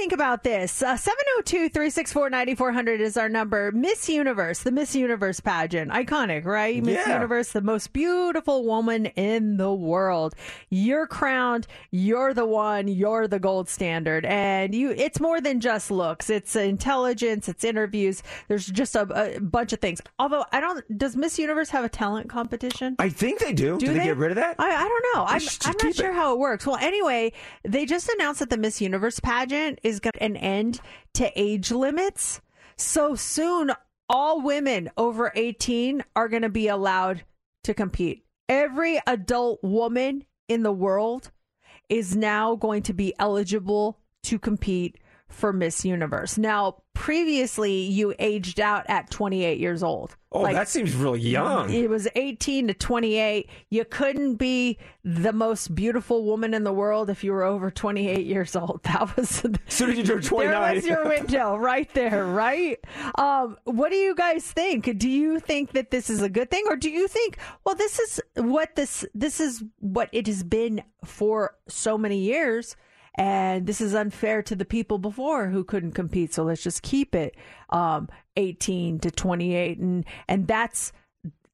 Do 0.00 0.04
think 0.04 0.12
about 0.14 0.44
this? 0.44 0.82
Uh, 0.82 0.96
702 0.96 1.68
364 1.68 2.30
9400 2.30 3.02
is 3.02 3.18
our 3.18 3.28
number. 3.28 3.70
Miss 3.70 4.08
Universe, 4.08 4.60
the 4.60 4.72
Miss 4.72 4.94
Universe 4.96 5.40
pageant. 5.40 5.90
Iconic, 5.90 6.46
right? 6.46 6.82
Miss 6.82 7.06
Yeah. 7.06 7.12
Universe, 7.16 7.52
the 7.52 7.60
most 7.60 7.92
beautiful 7.92 8.64
woman 8.64 9.06
in 9.06 9.58
the 9.58 9.70
world. 9.74 10.34
You're 10.70 11.06
crowned. 11.06 11.66
You're 11.90 12.32
the 12.32 12.46
one. 12.46 12.88
You're 12.88 13.28
the 13.28 13.38
gold 13.38 13.68
standard. 13.68 14.24
And 14.24 14.74
you, 14.74 14.90
it's 14.92 15.20
more 15.20 15.38
than 15.38 15.60
just 15.60 15.90
looks. 15.90 16.30
It's 16.30 16.56
intelligence. 16.56 17.46
It's 17.46 17.62
interviews. 17.62 18.22
There's 18.48 18.68
just 18.68 18.96
a, 18.96 19.36
a 19.36 19.38
bunch 19.40 19.74
of 19.74 19.80
things. 19.80 20.00
Although, 20.18 20.46
I 20.50 20.60
don't, 20.60 20.96
does 20.96 21.14
Miss 21.14 21.38
Universe 21.38 21.68
have 21.70 21.84
a 21.84 21.90
talent 21.90 22.30
competition? 22.30 22.96
I 22.98 23.10
think 23.10 23.38
they 23.40 23.52
do. 23.52 23.76
Do 23.78 23.84
Did 23.84 23.96
they, 23.96 23.98
they? 23.98 24.04
get 24.06 24.16
rid 24.16 24.30
of 24.30 24.36
that? 24.36 24.56
I, 24.58 24.70
I 24.70 24.88
don't 24.88 25.04
know. 25.14 25.26
They 25.26 25.34
I'm, 25.34 25.42
I'm 25.66 25.76
not 25.82 25.90
it. 25.90 25.96
sure 25.96 26.12
how 26.14 26.32
it 26.32 26.38
works. 26.38 26.64
Well, 26.66 26.76
anyway, 26.76 27.34
they 27.64 27.84
just 27.84 28.08
announced 28.08 28.40
that 28.40 28.48
the 28.48 28.56
Miss 28.56 28.80
Universe 28.80 29.20
pageant 29.20 29.78
is 29.82 29.89
going 29.98 30.12
to 30.12 30.22
an 30.22 30.36
end 30.36 30.80
to 31.14 31.32
age 31.34 31.72
limits. 31.72 32.40
So 32.76 33.16
soon, 33.16 33.72
all 34.08 34.40
women 34.40 34.90
over 34.96 35.32
18 35.34 36.04
are 36.14 36.28
going 36.28 36.42
to 36.42 36.48
be 36.48 36.68
allowed 36.68 37.24
to 37.64 37.74
compete. 37.74 38.24
Every 38.48 39.00
adult 39.06 39.62
woman 39.62 40.24
in 40.48 40.62
the 40.62 40.72
world 40.72 41.30
is 41.88 42.14
now 42.14 42.54
going 42.54 42.82
to 42.82 42.92
be 42.92 43.14
eligible 43.18 43.98
to 44.24 44.38
compete 44.38 44.96
for 45.30 45.52
Miss 45.52 45.84
Universe. 45.84 46.36
Now, 46.36 46.82
previously, 46.92 47.82
you 47.82 48.14
aged 48.18 48.60
out 48.60 48.84
at 48.88 49.10
28 49.10 49.58
years 49.58 49.82
old. 49.82 50.16
Oh, 50.32 50.44
that 50.52 50.68
seems 50.68 50.94
really 50.94 51.20
young. 51.20 51.72
It 51.72 51.88
was 51.88 52.06
18 52.14 52.68
to 52.68 52.74
28. 52.74 53.48
You 53.70 53.84
couldn't 53.84 54.36
be 54.36 54.78
the 55.04 55.32
most 55.32 55.74
beautiful 55.74 56.24
woman 56.24 56.52
in 56.52 56.62
the 56.62 56.72
world 56.72 57.10
if 57.10 57.24
you 57.24 57.32
were 57.32 57.42
over 57.42 57.70
28 57.70 58.26
years 58.26 58.54
old. 58.54 58.80
That 58.90 59.16
was 59.16 59.44
As 59.44 59.52
soon 59.68 59.90
as 59.90 59.98
you 59.98 60.04
turned 60.04 60.24
29. 60.24 60.60
There 60.60 60.74
was 60.74 60.86
your 60.86 61.08
window 61.08 61.56
right 61.56 61.92
there, 61.94 62.26
right? 62.26 62.78
Um, 63.16 63.56
what 63.64 63.90
do 63.90 63.96
you 63.96 64.14
guys 64.14 64.44
think? 64.44 64.98
Do 64.98 65.08
you 65.08 65.40
think 65.40 65.72
that 65.72 65.90
this 65.90 66.10
is 66.10 66.20
a 66.22 66.28
good 66.28 66.50
thing, 66.50 66.64
or 66.68 66.76
do 66.76 66.90
you 66.90 67.08
think, 67.08 67.38
well, 67.64 67.74
this 67.76 67.98
is 67.98 68.20
what 68.34 68.74
this 68.74 69.04
this 69.14 69.40
is 69.40 69.62
what 69.78 70.08
it 70.12 70.26
has 70.26 70.42
been 70.42 70.82
for 71.04 71.54
so 71.68 71.96
many 71.96 72.18
years? 72.18 72.76
And 73.16 73.66
this 73.66 73.80
is 73.80 73.94
unfair 73.94 74.42
to 74.44 74.54
the 74.54 74.64
people 74.64 74.98
before 74.98 75.48
who 75.48 75.64
couldn't 75.64 75.92
compete. 75.92 76.32
So 76.32 76.44
let's 76.44 76.62
just 76.62 76.82
keep 76.82 77.14
it 77.14 77.36
um, 77.70 78.08
18 78.36 79.00
to 79.00 79.10
28, 79.10 79.78
and 79.78 80.04
and 80.28 80.46
that's 80.46 80.92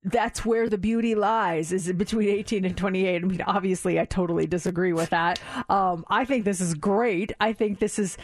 that's 0.07 0.45
where 0.45 0.69
the 0.69 0.79
beauty 0.79 1.17
lies 1.17 1.73
is 1.73 1.93
between 1.95 2.29
18 2.29 2.65
and 2.65 2.77
28 2.77 3.17
i 3.17 3.27
mean 3.27 3.43
obviously 3.43 3.99
i 3.99 4.05
totally 4.05 4.47
disagree 4.47 4.93
with 4.93 5.11
that. 5.11 5.41
Um, 5.69 6.05
i 6.09 6.25
think 6.25 6.45
this 6.45 6.61
is 6.61 6.75
great. 6.75 7.33
I 7.41 7.53
think 7.53 7.81
this 7.81 7.99
is 7.99 8.17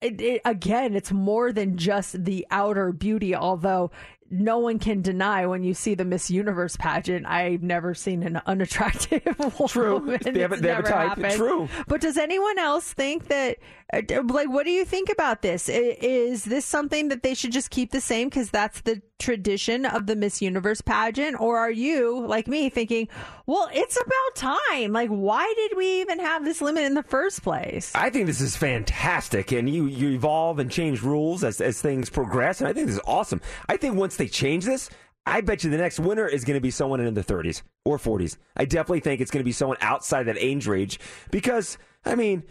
it, 0.00 0.20
it, 0.20 0.40
again 0.44 0.94
it's 0.94 1.12
more 1.12 1.52
than 1.52 1.76
just 1.76 2.24
the 2.24 2.46
outer 2.50 2.92
beauty 2.92 3.34
although 3.34 3.90
no 4.30 4.58
one 4.58 4.78
can 4.78 5.02
deny 5.02 5.46
when 5.46 5.62
you 5.62 5.72
see 5.74 5.94
the 5.94 6.04
Miss 6.04 6.30
Universe 6.30 6.76
pageant. 6.76 7.26
I've 7.26 7.62
never 7.62 7.94
seen 7.94 8.22
an 8.22 8.40
unattractive 8.46 9.22
True. 9.68 9.94
woman. 9.98 10.18
They 10.22 10.40
have 10.40 10.50
they 10.60 10.68
have 10.70 10.80
a 10.80 10.82
never 10.82 10.88
type. 10.88 11.08
happened. 11.08 11.34
True. 11.34 11.68
But 11.86 12.00
does 12.00 12.16
anyone 12.16 12.58
else 12.58 12.92
think 12.92 13.28
that, 13.28 13.58
uh, 13.92 14.02
like, 14.24 14.48
what 14.48 14.64
do 14.64 14.70
you 14.72 14.84
think 14.84 15.10
about 15.10 15.42
this? 15.42 15.68
Is 15.68 16.44
this 16.44 16.64
something 16.64 17.08
that 17.08 17.22
they 17.22 17.34
should 17.34 17.52
just 17.52 17.70
keep 17.70 17.92
the 17.92 18.00
same 18.00 18.28
because 18.28 18.50
that's 18.50 18.80
the 18.80 19.00
tradition 19.18 19.86
of 19.86 20.06
the 20.06 20.16
Miss 20.16 20.42
Universe 20.42 20.80
pageant? 20.80 21.40
Or 21.40 21.58
are 21.58 21.70
you, 21.70 22.26
like 22.26 22.46
me, 22.48 22.68
thinking, 22.68 23.08
well, 23.46 23.68
it's 23.72 23.96
about 23.96 24.56
time? 24.70 24.92
Like, 24.92 25.10
why 25.10 25.52
did 25.56 25.76
we 25.76 26.00
even 26.00 26.18
have 26.18 26.44
this 26.44 26.60
limit 26.60 26.84
in 26.84 26.94
the 26.94 27.02
first 27.02 27.42
place? 27.42 27.92
I 27.94 28.10
think 28.10 28.26
this 28.26 28.40
is 28.40 28.56
fantastic, 28.56 29.52
and 29.52 29.68
you 29.68 29.86
you 29.86 30.10
evolve 30.10 30.58
and 30.58 30.70
change 30.70 31.02
rules 31.02 31.44
as 31.44 31.60
as 31.60 31.80
things 31.80 32.10
progress, 32.10 32.60
and 32.60 32.68
I 32.68 32.72
think 32.72 32.86
this 32.86 32.96
is 32.96 33.02
awesome. 33.06 33.40
I 33.68 33.76
think 33.76 33.96
once 33.96 34.16
they 34.16 34.28
change 34.28 34.64
this, 34.64 34.90
I 35.24 35.40
bet 35.40 35.64
you 35.64 35.70
the 35.70 35.78
next 35.78 35.98
winner 35.98 36.26
is 36.26 36.44
going 36.44 36.56
to 36.56 36.60
be 36.60 36.70
someone 36.70 37.00
in 37.00 37.14
the 37.14 37.24
30s 37.24 37.62
or 37.84 37.98
40s. 37.98 38.36
I 38.56 38.64
definitely 38.64 39.00
think 39.00 39.20
it's 39.20 39.30
going 39.30 39.40
to 39.40 39.44
be 39.44 39.52
someone 39.52 39.78
outside 39.80 40.24
that 40.24 40.36
age 40.38 40.66
range 40.66 41.00
because 41.30 41.78
I 42.04 42.14
mean. 42.14 42.44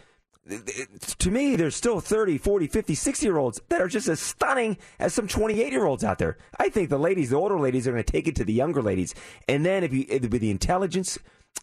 To 1.18 1.30
me, 1.30 1.56
there's 1.56 1.74
still 1.74 2.00
30, 2.00 2.38
40, 2.38 2.66
50, 2.68 2.94
60 2.94 3.26
year 3.26 3.38
olds 3.38 3.60
that 3.68 3.80
are 3.80 3.88
just 3.88 4.08
as 4.08 4.20
stunning 4.20 4.78
as 4.98 5.12
some 5.12 5.26
28 5.26 5.72
year 5.72 5.86
olds 5.86 6.04
out 6.04 6.18
there. 6.18 6.38
I 6.58 6.68
think 6.68 6.88
the 6.88 6.98
ladies, 6.98 7.30
the 7.30 7.36
older 7.36 7.58
ladies, 7.58 7.88
are 7.88 7.92
going 7.92 8.04
to 8.04 8.12
take 8.12 8.28
it 8.28 8.36
to 8.36 8.44
the 8.44 8.52
younger 8.52 8.82
ladies. 8.82 9.14
And 9.48 9.66
then 9.66 9.82
if 9.82 9.92
you, 9.92 10.06
with 10.08 10.40
the 10.40 10.50
intelligence 10.50 11.18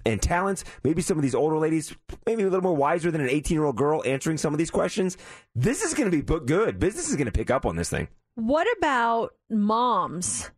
and 0.06 0.22
talents, 0.22 0.66
maybe 0.84 1.02
some 1.02 1.18
of 1.18 1.22
these 1.22 1.36
older 1.36 1.58
ladies, 1.58 1.96
maybe 2.26 2.44
a 2.44 2.46
little 2.46 2.62
more 2.62 2.76
wiser 2.76 3.10
than 3.10 3.22
an 3.22 3.30
18 3.30 3.56
year 3.56 3.66
old 3.66 3.78
girl 3.78 4.04
answering 4.06 4.38
some 4.38 4.54
of 4.54 4.58
these 4.58 4.72
questions, 4.72 5.18
this 5.56 5.82
is 5.84 5.94
going 5.94 6.12
to 6.12 6.22
be 6.22 6.46
good. 6.46 6.80
Business 6.80 7.10
is 7.10 7.16
going 7.16 7.26
to 7.26 7.32
pick 7.32 7.52
up 7.52 7.66
on 7.66 7.76
this 7.76 7.90
thing. 7.90 8.08
What 8.36 8.68
about 8.78 9.34
moms 9.50 10.50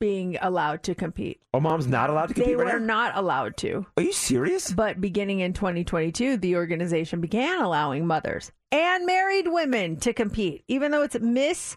being 0.00 0.36
allowed 0.40 0.82
to 0.84 0.94
compete? 0.94 1.40
Oh, 1.54 1.60
mom's 1.60 1.86
not 1.86 2.10
allowed 2.10 2.26
to 2.26 2.34
compete 2.34 2.48
They 2.48 2.56
right 2.56 2.74
were 2.74 2.80
now? 2.80 2.86
not 2.86 3.16
allowed 3.16 3.56
to. 3.58 3.86
Are 3.96 4.02
you 4.02 4.12
serious? 4.12 4.72
But 4.72 5.00
beginning 5.00 5.40
in 5.40 5.52
2022, 5.52 6.36
the 6.38 6.56
organization 6.56 7.20
began 7.20 7.60
allowing 7.60 8.06
mothers 8.06 8.50
and 8.72 9.06
married 9.06 9.46
women 9.48 9.96
to 10.00 10.12
compete. 10.12 10.64
Even 10.68 10.90
though 10.90 11.02
it's 11.02 11.18
Miss 11.20 11.76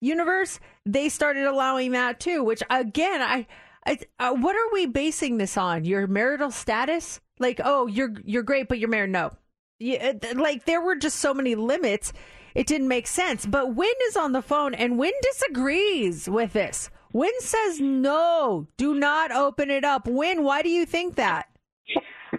Universe, 0.00 0.58
they 0.84 1.08
started 1.08 1.44
allowing 1.46 1.92
that 1.92 2.20
too. 2.20 2.42
Which 2.42 2.62
again, 2.68 3.22
I, 3.22 3.46
I 3.86 3.98
uh, 4.18 4.34
what 4.34 4.56
are 4.56 4.72
we 4.72 4.86
basing 4.86 5.38
this 5.38 5.56
on? 5.56 5.84
Your 5.84 6.06
marital 6.06 6.50
status? 6.50 7.20
Like, 7.38 7.60
oh, 7.64 7.86
you're 7.86 8.14
you're 8.24 8.42
great, 8.42 8.68
but 8.68 8.78
you're 8.78 8.88
married. 8.88 9.10
No, 9.10 9.30
yeah, 9.78 10.12
like 10.34 10.64
there 10.64 10.80
were 10.80 10.96
just 10.96 11.18
so 11.18 11.32
many 11.32 11.54
limits. 11.54 12.12
It 12.54 12.66
didn't 12.66 12.88
make 12.88 13.06
sense. 13.06 13.44
But 13.46 13.74
Win 13.74 13.92
is 14.08 14.16
on 14.16 14.32
the 14.32 14.42
phone, 14.42 14.74
and 14.74 14.98
Win 14.98 15.12
disagrees 15.22 16.28
with 16.28 16.52
this. 16.52 16.90
Win 17.16 17.32
says 17.38 17.80
no, 17.80 18.66
do 18.76 18.92
not 18.92 19.32
open 19.32 19.70
it 19.70 19.84
up. 19.84 20.06
Win, 20.06 20.44
why 20.44 20.60
do 20.60 20.68
you 20.68 20.84
think 20.84 21.14
that? 21.14 21.48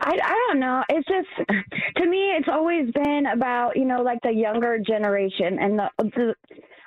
I, 0.02 0.12
I 0.24 0.48
don't 0.48 0.60
know. 0.60 0.84
It's 0.90 1.08
just 1.08 1.50
to 1.98 2.08
me, 2.08 2.30
it's 2.38 2.48
always 2.48 2.92
been 2.92 3.24
about 3.34 3.76
you 3.76 3.86
know 3.86 4.04
like 4.04 4.20
the 4.22 4.32
younger 4.32 4.78
generation 4.78 5.58
and 5.60 5.80
the, 5.80 5.90
the 5.98 6.36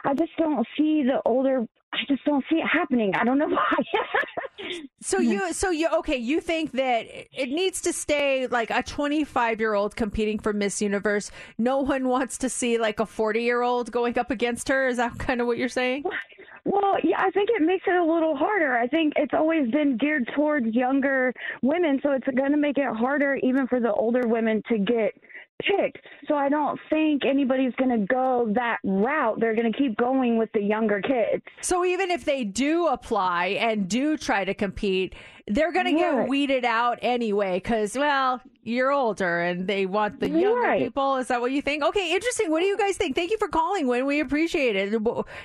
I 0.04 0.14
just 0.14 0.30
don't 0.38 0.64
see 0.78 1.02
the 1.02 1.20
older. 1.26 1.66
I 1.92 1.98
just 2.06 2.24
don't 2.24 2.44
see 2.48 2.58
it 2.58 2.66
happening. 2.72 3.12
I 3.16 3.24
don't 3.24 3.38
know 3.38 3.48
why. 3.48 4.70
So 5.00 5.18
you, 5.18 5.52
so 5.52 5.70
you, 5.70 5.88
okay? 5.98 6.16
You 6.16 6.40
think 6.40 6.70
that 6.72 7.06
it 7.08 7.48
needs 7.48 7.80
to 7.80 7.92
stay 7.92 8.46
like 8.46 8.70
a 8.70 8.84
25 8.84 9.58
year 9.58 9.74
old 9.74 9.96
competing 9.96 10.38
for 10.38 10.52
Miss 10.52 10.80
Universe? 10.80 11.32
No 11.58 11.80
one 11.80 12.06
wants 12.06 12.38
to 12.38 12.48
see 12.48 12.78
like 12.78 13.00
a 13.00 13.06
40 13.06 13.42
year 13.42 13.62
old 13.62 13.90
going 13.90 14.16
up 14.16 14.30
against 14.30 14.68
her. 14.68 14.86
Is 14.86 14.98
that 14.98 15.18
kind 15.18 15.40
of 15.40 15.48
what 15.48 15.58
you're 15.58 15.68
saying? 15.68 16.04
Well, 16.70 16.96
yeah, 17.02 17.16
I 17.18 17.30
think 17.30 17.48
it 17.50 17.62
makes 17.62 17.84
it 17.86 17.94
a 17.96 18.04
little 18.04 18.36
harder. 18.36 18.76
I 18.76 18.86
think 18.86 19.14
it's 19.16 19.34
always 19.34 19.68
been 19.72 19.96
geared 19.96 20.30
towards 20.36 20.66
younger 20.72 21.34
women, 21.62 21.98
so 22.02 22.12
it's 22.12 22.26
going 22.36 22.52
to 22.52 22.56
make 22.56 22.78
it 22.78 22.86
harder 22.96 23.34
even 23.42 23.66
for 23.66 23.80
the 23.80 23.92
older 23.92 24.28
women 24.28 24.62
to 24.68 24.78
get 24.78 25.12
picked. 25.60 25.98
So 26.28 26.34
I 26.34 26.48
don't 26.48 26.78
think 26.90 27.24
anybody's 27.24 27.74
going 27.76 27.90
to 27.90 28.06
go 28.06 28.50
that 28.54 28.78
route. 28.84 29.40
They're 29.40 29.54
going 29.54 29.72
to 29.72 29.76
keep 29.78 29.96
going 29.96 30.36
with 30.38 30.50
the 30.52 30.60
younger 30.62 31.00
kids. 31.00 31.42
So 31.60 31.84
even 31.84 32.10
if 32.10 32.24
they 32.24 32.44
do 32.44 32.86
apply 32.88 33.56
and 33.60 33.88
do 33.88 34.16
try 34.16 34.44
to 34.44 34.54
compete, 34.54 35.14
they're 35.46 35.72
going 35.72 35.86
to 35.86 35.92
get 35.92 36.10
Right. 36.10 36.28
weeded 36.28 36.64
out 36.64 36.98
anyway 37.02 37.54
because, 37.56 37.96
well, 37.96 38.40
you're 38.62 38.92
older 38.92 39.40
and 39.40 39.66
they 39.66 39.86
want 39.86 40.20
the 40.20 40.28
younger 40.28 40.60
Right. 40.60 40.82
people. 40.82 41.16
Is 41.16 41.28
that 41.28 41.40
what 41.40 41.50
you 41.50 41.60
think? 41.62 41.82
Okay, 41.82 42.14
interesting. 42.14 42.50
What 42.50 42.60
do 42.60 42.66
you 42.66 42.76
guys 42.78 42.96
think? 42.96 43.16
Thank 43.16 43.30
you 43.32 43.38
for 43.38 43.48
calling, 43.48 43.86
Win 43.88 44.06
We 44.06 44.20
appreciate 44.20 44.76
it. 44.76 44.90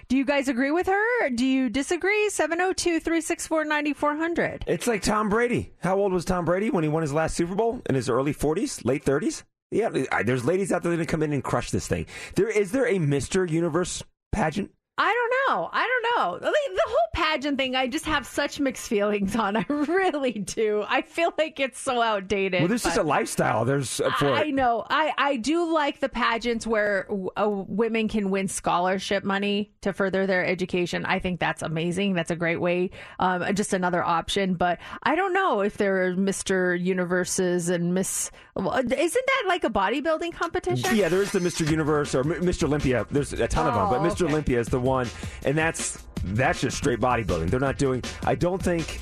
Do 0.08 0.18
you 0.18 0.26
guys 0.26 0.48
agree 0.48 0.72
with 0.72 0.86
her? 0.88 1.30
Do 1.32 1.46
you 1.46 1.70
disagree? 1.70 2.30
702 2.30 3.00
364 3.00 3.66
9400. 3.66 4.64
It's 4.68 4.86
like 4.86 5.02
Tom 5.02 5.30
Brady. 5.30 5.72
How 5.82 5.98
old 5.98 6.14
was 6.14 6.26
Tom 6.26 6.46
Brady 6.46 6.70
when 6.70 6.84
he 6.84 6.90
won 6.90 7.02
his 7.02 7.14
last 7.14 7.36
Super 7.36 7.56
Bowl? 7.56 7.82
In 7.88 7.96
his 7.96 8.10
early 8.10 8.34
40s, 8.34 8.86
late 8.86 9.04
30s? 9.04 9.44
Yeah, 9.76 9.90
there's 10.24 10.46
ladies 10.46 10.72
out 10.72 10.84
there 10.84 10.96
that 10.96 11.08
come 11.10 11.22
in 11.22 11.34
and 11.34 11.44
crush 11.44 11.70
this 11.70 11.86
thing. 11.86 12.06
There 12.36 12.48
is 12.48 12.72
there 12.72 12.88
a 12.88 12.98
Mr. 12.98 13.50
Universe 13.50 14.02
pageant? 14.32 14.72
I 14.98 15.14
don't 15.14 15.45
know. 15.48 15.70
I 15.72 15.88
don't 15.88 16.18
know. 16.18 16.40
The, 16.40 16.82
whole 16.88 16.98
pageant 17.14 17.58
thing, 17.58 17.76
I 17.76 17.88
just 17.88 18.06
have 18.06 18.26
such 18.28 18.60
mixed 18.60 18.88
feelings 18.88 19.36
on. 19.36 19.56
I 19.58 19.66
really 19.70 20.34
do. 20.34 20.84
I 20.88 21.02
feel 21.02 21.34
like 21.38 21.60
it's 21.60 21.80
so 21.80 22.02
outdated. 22.02 22.62
Well, 22.62 22.68
there's 22.68 22.84
just 22.84 22.98
a 22.98 23.04
lifestyle. 23.04 23.66
There's 23.66 24.00
uh, 24.00 24.12
for 24.12 24.32
I 24.32 24.46
it. 24.46 24.54
know. 24.54 24.86
I, 24.90 25.14
I 25.18 25.36
do 25.38 25.72
like 25.74 26.00
the 26.00 26.10
pageants 26.10 26.68
where 26.68 27.08
uh, 27.38 27.50
women 27.50 28.08
can 28.08 28.30
win 28.30 28.48
scholarship 28.48 29.24
money 29.24 29.74
to 29.82 29.94
further 29.94 30.28
their 30.28 30.46
education. 30.46 31.06
I 31.06 31.20
think 31.20 31.40
that's 31.40 31.62
amazing. 31.62 32.14
That's 32.14 32.32
a 32.32 32.36
great 32.36 32.62
way. 32.62 32.92
Um, 33.20 33.44
just 33.56 33.74
another 33.74 34.04
option. 34.04 34.54
But 34.56 34.80
I 35.04 35.16
don't 35.16 35.34
know 35.34 35.62
if 35.62 35.78
there 35.78 36.06
are 36.08 36.14
Mr. 36.14 36.80
Universes 36.80 37.70
and 37.70 37.94
Miss. 37.94 38.30
Isn't 38.58 38.90
that 38.92 39.44
like 39.48 39.64
a 39.64 39.70
bodybuilding 39.70 40.34
competition? 40.34 40.96
Yeah, 40.96 41.10
there 41.10 41.22
is 41.22 41.32
the 41.32 41.40
Mr. 41.40 41.70
Universe 41.70 42.14
or 42.16 42.24
Mr. 42.24 42.64
Olympia. 42.64 43.06
There's 43.12 43.34
a 43.34 43.48
ton 43.48 43.68
of 43.68 43.74
them, 43.74 43.90
but 43.90 43.96
Oh, 44.06 44.14
Mr. 44.14 44.24
okay. 44.24 44.32
Olympia 44.32 44.60
is 44.60 44.68
the 44.68 44.80
one, 44.80 45.08
and 45.44 45.58
that's 45.58 46.04
that's 46.24 46.62
just 46.62 46.78
straight 46.78 47.00
bodybuilding. 47.00 47.50
They're 47.50 47.60
not 47.60 47.78
doing. 47.78 48.04
I 48.24 48.36
don't 48.36 48.62
think. 48.62 49.02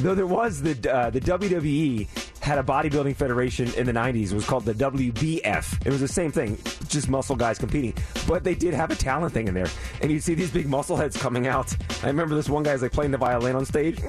Though 0.00 0.14
there 0.14 0.26
was 0.26 0.62
the 0.62 0.92
uh, 0.92 1.10
the 1.10 1.20
WWE 1.20 2.08
had 2.42 2.58
a 2.58 2.62
bodybuilding 2.62 3.14
federation 3.14 3.72
in 3.74 3.86
the 3.86 3.92
90s. 3.92 4.32
It 4.32 4.34
was 4.34 4.44
called 4.44 4.64
the 4.64 4.74
WBF. 4.74 5.86
It 5.86 5.90
was 5.90 6.00
the 6.00 6.08
same 6.08 6.32
thing, 6.32 6.58
just 6.88 7.08
muscle 7.08 7.36
guys 7.36 7.56
competing. 7.56 7.94
But 8.26 8.42
they 8.42 8.54
did 8.56 8.74
have 8.74 8.90
a 8.90 8.96
talent 8.96 9.32
thing 9.32 9.46
in 9.48 9.54
there, 9.54 9.68
and 10.00 10.10
you'd 10.10 10.22
see 10.24 10.34
these 10.34 10.50
big 10.50 10.66
muscle 10.66 10.96
heads 10.96 11.16
coming 11.16 11.46
out. 11.46 11.74
I 12.02 12.08
remember 12.08 12.34
this 12.34 12.48
one 12.48 12.64
guy's 12.64 12.82
like 12.82 12.92
playing 12.92 13.12
the 13.12 13.18
violin 13.18 13.54
on 13.54 13.64
stage. 13.64 14.00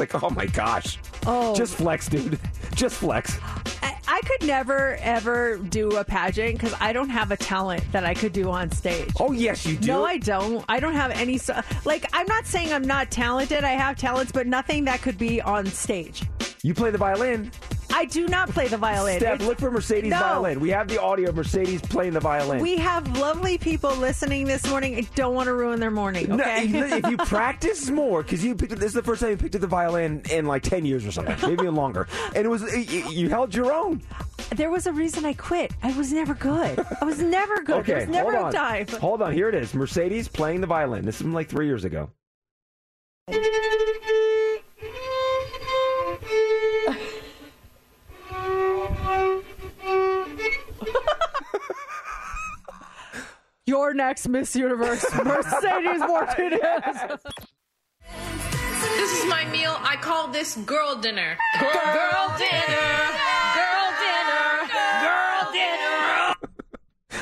It's 0.00 0.14
like, 0.14 0.22
oh 0.22 0.30
my 0.30 0.46
gosh. 0.46 0.98
Oh. 1.26 1.54
Just 1.56 1.74
flex, 1.74 2.08
dude. 2.08 2.38
Just 2.76 2.94
flex. 2.96 3.36
I, 3.82 3.96
I 4.06 4.20
could 4.24 4.46
never 4.46 4.96
ever 5.00 5.56
do 5.56 5.96
a 5.96 6.04
pageant 6.04 6.52
because 6.52 6.72
I 6.80 6.92
don't 6.92 7.08
have 7.08 7.32
a 7.32 7.36
talent 7.36 7.82
that 7.90 8.04
I 8.04 8.14
could 8.14 8.32
do 8.32 8.48
on 8.48 8.70
stage. 8.70 9.10
Oh 9.18 9.32
yes, 9.32 9.66
you 9.66 9.76
do. 9.76 9.88
No, 9.88 10.04
I 10.04 10.18
don't. 10.18 10.64
I 10.68 10.78
don't 10.78 10.92
have 10.94 11.10
any. 11.10 11.36
so- 11.36 11.60
Like, 11.84 12.06
I'm 12.12 12.26
not 12.28 12.46
saying 12.46 12.72
I'm 12.72 12.82
not 12.86 13.10
talented. 13.10 13.64
I 13.64 13.72
have 13.72 13.96
talents, 13.96 14.30
but 14.30 14.46
nothing 14.46 14.84
that 14.84 15.02
could 15.02 15.18
be 15.18 15.40
on 15.42 15.66
stage. 15.66 16.22
You 16.62 16.74
play 16.74 16.90
the 16.92 16.98
violin. 16.98 17.50
I 17.98 18.04
do 18.04 18.28
not 18.28 18.48
play 18.50 18.68
the 18.68 18.76
violin. 18.76 19.18
Steph, 19.18 19.40
look 19.40 19.58
for 19.58 19.72
Mercedes 19.72 20.10
No. 20.10 20.20
violin. 20.20 20.60
We 20.60 20.68
have 20.70 20.86
the 20.86 21.02
audio 21.02 21.30
of 21.30 21.34
Mercedes 21.36 21.82
playing 21.82 22.12
the 22.12 22.20
violin. 22.20 22.60
We 22.62 22.76
have 22.76 23.18
lovely 23.18 23.58
people 23.58 23.90
listening 23.96 24.46
this 24.46 24.64
morning. 24.68 24.94
I 24.94 25.00
don't 25.16 25.34
want 25.34 25.48
to 25.48 25.52
ruin 25.54 25.80
their 25.80 25.90
morning. 25.90 26.28
No, 26.28 26.44
Okay. 26.44 26.62
if 26.68 27.06
you 27.10 27.16
practice 27.26 27.90
more, 27.90 28.22
because 28.22 28.44
you 28.44 28.54
picked, 28.54 28.76
this 28.76 28.84
is 28.90 28.92
the 28.94 29.02
first 29.02 29.20
time 29.20 29.30
you 29.30 29.36
picked 29.36 29.56
up 29.56 29.60
the 29.62 29.66
violin 29.66 30.22
in 30.30 30.46
like 30.46 30.62
ten 30.62 30.86
years 30.86 31.04
or 31.04 31.10
something, 31.10 31.34
maybe 31.42 31.62
even 31.62 31.74
longer, 31.74 32.06
and 32.36 32.44
it 32.44 32.48
was 32.48 32.62
you, 33.12 33.28
held 33.28 33.52
your 33.52 33.72
own. 33.72 34.00
there 34.54 34.70
was 34.70 34.86
a 34.86 34.92
reason 34.92 35.24
I 35.24 35.32
quit. 35.32 35.72
I 35.82 35.90
was 35.98 36.12
never 36.12 36.34
good. 36.34 36.78
I 37.00 37.04
was 37.04 37.20
never 37.20 37.62
good. 37.62 37.78
Okay, 37.78 37.92
there 37.92 38.00
was 38.06 38.08
never 38.10 38.30
hold 38.32 38.42
a 38.44 38.46
on. 38.46 38.52
time. 38.52 38.86
Hold 39.00 39.22
on, 39.22 39.32
here 39.32 39.48
it 39.48 39.56
is. 39.56 39.74
Mercedes 39.74 40.28
playing 40.28 40.60
the 40.60 40.68
violin. 40.68 41.04
This 41.04 41.16
is 41.16 41.22
from 41.22 41.34
like 41.34 41.48
three 41.48 41.66
years 41.66 41.84
ago. 41.84 42.10
Your 53.68 53.92
next 53.92 54.26
Miss 54.28 54.56
Universe, 54.56 55.04
Mercedes 55.24 56.00
Martinez. 56.00 57.20
This 58.96 59.22
is 59.22 59.28
my 59.28 59.44
meal. 59.52 59.76
I 59.80 59.96
call 60.00 60.28
this 60.28 60.56
girl 60.64 60.96
dinner. 60.96 61.36
Girl, 61.60 61.70
girl 61.70 62.34
dinner. 62.38 62.88
Girl 63.54 63.67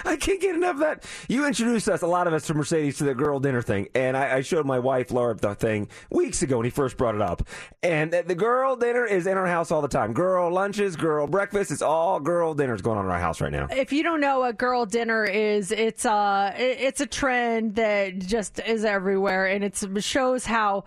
I 0.13 0.17
can't 0.17 0.41
get 0.41 0.55
enough 0.55 0.75
of 0.77 0.81
that. 0.81 1.05
You 1.29 1.47
introduced 1.47 1.89
us, 1.89 2.03
a 2.03 2.07
lot 2.07 2.27
of 2.27 2.33
us, 2.33 2.47
to 2.47 2.55
Mercedes 2.55 2.99
to 2.99 3.05
the 3.05 3.15
girl 3.15 3.41
dinner 3.41 3.61
thing, 3.63 3.89
and 3.95 4.17
I, 4.17 4.37
I 4.37 4.41
showed 4.41 4.65
my 4.67 4.79
wife 4.79 5.11
Laura 5.11 5.35
the 5.35 5.55
thing 5.55 5.89
weeks 6.11 6.43
ago 6.43 6.59
when 6.59 6.65
he 6.65 6.71
first 6.71 6.97
brought 6.97 7.15
it 7.15 7.21
up. 7.21 7.43
And 7.83 8.13
the, 8.13 8.35
girl 8.37 8.77
dinner 8.77 9.05
is 9.05 9.27
in 9.27 9.37
our 9.37 9.47
house 9.47 9.71
all 9.71 9.83
the 9.83 9.89
time. 9.89 10.13
Girl 10.13 10.51
lunches, 10.53 10.95
girl 10.97 11.27
breakfast. 11.27 11.71
It's 11.71 11.83
all 11.83 12.21
girl 12.21 12.55
dinners 12.55 12.83
going 12.83 12.99
on 12.99 13.05
in 13.07 13.11
our 13.11 13.19
house 13.19 13.41
right 13.41 13.51
now. 13.53 13.67
if 13.71 13.93
you 13.93 14.03
don't 14.03 14.21
know 14.21 14.41
what 14.41 14.57
girl 14.59 14.87
dinner 14.87 15.25
is, 15.25 15.73
it's 15.73 16.07
uh 16.07 16.55
it- 16.57 16.79
it's 16.87 17.01
a 17.01 17.07
trend 17.07 17.75
that 17.75 18.19
just 18.19 18.61
is 18.61 18.85
everywhere, 18.85 19.47
and 19.47 19.65
it 19.65 19.77
shows 20.05 20.45
how 20.45 20.85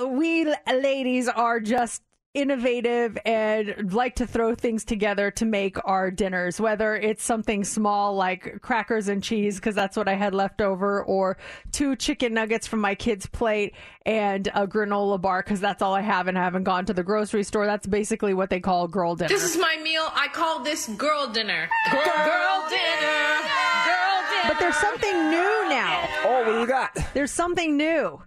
we 0.00 0.44
ladies 0.66 1.28
are 1.28 1.58
just 1.60 2.02
innovative 2.34 3.16
and 3.24 3.92
like 3.92 4.16
to 4.16 4.26
throw 4.26 4.54
things 4.54 4.84
together 4.84 5.30
to 5.30 5.44
make 5.44 5.76
our 5.84 6.10
dinners 6.10 6.60
whether 6.60 6.96
it's 6.96 7.22
something 7.22 7.62
small 7.62 8.16
like 8.16 8.60
crackers 8.60 9.06
and 9.08 9.22
cheese 9.22 9.56
because 9.56 9.74
that's 9.74 9.96
what 9.96 10.08
i 10.08 10.14
had 10.14 10.34
left 10.34 10.60
over 10.60 11.02
or 11.04 11.36
two 11.70 11.94
chicken 11.94 12.34
nuggets 12.34 12.66
from 12.66 12.80
my 12.80 12.94
kids 12.94 13.24
plate 13.26 13.72
and 14.04 14.48
a 14.48 14.66
granola 14.66 15.20
bar 15.20 15.42
because 15.42 15.60
that's 15.60 15.80
all 15.80 15.94
i 15.94 16.00
have 16.00 16.26
and 16.26 16.36
i 16.36 16.42
haven't 16.42 16.64
gone 16.64 16.84
to 16.84 16.92
the 16.92 17.04
grocery 17.04 17.44
store 17.44 17.66
that's 17.66 17.86
basically 17.86 18.34
what 18.34 18.50
they 18.50 18.58
call 18.58 18.88
girl 18.88 19.14
dinner 19.14 19.28
This 19.28 19.44
is 19.44 19.56
my 19.56 19.76
meal. 19.82 20.10
I 20.14 20.26
call 20.28 20.62
this 20.64 20.88
girl 20.88 21.28
dinner. 21.28 21.68
Girl, 21.92 22.02
girl 22.02 22.66
dinner. 22.68 23.38
Girl 23.86 24.22
dinner. 24.30 24.48
But 24.48 24.58
there's 24.58 24.76
something 24.76 25.30
new 25.30 25.68
now. 25.68 26.08
Oh, 26.24 26.42
what 26.44 26.52
do 26.52 26.60
we 26.60 26.66
got? 26.66 26.98
There's 27.14 27.30
something 27.30 27.76
new, 27.76 28.20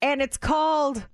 and 0.00 0.22
it's 0.22 0.36
called 0.36 1.06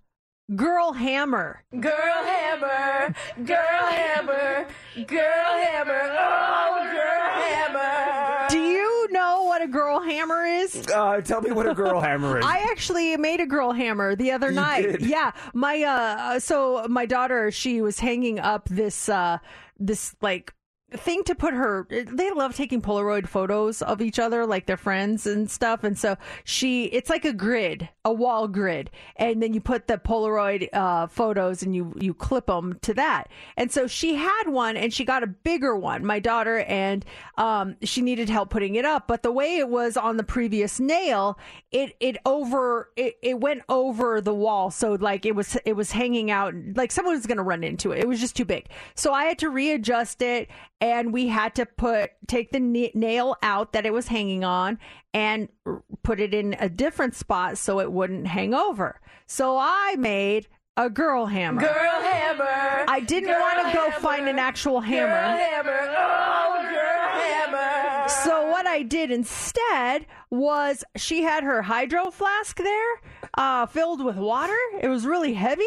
Girl 0.55 0.93
Hammer. 0.93 1.65
Girl 1.81 1.93
hammer. 1.93 3.15
Girl 3.45 3.57
hammer. 3.57 4.69
Girl 5.07 5.19
hammer. 5.19 6.15
Oh, 6.19 6.89
girl 6.93 7.43
hammer. 7.43 8.49
Do 8.49 8.61
you 8.61 9.09
know 9.11 9.43
what 9.43 9.61
a 9.63 9.67
girl 9.67 10.01
hammer 10.01 10.45
is? 10.45 10.87
Uh, 10.87 11.21
tell 11.21 11.41
me 11.41 11.51
what 11.51 11.69
a 11.69 11.75
girl 11.75 12.01
hammer 12.01 12.39
is. 12.39 12.45
I 12.47 12.59
actually 12.71 13.17
made 13.17 13.41
a 13.41 13.47
girl 13.47 13.73
hammer 13.73 14.15
the 14.15 14.31
other 14.31 14.51
You 14.51 14.55
night. 14.55 14.83
did? 14.83 15.01
Yeah, 15.03 15.33
my 15.53 15.83
uh, 15.83 16.39
so 16.39 16.87
my 16.89 17.07
daughter, 17.07 17.51
she 17.51 17.81
was 17.83 17.99
hanging 17.99 18.39
up 18.39 18.69
this 18.69 19.09
uh, 19.09 19.39
this 19.81 20.15
like 20.23 20.55
thing 20.97 21.25
to 21.25 21.35
put 21.35 21.55
her 21.55 21.87
they 21.91 22.31
love 22.31 22.55
taking 22.55 22.81
polaroid 22.81 23.27
photos 23.27 23.83
of 23.83 24.01
each 24.01 24.19
other 24.19 24.47
like 24.47 24.67
their 24.67 24.77
friends 24.77 25.27
and 25.27 25.51
stuff. 25.51 25.85
And 25.85 25.99
so 25.99 26.17
she 26.45 26.85
it's 26.87 27.11
like 27.11 27.25
a 27.25 27.33
grid 27.33 27.89
a 28.07 28.13
wall 28.13 28.47
grid. 28.47 28.91
And 29.17 29.43
then 29.43 29.53
you 29.53 29.61
put 29.61 29.89
the 29.89 29.99
polaroid 29.99 30.69
uh, 30.73 31.09
photos 31.09 31.63
and 31.63 31.75
you 31.75 31.93
you 32.01 32.15
clip 32.15 32.47
them 32.47 32.79
to 32.83 32.95
that. 32.95 33.29
And 33.57 33.71
so 33.73 33.89
she 33.89 34.15
had 34.15 34.45
one 34.47 34.77
and 34.77 34.95
she 34.95 35.05
got 35.05 35.25
a 35.25 35.27
bigger 35.27 35.77
one. 35.77 36.07
My 36.07 36.21
daughter 36.21 36.61
and 36.61 37.05
um, 37.37 37.77
she 37.83 38.03
needed 38.03 38.29
help 38.29 38.51
putting 38.51 38.77
it 38.77 38.85
up. 38.85 39.09
But 39.09 39.25
the 39.25 39.33
way 39.33 39.57
it 39.57 39.69
was 39.69 39.97
on 39.97 40.17
the 40.17 40.23
previous 40.23 40.79
nail 40.79 41.39
it 41.73 41.97
it 41.99 42.17
over 42.25 42.91
it, 42.97 43.17
it 43.23 43.41
went 43.41 43.63
over 43.69 44.21
the 44.21 44.35
wall. 44.35 44.71
So 44.71 44.93
like 44.93 45.27
it 45.27 45.35
was 45.35 45.57
it 45.65 45.73
was 45.73 45.91
hanging 45.91 46.31
out. 46.31 46.55
Like 46.75 46.93
someone 46.93 47.17
was 47.17 47.27
gonna 47.27 47.43
run 47.43 47.65
into 47.65 47.91
it. 47.91 47.99
It 47.99 48.09
was 48.09 48.21
just 48.21 48.37
too 48.37 48.45
big. 48.45 48.69
So 48.95 49.13
i 49.13 49.25
had 49.25 49.39
to 49.41 49.51
readjust 49.51 50.23
it 50.23 50.49
and 50.93 51.13
we 51.13 51.29
had 51.29 51.55
to 51.55 51.67
put 51.67 52.11
take 52.27 52.53
the 52.53 52.61
nail 52.95 53.37
out 53.43 53.73
that 53.73 53.85
it 53.87 53.93
was 53.93 54.09
hanging 54.09 54.45
on 54.45 54.79
and 55.13 55.49
put 56.03 56.21
it 56.21 56.33
in 56.35 56.55
a 56.61 56.69
different 56.69 57.15
spot 57.15 57.59
so 57.59 57.81
it 57.81 57.91
wouldn't 57.93 58.27
hang 58.27 58.55
over 58.55 59.01
so 59.27 59.57
i 59.59 59.95
made 59.99 60.47
a 60.77 60.89
girl 60.91 61.27
hammer 61.27 61.61
Girl 61.63 62.01
hammer. 62.03 62.85
i 62.89 63.01
didn't 63.01 63.31
Girl 63.31 63.41
want 63.41 63.59
to 63.69 63.75
go 63.75 63.91
hammer. 63.91 64.01
find 64.01 64.29
an 64.29 64.39
actual 64.39 64.81
Girl 64.81 64.91
hammer 64.91 65.15
hammer. 65.15 65.95
Oh, 65.97 66.63
girl 66.63 67.21
hammer. 67.23 68.09
So 68.09 68.47
what 68.51 68.67
I 68.67 68.83
did 68.83 69.11
instead 69.11 70.07
was 70.31 70.85
she 70.97 71.23
had 71.23 71.43
her 71.45 71.63
hydro 71.63 72.11
flask 72.11 72.57
there, 72.59 72.93
uh, 73.37 73.67
filled 73.67 74.05
with 74.05 74.17
water. 74.17 74.57
It 74.81 74.89
was 74.89 75.07
really 75.07 75.35
heavy. 75.35 75.65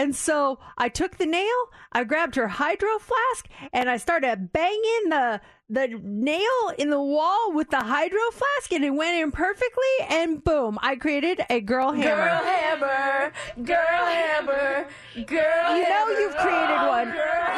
And 0.00 0.16
so 0.16 0.58
I 0.78 0.88
took 0.88 1.18
the 1.18 1.26
nail, 1.26 1.60
I 1.92 2.04
grabbed 2.04 2.36
her 2.36 2.48
hydro 2.48 2.98
flask, 2.98 3.46
and 3.70 3.90
I 3.90 3.98
started 3.98 4.50
banging 4.50 5.10
the 5.10 5.42
the 5.68 5.88
nail 6.02 6.72
in 6.78 6.88
the 6.88 7.00
wall 7.02 7.52
with 7.52 7.68
the 7.68 7.80
hydro 7.80 8.18
flask, 8.32 8.72
and 8.72 8.82
it 8.82 8.90
went 8.94 9.22
in 9.22 9.30
perfectly. 9.30 9.94
And 10.08 10.42
boom, 10.42 10.78
I 10.80 10.96
created 10.96 11.42
a 11.50 11.60
girl 11.60 11.92
hammer. 11.92 12.16
Girl 12.16 12.44
hammer, 12.44 13.32
girl 13.62 14.06
hammer, 14.16 14.86
girl 15.26 15.76
you 15.76 15.82
know 15.82 16.06
hammer. 16.06 16.20
you've 16.20 16.36
created 16.36 16.78
Oh, 16.80 16.88
one. 16.88 17.08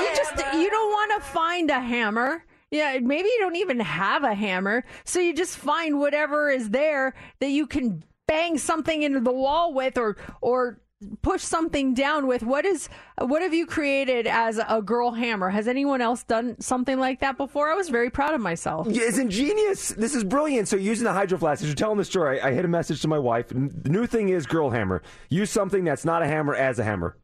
You 0.03 0.09
just 0.17 0.41
hammer. 0.41 0.61
you 0.61 0.69
don't 0.69 0.91
want 0.91 1.23
to 1.23 1.29
find 1.31 1.71
a 1.71 1.81
hammer. 1.81 2.45
Yeah, 2.73 2.99
maybe 3.01 3.29
you 3.29 3.39
don't 3.39 3.57
even 3.57 3.79
have 3.81 4.25
a 4.25 4.35
hammer, 4.35 4.85
so 5.05 5.21
you 5.21 5.33
just 5.33 5.57
find 5.59 6.01
whatever 6.01 6.51
is 6.51 6.71
there 6.71 7.15
that 7.39 7.51
you 7.51 7.69
can 7.69 8.03
bang 8.27 8.59
something 8.59 9.03
into 9.05 9.21
the 9.21 9.33
wall 9.33 9.73
with, 9.75 9.97
or 9.97 10.17
or 10.41 10.81
push 11.23 11.43
something 11.43 11.95
down 11.95 12.27
with. 12.27 12.43
What 12.43 12.65
is 12.65 12.89
what 13.19 13.43
have 13.43 13.55
you 13.55 13.67
created 13.67 14.27
as 14.27 14.61
a 14.67 14.83
girl 14.83 15.13
hammer? 15.13 15.51
Has 15.51 15.69
anyone 15.69 16.01
else 16.01 16.23
done 16.25 16.61
something 16.61 16.99
like 16.99 17.21
that 17.21 17.37
before? 17.37 17.71
I 17.71 17.75
was 17.75 17.89
very 17.89 18.11
proud 18.11 18.35
of 18.35 18.41
myself. 18.41 18.87
Yeah, 18.91 19.03
it's 19.05 19.19
ingenious. 19.19 19.89
This 19.89 20.15
is 20.15 20.25
brilliant. 20.25 20.69
So 20.69 20.77
using 20.77 21.05
the 21.05 21.13
hydro 21.13 21.39
flask, 21.39 21.63
as 21.63 21.69
you're 21.69 21.75
telling 21.75 21.99
the 21.99 22.05
story, 22.05 22.41
I, 22.41 22.53
hit 22.53 22.65
a 22.65 22.69
message 22.69 23.03
to 23.03 23.09
my 23.09 23.19
wife. 23.19 23.49
The 23.49 23.89
new 23.89 24.07
thing 24.07 24.29
is 24.29 24.47
girl 24.47 24.71
hammer. 24.71 25.03
Use 25.29 25.51
something 25.51 25.85
that's 25.85 26.05
not 26.05 26.23
a 26.23 26.27
hammer 26.27 26.55
as 26.55 26.79
a 26.79 26.85
hammer. 26.85 27.17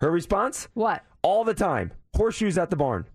Her 0.00 0.10
response? 0.10 0.68
What? 0.74 1.02
All 1.22 1.44
the 1.44 1.54
time. 1.54 1.92
Horseshoes 2.16 2.58
at 2.58 2.70
the 2.70 2.76
barn. 2.76 3.06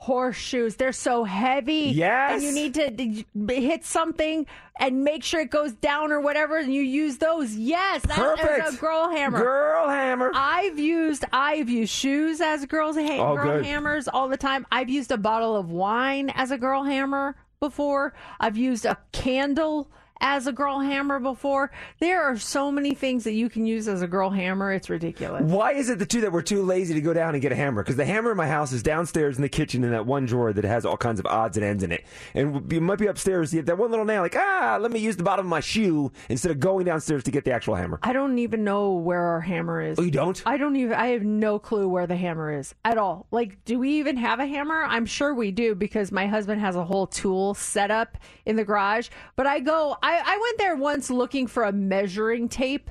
Horseshoes. 0.00 0.76
They're 0.76 0.92
so 0.92 1.24
heavy. 1.24 1.92
Yes. 1.94 2.32
And 2.32 2.42
you 2.42 2.52
need 2.52 2.74
to 2.74 3.54
hit 3.54 3.84
something 3.84 4.46
and 4.80 5.04
make 5.04 5.22
sure 5.22 5.40
it 5.40 5.50
goes 5.50 5.72
down 5.74 6.10
or 6.10 6.20
whatever, 6.20 6.56
and 6.56 6.72
you 6.74 6.80
use 6.80 7.18
those. 7.18 7.54
Yes, 7.54 8.00
that 8.06 8.18
is 8.18 8.40
Perfect. 8.40 8.72
a 8.74 8.76
girl 8.78 9.10
hammer. 9.10 9.38
Girl 9.38 9.88
hammer. 9.90 10.32
I've 10.34 10.78
used 10.78 11.24
I've 11.34 11.68
used 11.68 11.92
shoes 11.92 12.40
as 12.40 12.64
girls 12.64 12.96
ha- 12.96 13.18
Oh, 13.20 13.36
girl 13.36 13.58
good. 13.58 13.66
hammers 13.66 14.08
all 14.08 14.28
the 14.28 14.38
time. 14.38 14.66
I've 14.72 14.88
used 14.88 15.12
a 15.12 15.18
bottle 15.18 15.54
of 15.54 15.70
wine 15.70 16.30
as 16.30 16.50
a 16.50 16.56
girl 16.56 16.82
hammer 16.84 17.36
before. 17.60 18.14
I've 18.40 18.56
used 18.56 18.86
a 18.86 18.96
candle 19.12 19.90
as 20.20 20.46
a 20.46 20.52
girl 20.52 20.80
hammer 20.80 21.18
before. 21.18 21.70
There 21.98 22.22
are 22.22 22.36
so 22.36 22.70
many 22.70 22.94
things 22.94 23.24
that 23.24 23.32
you 23.32 23.48
can 23.48 23.66
use 23.66 23.88
as 23.88 24.02
a 24.02 24.06
girl 24.06 24.30
hammer. 24.30 24.72
It's 24.72 24.90
ridiculous. 24.90 25.42
Why 25.42 25.72
is 25.72 25.88
it 25.88 25.98
the 25.98 26.06
two 26.06 26.20
that 26.22 26.32
we're 26.32 26.42
too 26.42 26.62
lazy 26.62 26.94
to 26.94 27.00
go 27.00 27.12
down 27.12 27.34
and 27.34 27.42
get 27.42 27.52
a 27.52 27.56
hammer? 27.56 27.82
Because 27.82 27.96
the 27.96 28.04
hammer 28.04 28.30
in 28.30 28.36
my 28.36 28.46
house 28.46 28.72
is 28.72 28.82
downstairs 28.82 29.36
in 29.36 29.42
the 29.42 29.48
kitchen 29.48 29.84
in 29.84 29.90
that 29.90 30.06
one 30.06 30.26
drawer 30.26 30.52
that 30.52 30.64
has 30.64 30.84
all 30.84 30.96
kinds 30.96 31.20
of 31.20 31.26
odds 31.26 31.56
and 31.56 31.64
ends 31.64 31.82
in 31.82 31.92
it. 31.92 32.04
And 32.34 32.70
you 32.72 32.80
might 32.80 32.98
be 32.98 33.06
upstairs, 33.06 33.54
you 33.54 33.62
that 33.62 33.78
one 33.78 33.90
little 33.90 34.04
nail, 34.04 34.22
like, 34.22 34.36
ah, 34.36 34.78
let 34.80 34.90
me 34.90 35.00
use 35.00 35.16
the 35.16 35.22
bottom 35.22 35.46
of 35.46 35.50
my 35.50 35.60
shoe 35.60 36.12
instead 36.28 36.50
of 36.50 36.60
going 36.60 36.86
downstairs 36.86 37.24
to 37.24 37.30
get 37.30 37.44
the 37.44 37.52
actual 37.52 37.74
hammer. 37.74 37.98
I 38.02 38.12
don't 38.12 38.38
even 38.38 38.64
know 38.64 38.92
where 38.92 39.22
our 39.22 39.40
hammer 39.40 39.80
is. 39.80 39.98
Oh, 39.98 40.02
you 40.02 40.10
don't? 40.10 40.42
I 40.46 40.56
don't 40.56 40.76
even. 40.76 40.94
I 40.94 41.08
have 41.08 41.22
no 41.22 41.58
clue 41.58 41.88
where 41.88 42.06
the 42.06 42.16
hammer 42.16 42.58
is 42.58 42.74
at 42.84 42.98
all. 42.98 43.26
Like, 43.30 43.64
do 43.64 43.78
we 43.78 43.90
even 43.92 44.16
have 44.16 44.40
a 44.40 44.46
hammer? 44.46 44.84
I'm 44.84 45.06
sure 45.06 45.34
we 45.34 45.50
do 45.50 45.74
because 45.74 46.12
my 46.12 46.26
husband 46.26 46.60
has 46.60 46.76
a 46.76 46.84
whole 46.84 47.06
tool 47.06 47.54
set 47.54 47.90
up 47.90 48.18
in 48.46 48.56
the 48.56 48.64
garage. 48.64 49.08
But 49.36 49.46
I 49.46 49.60
go. 49.60 49.96
I, 50.02 50.09
I 50.18 50.38
went 50.40 50.58
there 50.58 50.76
once 50.76 51.10
looking 51.10 51.46
for 51.46 51.64
a 51.64 51.72
measuring 51.72 52.48
tape. 52.48 52.90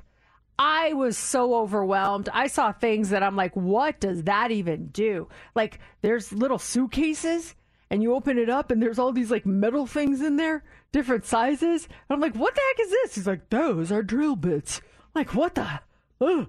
I 0.58 0.94
was 0.94 1.18
so 1.18 1.56
overwhelmed. 1.56 2.28
I 2.34 2.48
saw 2.48 2.72
things 2.72 3.10
that 3.12 3.24
I'm 3.24 3.36
like, 3.36 3.56
what 3.56 4.00
does 4.00 4.24
that 4.24 4.52
even 4.52 4.88
do? 4.88 5.30
Like, 5.56 5.80
there's 6.02 6.34
little 6.34 6.60
suitcases, 6.60 7.56
and 7.90 8.04
you 8.04 8.14
open 8.14 8.38
it 8.38 8.50
up, 8.50 8.70
and 8.70 8.82
there's 8.82 9.00
all 9.00 9.14
these 9.14 9.32
like 9.32 9.46
metal 9.46 9.88
things 9.88 10.22
in 10.22 10.36
there, 10.36 10.64
different 10.92 11.26
sizes. 11.26 11.86
And 11.86 11.94
I'm 12.10 12.20
like, 12.20 12.36
what 12.36 12.56
the 12.56 12.62
heck 12.62 12.86
is 12.86 12.92
this? 12.92 13.16
He's 13.16 13.28
like, 13.28 13.50
those 13.50 13.92
are 13.92 14.04
drill 14.04 14.36
bits. 14.36 14.82
I'm 15.16 15.22
like, 15.22 15.34
what 15.34 15.56
the? 15.56 15.80
Ugh. 16.22 16.48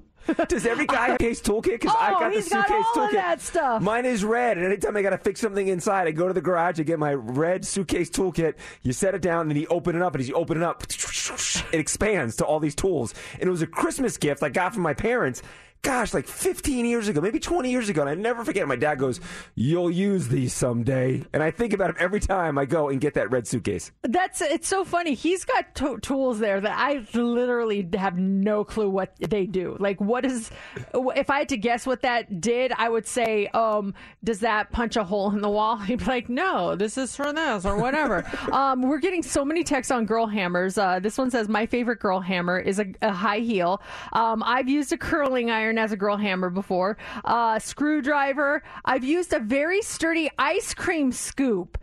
Does 0.48 0.66
every 0.66 0.86
guy 0.86 1.06
have 1.06 1.14
a 1.16 1.18
case 1.18 1.40
toolkit? 1.40 1.72
Because 1.80 1.92
Oh, 1.94 1.98
I've 1.98 2.12
got 2.20 2.28
the 2.30 2.36
he's 2.36 2.48
got 2.48 2.68
suitcase 2.68 2.86
all 2.94 3.02
toolkit. 3.02 3.08
of 3.08 3.12
that 3.14 3.40
stuff. 3.40 3.82
Mine 3.82 4.04
is 4.04 4.24
red, 4.24 4.58
and 4.58 4.66
anytime 4.66 4.96
I 4.96 5.02
got 5.02 5.10
to 5.10 5.18
fix 5.18 5.40
something 5.40 5.66
inside, 5.68 6.06
I 6.06 6.10
go 6.12 6.28
to 6.28 6.34
the 6.34 6.40
garage, 6.40 6.78
I 6.78 6.82
get 6.84 6.98
my 6.98 7.14
red 7.14 7.64
suitcase 7.66 8.10
toolkit. 8.10 8.54
You 8.82 8.92
set 8.92 9.14
it 9.14 9.22
down, 9.22 9.42
and 9.42 9.50
then 9.50 9.56
you 9.58 9.66
open 9.68 9.96
it 9.96 10.02
up, 10.02 10.14
and 10.14 10.20
as 10.20 10.28
you 10.28 10.34
open 10.34 10.56
it 10.58 10.62
up, 10.62 10.82
it 10.84 11.78
expands 11.80 12.36
to 12.36 12.44
all 12.44 12.60
these 12.60 12.74
tools. 12.74 13.14
And 13.34 13.44
it 13.44 13.50
was 13.50 13.62
a 13.62 13.66
Christmas 13.66 14.16
gift 14.16 14.42
I 14.42 14.48
got 14.50 14.74
from 14.74 14.82
my 14.82 14.94
parents. 14.94 15.42
Gosh, 15.82 16.12
like 16.12 16.26
15 16.26 16.84
years 16.84 17.08
ago, 17.08 17.22
maybe 17.22 17.40
20 17.40 17.70
years 17.70 17.88
ago, 17.88 18.02
and 18.02 18.10
I 18.10 18.14
never 18.14 18.44
forget. 18.44 18.68
My 18.68 18.76
dad 18.76 18.98
goes, 18.98 19.18
"You'll 19.54 19.90
use 19.90 20.28
these 20.28 20.52
someday," 20.52 21.24
and 21.32 21.42
I 21.42 21.50
think 21.50 21.72
about 21.72 21.88
him 21.88 21.96
every 21.98 22.20
time 22.20 22.58
I 22.58 22.66
go 22.66 22.90
and 22.90 23.00
get 23.00 23.14
that 23.14 23.30
red 23.30 23.46
suitcase. 23.46 23.90
That's 24.02 24.42
it's 24.42 24.68
so 24.68 24.84
funny. 24.84 25.14
He's 25.14 25.46
got 25.46 25.74
to- 25.76 25.98
tools 26.00 26.38
there 26.38 26.60
that 26.60 26.76
I 26.78 27.06
literally 27.14 27.88
have 27.94 28.18
no 28.18 28.62
clue 28.62 28.90
what 28.90 29.14
they 29.16 29.46
do. 29.46 29.76
Like, 29.80 29.98
what 30.02 30.26
is? 30.26 30.50
If 30.94 31.30
I 31.30 31.38
had 31.38 31.48
to 31.48 31.56
guess 31.56 31.86
what 31.86 32.02
that 32.02 32.42
did, 32.42 32.72
I 32.76 32.90
would 32.90 33.06
say, 33.06 33.46
um, 33.48 33.94
does 34.22 34.40
that 34.40 34.70
punch 34.72 34.96
a 34.96 35.04
hole 35.04 35.30
in 35.32 35.40
the 35.40 35.48
wall? 35.48 35.76
He'd 35.78 36.00
be 36.00 36.04
like, 36.04 36.28
no, 36.28 36.76
this 36.76 36.98
is 36.98 37.16
for 37.16 37.32
this 37.32 37.64
or 37.64 37.78
whatever. 37.78 38.30
um, 38.52 38.82
we're 38.82 38.98
getting 38.98 39.22
so 39.22 39.46
many 39.46 39.64
texts 39.64 39.90
on 39.90 40.04
girl 40.04 40.26
hammers. 40.26 40.76
Uh, 40.76 41.00
this 41.00 41.16
one 41.16 41.30
says 41.30 41.48
my 41.48 41.64
favorite 41.64 42.00
girl 42.00 42.20
hammer 42.20 42.58
is 42.58 42.78
a, 42.78 42.86
a 43.00 43.12
high 43.12 43.38
heel. 43.38 43.80
Um, 44.12 44.42
I've 44.44 44.68
used 44.68 44.92
a 44.92 44.98
curling 44.98 45.50
iron 45.50 45.69
as 45.78 45.92
a 45.92 45.96
girl 45.96 46.16
hammer 46.16 46.50
before. 46.50 46.96
Uh, 47.24 47.58
screwdriver. 47.58 48.62
I've 48.84 49.04
used 49.04 49.32
a 49.32 49.40
very 49.40 49.82
sturdy 49.82 50.30
ice 50.38 50.74
cream 50.74 51.12
scoop. 51.12 51.78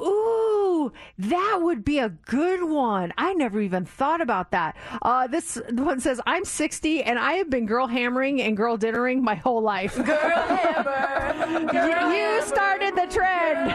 Ooh, 0.00 0.92
that 1.18 1.60
would 1.62 1.84
be 1.84 2.00
a 2.00 2.08
good 2.08 2.64
one. 2.64 3.12
I 3.16 3.32
never 3.34 3.60
even 3.60 3.84
thought 3.84 4.20
about 4.20 4.50
that. 4.50 4.76
Uh, 5.02 5.28
this 5.28 5.56
one 5.70 6.00
says, 6.00 6.20
I'm 6.26 6.44
60 6.44 7.04
and 7.04 7.16
I 7.16 7.34
have 7.34 7.48
been 7.48 7.64
girl 7.64 7.86
hammering 7.86 8.42
and 8.42 8.56
girl 8.56 8.76
dinnering 8.76 9.22
my 9.22 9.36
whole 9.36 9.62
life. 9.62 9.94
Girl 9.94 10.16
hammer. 10.16 11.44
you, 11.72 12.16
you 12.16 12.42
started 12.42 12.96
the 12.96 13.06
trend. 13.06 13.70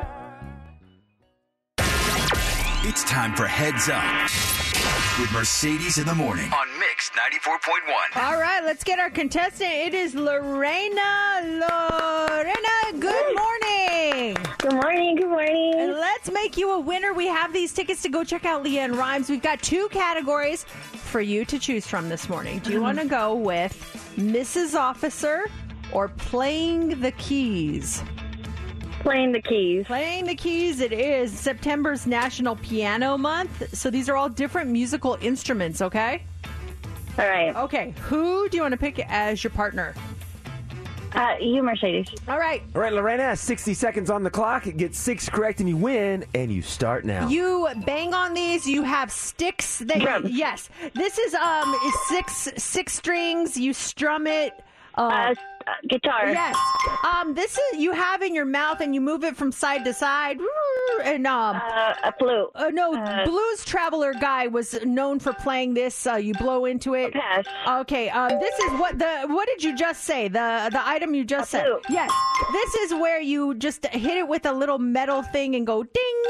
It's 2.86 3.02
time 3.04 3.34
for 3.34 3.46
Heads 3.46 3.88
Up 3.88 4.04
with 5.18 5.32
Mercedes 5.32 5.96
in 5.96 6.04
the 6.04 6.14
morning 6.14 6.52
on 6.52 6.78
Mix 6.78 7.08
94.1. 7.12 8.22
All 8.22 8.38
right, 8.38 8.62
let's 8.62 8.84
get 8.84 8.98
our 8.98 9.08
contestant. 9.08 9.70
It 9.70 9.94
is 9.94 10.14
Lorena. 10.14 11.40
Lorena, 11.42 13.00
good 13.00 13.34
morning. 13.34 14.36
Good 14.58 14.74
morning. 14.74 15.16
Good 15.16 15.30
morning. 15.30 15.74
And 15.78 15.92
let's 15.92 16.30
make 16.30 16.58
you 16.58 16.72
a 16.72 16.78
winner. 16.78 17.14
We 17.14 17.26
have 17.26 17.54
these 17.54 17.72
tickets 17.72 18.02
to 18.02 18.10
go 18.10 18.22
check 18.22 18.44
out 18.44 18.62
LeAnn 18.62 18.98
Rimes. 18.98 19.30
We've 19.30 19.40
got 19.40 19.62
two 19.62 19.88
categories 19.88 20.64
for 20.64 21.22
you 21.22 21.46
to 21.46 21.58
choose 21.58 21.86
from 21.86 22.10
this 22.10 22.28
morning. 22.28 22.58
Do 22.58 22.68
you 22.68 22.76
mm-hmm. 22.76 22.84
want 22.84 22.98
to 22.98 23.06
go 23.06 23.34
with 23.34 23.72
Mrs. 24.16 24.78
Officer 24.78 25.46
or 25.90 26.08
playing 26.08 27.00
the 27.00 27.12
keys? 27.12 28.04
Playing 29.04 29.32
the 29.32 29.42
keys. 29.42 29.84
Playing 29.86 30.24
the 30.24 30.34
keys. 30.34 30.80
It 30.80 30.90
is 30.90 31.30
September's 31.30 32.06
National 32.06 32.56
Piano 32.56 33.18
Month. 33.18 33.76
So 33.76 33.90
these 33.90 34.08
are 34.08 34.16
all 34.16 34.30
different 34.30 34.70
musical 34.70 35.18
instruments, 35.20 35.82
okay? 35.82 36.22
All 37.18 37.28
right. 37.28 37.54
Okay. 37.54 37.92
Who 38.04 38.48
do 38.48 38.56
you 38.56 38.62
want 38.62 38.72
to 38.72 38.78
pick 38.78 38.98
as 39.10 39.44
your 39.44 39.50
partner? 39.50 39.94
Uh, 41.12 41.36
you, 41.38 41.62
Mercedes. 41.62 42.08
All 42.26 42.38
right. 42.38 42.62
All 42.74 42.80
right, 42.80 42.94
Lorena, 42.94 43.36
60 43.36 43.74
seconds 43.74 44.08
on 44.08 44.22
the 44.22 44.30
clock. 44.30 44.64
Get 44.74 44.94
six 44.94 45.28
correct, 45.28 45.60
and 45.60 45.68
you 45.68 45.76
win, 45.76 46.24
and 46.34 46.50
you 46.50 46.62
start 46.62 47.04
now. 47.04 47.28
You 47.28 47.68
bang 47.84 48.14
on 48.14 48.32
these. 48.32 48.66
You 48.66 48.84
have 48.84 49.12
sticks. 49.12 49.80
That 49.80 50.00
Drums. 50.00 50.30
yes, 50.30 50.70
this 50.94 51.18
is 51.18 51.34
um 51.34 51.76
six 52.08 52.48
six 52.56 52.94
strings. 52.94 53.56
You 53.58 53.74
strum 53.74 54.26
it. 54.26 54.54
Uh, 54.94 55.34
guitar. 55.88 56.30
Yes. 56.30 56.56
Um, 57.04 57.34
this 57.34 57.58
is 57.58 57.80
you 57.80 57.92
have 57.92 58.22
in 58.22 58.34
your 58.34 58.44
mouth, 58.44 58.80
and 58.80 58.94
you 58.94 59.00
move 59.00 59.24
it 59.24 59.36
from 59.36 59.52
side 59.52 59.84
to 59.84 59.92
side. 59.94 60.38
And 61.04 61.26
um, 61.26 61.56
a 61.56 62.12
flute. 62.18 62.50
Uh, 62.54 62.70
no, 62.72 62.94
Uh, 62.94 63.24
Blues 63.24 63.64
Traveler 63.64 64.12
guy 64.14 64.46
was 64.46 64.74
known 64.84 65.18
for 65.18 65.32
playing 65.32 65.74
this. 65.74 66.06
Uh, 66.06 66.14
you 66.16 66.34
blow 66.34 66.64
into 66.66 66.94
it. 66.94 67.12
Pass. 67.12 67.46
Okay. 67.80 68.08
Um, 68.10 68.28
this 68.40 68.58
is 68.60 68.72
what 68.80 68.98
the 68.98 69.26
what 69.28 69.46
did 69.48 69.62
you 69.64 69.76
just 69.76 70.04
say? 70.04 70.28
The 70.28 70.68
the 70.70 70.86
item 70.86 71.14
you 71.14 71.24
just 71.24 71.50
said. 71.50 71.64
flute. 71.64 71.84
Yes. 71.90 72.10
This 72.52 72.74
is 72.76 72.92
where 72.94 73.20
you 73.20 73.54
just 73.54 73.86
hit 73.86 74.16
it 74.16 74.28
with 74.28 74.46
a 74.46 74.52
little 74.52 74.78
metal 74.78 75.22
thing 75.22 75.54
and 75.56 75.66
go 75.66 75.82
ding. 75.82 76.22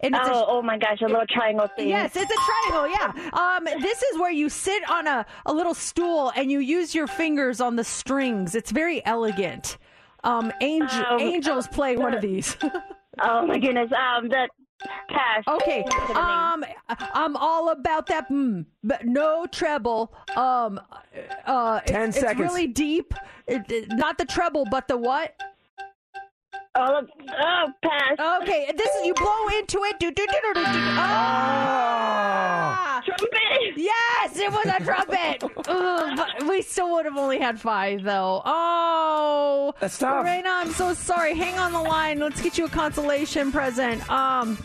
And 0.00 0.14
it's 0.14 0.28
a- 0.28 0.32
Oh, 0.32 0.44
oh 0.48 0.62
my 0.62 0.78
gosh, 0.78 1.00
a 1.00 1.06
little 1.06 1.26
triangle 1.28 1.68
thing. 1.76 1.88
Yes, 1.88 2.16
it's 2.16 2.30
a 2.30 2.68
triangle. 2.68 2.88
Yeah. 2.88 3.30
Um, 3.32 3.64
this 3.82 4.02
is 4.02 4.18
where 4.18 4.30
you 4.32 4.48
sit 4.48 4.82
on 4.90 5.06
a, 5.06 5.24
a 5.46 5.52
little 5.52 5.74
stool 5.74 6.32
and 6.34 6.50
you 6.50 6.58
use 6.58 6.94
your 6.94 7.06
fingers 7.06 7.60
on 7.60 7.76
the 7.76 7.84
strings. 7.84 8.54
It's 8.54 8.71
very 8.72 9.04
elegant. 9.06 9.78
Um, 10.24 10.52
angel, 10.60 11.04
Um, 11.06 11.20
angels 11.20 11.66
play 11.68 11.96
one 11.96 12.14
of 12.14 12.20
these. 12.22 12.56
Oh 13.20 13.46
my 13.46 13.58
goodness. 13.58 13.90
Um, 13.92 14.30
that 14.30 14.48
pass. 15.10 15.44
Okay. 15.46 15.84
Um, 16.14 16.64
I'm 17.12 17.36
all 17.36 17.68
about 17.68 18.06
that. 18.06 18.30
Mm, 18.30 18.64
but 18.82 19.04
no 19.04 19.44
treble. 19.44 20.14
Um, 20.34 20.80
uh, 21.46 21.80
it- 21.84 21.88
Ten 21.88 22.08
it's 22.08 22.18
seconds. 22.18 22.40
really 22.40 22.68
deep. 22.68 23.12
It, 23.46 23.70
it- 23.70 23.88
not 23.90 24.16
the 24.16 24.24
treble, 24.24 24.64
but 24.70 24.88
the 24.88 24.96
what? 24.96 25.34
Oh, 26.74 27.02
oh, 27.38 27.66
pass. 27.82 28.42
Okay, 28.42 28.72
this 28.74 28.88
is 28.96 29.06
you 29.06 29.12
blow 29.14 29.48
into 29.58 29.82
it. 29.84 29.98
Do, 30.00 30.10
do, 30.10 30.26
do, 30.26 30.32
do, 30.42 30.54
do, 30.54 30.56
do. 30.60 30.62
Ah! 30.96 33.02
Trumpet. 33.04 33.76
Yes, 33.76 34.38
it 34.38 34.50
was 34.50 34.64
a 34.66 34.82
trumpet. 34.82 35.44
Ugh, 35.68 36.16
but 36.16 36.48
we 36.48 36.62
still 36.62 36.90
would 36.92 37.04
have 37.04 37.18
only 37.18 37.38
had 37.38 37.60
five 37.60 38.02
though. 38.02 38.40
Oh, 38.46 39.74
That's 39.80 39.98
tough. 39.98 40.24
Raina, 40.24 40.46
I'm 40.46 40.72
so 40.72 40.94
sorry. 40.94 41.34
Hang 41.34 41.58
on 41.58 41.72
the 41.72 41.82
line. 41.82 42.20
Let's 42.20 42.40
get 42.40 42.56
you 42.56 42.64
a 42.64 42.68
consolation 42.70 43.52
present. 43.52 44.08
Um, 44.10 44.56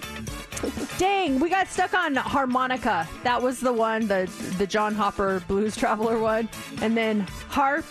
dang, 0.97 1.39
we 1.39 1.49
got 1.49 1.67
stuck 1.67 1.93
on 1.93 2.15
harmonica. 2.15 3.07
That 3.23 3.41
was 3.41 3.59
the 3.59 3.73
one, 3.73 4.07
the 4.07 4.31
the 4.57 4.67
John 4.67 4.95
Popper 4.95 5.41
Blues 5.47 5.75
Traveler 5.75 6.19
one, 6.19 6.47
and 6.81 6.95
then 6.95 7.21
harp, 7.49 7.85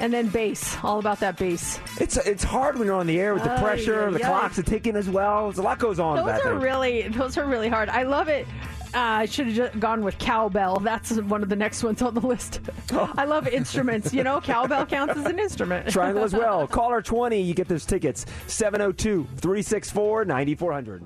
and 0.00 0.12
then 0.12 0.28
bass. 0.28 0.76
All 0.82 0.98
about 0.98 1.20
that 1.20 1.36
bass. 1.36 1.78
It's 2.00 2.16
it's 2.16 2.44
hard 2.44 2.78
when 2.78 2.86
you're 2.86 2.96
on 2.96 3.06
the 3.06 3.18
air 3.20 3.34
with 3.34 3.44
the 3.44 3.52
Ay, 3.56 3.60
pressure, 3.62 4.08
ay, 4.08 4.10
the 4.12 4.24
ay. 4.24 4.28
clocks 4.28 4.58
are 4.58 4.62
ticking 4.62 4.96
as 4.96 5.08
well. 5.08 5.44
There's 5.46 5.58
a 5.58 5.62
lot 5.62 5.78
goes 5.78 5.98
on. 5.98 6.16
Those 6.16 6.40
are 6.40 6.52
thing. 6.52 6.60
really 6.60 7.08
those 7.08 7.36
are 7.38 7.46
really 7.46 7.68
hard. 7.68 7.88
I 7.88 8.02
love 8.04 8.28
it. 8.28 8.46
Uh, 8.94 8.98
I 8.98 9.24
should 9.24 9.46
have 9.46 9.56
just 9.56 9.80
gone 9.80 10.04
with 10.04 10.18
cowbell. 10.18 10.78
That's 10.80 11.12
one 11.12 11.42
of 11.42 11.48
the 11.48 11.56
next 11.56 11.82
ones 11.82 12.02
on 12.02 12.12
the 12.12 12.20
list. 12.20 12.60
I 12.92 13.24
love 13.24 13.48
instruments. 13.48 14.12
You 14.12 14.22
know, 14.22 14.38
cowbell 14.40 14.84
counts 14.84 15.16
as 15.16 15.24
an 15.24 15.38
instrument. 15.38 15.88
Triangle 15.88 16.22
as 16.24 16.34
well. 16.34 16.66
Caller 16.68 17.00
20, 17.00 17.40
you 17.40 17.54
get 17.54 17.68
those 17.68 17.86
tickets. 17.86 18.26
702 18.48 19.24
364 19.36 20.26
9400. 20.26 21.02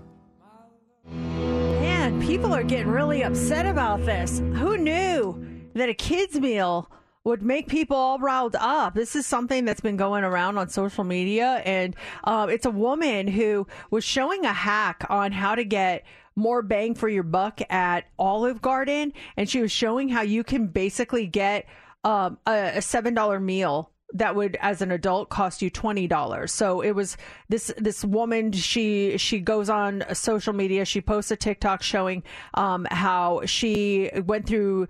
Man, 1.13 2.21
people 2.21 2.53
are 2.53 2.65
getting 2.65 2.89
really 2.89 3.23
upset 3.23 3.67
about 3.67 4.05
this. 4.05 4.41
Who 4.41 4.77
knew 4.77 5.41
that 5.75 5.89
a 5.89 5.95
kids' 5.95 6.41
meal 6.41 6.91
would 7.27 7.43
make 7.43 7.67
people 7.67 7.97
all 7.97 8.21
riled 8.21 8.55
up? 8.55 8.95
This 8.95 9.17
is 9.17 9.27
something 9.27 9.65
that's 9.65 9.81
been 9.81 9.97
going 9.97 10.23
around 10.23 10.59
on 10.59 10.69
social 10.69 11.03
media, 11.03 11.61
and 11.65 11.97
uh, 12.23 12.47
it's 12.49 12.67
a 12.67 12.71
woman 12.71 13.27
who 13.27 13.67
was 13.91 14.05
showing 14.05 14.45
a 14.45 14.53
hack 14.53 15.05
on 15.11 15.33
how 15.33 15.57
to 15.57 15.65
get 15.65 16.05
more 16.37 16.63
bang 16.63 16.95
for 16.95 17.09
your 17.09 17.25
buck 17.25 17.61
at 17.69 18.05
Olive 18.17 18.63
Garden, 18.63 19.13
and 19.37 19.51
she 19.51 19.61
was 19.61 19.73
showing 19.73 20.09
how 20.09 20.23
you 20.23 20.45
can 20.45 20.69
basically 20.69 21.27
get 21.27 21.67
um, 22.05 22.39
a, 22.47 22.77
a 22.77 22.83
seven 22.83 23.13
dollar 23.13 23.41
meal 23.41 23.91
that 24.19 24.35
would 24.37 24.57
as 24.61 24.83
an 24.83 24.91
adult 24.91 25.29
cost 25.29 25.63
you 25.63 25.71
$20 25.71 26.51
so 26.51 26.81
it 26.81 26.93
was 26.93 27.17
this 27.49 27.73
this 27.79 28.05
woman 28.05 28.53
she 28.53 29.17
she 29.19 29.39
goes 29.39 29.69
on 29.69 30.05
social 30.13 30.53
media 30.53 30.85
she 30.85 31.01
posts 31.01 31.31
a 31.31 31.37
tiktok 31.37 31.83
showing 31.83 32.23
um, 32.55 32.87
how 32.91 33.41
she 33.47 34.11
went 34.25 34.47
through 34.47 34.87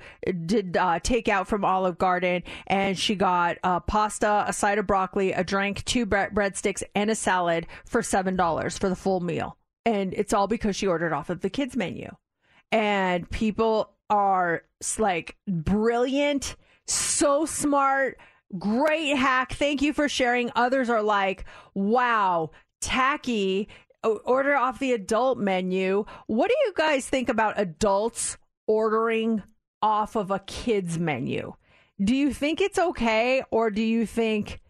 did 0.46 0.76
uh, 0.76 0.98
takeout 1.00 1.46
from 1.46 1.64
olive 1.64 1.98
garden 1.98 2.42
and 2.66 2.98
she 2.98 3.14
got 3.14 3.56
uh, 3.62 3.80
pasta 3.80 4.44
a 4.46 4.52
side 4.52 4.78
of 4.78 4.86
broccoli 4.86 5.32
a 5.32 5.44
drink 5.44 5.84
two 5.84 6.06
bre- 6.06 6.32
breadsticks 6.32 6.82
and 6.94 7.10
a 7.10 7.14
salad 7.14 7.66
for 7.84 8.02
$7 8.02 8.78
for 8.78 8.88
the 8.88 8.96
full 8.96 9.20
meal. 9.20 9.56
And 9.84 10.12
it's 10.14 10.32
all 10.32 10.48
because 10.48 10.76
she 10.76 10.86
ordered 10.86 11.12
off 11.12 11.30
of 11.30 11.40
the 11.40 11.50
kids 11.50 11.76
menu. 11.76 12.10
And 12.72 13.28
people 13.30 13.92
are 14.10 14.62
like 14.98 15.36
brilliant, 15.46 16.56
so 16.86 17.46
smart, 17.46 18.18
great 18.58 19.16
hack. 19.16 19.52
Thank 19.52 19.82
you 19.82 19.92
for 19.92 20.08
sharing. 20.08 20.50
Others 20.54 20.90
are 20.90 21.02
like, 21.02 21.44
wow, 21.74 22.50
tacky. 22.80 23.68
Order 24.02 24.54
off 24.54 24.78
the 24.78 24.92
adult 24.92 25.38
menu. 25.38 26.04
What 26.26 26.48
do 26.48 26.54
you 26.64 26.72
guys 26.76 27.08
think 27.08 27.28
about 27.28 27.58
adults 27.58 28.36
ordering 28.66 29.42
off 29.82 30.16
of 30.16 30.30
a 30.30 30.38
kids 30.40 30.98
menu? 30.98 31.54
Do 32.02 32.14
you 32.14 32.32
think 32.32 32.60
it's 32.60 32.78
okay 32.78 33.42
or 33.50 33.70
do 33.70 33.82
you 33.82 34.06
think 34.06 34.60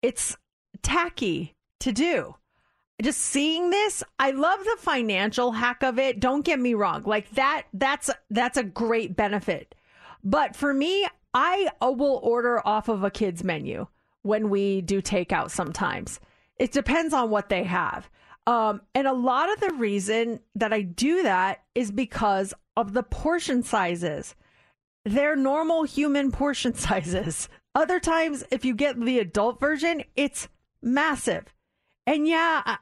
it's 0.00 0.36
tacky 0.82 1.54
to 1.80 1.92
do? 1.92 2.36
just 3.02 3.18
seeing 3.18 3.70
this 3.70 4.02
i 4.18 4.30
love 4.30 4.60
the 4.62 4.76
financial 4.78 5.50
hack 5.52 5.82
of 5.82 5.98
it 5.98 6.20
don't 6.20 6.44
get 6.44 6.60
me 6.60 6.72
wrong 6.72 7.02
like 7.04 7.28
that 7.30 7.64
that's 7.74 8.10
that's 8.30 8.56
a 8.56 8.62
great 8.62 9.16
benefit 9.16 9.74
but 10.22 10.54
for 10.54 10.72
me 10.72 11.06
i 11.34 11.68
uh, 11.80 11.90
will 11.90 12.20
order 12.22 12.66
off 12.66 12.88
of 12.88 13.04
a 13.04 13.10
kids 13.10 13.42
menu 13.42 13.86
when 14.22 14.50
we 14.50 14.80
do 14.80 15.02
takeout 15.02 15.50
sometimes. 15.50 16.20
It 16.56 16.72
depends 16.72 17.12
on 17.12 17.30
what 17.30 17.48
they 17.48 17.64
have. 17.64 18.08
Um, 18.46 18.82
and 18.94 19.06
a 19.06 19.12
lot 19.12 19.52
of 19.52 19.60
the 19.60 19.74
reason 19.74 20.40
that 20.54 20.72
i 20.72 20.82
do 20.82 21.22
that 21.22 21.62
is 21.74 21.90
because 21.90 22.52
of 22.76 22.92
the 22.92 23.02
portion 23.02 23.62
sizes. 23.62 24.34
They're 25.04 25.36
normal 25.36 25.84
human 25.84 26.32
portion 26.32 26.74
sizes. 26.86 27.48
Other 27.74 28.00
times 28.00 28.44
if 28.50 28.64
you 28.64 28.74
get 28.74 29.00
the 29.00 29.18
adult 29.18 29.60
version 29.60 30.02
it's 30.16 30.48
massive. 30.82 31.54
And 32.06 32.26
yeah, 32.26 32.62
I, 32.64 32.78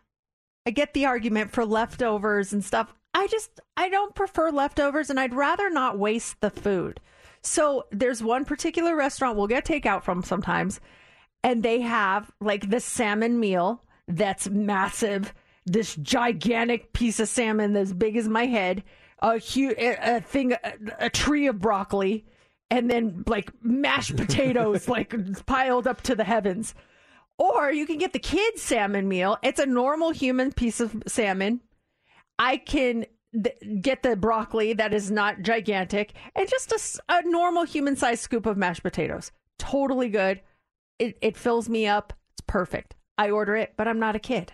I 0.67 0.71
get 0.71 0.95
the 0.95 1.07
argument 1.07 1.53
for 1.53 1.65
leftovers 1.65 2.53
and 2.53 2.65
stuff. 2.65 2.95
I 3.13 3.27
just 3.27 3.61
I 3.77 3.89
don't 3.89 4.15
prefer 4.15 4.51
leftovers 4.51 5.11
and 5.11 5.21
I'd 5.21 5.35
rather 5.35 5.69
not 5.69 5.99
waste 5.99 6.41
the 6.41 6.51
food. 6.51 7.01
So 7.43 7.87
there's 7.91 8.23
one 8.23 8.45
particular 8.45 8.95
restaurant 8.95 9.37
we'll 9.37 9.47
get 9.47 9.65
takeout 9.65 10.03
from 10.03 10.23
sometimes 10.23 10.81
and 11.43 11.63
they 11.63 11.81
have 11.81 12.31
like 12.41 12.71
the 12.71 12.81
salmon 12.81 13.41
meal 13.41 13.83
that's 14.09 14.49
massive, 14.49 15.33
this 15.65 15.95
gigantic 15.97 16.93
piece 16.93 17.21
of 17.21 17.29
salmon 17.29 17.73
that's 17.73 17.93
big 17.93 18.17
as 18.17 18.29
my 18.29 18.47
head, 18.47 18.83
a 19.21 19.39
huge 19.39 19.77
a, 19.79 20.17
a 20.17 20.21
thing 20.21 20.53
a, 20.53 20.75
a 20.99 21.11
tree 21.11 21.47
of 21.47 21.61
broccoli 21.61 22.27
and 22.71 22.91
then 22.91 23.25
like 23.27 23.51
mashed 23.63 24.17
potatoes 24.17 24.89
like 24.89 25.15
piled 25.47 25.87
up 25.87 26.03
to 26.03 26.15
the 26.15 26.25
heavens. 26.25 26.75
Or 27.39 27.73
you 27.73 27.87
can 27.87 27.97
get 27.97 28.13
the 28.13 28.19
kids' 28.19 28.61
salmon 28.61 29.09
meal. 29.09 29.39
It's 29.43 29.59
a 29.59 29.65
normal 29.65 30.11
human 30.11 30.53
piece 30.53 30.79
of 30.79 31.03
salmon. 31.07 31.61
I 32.39 32.59
can 32.59 33.07
get 33.81 34.03
the 34.03 34.17
broccoli 34.17 34.73
that 34.73 34.93
is 34.93 35.11
not 35.11 35.43
gigantic 35.43 36.15
and 36.35 36.49
just 36.49 36.73
a, 36.73 37.15
a 37.15 37.23
normal 37.25 37.65
human 37.65 37.97
sized 37.97 38.23
scoop 38.23 38.47
of 38.47 38.57
mashed 38.57 38.83
potatoes. 38.83 39.31
Totally 39.59 40.09
good. 40.09 40.41
It, 40.99 41.17
it 41.23 41.37
fills 41.37 41.69
me 41.69 41.87
up. 41.87 42.13
It's 42.33 42.43
perfect. 42.47 42.95
I 43.17 43.31
order 43.31 43.57
it, 43.57 43.75
but 43.77 43.87
I'm 43.87 43.99
not 43.99 44.17
a 44.17 44.19
kid. 44.19 44.53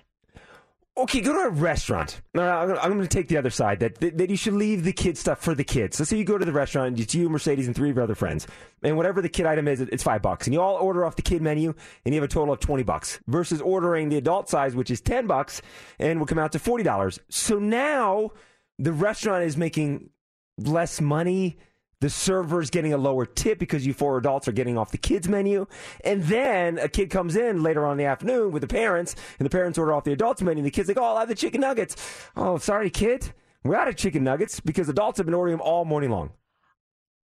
Okay, 0.98 1.20
go 1.20 1.34
to 1.34 1.40
a 1.40 1.50
restaurant. 1.50 2.22
I'm 2.34 2.74
going 2.74 3.02
to 3.02 3.06
take 3.06 3.28
the 3.28 3.36
other 3.36 3.50
side 3.50 3.80
that, 3.80 3.96
that 4.00 4.16
that 4.16 4.30
you 4.30 4.36
should 4.36 4.54
leave 4.54 4.82
the 4.82 4.94
kid 4.94 5.18
stuff 5.18 5.42
for 5.42 5.54
the 5.54 5.62
kids. 5.62 6.00
Let's 6.00 6.08
say 6.08 6.16
you 6.16 6.24
go 6.24 6.38
to 6.38 6.44
the 6.44 6.52
restaurant, 6.52 6.98
it's 6.98 7.14
you, 7.14 7.28
Mercedes, 7.28 7.66
and 7.66 7.76
three 7.76 7.90
of 7.90 7.96
your 7.96 8.04
other 8.04 8.14
friends, 8.14 8.46
and 8.82 8.96
whatever 8.96 9.20
the 9.20 9.28
kid 9.28 9.44
item 9.44 9.68
is, 9.68 9.82
it's 9.82 10.02
five 10.02 10.22
bucks, 10.22 10.46
and 10.46 10.54
you 10.54 10.60
all 10.62 10.76
order 10.76 11.04
off 11.04 11.14
the 11.14 11.20
kid 11.20 11.42
menu, 11.42 11.74
and 12.06 12.14
you 12.14 12.20
have 12.20 12.30
a 12.30 12.32
total 12.32 12.54
of 12.54 12.60
twenty 12.60 12.82
bucks 12.82 13.20
versus 13.26 13.60
ordering 13.60 14.08
the 14.08 14.16
adult 14.16 14.48
size, 14.48 14.74
which 14.74 14.90
is 14.90 15.02
ten 15.02 15.26
bucks, 15.26 15.60
and 15.98 16.18
will 16.18 16.26
come 16.26 16.38
out 16.38 16.52
to 16.52 16.58
forty 16.58 16.82
dollars. 16.82 17.20
So 17.28 17.58
now 17.58 18.30
the 18.78 18.92
restaurant 18.92 19.44
is 19.44 19.56
making 19.56 20.10
less 20.58 21.00
money. 21.00 21.58
The 22.00 22.10
server's 22.10 22.68
getting 22.68 22.92
a 22.92 22.98
lower 22.98 23.24
tip 23.24 23.58
because 23.58 23.86
you 23.86 23.94
four 23.94 24.18
adults 24.18 24.46
are 24.48 24.52
getting 24.52 24.76
off 24.76 24.90
the 24.90 24.98
kids 24.98 25.28
menu. 25.28 25.66
And 26.04 26.22
then 26.24 26.78
a 26.78 26.88
kid 26.88 27.08
comes 27.08 27.36
in 27.36 27.62
later 27.62 27.86
on 27.86 27.92
in 27.92 27.98
the 27.98 28.04
afternoon 28.04 28.52
with 28.52 28.60
the 28.60 28.68
parents, 28.68 29.16
and 29.38 29.46
the 29.46 29.50
parents 29.50 29.78
order 29.78 29.94
off 29.94 30.04
the 30.04 30.12
adults 30.12 30.42
menu. 30.42 30.58
And 30.58 30.66
the 30.66 30.70
kid's 30.70 30.88
like, 30.88 30.98
oh, 30.98 31.04
I'll 31.04 31.18
have 31.18 31.28
the 31.28 31.34
chicken 31.34 31.62
nuggets. 31.62 31.96
Oh, 32.36 32.58
sorry, 32.58 32.90
kid. 32.90 33.32
We're 33.64 33.76
out 33.76 33.88
of 33.88 33.96
chicken 33.96 34.22
nuggets 34.24 34.60
because 34.60 34.88
adults 34.88 35.16
have 35.16 35.26
been 35.26 35.34
ordering 35.34 35.56
them 35.56 35.66
all 35.66 35.84
morning 35.84 36.10
long. 36.10 36.32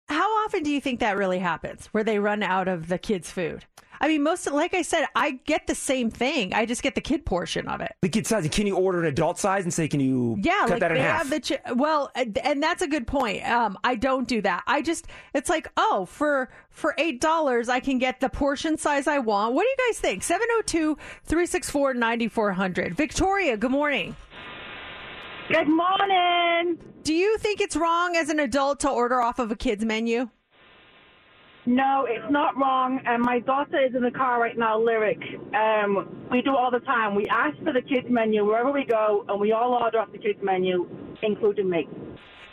How 0.08 0.28
often 0.44 0.62
do 0.62 0.70
you 0.70 0.80
think 0.80 1.00
that 1.00 1.16
really 1.16 1.38
happens 1.38 1.86
where 1.86 2.04
they 2.04 2.18
run 2.18 2.42
out 2.42 2.68
of 2.68 2.88
the 2.88 2.98
kids' 2.98 3.30
food? 3.30 3.64
I 4.00 4.08
mean, 4.08 4.22
most, 4.22 4.50
like 4.50 4.74
I 4.74 4.82
said, 4.82 5.06
I 5.16 5.32
get 5.44 5.66
the 5.66 5.74
same 5.74 6.10
thing. 6.10 6.54
I 6.54 6.66
just 6.66 6.82
get 6.82 6.94
the 6.94 7.00
kid 7.00 7.24
portion 7.26 7.66
of 7.68 7.80
it. 7.80 7.94
The 8.00 8.08
kid 8.08 8.26
size, 8.26 8.48
can 8.50 8.66
you 8.66 8.76
order 8.76 9.00
an 9.00 9.06
adult 9.06 9.38
size 9.38 9.64
and 9.64 9.74
say, 9.74 9.88
can 9.88 10.00
you 10.00 10.36
Yeah, 10.40 10.60
cut 10.62 10.70
like 10.70 10.80
that 10.80 10.90
in 10.92 10.98
they 10.98 11.02
half? 11.02 11.18
have 11.18 11.30
the 11.30 11.40
chi- 11.40 11.72
well, 11.72 12.10
and 12.14 12.38
and 12.38 12.62
that's 12.62 12.82
a 12.82 12.86
good 12.86 13.06
point. 13.06 13.44
Um, 13.48 13.76
I 13.82 13.94
don't 13.96 14.28
do 14.28 14.40
that. 14.42 14.62
I 14.66 14.82
just 14.82 15.06
it's 15.34 15.48
like 15.50 15.68
oh 15.76 16.04
for 16.06 16.50
for 16.70 16.94
eight 16.98 17.20
dollars 17.20 17.68
I 17.68 17.80
can 17.80 17.98
get 17.98 18.20
the 18.20 18.28
portion 18.28 18.76
size 18.78 19.06
I 19.06 19.18
want. 19.18 19.54
What 19.54 19.64
do 19.64 19.68
you 19.68 19.76
guys 19.88 19.98
think? 20.00 20.22
702-364-9400. 20.22 22.92
Victoria, 22.94 23.56
good 23.56 23.70
morning. 23.70 24.14
Good 25.48 25.68
morning. 25.68 26.78
Do 27.02 27.14
you 27.14 27.38
think 27.38 27.60
it's 27.60 27.74
wrong 27.74 28.16
as 28.16 28.28
an 28.28 28.38
adult 28.38 28.80
to 28.80 28.90
order 28.90 29.20
off 29.20 29.38
of 29.38 29.50
a 29.50 29.56
kid's 29.56 29.84
menu? 29.84 30.28
No, 31.68 32.06
it's 32.08 32.30
not 32.32 32.56
wrong. 32.58 33.00
And 33.06 33.22
my 33.22 33.40
daughter 33.40 33.78
is 33.84 33.94
in 33.94 34.02
the 34.02 34.10
car 34.12 34.40
right 34.40 34.58
now, 34.58 34.80
Lyric. 34.80 35.20
Um, 35.54 36.28
we 36.32 36.42
do 36.42 36.52
it 36.52 36.56
all 36.56 36.72
the 36.72 36.80
time. 36.80 37.14
We 37.14 37.26
ask 37.26 37.58
for 37.64 37.74
the 37.74 37.82
kids 37.82 38.08
menu 38.10 38.46
wherever 38.46 38.72
we 38.72 38.86
go, 38.86 39.26
and 39.28 39.40
we 39.40 39.52
all 39.52 39.74
order 39.74 40.00
off 40.00 40.12
the 40.12 40.18
kids 40.18 40.40
menu, 40.42 40.88
including 41.22 41.70
me. 41.70 41.88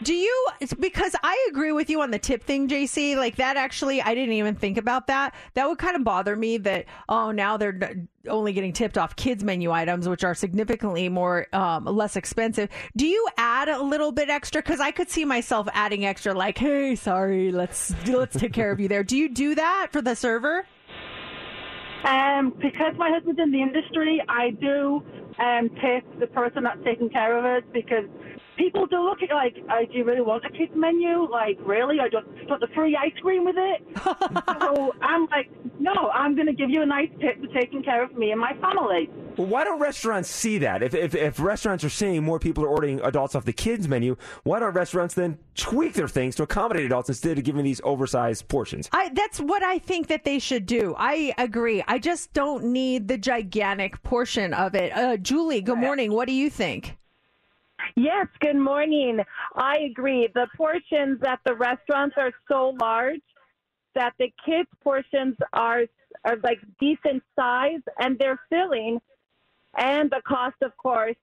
Do 0.06 0.14
you 0.14 0.48
because 0.80 1.16
I 1.24 1.48
agree 1.50 1.72
with 1.72 1.90
you 1.90 2.00
on 2.02 2.12
the 2.12 2.20
tip 2.20 2.44
thing, 2.44 2.68
JC. 2.68 3.16
Like 3.18 3.38
that 3.38 3.58
actually 3.58 4.04
I 4.04 4.14
didn't 4.14 4.36
even 4.36 4.54
think 4.54 4.78
about 4.78 5.08
that. 5.08 5.34
That 5.56 5.68
would 5.68 5.80
kind 5.80 5.96
of 5.96 6.04
bother 6.04 6.36
me 6.36 6.60
that 6.60 6.86
oh 7.10 7.32
now 7.32 7.58
they're 7.58 8.06
only 8.28 8.54
getting 8.54 8.72
tipped 8.72 9.00
off 9.00 9.16
kids 9.16 9.44
menu 9.44 9.72
items 9.72 10.08
which 10.08 10.24
are 10.24 10.36
significantly 10.36 11.10
more 11.10 11.48
um, 11.54 11.86
less 11.86 12.16
expensive. 12.16 12.70
Do 12.96 13.08
you 13.08 13.28
add 13.38 13.68
a 13.68 13.82
little 13.82 14.12
bit 14.12 14.30
extra 14.30 14.62
cuz 14.62 14.80
I 14.80 14.92
could 14.92 15.10
see 15.10 15.26
myself 15.26 15.68
adding 15.74 16.06
extra 16.06 16.36
like 16.36 16.60
hey, 16.60 16.94
sorry, 16.94 17.52
let's 17.52 17.96
let's 18.08 18.38
take 18.38 18.54
care 18.54 18.72
of 18.72 18.80
you 18.80 18.88
there. 18.88 19.04
Do 19.04 19.18
you 19.18 19.28
do 19.28 19.56
that 19.56 19.88
for 19.90 20.04
the 20.04 20.16
server? 20.16 20.68
Um, 22.04 22.54
because 22.62 22.94
my 22.98 23.10
husband's 23.10 23.40
in 23.40 23.52
the 23.52 23.62
industry, 23.64 24.22
I 24.30 24.52
do 24.52 25.04
um, 25.40 25.70
tip 25.82 26.20
the 26.20 26.28
person 26.28 26.62
that's 26.62 26.84
taking 26.84 27.10
care 27.10 27.36
of 27.36 27.44
us 27.44 27.64
because 27.74 28.06
people 28.58 28.86
do 28.86 29.04
look 29.04 29.22
at 29.22 29.30
it 29.30 29.34
like, 29.34 29.56
uh, 29.70 29.86
do 29.92 29.98
you 29.98 30.04
really 30.04 30.22
want 30.22 30.46
a 30.46 30.50
kids 30.50 30.72
menu? 30.76 31.30
Like, 31.30 31.58
really? 31.66 32.00
I 32.00 32.10
just 32.10 32.26
put 32.48 32.60
the 32.60 32.68
free 32.76 32.96
ice 32.96 33.18
cream 33.22 33.46
with 33.46 33.56
it. 33.58 33.82
so 34.62 34.94
I'm 35.02 35.28
like, 35.28 35.50
no, 35.80 36.10
I'm 36.14 36.36
going 36.36 36.48
to 36.48 36.54
give 36.54 36.70
you 36.70 36.82
a 36.82 36.86
nice 36.86 37.10
tip 37.20 37.40
for 37.40 37.48
taking 37.60 37.84
care 37.84 38.04
of 38.04 38.16
me 38.16 38.32
and 38.32 38.40
my 38.40 38.54
family. 38.62 39.10
Well, 39.38 39.48
why 39.48 39.64
don't 39.66 39.80
restaurants 39.80 40.30
see 40.30 40.60
that? 40.60 40.82
If, 40.82 40.94
if, 40.94 41.14
if 41.14 41.40
restaurants 41.40 41.84
are 41.84 41.90
seeing 41.90 42.24
more 42.24 42.40
people 42.40 42.64
are 42.64 42.70
ordering 42.70 43.02
adults 43.02 43.36
off 43.36 43.44
the 43.44 43.54
kids 43.54 43.88
menu, 43.88 44.16
why 44.44 44.60
don't 44.60 44.74
restaurants 44.74 45.14
then 45.14 45.38
tweak 45.56 45.94
their 45.94 46.08
things 46.08 46.36
to 46.36 46.44
accommodate 46.44 46.86
adults 46.86 47.10
instead 47.10 47.38
of 47.38 47.44
giving 47.44 47.64
these 47.64 47.82
oversized 47.84 48.48
portions? 48.48 48.90
I 48.94 49.10
that's 49.10 49.40
what 49.40 49.64
I 49.64 49.80
think 49.80 50.08
that 50.08 50.24
they 50.24 50.40
should 50.40 50.66
do. 50.66 50.96
I 50.98 51.34
agree. 51.38 51.84
I 51.88 52.00
just 52.00 52.32
don't 52.34 52.66
need 52.66 53.08
the 53.08 53.18
gigantic 53.18 54.02
portion 54.04 54.54
of 54.54 54.76
it. 54.76 54.96
Uh, 54.96 55.18
Julie, 55.18 55.62
good 55.62 55.78
morning. 55.78 56.14
What 56.14 56.28
do 56.28 56.34
you 56.34 56.50
think? 56.50 56.98
Yes, 57.96 58.28
good 58.40 58.58
morning. 58.58 59.20
I 59.56 59.78
agree. 59.90 60.28
The 60.34 60.48
portions 60.58 61.20
at 61.26 61.40
the 61.46 61.56
restaurants 61.56 62.16
are 62.18 62.32
so 62.50 62.76
large 62.80 63.22
that 63.96 64.14
the 64.20 64.32
kids' 64.46 64.70
portions 64.84 65.36
are 65.54 65.84
are 66.24 66.38
like 66.44 66.60
decent 66.80 67.24
size 67.36 67.82
and 68.00 68.18
they're 68.20 68.40
filling, 68.50 69.00
and 69.78 70.10
the 70.10 70.22
cost, 70.28 70.56
of 70.62 70.76
course, 70.78 71.16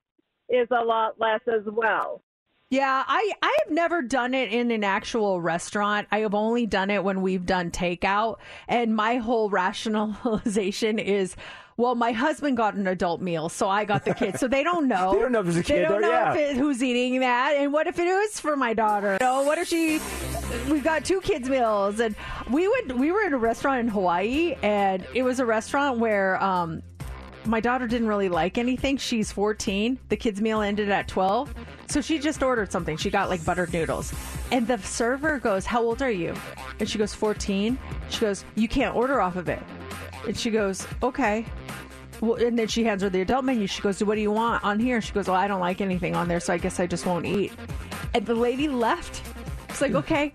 is 0.48 0.68
a 0.70 0.84
lot 0.84 1.18
less 1.18 1.40
as 1.48 1.62
well. 1.66 2.22
Yeah, 2.70 3.04
I 3.06 3.32
I 3.42 3.56
have 3.64 3.72
never 3.74 4.00
done 4.00 4.32
it 4.32 4.50
in 4.50 4.70
an 4.70 4.82
actual 4.82 5.42
restaurant. 5.42 6.08
I 6.10 6.20
have 6.20 6.34
only 6.34 6.64
done 6.64 6.88
it 6.88 7.04
when 7.04 7.20
we've 7.20 7.44
done 7.44 7.70
takeout, 7.70 8.38
and 8.66 8.96
my 8.96 9.16
whole 9.16 9.50
rationalization 9.62 10.98
is. 10.98 11.36
Well, 11.76 11.94
my 11.94 12.12
husband 12.12 12.56
got 12.56 12.74
an 12.74 12.86
adult 12.86 13.20
meal, 13.20 13.48
so 13.48 13.68
I 13.68 13.84
got 13.84 14.04
the 14.04 14.14
kids. 14.14 14.40
So 14.40 14.48
they 14.48 14.62
don't 14.62 14.88
know. 14.94 15.14
They 15.14 15.20
don't 15.20 15.32
know 15.32 15.40
if 15.40 15.46
there's 15.46 15.56
a 15.56 15.60
They 15.60 15.64
kid 15.64 15.82
don't 15.82 15.92
there, 15.92 16.00
know 16.02 16.10
yeah. 16.10 16.34
if 16.34 16.50
it, 16.50 16.56
who's 16.56 16.82
eating 16.82 17.20
that, 17.20 17.54
and 17.56 17.72
what 17.72 17.86
if 17.86 17.98
it 17.98 18.06
is 18.06 18.38
for 18.40 18.56
my 18.56 18.74
daughter? 18.74 19.16
You 19.20 19.26
know, 19.26 19.42
what 19.42 19.58
if 19.58 19.68
she? 19.68 20.00
We've 20.70 20.84
got 20.84 21.04
two 21.04 21.20
kids 21.22 21.48
meals, 21.48 21.98
and 22.00 22.14
we 22.50 22.68
went. 22.68 22.96
We 22.98 23.10
were 23.10 23.22
in 23.22 23.32
a 23.32 23.38
restaurant 23.38 23.80
in 23.80 23.88
Hawaii, 23.88 24.56
and 24.62 25.06
it 25.14 25.22
was 25.22 25.40
a 25.40 25.46
restaurant 25.46 25.98
where 25.98 26.42
um, 26.42 26.82
my 27.46 27.58
daughter 27.60 27.86
didn't 27.86 28.06
really 28.08 28.28
like 28.28 28.58
anything. 28.58 28.98
She's 28.98 29.32
14. 29.32 29.98
The 30.10 30.16
kids' 30.16 30.40
meal 30.40 30.60
ended 30.60 30.90
at 30.90 31.08
12. 31.08 31.54
So 31.88 32.00
she 32.00 32.18
just 32.18 32.42
ordered 32.42 32.70
something. 32.70 32.96
She 32.96 33.10
got 33.10 33.28
like 33.28 33.44
buttered 33.44 33.72
noodles. 33.72 34.12
And 34.52 34.66
the 34.66 34.78
server 34.78 35.38
goes, 35.38 35.66
How 35.66 35.82
old 35.82 36.02
are 36.02 36.10
you? 36.10 36.34
And 36.78 36.88
she 36.88 36.98
goes, 36.98 37.14
14. 37.14 37.78
She 38.10 38.20
goes, 38.20 38.44
You 38.54 38.68
can't 38.68 38.94
order 38.94 39.20
off 39.20 39.36
of 39.36 39.48
it. 39.48 39.62
And 40.26 40.36
she 40.36 40.50
goes, 40.50 40.86
Okay. 41.02 41.44
Well, 42.20 42.34
and 42.34 42.56
then 42.56 42.68
she 42.68 42.84
hands 42.84 43.02
her 43.02 43.10
the 43.10 43.20
adult 43.22 43.44
menu. 43.44 43.66
She 43.66 43.82
goes, 43.82 44.02
What 44.02 44.14
do 44.14 44.20
you 44.20 44.30
want 44.30 44.62
on 44.64 44.78
here? 44.78 45.00
She 45.00 45.12
goes, 45.12 45.26
Well, 45.28 45.36
I 45.36 45.48
don't 45.48 45.60
like 45.60 45.80
anything 45.80 46.14
on 46.14 46.28
there, 46.28 46.40
so 46.40 46.52
I 46.52 46.58
guess 46.58 46.78
I 46.80 46.86
just 46.86 47.06
won't 47.06 47.26
eat. 47.26 47.52
And 48.14 48.24
the 48.26 48.34
lady 48.34 48.68
left. 48.68 49.22
It's 49.68 49.80
like, 49.80 49.92
Okay. 49.94 50.32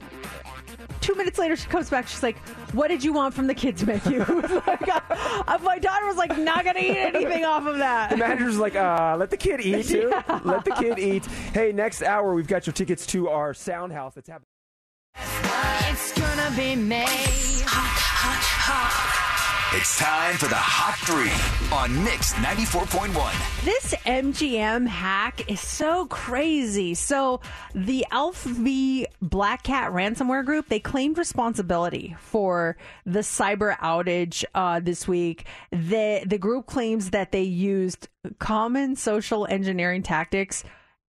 Two 0.99 1.15
minutes 1.15 1.39
later, 1.39 1.55
she 1.55 1.69
comes 1.69 1.89
back. 1.89 2.05
She's 2.05 2.21
like, 2.21 2.37
"What 2.73 2.89
did 2.89 3.01
you 3.01 3.13
want 3.13 3.33
from 3.33 3.47
the 3.47 3.53
kids 3.53 3.85
menu?" 3.85 4.25
Like, 4.67 4.89
uh, 4.89 5.57
my 5.63 5.79
daughter 5.79 6.05
was 6.05 6.17
like, 6.17 6.37
"Not 6.37 6.65
gonna 6.65 6.79
eat 6.81 6.97
anything 6.97 7.45
off 7.45 7.65
of 7.65 7.77
that." 7.77 8.09
The 8.09 8.17
manager's 8.17 8.57
like, 8.57 8.75
uh, 8.75 9.15
let 9.17 9.29
the 9.29 9.37
kid 9.37 9.61
eat 9.61 9.87
too. 9.87 10.11
Yeah. 10.27 10.41
Let 10.43 10.65
the 10.65 10.71
kid 10.71 10.99
eat. 10.99 11.25
Hey, 11.53 11.71
next 11.71 12.03
hour 12.03 12.33
we've 12.33 12.45
got 12.47 12.67
your 12.67 12.73
tickets 12.73 13.05
to 13.07 13.29
our 13.29 13.53
sound 13.53 13.93
house 13.93 14.15
that's 14.15 14.27
happening. 14.27 14.49
It's 15.15 16.11
gonna 16.19 16.53
be 16.57 16.75
May. 16.75 17.05
It's 19.73 19.99
time 19.99 20.37
for 20.37 20.47
the 20.47 20.55
Hot 20.55 20.95
Three 20.99 21.75
on 21.75 22.05
Mix 22.05 22.31
94.1. 22.35 23.65
This 23.65 23.93
MGM 24.05 24.87
hack 24.87 25.51
is 25.51 25.59
so 25.59 26.05
crazy. 26.05 26.93
So, 26.93 27.41
the 27.75 28.05
ALPHV 28.13 29.07
Black 29.21 29.63
Cat 29.63 29.91
ransomware 29.91 30.45
group 30.45 30.69
they 30.69 30.79
claimed 30.79 31.17
responsibility 31.17 32.15
for 32.17 32.77
the 33.05 33.19
cyber 33.19 33.77
outage 33.79 34.45
uh, 34.55 34.79
this 34.79 35.05
week. 35.05 35.45
The 35.71 36.23
the 36.25 36.37
group 36.37 36.65
claims 36.65 37.09
that 37.09 37.33
they 37.33 37.43
used 37.43 38.07
common 38.39 38.95
social 38.95 39.45
engineering 39.47 40.01
tactics 40.01 40.63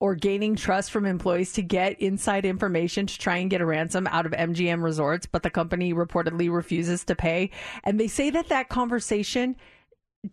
or 0.01 0.15
gaining 0.15 0.57
trust 0.57 0.91
from 0.91 1.05
employees 1.05 1.53
to 1.53 1.63
get 1.63 2.01
inside 2.01 2.47
information 2.47 3.07
to 3.07 3.19
try 3.19 3.37
and 3.37 3.51
get 3.51 3.61
a 3.61 3.67
ransom 3.67 4.07
out 4.09 4.27
of 4.27 4.33
MGM 4.33 4.83
Resorts, 4.83 5.27
but 5.27 5.43
the 5.43 5.51
company 5.51 5.93
reportedly 5.93 6.51
refuses 6.51 7.05
to 7.05 7.15
pay. 7.15 7.51
And 7.85 8.01
they 8.01 8.09
say 8.09 8.31
that 8.31 8.49
that 8.49 8.71
conversation 8.71 9.57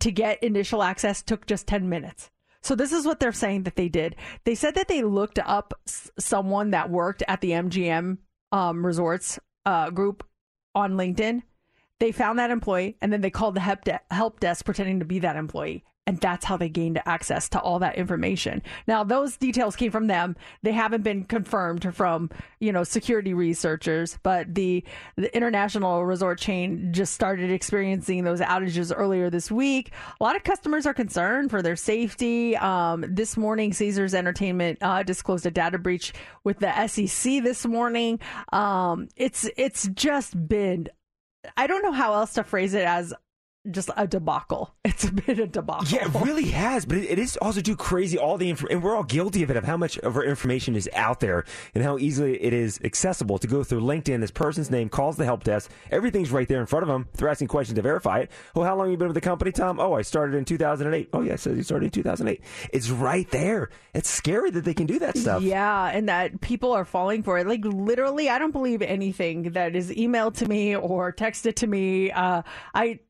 to 0.00 0.10
get 0.10 0.42
initial 0.42 0.82
access 0.82 1.22
took 1.22 1.46
just 1.46 1.66
10 1.66 1.88
minutes. 1.88 2.30
So 2.62 2.74
this 2.74 2.92
is 2.92 3.06
what 3.06 3.20
they're 3.20 3.32
saying 3.32 3.64
that 3.64 3.76
they 3.76 3.88
did. 3.88 4.16
They 4.44 4.54
said 4.54 4.74
that 4.74 4.88
they 4.88 5.02
looked 5.02 5.38
up 5.38 5.74
someone 6.18 6.70
that 6.70 6.90
worked 6.90 7.22
at 7.28 7.40
the 7.40 7.50
MGM 7.50 8.18
um, 8.50 8.84
Resorts 8.84 9.38
uh, 9.64 9.90
group 9.90 10.26
on 10.74 10.94
LinkedIn. 10.94 11.42
They 12.00 12.12
found 12.12 12.38
that 12.38 12.50
employee 12.50 12.96
and 13.00 13.12
then 13.12 13.20
they 13.20 13.30
called 13.30 13.54
the 13.54 13.60
help, 13.60 13.84
de- 13.84 14.00
help 14.10 14.40
desk 14.40 14.64
pretending 14.64 15.00
to 15.00 15.04
be 15.04 15.18
that 15.20 15.36
employee. 15.36 15.84
And 16.08 16.18
that's 16.18 16.46
how 16.46 16.56
they 16.56 16.70
gained 16.70 17.02
access 17.04 17.50
to 17.50 17.60
all 17.60 17.80
that 17.80 17.96
information. 17.96 18.62
Now, 18.86 19.04
those 19.04 19.36
details 19.36 19.76
came 19.76 19.90
from 19.90 20.06
them. 20.06 20.36
They 20.62 20.72
haven't 20.72 21.02
been 21.02 21.24
confirmed 21.24 21.94
from, 21.94 22.30
you 22.60 22.72
know, 22.72 22.82
security 22.82 23.34
researchers, 23.34 24.18
but 24.22 24.54
the, 24.54 24.82
the 25.16 25.36
international 25.36 26.06
resort 26.06 26.38
chain 26.38 26.94
just 26.94 27.12
started 27.12 27.50
experiencing 27.50 28.24
those 28.24 28.40
outages 28.40 28.90
earlier 28.96 29.28
this 29.28 29.50
week. 29.50 29.92
A 30.18 30.24
lot 30.24 30.34
of 30.34 30.44
customers 30.44 30.86
are 30.86 30.94
concerned 30.94 31.50
for 31.50 31.60
their 31.60 31.76
safety. 31.76 32.56
Um, 32.56 33.04
this 33.06 33.36
morning, 33.36 33.74
Caesars 33.74 34.14
Entertainment 34.14 34.78
uh, 34.80 35.02
disclosed 35.02 35.44
a 35.44 35.50
data 35.50 35.76
breach 35.76 36.14
with 36.42 36.58
the 36.58 36.86
SEC 36.86 37.44
this 37.44 37.66
morning. 37.66 38.18
Um, 38.50 39.08
it's 39.14 39.46
it's 39.58 39.86
just 39.88 40.48
been 40.48 40.88
I 41.56 41.66
don't 41.66 41.82
know 41.82 41.92
how 41.92 42.14
else 42.14 42.32
to 42.34 42.44
phrase 42.44 42.74
it 42.74 42.84
as 42.84 43.12
just 43.70 43.90
a 43.96 44.06
debacle. 44.06 44.74
It's 44.88 45.10
been 45.10 45.38
a 45.38 45.46
debacle. 45.46 45.86
Yeah, 45.88 46.06
it 46.06 46.24
really 46.24 46.46
has, 46.50 46.84
but 46.84 46.96
it, 46.96 47.04
it 47.10 47.18
is 47.20 47.36
also 47.36 47.60
too 47.60 47.76
crazy. 47.76 48.18
All 48.18 48.36
the 48.36 48.50
info, 48.50 48.66
and 48.68 48.82
we're 48.82 48.96
all 48.96 49.04
guilty 49.04 49.44
of 49.44 49.50
it, 49.50 49.56
of 49.56 49.62
how 49.64 49.76
much 49.76 49.96
of 49.98 50.16
our 50.16 50.24
information 50.24 50.74
is 50.74 50.88
out 50.92 51.20
there 51.20 51.44
and 51.74 51.84
how 51.84 51.98
easily 51.98 52.42
it 52.42 52.52
is 52.52 52.80
accessible 52.82 53.38
to 53.38 53.46
go 53.46 53.62
through 53.62 53.82
LinkedIn. 53.82 54.20
This 54.20 54.32
person's 54.32 54.70
name 54.70 54.88
calls 54.88 55.16
the 55.16 55.24
help 55.24 55.44
desk. 55.44 55.70
Everything's 55.92 56.32
right 56.32 56.48
there 56.48 56.58
in 56.58 56.66
front 56.66 56.82
of 56.82 56.88
them. 56.88 57.06
They're 57.14 57.28
asking 57.28 57.48
questions 57.48 57.76
to 57.76 57.82
verify 57.82 58.20
it. 58.20 58.30
Oh, 58.56 58.62
how 58.62 58.74
long 58.76 58.86
have 58.86 58.92
you 58.92 58.96
been 58.96 59.08
with 59.08 59.14
the 59.14 59.20
company, 59.20 59.52
Tom? 59.52 59.78
Oh, 59.78 59.92
I 59.92 60.02
started 60.02 60.34
in 60.36 60.44
2008. 60.44 61.10
Oh, 61.12 61.20
yeah, 61.20 61.34
it 61.34 61.40
says 61.40 61.56
you 61.56 61.62
started 61.62 61.86
in 61.86 61.90
2008. 61.92 62.42
It's 62.72 62.90
right 62.90 63.30
there. 63.30 63.70
It's 63.94 64.08
scary 64.08 64.50
that 64.50 64.64
they 64.64 64.74
can 64.74 64.86
do 64.86 64.98
that 65.00 65.16
stuff. 65.16 65.42
Yeah, 65.42 65.90
and 65.92 66.08
that 66.08 66.40
people 66.40 66.72
are 66.72 66.84
falling 66.84 67.22
for 67.22 67.38
it. 67.38 67.46
Like 67.46 67.64
literally, 67.64 68.28
I 68.28 68.38
don't 68.38 68.52
believe 68.52 68.82
anything 68.82 69.52
that 69.52 69.76
is 69.76 69.90
emailed 69.90 70.36
to 70.38 70.48
me 70.48 70.74
or 70.74 71.12
texted 71.12 71.56
to 71.56 71.66
me. 71.66 72.10
Uh, 72.10 72.42
I, 72.74 73.00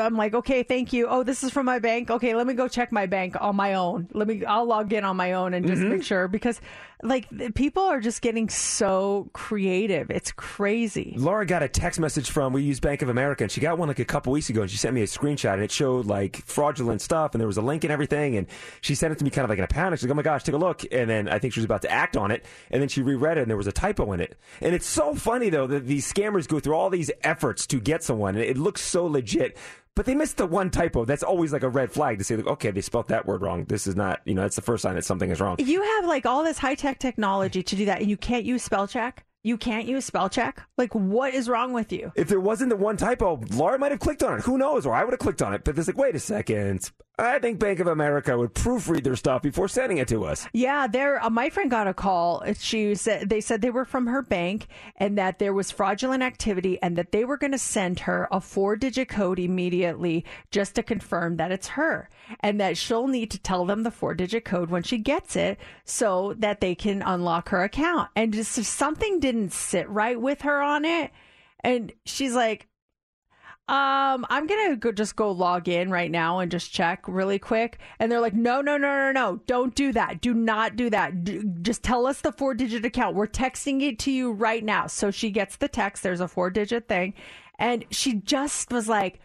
I'm 0.00 0.16
like, 0.16 0.34
okay, 0.34 0.62
thank 0.62 0.92
you. 0.92 1.06
Oh, 1.08 1.22
this 1.22 1.42
is 1.44 1.50
from 1.50 1.66
my 1.66 1.78
bank. 1.78 2.10
Okay, 2.10 2.34
let 2.34 2.46
me 2.46 2.54
go 2.54 2.68
check 2.68 2.92
my 2.92 3.06
bank 3.06 3.36
on 3.40 3.56
my 3.56 3.74
own. 3.74 4.08
Let 4.12 4.26
me, 4.28 4.44
I'll 4.44 4.64
log 4.66 4.92
in 4.92 5.04
on 5.04 5.16
my 5.16 5.32
own 5.34 5.54
and 5.54 5.66
just 5.66 5.80
Mhm. 5.82 5.88
make 5.90 6.02
sure 6.02 6.28
because, 6.28 6.60
like, 7.02 7.26
people 7.54 7.82
are 7.84 8.00
just 8.00 8.20
getting 8.22 8.48
so 8.48 9.28
creative. 9.32 10.10
It's 10.10 10.32
crazy. 10.32 11.14
Laura 11.16 11.46
got 11.46 11.62
a 11.62 11.68
text 11.68 11.98
message 12.00 12.30
from 12.30 12.52
we 12.52 12.62
use 12.62 12.80
Bank 12.80 13.02
of 13.02 13.08
America, 13.08 13.44
and 13.44 13.50
she 13.50 13.60
got 13.60 13.78
one 13.78 13.88
like 13.88 13.98
a 13.98 14.04
couple 14.04 14.32
weeks 14.32 14.50
ago, 14.50 14.62
and 14.62 14.70
she 14.70 14.76
sent 14.76 14.94
me 14.94 15.02
a 15.02 15.06
screenshot, 15.06 15.54
and 15.54 15.62
it 15.62 15.70
showed 15.70 16.06
like 16.06 16.36
fraudulent 16.46 17.00
stuff, 17.00 17.32
and 17.34 17.40
there 17.40 17.46
was 17.48 17.56
a 17.56 17.62
link 17.62 17.84
and 17.84 17.92
everything, 17.92 18.36
and 18.36 18.46
she 18.80 18.94
sent 18.94 19.12
it 19.12 19.18
to 19.18 19.24
me 19.24 19.30
kind 19.30 19.44
of 19.44 19.50
like 19.50 19.58
in 19.58 19.64
a 19.64 19.68
panic. 19.68 19.98
She's 19.98 20.04
like, 20.06 20.12
"Oh 20.12 20.16
my 20.16 20.22
gosh, 20.22 20.42
take 20.44 20.54
a 20.54 20.58
look!" 20.58 20.82
And 20.92 21.08
then 21.08 21.28
I 21.28 21.38
think 21.38 21.54
she 21.54 21.60
was 21.60 21.64
about 21.64 21.82
to 21.82 21.90
act 21.90 22.16
on 22.16 22.30
it, 22.30 22.44
and 22.70 22.80
then 22.82 22.88
she 22.88 23.02
reread 23.02 23.38
it, 23.38 23.42
and 23.42 23.50
there 23.50 23.56
was 23.56 23.66
a 23.66 23.72
typo 23.72 24.12
in 24.12 24.20
it. 24.20 24.36
And 24.60 24.74
it's 24.74 24.86
so 24.86 25.14
funny 25.14 25.48
though 25.50 25.66
that 25.66 25.86
these 25.86 26.10
scammers 26.12 26.46
go 26.46 26.60
through 26.60 26.74
all 26.74 26.90
these 26.90 27.10
efforts 27.22 27.66
to 27.68 27.80
get 27.80 28.02
someone, 28.02 28.34
and 28.34 28.44
it 28.44 28.56
looks 28.58 28.82
so 28.82 29.06
legit. 29.06 29.56
But 30.00 30.06
they 30.06 30.14
missed 30.14 30.38
the 30.38 30.46
one 30.46 30.70
typo. 30.70 31.04
That's 31.04 31.22
always 31.22 31.52
like 31.52 31.62
a 31.62 31.68
red 31.68 31.92
flag 31.92 32.16
to 32.16 32.24
say, 32.24 32.34
like, 32.34 32.46
okay, 32.46 32.70
they 32.70 32.80
spelled 32.80 33.08
that 33.08 33.26
word 33.26 33.42
wrong. 33.42 33.66
This 33.66 33.86
is 33.86 33.96
not, 33.96 34.22
you 34.24 34.32
know, 34.32 34.40
that's 34.40 34.56
the 34.56 34.62
first 34.62 34.80
sign 34.80 34.94
that 34.94 35.04
something 35.04 35.28
is 35.28 35.42
wrong. 35.42 35.56
You 35.58 35.82
have 35.82 36.06
like 36.06 36.24
all 36.24 36.42
this 36.42 36.56
high 36.56 36.74
tech 36.74 36.98
technology 36.98 37.62
to 37.62 37.76
do 37.76 37.84
that, 37.84 38.00
and 38.00 38.08
you 38.08 38.16
can't 38.16 38.46
use 38.46 38.62
spell 38.62 38.88
check. 38.88 39.26
You 39.42 39.56
can't 39.56 39.86
use 39.86 40.04
spell 40.04 40.28
check. 40.28 40.62
Like, 40.76 40.94
what 40.94 41.32
is 41.32 41.48
wrong 41.48 41.72
with 41.72 41.92
you? 41.92 42.12
If 42.14 42.28
there 42.28 42.40
wasn't 42.40 42.68
the 42.68 42.76
one 42.76 42.98
typo, 42.98 43.40
Laura 43.50 43.78
might 43.78 43.90
have 43.90 44.00
clicked 44.00 44.22
on 44.22 44.38
it. 44.38 44.44
Who 44.44 44.58
knows? 44.58 44.84
Or 44.84 44.94
I 44.94 45.02
would 45.02 45.12
have 45.12 45.20
clicked 45.20 45.40
on 45.40 45.54
it. 45.54 45.64
But 45.64 45.74
there's 45.74 45.86
like, 45.86 45.96
wait 45.96 46.14
a 46.14 46.20
second. 46.20 46.90
I 47.18 47.38
think 47.38 47.58
Bank 47.58 47.80
of 47.80 47.86
America 47.86 48.36
would 48.36 48.54
proofread 48.54 49.04
their 49.04 49.16
stuff 49.16 49.42
before 49.42 49.68
sending 49.68 49.98
it 49.98 50.08
to 50.08 50.24
us. 50.24 50.46
Yeah, 50.52 50.86
there. 50.86 51.22
Uh, 51.22 51.30
my 51.30 51.50
friend 51.50 51.70
got 51.70 51.86
a 51.86 51.94
call. 51.94 52.42
She 52.58 52.94
said 52.94 53.28
they 53.28 53.40
said 53.40 53.60
they 53.60 53.70
were 53.70 53.84
from 53.84 54.06
her 54.06 54.22
bank 54.22 54.66
and 54.96 55.18
that 55.18 55.38
there 55.38 55.52
was 55.52 55.70
fraudulent 55.70 56.22
activity 56.22 56.80
and 56.82 56.96
that 56.96 57.12
they 57.12 57.24
were 57.24 57.36
going 57.36 57.52
to 57.52 57.58
send 57.58 58.00
her 58.00 58.26
a 58.30 58.40
four-digit 58.40 59.08
code 59.08 59.38
immediately 59.38 60.24
just 60.50 60.74
to 60.76 60.82
confirm 60.82 61.36
that 61.36 61.52
it's 61.52 61.68
her 61.68 62.08
and 62.38 62.60
that 62.60 62.76
she'll 62.76 63.08
need 63.08 63.30
to 63.32 63.38
tell 63.38 63.64
them 63.64 63.82
the 63.82 63.90
four-digit 63.90 64.44
code 64.44 64.70
when 64.70 64.84
she 64.84 64.98
gets 64.98 65.34
it 65.34 65.58
so 65.84 66.34
that 66.38 66.60
they 66.60 66.74
can 66.74 67.02
unlock 67.02 67.48
her 67.48 67.64
account. 67.64 68.08
And 68.14 68.32
just 68.32 68.56
if 68.56 68.66
something 68.66 69.18
didn't 69.18 69.52
sit 69.52 69.88
right 69.88 70.20
with 70.20 70.42
her 70.42 70.62
on 70.62 70.84
it, 70.84 71.10
and 71.64 71.92
she's 72.06 72.34
like, 72.34 72.68
um, 73.68 74.26
I'm 74.28 74.48
gonna 74.48 74.74
go, 74.74 74.90
just 74.90 75.14
go 75.14 75.30
log 75.30 75.68
in 75.68 75.90
right 75.90 76.10
now 76.10 76.40
and 76.40 76.50
just 76.50 76.72
check 76.72 77.04
really 77.06 77.38
quick. 77.38 77.78
And 78.00 78.10
they're 78.10 78.20
like, 78.20 78.34
no, 78.34 78.60
no, 78.60 78.76
no, 78.76 78.88
no, 78.88 79.12
no, 79.12 79.40
don't 79.46 79.74
do 79.76 79.92
that. 79.92 80.20
Do 80.20 80.34
not 80.34 80.74
do 80.74 80.90
that. 80.90 81.62
Just 81.62 81.84
tell 81.84 82.06
us 82.06 82.20
the 82.20 82.32
four 82.32 82.54
digit 82.54 82.84
account. 82.84 83.14
We're 83.14 83.28
texting 83.28 83.80
it 83.82 84.00
to 84.00 84.10
you 84.10 84.32
right 84.32 84.64
now. 84.64 84.88
So 84.88 85.12
she 85.12 85.30
gets 85.30 85.56
the 85.56 85.68
text. 85.68 86.02
There's 86.02 86.20
a 86.20 86.26
four 86.26 86.50
digit 86.50 86.88
thing, 86.88 87.14
and 87.58 87.84
she 87.90 88.14
just 88.14 88.72
was 88.72 88.88
like. 88.88 89.20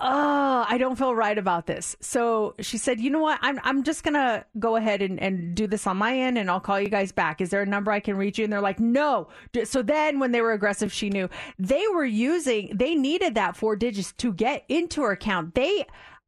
Oh, 0.00 0.66
I 0.68 0.76
don't 0.76 0.96
feel 0.96 1.14
right 1.14 1.38
about 1.38 1.66
this. 1.66 1.96
So 2.00 2.54
she 2.60 2.78
said, 2.78 2.98
you 3.00 3.10
know 3.10 3.20
what? 3.20 3.38
I'm 3.42 3.60
I'm 3.62 3.84
just 3.84 4.02
gonna 4.02 4.44
go 4.58 4.74
ahead 4.74 5.02
and, 5.02 5.20
and 5.20 5.54
do 5.54 5.68
this 5.68 5.86
on 5.86 5.96
my 5.96 6.18
end 6.18 6.36
and 6.36 6.50
I'll 6.50 6.60
call 6.60 6.80
you 6.80 6.88
guys 6.88 7.12
back. 7.12 7.40
Is 7.40 7.50
there 7.50 7.62
a 7.62 7.66
number 7.66 7.92
I 7.92 8.00
can 8.00 8.16
reach 8.16 8.38
you? 8.38 8.44
And 8.44 8.52
they're 8.52 8.60
like, 8.60 8.80
no. 8.80 9.28
So 9.64 9.82
then 9.82 10.18
when 10.18 10.32
they 10.32 10.40
were 10.40 10.52
aggressive, 10.52 10.92
she 10.92 11.10
knew 11.10 11.28
they 11.60 11.84
were 11.94 12.04
using 12.04 12.76
they 12.76 12.96
needed 12.96 13.36
that 13.36 13.56
four 13.56 13.76
digits 13.76 14.12
to 14.14 14.32
get 14.32 14.64
into 14.68 15.02
her 15.02 15.12
account. 15.12 15.54
They 15.54 15.86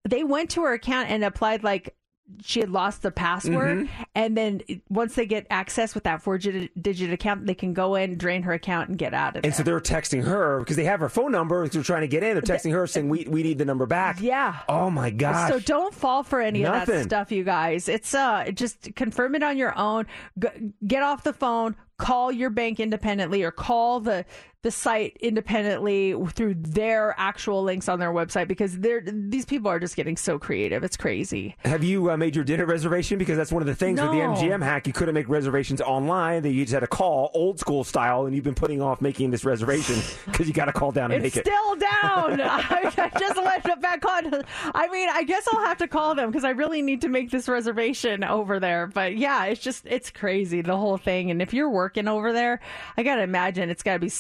they 0.09 0.23
went 0.23 0.51
to 0.51 0.63
her 0.63 0.73
account 0.73 1.11
and 1.11 1.25
applied 1.25 1.65
like 1.65 1.97
she 2.43 2.61
had 2.61 2.71
lost 2.71 3.03
the 3.03 3.11
password 3.11 3.79
Mhm. 3.79 3.89
and 4.15 4.37
then 4.37 4.61
once 4.89 5.15
they 5.15 5.27
get 5.27 5.47
access 5.49 5.95
with 5.95 6.05
that 6.05 6.21
four 6.23 6.39
digit 6.39 7.13
account 7.13 7.47
they 7.47 7.55
can 7.55 7.73
go 7.73 7.95
in 7.95 8.19
drain 8.19 8.43
her 8.43 8.53
account 8.53 8.89
and 8.89 8.99
get 8.99 9.15
out 9.15 9.37
of 9.37 9.43
there 9.43 9.49
And 9.49 9.55
so 9.55 9.63
they're 9.63 9.81
texting 9.81 10.25
her 10.25 10.59
because 10.59 10.77
they 10.77 10.85
have 10.85 11.01
her 11.01 11.09
phone 11.09 11.31
number. 11.33 11.67
They're 11.69 11.83
trying 11.83 12.01
to 12.03 12.09
get 12.09 12.23
in. 12.25 12.35
They're 12.35 12.43
texting 12.43 12.73
her 12.73 12.87
saying, 12.87 13.09
"We 13.09 13.27
we 13.29 13.43
need 13.43 13.59
the 13.59 13.65
number 13.65 13.87
back." 13.87 14.21
Yeah. 14.21 14.57
Oh 14.69 14.91
my 14.91 15.11
gosh. 15.11 15.51
So 15.51 15.61
don't 15.61 15.95
fall 15.95 16.23
for 16.25 16.41
any 16.41 16.65
of 16.65 16.87
that 16.87 17.05
stuff, 17.05 17.31
you 17.31 17.45
guys. 17.45 17.89
It's 17.89 18.13
uh 18.15 18.51
just 18.53 18.95
confirm 18.97 19.35
it 19.37 19.43
on 19.43 19.57
your 19.57 19.77
own. 19.79 20.07
G- 20.39 20.73
get 20.87 21.03
off 21.03 21.23
the 21.23 21.33
phone, 21.33 21.77
call 21.99 22.33
your 22.33 22.51
bank 22.51 22.81
independently, 22.81 23.43
or 23.45 23.51
call 23.53 24.01
the 24.01 24.25
the 24.63 24.71
site 24.71 25.17
independently 25.21 26.15
through 26.31 26.55
their 26.55 27.15
actual 27.19 27.63
links 27.63 27.89
on 27.89 27.99
their 27.99 28.13
website 28.13 28.49
because 28.49 28.79
they're 28.79 29.01
these 29.07 29.45
people 29.45 29.71
are 29.71 29.79
just 29.79 29.97
getting 29.97 30.17
so 30.17 30.39
creative. 30.39 30.83
It's 30.83 30.97
crazy. 30.97 31.55
Have 31.65 31.85
you 31.85 32.11
uh, 32.11 32.17
made 32.17 32.35
your 32.35 32.45
dinner 32.45 32.67
reservation? 32.67 33.19
Because 33.19 33.37
that's 33.37 33.53
one 33.53 33.63
of 33.63 33.67
the 33.67 33.75
things 33.75 34.01
with 34.01 34.11
the 34.11 34.19
MGM 34.19 34.63
hack. 34.63 34.87
You 34.87 34.93
couldn't 34.93 35.15
make 35.15 35.29
reservations 35.29 35.81
online. 35.81 36.43
That 36.43 36.51
you 36.53 36.65
just 36.65 36.75
had 36.75 36.81
to 36.81 36.87
call 36.87 37.31
old 37.35 37.61
school 37.61 37.85
style, 37.85 38.27
and 38.27 38.35
you've 38.35 38.45
been 38.45 38.55
putting 38.55 38.83
off 38.83 39.01
making 39.01 39.31
this 39.31 39.45
reservation 39.45 39.97
because 40.27 40.49
you 40.49 40.55
got 40.55 40.65
to 40.67 40.73
call 40.73 40.91
down 40.93 41.13
and 41.13 41.25
It's 41.25 41.37
make 41.37 41.47
it. 41.47 41.49
still 41.49 41.77
down. 41.77 42.41
I 42.41 42.93
I 42.99 43.19
just 43.21 43.37
went 43.37 43.81
back 43.81 44.05
on. 44.05 44.45
I 44.75 44.89
mean, 44.89 45.09
I 45.13 45.23
guess 45.23 45.47
I'll 45.53 45.65
have 45.65 45.79
to 45.79 45.89
call 45.89 46.15
them 46.15 46.31
because 46.31 46.45
I 46.45 46.51
really 46.51 46.83
need 46.83 47.03
to 47.03 47.09
make 47.09 47.31
this 47.31 47.49
reservation 47.49 48.25
over 48.25 48.59
there. 48.59 48.87
But 48.87 49.17
yeah, 49.17 49.45
it's 49.45 49.61
just 49.61 49.87
it's 49.87 50.11
crazy 50.11 50.61
the 50.63 50.77
whole 50.77 50.97
thing. 50.97 51.31
And 51.31 51.41
if 51.41 51.55
you're 51.55 51.71
working 51.71 52.09
over 52.09 52.33
there, 52.33 52.61
I 52.97 53.03
gotta 53.03 53.23
imagine 53.23 53.71
it's 53.71 53.83
gotta 53.83 53.99
be 54.01 54.11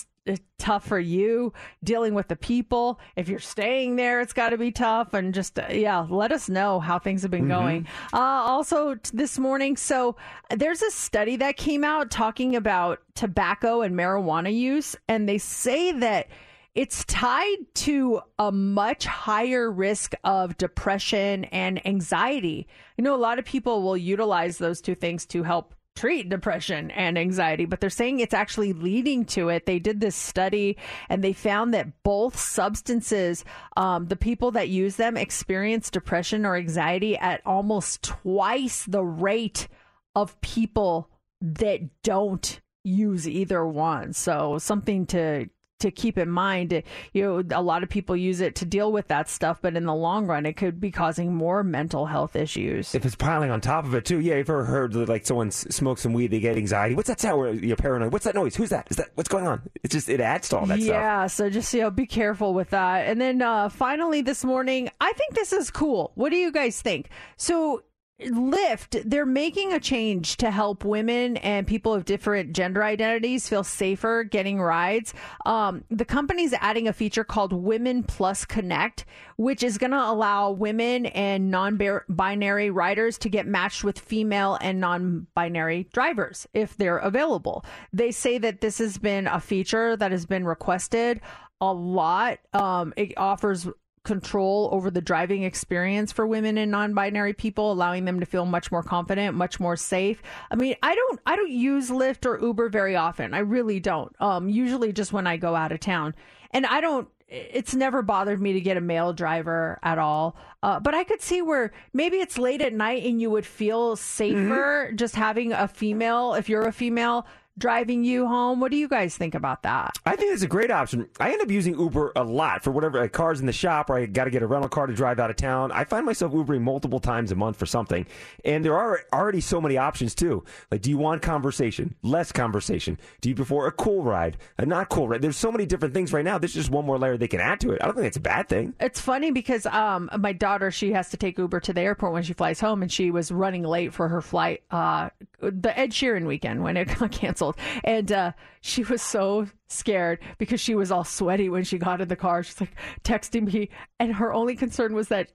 tough 0.58 0.86
for 0.86 0.98
you 0.98 1.52
dealing 1.84 2.14
with 2.14 2.28
the 2.28 2.36
people. 2.36 2.98
If 3.14 3.28
you're 3.28 3.38
staying 3.38 3.96
there, 3.96 4.20
it's 4.20 4.32
got 4.32 4.50
to 4.50 4.58
be 4.58 4.72
tough. 4.72 5.14
And 5.14 5.32
just 5.34 5.58
uh, 5.58 5.66
yeah, 5.70 6.06
let 6.08 6.32
us 6.32 6.48
know 6.48 6.80
how 6.80 6.98
things 6.98 7.22
have 7.22 7.30
been 7.30 7.44
Mhm. 7.44 7.48
going. 7.48 7.86
Uh, 8.12 8.16
also 8.18 8.94
t- 8.94 9.10
this 9.14 9.38
morning, 9.38 9.76
so 9.76 10.16
there's 10.50 10.82
a 10.82 10.90
study 10.90 11.36
that 11.36 11.56
came 11.56 11.84
out 11.84 12.10
talking 12.10 12.56
about 12.56 13.00
tobacco 13.14 13.82
and 13.82 13.94
marijuana 13.94 14.52
use, 14.52 14.96
and 15.08 15.28
they 15.28 15.38
say 15.38 15.92
that 15.92 16.28
it's 16.74 17.04
tied 17.06 17.56
to 17.74 18.20
a 18.38 18.52
much 18.52 19.06
higher 19.06 19.70
risk 19.70 20.14
of 20.24 20.58
depression 20.58 21.44
and 21.46 21.84
anxiety. 21.86 22.66
You 22.98 23.04
know, 23.04 23.14
a 23.14 23.16
lot 23.16 23.38
of 23.38 23.44
people 23.46 23.82
will 23.82 23.96
utilize 23.96 24.58
those 24.58 24.82
two 24.82 24.94
things 24.94 25.24
to 25.26 25.42
help 25.42 25.74
treat 25.96 26.28
depression 26.28 26.90
and 26.92 27.18
anxiety, 27.18 27.64
but 27.64 27.80
they're 27.80 27.90
saying 27.90 28.20
it's 28.20 28.34
actually 28.34 28.72
leading 28.72 29.24
to 29.24 29.48
it. 29.48 29.66
They 29.66 29.78
did 29.78 30.00
this 30.00 30.14
study 30.14 30.76
and 31.08 31.24
they 31.24 31.32
found 31.32 31.74
that 31.74 32.02
both 32.02 32.38
substances, 32.38 33.44
um, 33.76 34.06
the 34.06 34.16
people 34.16 34.50
that 34.52 34.68
use 34.68 34.96
them 34.96 35.16
experience 35.16 35.90
depression 35.90 36.46
or 36.46 36.56
anxiety 36.56 37.16
at 37.16 37.40
almost 37.44 38.02
twice 38.02 38.84
the 38.84 39.04
rate 39.04 39.68
of 40.14 40.40
people 40.40 41.10
that 41.40 41.80
don't 42.02 42.60
use 42.84 43.28
either 43.28 43.66
one. 43.66 44.12
So 44.12 44.58
something 44.58 45.06
to 45.06 45.48
to 45.80 45.90
keep 45.90 46.18
in 46.18 46.30
mind. 46.30 46.82
You 47.12 47.22
know, 47.22 47.56
a 47.56 47.62
lot 47.62 47.82
of 47.82 47.88
people 47.88 48.16
use 48.16 48.40
it 48.40 48.54
to 48.56 48.64
deal 48.64 48.92
with 48.92 49.08
that 49.08 49.28
stuff, 49.28 49.58
but 49.60 49.76
in 49.76 49.84
the 49.84 49.94
long 49.94 50.26
run, 50.26 50.46
it 50.46 50.54
could 50.56 50.80
be 50.80 50.90
causing 50.90 51.34
more 51.34 51.62
mental 51.62 52.06
health 52.06 52.36
issues. 52.36 52.94
If 52.94 53.04
it's 53.04 53.14
piling 53.14 53.50
on 53.50 53.60
top 53.60 53.84
of 53.84 53.94
it 53.94 54.04
too, 54.04 54.20
yeah. 54.20 54.36
You've 54.36 54.50
ever 54.50 54.64
heard 54.64 54.92
that, 54.92 55.08
like 55.08 55.26
someone 55.26 55.50
smokes 55.50 56.02
some 56.02 56.12
weed, 56.12 56.30
they 56.30 56.40
get 56.40 56.56
anxiety. 56.56 56.94
What's 56.94 57.08
that 57.08 57.20
sound? 57.20 57.62
You're 57.62 57.76
paranoid. 57.76 58.12
What's 58.12 58.24
that 58.24 58.34
noise? 58.34 58.56
Who's 58.56 58.70
that? 58.70 58.88
Is 58.90 58.96
that 58.96 59.08
what's 59.14 59.28
going 59.28 59.46
on? 59.46 59.62
It's 59.82 59.92
just 59.92 60.08
it 60.08 60.20
adds 60.20 60.48
to 60.50 60.58
all 60.58 60.66
that 60.66 60.78
stuff. 60.78 60.88
yeah, 60.88 61.26
so 61.26 61.50
just 61.50 61.72
you 61.74 61.80
know, 61.82 61.90
be 61.90 62.06
careful 62.06 62.54
with 62.54 62.70
that. 62.70 63.06
And 63.06 63.20
then 63.20 63.42
uh, 63.42 63.68
finally 63.68 64.22
this 64.22 64.44
morning, 64.44 64.90
I 65.00 65.12
think 65.12 65.34
this 65.34 65.52
is 65.52 65.70
cool. 65.70 66.12
What 66.14 66.30
do 66.30 66.36
you 66.36 66.52
guys 66.52 66.80
think? 66.80 67.08
So 67.36 67.82
Lyft, 68.20 69.02
they're 69.04 69.26
making 69.26 69.74
a 69.74 69.80
change 69.80 70.38
to 70.38 70.50
help 70.50 70.86
women 70.86 71.36
and 71.36 71.66
people 71.66 71.92
of 71.92 72.06
different 72.06 72.54
gender 72.54 72.82
identities 72.82 73.46
feel 73.46 73.62
safer 73.62 74.24
getting 74.24 74.58
rides. 74.58 75.12
Um, 75.44 75.84
the 75.90 76.06
company's 76.06 76.54
adding 76.54 76.88
a 76.88 76.94
feature 76.94 77.24
called 77.24 77.52
Women 77.52 78.02
Plus 78.02 78.46
Connect, 78.46 79.04
which 79.36 79.62
is 79.62 79.76
going 79.76 79.90
to 79.90 80.02
allow 80.02 80.50
women 80.50 81.06
and 81.06 81.50
non 81.50 81.78
binary 82.08 82.70
riders 82.70 83.18
to 83.18 83.28
get 83.28 83.46
matched 83.46 83.84
with 83.84 83.98
female 83.98 84.56
and 84.62 84.80
non 84.80 85.26
binary 85.34 85.86
drivers 85.92 86.46
if 86.54 86.74
they're 86.78 86.98
available. 86.98 87.66
They 87.92 88.12
say 88.12 88.38
that 88.38 88.62
this 88.62 88.78
has 88.78 88.96
been 88.96 89.26
a 89.26 89.40
feature 89.40 89.94
that 89.94 90.10
has 90.10 90.24
been 90.24 90.46
requested 90.46 91.20
a 91.60 91.72
lot. 91.72 92.38
Um, 92.54 92.94
it 92.96 93.12
offers 93.18 93.68
control 94.06 94.70
over 94.72 94.90
the 94.90 95.00
driving 95.00 95.42
experience 95.42 96.12
for 96.12 96.26
women 96.26 96.56
and 96.56 96.70
non-binary 96.70 97.32
people 97.32 97.72
allowing 97.72 98.04
them 98.04 98.20
to 98.20 98.26
feel 98.26 98.46
much 98.46 98.70
more 98.70 98.82
confident 98.82 99.36
much 99.36 99.58
more 99.58 99.76
safe. 99.76 100.22
I 100.50 100.54
mean 100.54 100.76
i 100.82 100.94
don't 100.94 101.20
i 101.26 101.34
don't 101.34 101.50
use 101.50 101.90
lyft 101.90 102.24
or 102.24 102.40
uber 102.40 102.68
very 102.68 102.94
often. 102.96 103.34
I 103.34 103.40
really 103.40 103.80
don't. 103.80 104.14
Um 104.20 104.48
usually 104.48 104.92
just 104.92 105.12
when 105.12 105.26
i 105.26 105.36
go 105.36 105.56
out 105.56 105.72
of 105.72 105.80
town. 105.80 106.14
And 106.52 106.64
i 106.66 106.80
don't 106.80 107.08
it's 107.28 107.74
never 107.74 108.02
bothered 108.02 108.40
me 108.40 108.52
to 108.52 108.60
get 108.60 108.76
a 108.76 108.80
male 108.80 109.12
driver 109.12 109.80
at 109.82 109.98
all. 109.98 110.36
Uh, 110.62 110.78
but 110.78 110.94
i 110.94 111.02
could 111.02 111.20
see 111.20 111.42
where 111.42 111.72
maybe 111.92 112.18
it's 112.18 112.38
late 112.38 112.62
at 112.62 112.72
night 112.72 113.04
and 113.04 113.20
you 113.20 113.28
would 113.28 113.44
feel 113.44 113.96
safer 113.96 114.92
just 114.94 115.16
having 115.16 115.52
a 115.52 115.66
female 115.66 116.34
if 116.34 116.48
you're 116.48 116.68
a 116.68 116.72
female 116.72 117.26
driving 117.58 118.04
you 118.04 118.26
home 118.26 118.60
what 118.60 118.70
do 118.70 118.76
you 118.76 118.88
guys 118.88 119.16
think 119.16 119.34
about 119.34 119.62
that 119.62 119.96
I 120.06 120.14
think 120.14 120.32
it's 120.32 120.42
a 120.42 120.48
great 120.48 120.70
option. 120.70 121.08
I 121.18 121.32
end 121.32 121.42
up 121.42 121.50
using 121.50 121.78
Uber 121.78 122.12
a 122.14 122.22
lot 122.22 122.62
for 122.62 122.70
whatever 122.70 123.00
like, 123.00 123.12
cars 123.12 123.40
in 123.40 123.46
the 123.46 123.52
shop, 123.52 123.90
or 123.90 123.98
I 123.98 124.06
got 124.06 124.24
to 124.24 124.30
get 124.30 124.42
a 124.42 124.46
rental 124.46 124.68
car 124.68 124.86
to 124.86 124.94
drive 124.94 125.18
out 125.18 125.30
of 125.30 125.36
town. 125.36 125.72
I 125.72 125.84
find 125.84 126.06
myself 126.06 126.32
Ubering 126.32 126.62
multiple 126.62 127.00
times 127.00 127.32
a 127.32 127.34
month 127.34 127.56
for 127.56 127.66
something, 127.66 128.06
and 128.44 128.64
there 128.64 128.76
are 128.76 129.00
already 129.12 129.40
so 129.40 129.60
many 129.60 129.76
options 129.76 130.14
too. 130.14 130.44
Like, 130.70 130.82
do 130.82 130.90
you 130.90 130.98
want 130.98 131.22
conversation? 131.22 131.94
Less 132.02 132.32
conversation? 132.32 132.98
Do 133.20 133.28
you 133.28 133.34
prefer 133.34 133.66
a 133.66 133.72
cool 133.72 134.02
ride? 134.02 134.36
A 134.58 134.66
not 134.66 134.88
cool 134.88 135.08
ride? 135.08 135.22
There's 135.22 135.36
so 135.36 135.52
many 135.52 135.66
different 135.66 135.94
things 135.94 136.12
right 136.12 136.24
now. 136.24 136.38
There's 136.38 136.54
just 136.54 136.70
one 136.70 136.84
more 136.84 136.98
layer 136.98 137.16
they 137.16 137.28
can 137.28 137.40
add 137.40 137.60
to 137.60 137.72
it. 137.72 137.82
I 137.82 137.86
don't 137.86 137.94
think 137.94 138.06
it's 138.06 138.16
a 138.16 138.20
bad 138.20 138.48
thing. 138.48 138.74
It's 138.80 139.00
funny 139.00 139.30
because 139.30 139.66
um, 139.66 140.10
my 140.18 140.32
daughter 140.32 140.70
she 140.70 140.92
has 140.92 141.10
to 141.10 141.16
take 141.16 141.38
Uber 141.38 141.60
to 141.60 141.72
the 141.72 141.80
airport 141.80 142.12
when 142.12 142.22
she 142.22 142.32
flies 142.32 142.60
home, 142.60 142.82
and 142.82 142.90
she 142.90 143.10
was 143.10 143.30
running 143.30 143.62
late 143.62 143.92
for 143.92 144.08
her 144.08 144.20
flight, 144.20 144.62
uh, 144.70 145.10
the 145.40 145.78
Ed 145.78 145.90
Sheeran 145.90 146.26
weekend 146.26 146.62
when 146.62 146.76
it 146.76 146.86
got 146.98 147.12
canceled, 147.12 147.45
and 147.84 148.10
uh, 148.12 148.32
she 148.60 148.82
was 148.84 149.02
so 149.02 149.46
scared 149.68 150.20
because 150.38 150.60
she 150.60 150.74
was 150.74 150.90
all 150.92 151.04
sweaty 151.04 151.48
when 151.48 151.64
she 151.64 151.78
got 151.78 152.00
in 152.00 152.08
the 152.08 152.16
car. 152.16 152.42
She's 152.42 152.60
like 152.60 152.74
texting 153.04 153.52
me, 153.52 153.68
and 154.00 154.14
her 154.14 154.32
only 154.32 154.56
concern 154.56 154.94
was 154.94 155.08
that. 155.08 155.30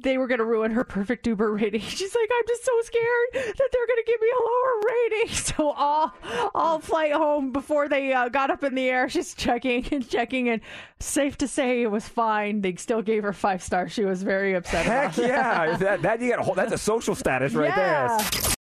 They 0.00 0.16
were 0.16 0.28
going 0.28 0.38
to 0.38 0.44
ruin 0.44 0.70
her 0.70 0.84
perfect 0.84 1.26
Uber 1.26 1.54
rating. 1.54 1.80
She's 1.88 2.14
like, 2.14 2.30
I'm 2.32 2.46
just 2.46 2.64
so 2.64 2.70
scared 2.82 3.28
that 3.32 3.68
they're 3.72 3.86
going 3.88 3.96
to 3.96 4.04
give 4.06 4.20
me 4.20 4.28
a 4.30 4.42
lower 4.44 4.80
rating. 4.86 5.28
So 5.58 5.70
all, 5.72 6.14
all 6.54 6.78
flight 6.78 7.10
home 7.10 7.50
before 7.50 7.88
they 7.88 8.12
uh, 8.12 8.28
got 8.28 8.52
up 8.52 8.62
in 8.62 8.76
the 8.76 8.88
air, 8.88 9.08
she's 9.08 9.34
checking 9.34 9.84
and 9.90 10.08
checking, 10.08 10.48
and 10.50 10.60
safe 11.00 11.36
to 11.38 11.48
say 11.48 11.82
it 11.82 11.90
was 11.90 12.06
fine. 12.06 12.60
They 12.60 12.76
still 12.76 13.02
gave 13.02 13.24
her 13.24 13.32
five 13.32 13.60
stars. 13.60 13.90
She 13.90 14.04
was 14.04 14.22
very 14.22 14.54
upset. 14.54 14.86
Heck 14.86 15.18
about 15.18 15.28
yeah! 15.28 15.76
that, 15.78 16.02
that 16.02 16.20
you 16.20 16.36
got 16.36 16.54
that's 16.54 16.72
a 16.72 16.78
social 16.78 17.16
status 17.16 17.54
right 17.54 17.70
Yeah. 17.76 18.18
there. 18.18 18.52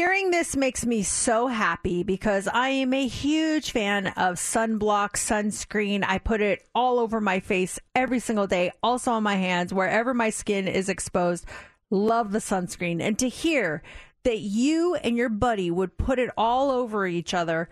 Hearing 0.00 0.30
this 0.30 0.56
makes 0.56 0.86
me 0.86 1.02
so 1.02 1.46
happy 1.46 2.02
because 2.04 2.48
I 2.48 2.70
am 2.70 2.94
a 2.94 3.06
huge 3.06 3.70
fan 3.70 4.06
of 4.06 4.36
sunblock, 4.36 5.10
sunscreen. 5.10 6.02
I 6.08 6.16
put 6.16 6.40
it 6.40 6.66
all 6.74 6.98
over 6.98 7.20
my 7.20 7.40
face 7.40 7.78
every 7.94 8.18
single 8.18 8.46
day, 8.46 8.72
also 8.82 9.10
on 9.10 9.22
my 9.22 9.34
hands, 9.34 9.74
wherever 9.74 10.14
my 10.14 10.30
skin 10.30 10.66
is 10.68 10.88
exposed. 10.88 11.44
Love 11.90 12.32
the 12.32 12.38
sunscreen. 12.38 13.02
And 13.02 13.18
to 13.18 13.28
hear 13.28 13.82
that 14.22 14.38
you 14.38 14.94
and 14.94 15.18
your 15.18 15.28
buddy 15.28 15.70
would 15.70 15.98
put 15.98 16.18
it 16.18 16.30
all 16.34 16.70
over 16.70 17.06
each 17.06 17.34
other 17.34 17.68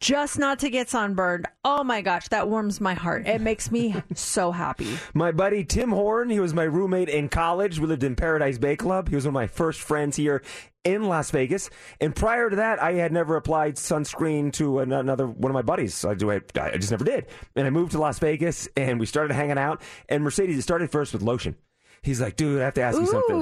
just 0.00 0.38
not 0.38 0.58
to 0.60 0.70
get 0.70 0.88
sunburned. 0.88 1.46
Oh 1.64 1.84
my 1.84 2.00
gosh, 2.00 2.28
that 2.28 2.48
warms 2.48 2.80
my 2.80 2.94
heart. 2.94 3.26
It 3.26 3.40
makes 3.40 3.70
me 3.70 3.94
so 4.14 4.50
happy. 4.50 4.98
My 5.14 5.30
buddy 5.30 5.64
Tim 5.64 5.90
Horn, 5.90 6.30
he 6.30 6.40
was 6.40 6.54
my 6.54 6.64
roommate 6.64 7.08
in 7.08 7.28
college. 7.28 7.78
We 7.78 7.86
lived 7.86 8.02
in 8.02 8.16
Paradise 8.16 8.58
Bay 8.58 8.76
Club. 8.76 9.08
He 9.08 9.14
was 9.14 9.24
one 9.24 9.30
of 9.30 9.34
my 9.34 9.46
first 9.46 9.80
friends 9.80 10.16
here 10.16 10.42
in 10.84 11.04
Las 11.04 11.30
Vegas. 11.30 11.70
And 12.00 12.14
prior 12.14 12.50
to 12.50 12.56
that, 12.56 12.82
I 12.82 12.94
had 12.94 13.12
never 13.12 13.36
applied 13.36 13.76
sunscreen 13.76 14.52
to 14.54 14.80
another 14.80 15.26
one 15.26 15.50
of 15.50 15.54
my 15.54 15.62
buddies. 15.62 16.04
I, 16.04 16.14
do, 16.14 16.30
I, 16.30 16.40
I 16.56 16.76
just 16.76 16.90
never 16.90 17.04
did. 17.04 17.26
And 17.54 17.66
I 17.66 17.70
moved 17.70 17.92
to 17.92 17.98
Las 17.98 18.18
Vegas 18.18 18.68
and 18.76 18.98
we 18.98 19.06
started 19.06 19.34
hanging 19.34 19.58
out. 19.58 19.82
And 20.08 20.24
Mercedes, 20.24 20.58
it 20.58 20.62
started 20.62 20.90
first 20.90 21.12
with 21.12 21.22
lotion. 21.22 21.56
He's 22.02 22.20
like, 22.20 22.36
dude, 22.36 22.60
I 22.60 22.64
have 22.64 22.74
to 22.74 22.82
ask 22.82 22.98
you 22.98 23.06
something. 23.06 23.36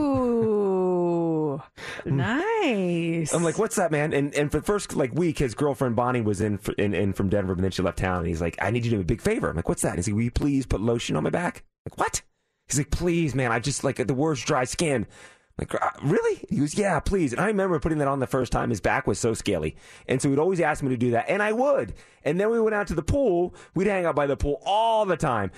Ooh, 2.06 2.10
nice. 2.10 3.32
I'm 3.32 3.42
like, 3.42 3.58
what's 3.58 3.76
that, 3.76 3.90
man? 3.90 4.12
And 4.12 4.34
and 4.34 4.50
for 4.50 4.58
the 4.58 4.64
first 4.64 4.94
like 4.96 5.14
week, 5.14 5.38
his 5.38 5.54
girlfriend 5.54 5.96
Bonnie 5.96 6.20
was 6.20 6.40
in, 6.40 6.58
for, 6.58 6.72
in 6.72 6.94
in 6.94 7.12
from 7.12 7.28
Denver, 7.28 7.54
but 7.54 7.62
then 7.62 7.70
she 7.70 7.82
left 7.82 7.98
town. 7.98 8.18
And 8.18 8.28
he's 8.28 8.40
like, 8.40 8.56
I 8.60 8.70
need 8.70 8.84
you 8.84 8.90
to 8.90 8.96
do 8.96 8.96
me 8.96 9.02
a 9.02 9.06
big 9.06 9.20
favor. 9.20 9.50
I'm 9.50 9.56
like, 9.56 9.68
what's 9.68 9.82
that? 9.82 9.90
And 9.90 9.98
he's 9.98 10.08
like, 10.08 10.14
will 10.14 10.22
you 10.22 10.30
please 10.30 10.66
put 10.66 10.80
lotion 10.80 11.16
on 11.16 11.22
my 11.22 11.30
back? 11.30 11.64
I'm 11.84 11.92
like, 11.92 11.98
what? 11.98 12.22
He's 12.68 12.78
like, 12.78 12.90
please, 12.90 13.34
man. 13.34 13.52
I 13.52 13.60
just 13.60 13.84
like 13.84 14.04
the 14.04 14.14
worst 14.14 14.46
dry 14.46 14.64
skin. 14.64 15.06
I'm 15.58 15.66
like, 15.70 15.82
"Uh, 15.82 15.90
really? 16.02 16.44
He 16.50 16.56
goes, 16.56 16.76
yeah, 16.76 17.00
please. 17.00 17.32
And 17.32 17.40
I 17.40 17.46
remember 17.46 17.78
putting 17.80 17.98
that 17.98 18.08
on 18.08 18.20
the 18.20 18.26
first 18.26 18.52
time. 18.52 18.70
His 18.70 18.80
back 18.80 19.06
was 19.06 19.18
so 19.18 19.32
scaly, 19.34 19.76
and 20.06 20.20
so 20.20 20.28
he'd 20.28 20.38
always 20.38 20.60
ask 20.60 20.82
me 20.82 20.90
to 20.90 20.96
do 20.96 21.12
that, 21.12 21.30
and 21.30 21.42
I 21.42 21.52
would. 21.52 21.94
And 22.24 22.38
then 22.38 22.50
we 22.50 22.60
went 22.60 22.74
out 22.74 22.88
to 22.88 22.94
the 22.94 23.02
pool. 23.02 23.54
We'd 23.74 23.86
hang 23.86 24.04
out 24.04 24.14
by 24.16 24.26
the 24.26 24.36
pool 24.36 24.60
all 24.66 25.06
the 25.06 25.16
time. 25.16 25.50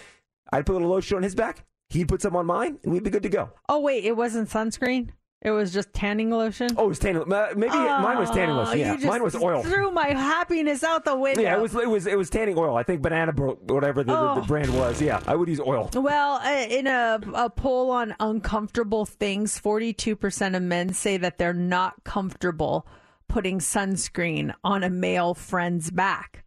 I'd 0.52 0.66
put 0.66 0.72
a 0.72 0.78
little 0.78 0.90
lotion 0.90 1.16
on 1.16 1.22
his 1.24 1.34
back. 1.34 1.64
He'd 1.90 2.08
put 2.08 2.22
some 2.22 2.36
on 2.36 2.46
mine, 2.46 2.78
and 2.84 2.92
we'd 2.92 3.02
be 3.02 3.10
good 3.10 3.22
to 3.24 3.28
go. 3.28 3.50
Oh 3.68 3.80
wait, 3.80 4.04
it 4.04 4.16
wasn't 4.16 4.48
sunscreen. 4.50 5.08
It 5.40 5.52
was 5.52 5.72
just 5.72 5.92
tanning 5.92 6.30
lotion. 6.30 6.70
Oh, 6.76 6.86
it 6.86 6.88
was 6.88 6.98
tanning. 6.98 7.32
uh, 7.32 7.48
Maybe 7.56 7.72
mine 7.72 8.18
was 8.18 8.28
tanning 8.30 8.56
Oh, 8.56 8.58
lotion. 8.62 8.78
you 8.80 8.84
Yeah, 8.86 8.94
just 8.94 9.06
mine 9.06 9.22
was 9.22 9.36
oil. 9.36 9.62
Threw 9.62 9.92
my 9.92 10.08
happiness 10.08 10.82
out 10.82 11.04
the 11.04 11.14
window. 11.14 11.40
Yeah, 11.42 11.56
it 11.56 11.60
was 11.62 11.74
it 11.76 11.88
was 11.88 12.06
it 12.08 12.18
was 12.18 12.28
tanning 12.28 12.58
oil. 12.58 12.76
I 12.76 12.82
think 12.82 13.02
banana 13.02 13.32
bro- 13.32 13.54
whatever 13.68 14.02
the, 14.02 14.12
the, 14.12 14.18
Oh. 14.18 14.34
the 14.40 14.46
brand 14.48 14.74
was. 14.76 15.00
Yeah, 15.00 15.20
I 15.28 15.36
would 15.36 15.48
use 15.48 15.60
oil. 15.60 15.90
Well, 15.94 16.40
uh, 16.42 16.66
in 16.68 16.88
a, 16.88 17.20
a 17.34 17.50
poll 17.50 17.92
on 17.92 18.16
uncomfortable 18.18 19.06
things, 19.06 19.60
42% 19.60 20.56
of 20.56 20.62
men 20.62 20.92
say 20.92 21.16
that 21.18 21.38
they're 21.38 21.52
not 21.54 22.02
comfortable 22.02 22.84
putting 23.28 23.60
sunscreen 23.60 24.52
on 24.64 24.82
a 24.82 24.90
male 24.90 25.34
friend's 25.34 25.92
back. 25.92 26.44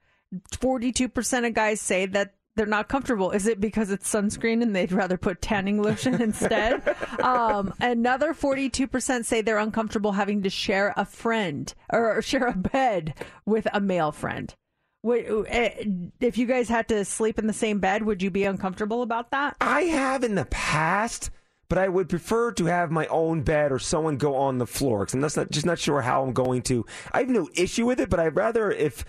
42% 0.52 1.48
of 1.48 1.54
guys 1.54 1.80
say 1.80 2.06
that 2.08 2.34
they're 2.56 2.66
not 2.66 2.90
comfortable. 2.90 3.32
Is 3.32 3.48
it 3.48 3.62
because 3.62 3.92
it's 3.92 4.12
sunscreen 4.12 4.62
and 4.62 4.76
they'd 4.76 4.92
rather 4.92 5.18
put 5.18 5.42
tanning 5.42 5.82
lotion 5.82 6.22
instead? 6.22 6.82
um, 7.22 7.74
another 7.80 8.34
42% 8.34 9.26
say 9.26 9.42
they're 9.42 9.58
uncomfortable 9.58 10.14
having 10.14 10.44
to 10.44 10.50
share 10.50 10.94
a 10.98 11.06
friend 11.06 11.74
or 11.92 12.22
share 12.22 12.48
a 12.48 12.58
bed 12.58 13.14
with 13.46 13.68
a 13.74 13.80
male 13.80 14.12
friend. 14.12 14.54
Uh, 15.04 15.72
if 16.20 16.38
you 16.38 16.46
guys 16.46 16.70
had 16.70 16.88
to 16.90 17.04
sleep 17.06 17.40
in 17.40 17.48
the 17.48 17.54
same 17.54 17.80
bed, 17.80 18.04
would 18.04 18.22
you 18.22 18.30
be 18.30 18.44
uncomfortable 18.44 19.02
about 19.02 19.32
that? 19.32 19.56
I 19.60 19.84
have 19.84 20.24
in 20.24 20.36
the 20.36 20.46
past, 20.46 21.32
but 21.70 21.80
I 21.80 21.88
would 21.88 22.10
prefer 22.10 22.52
to 22.52 22.66
have 22.66 22.92
my 22.92 23.08
own 23.08 23.42
bed 23.42 23.72
or 23.72 23.80
someone 23.80 24.18
go 24.18 24.36
on 24.36 24.60
the 24.60 24.68
floor 24.68 25.00
because 25.00 25.14
I'm 25.16 25.22
not, 25.22 25.52
just 25.52 25.66
not 25.66 25.80
sure 25.80 26.02
how 26.02 26.22
I'm 26.22 26.34
going 26.34 26.62
to. 26.64 26.86
I 27.12 27.20
have 27.20 27.30
no 27.30 27.50
issue 27.56 27.88
with 27.88 28.00
it, 28.00 28.10
but 28.10 28.20
I'd 28.20 28.36
rather 28.36 28.70
if 28.70 29.04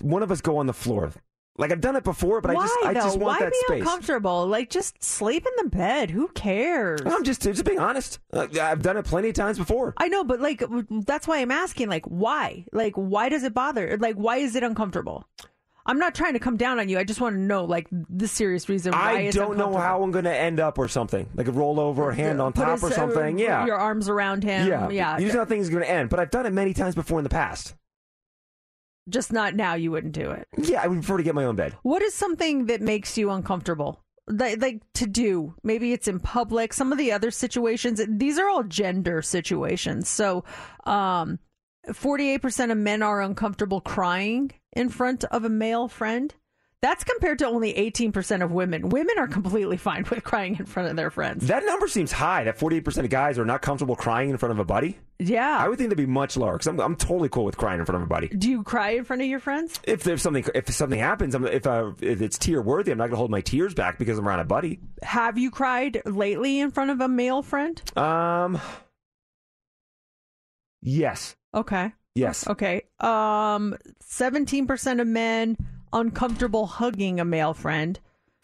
one 0.00 0.22
of 0.22 0.30
us 0.30 0.40
go 0.40 0.58
on 0.58 0.66
the 0.66 0.72
floor. 0.72 1.12
Like 1.56 1.70
I've 1.70 1.80
done 1.80 1.94
it 1.94 2.02
before, 2.02 2.40
but 2.40 2.54
Why 2.54 2.62
I 2.62 2.66
just 2.66 2.78
I 2.84 2.92
though? 2.94 3.00
just 3.00 3.18
want 3.18 3.38
Why 3.40 3.44
that 3.44 3.52
be 3.52 3.58
space. 3.66 3.80
uncomfortable? 3.82 4.46
Like 4.48 4.70
just 4.70 5.02
sleep 5.02 5.46
in 5.46 5.52
the 5.64 5.70
bed. 5.76 6.10
Who 6.10 6.26
cares? 6.28 7.00
I'm 7.06 7.22
just 7.22 7.42
just 7.42 7.64
being 7.64 7.78
honest. 7.78 8.18
Uh, 8.32 8.48
I've 8.60 8.82
done 8.82 8.96
it 8.96 9.04
plenty 9.04 9.28
of 9.28 9.34
times 9.36 9.56
before. 9.58 9.94
I 9.96 10.08
know, 10.08 10.24
but 10.24 10.40
like 10.40 10.64
that's 11.06 11.28
why 11.28 11.38
I'm 11.38 11.52
asking. 11.52 11.88
Like 11.88 12.06
why? 12.06 12.64
Like 12.72 12.94
why 12.94 13.28
does 13.28 13.44
it 13.44 13.54
bother? 13.54 13.96
Like 13.98 14.16
why 14.16 14.38
is 14.38 14.56
it 14.56 14.64
uncomfortable? 14.64 15.28
I'm 15.86 15.98
not 15.98 16.14
trying 16.14 16.32
to 16.32 16.38
come 16.38 16.56
down 16.56 16.80
on 16.80 16.88
you. 16.88 16.98
I 16.98 17.04
just 17.04 17.20
want 17.20 17.34
to 17.36 17.40
know 17.40 17.66
like 17.66 17.86
the 17.90 18.26
serious 18.26 18.68
reason 18.68 18.92
why. 18.92 19.16
I 19.16 19.20
it's 19.20 19.36
don't 19.36 19.58
know 19.58 19.76
how 19.76 20.02
I'm 20.02 20.10
going 20.10 20.24
to 20.24 20.34
end 20.34 20.58
up 20.58 20.78
or 20.78 20.88
something, 20.88 21.28
like 21.34 21.46
a 21.46 21.52
roll 21.52 21.78
over, 21.78 22.10
hand 22.10 22.40
on 22.40 22.52
Put 22.54 22.62
top 22.64 22.72
his, 22.80 22.84
or 22.84 22.86
uh, 22.86 22.90
something. 22.92 23.38
Yeah, 23.38 23.66
your 23.66 23.76
arms 23.76 24.08
around 24.08 24.42
him. 24.44 24.66
yeah, 24.66 24.88
yeah. 24.88 25.18
You 25.18 25.26
just 25.26 25.34
know 25.34 25.42
how 25.42 25.46
things 25.46 25.68
are 25.68 25.72
going 25.72 25.84
to 25.84 25.90
end, 25.90 26.08
but 26.08 26.18
I've 26.18 26.30
done 26.30 26.46
it 26.46 26.52
many 26.54 26.72
times 26.72 26.94
before 26.94 27.18
in 27.18 27.22
the 27.22 27.28
past. 27.30 27.74
Just 29.08 29.32
not 29.32 29.54
now. 29.54 29.74
You 29.74 29.90
wouldn't 29.90 30.14
do 30.14 30.30
it. 30.30 30.48
Yeah, 30.56 30.82
I 30.82 30.86
would 30.86 30.98
prefer 30.98 31.18
to 31.18 31.22
get 31.22 31.34
my 31.34 31.44
own 31.44 31.56
bed. 31.56 31.76
What 31.82 32.02
is 32.02 32.14
something 32.14 32.66
that 32.66 32.80
makes 32.80 33.18
you 33.18 33.30
uncomfortable? 33.30 34.00
Like, 34.26 34.62
like 34.62 34.82
to 34.94 35.06
do? 35.06 35.54
Maybe 35.62 35.92
it's 35.92 36.08
in 36.08 36.20
public. 36.20 36.72
Some 36.72 36.92
of 36.92 36.98
the 36.98 37.12
other 37.12 37.30
situations, 37.30 38.00
these 38.08 38.38
are 38.38 38.48
all 38.48 38.62
gender 38.62 39.20
situations. 39.20 40.08
So, 40.08 40.44
um, 40.84 41.38
48% 41.88 42.70
of 42.70 42.78
men 42.78 43.02
are 43.02 43.20
uncomfortable 43.20 43.82
crying 43.82 44.52
in 44.72 44.88
front 44.88 45.24
of 45.24 45.44
a 45.44 45.50
male 45.50 45.88
friend. 45.88 46.34
That's 46.84 47.02
compared 47.02 47.38
to 47.38 47.46
only 47.46 47.72
18% 47.72 48.44
of 48.44 48.52
women. 48.52 48.90
Women 48.90 49.14
are 49.18 49.26
completely 49.26 49.78
fine 49.78 50.04
with 50.10 50.22
crying 50.22 50.56
in 50.58 50.66
front 50.66 50.90
of 50.90 50.96
their 50.96 51.08
friends. 51.10 51.46
That 51.46 51.64
number 51.64 51.88
seems 51.88 52.12
high. 52.12 52.44
That 52.44 52.58
48% 52.58 52.98
of 52.98 53.08
guys 53.08 53.38
are 53.38 53.46
not 53.46 53.62
comfortable 53.62 53.96
crying 53.96 54.28
in 54.28 54.36
front 54.36 54.52
of 54.52 54.58
a 54.58 54.66
buddy. 54.66 54.98
Yeah. 55.18 55.56
I 55.58 55.66
would 55.66 55.78
think 55.78 55.88
that'd 55.88 55.96
be 55.96 56.12
much 56.12 56.36
lower 56.36 56.52
because 56.52 56.66
I'm, 56.66 56.78
I'm 56.80 56.94
totally 56.94 57.30
cool 57.30 57.46
with 57.46 57.56
crying 57.56 57.80
in 57.80 57.86
front 57.86 57.96
of 57.96 58.02
a 58.02 58.06
buddy. 58.06 58.28
Do 58.28 58.50
you 58.50 58.62
cry 58.62 58.90
in 58.90 59.04
front 59.04 59.22
of 59.22 59.28
your 59.28 59.40
friends? 59.40 59.80
If 59.84 60.02
there's 60.02 60.20
something, 60.20 60.44
if 60.54 60.68
something 60.74 60.98
happens, 61.00 61.34
I'm, 61.34 61.46
if, 61.46 61.66
uh, 61.66 61.92
if 62.02 62.20
it's 62.20 62.36
tear 62.36 62.60
worthy, 62.60 62.92
I'm 62.92 62.98
not 62.98 63.04
going 63.04 63.12
to 63.12 63.16
hold 63.16 63.30
my 63.30 63.40
tears 63.40 63.72
back 63.72 63.98
because 63.98 64.18
I'm 64.18 64.28
around 64.28 64.40
a 64.40 64.44
buddy. 64.44 64.78
Have 65.02 65.38
you 65.38 65.50
cried 65.50 66.02
lately 66.04 66.60
in 66.60 66.70
front 66.70 66.90
of 66.90 67.00
a 67.00 67.08
male 67.08 67.40
friend? 67.40 67.80
Um, 67.96 68.60
yes, 70.82 71.34
Okay. 71.54 71.94
yes. 72.14 72.46
Okay. 72.46 72.82
Um, 73.00 73.74
17% 74.02 75.00
of 75.00 75.06
men 75.06 75.56
uncomfortable 75.94 76.66
hugging 76.66 77.20
a 77.20 77.24
male 77.24 77.54
friend. 77.54 77.98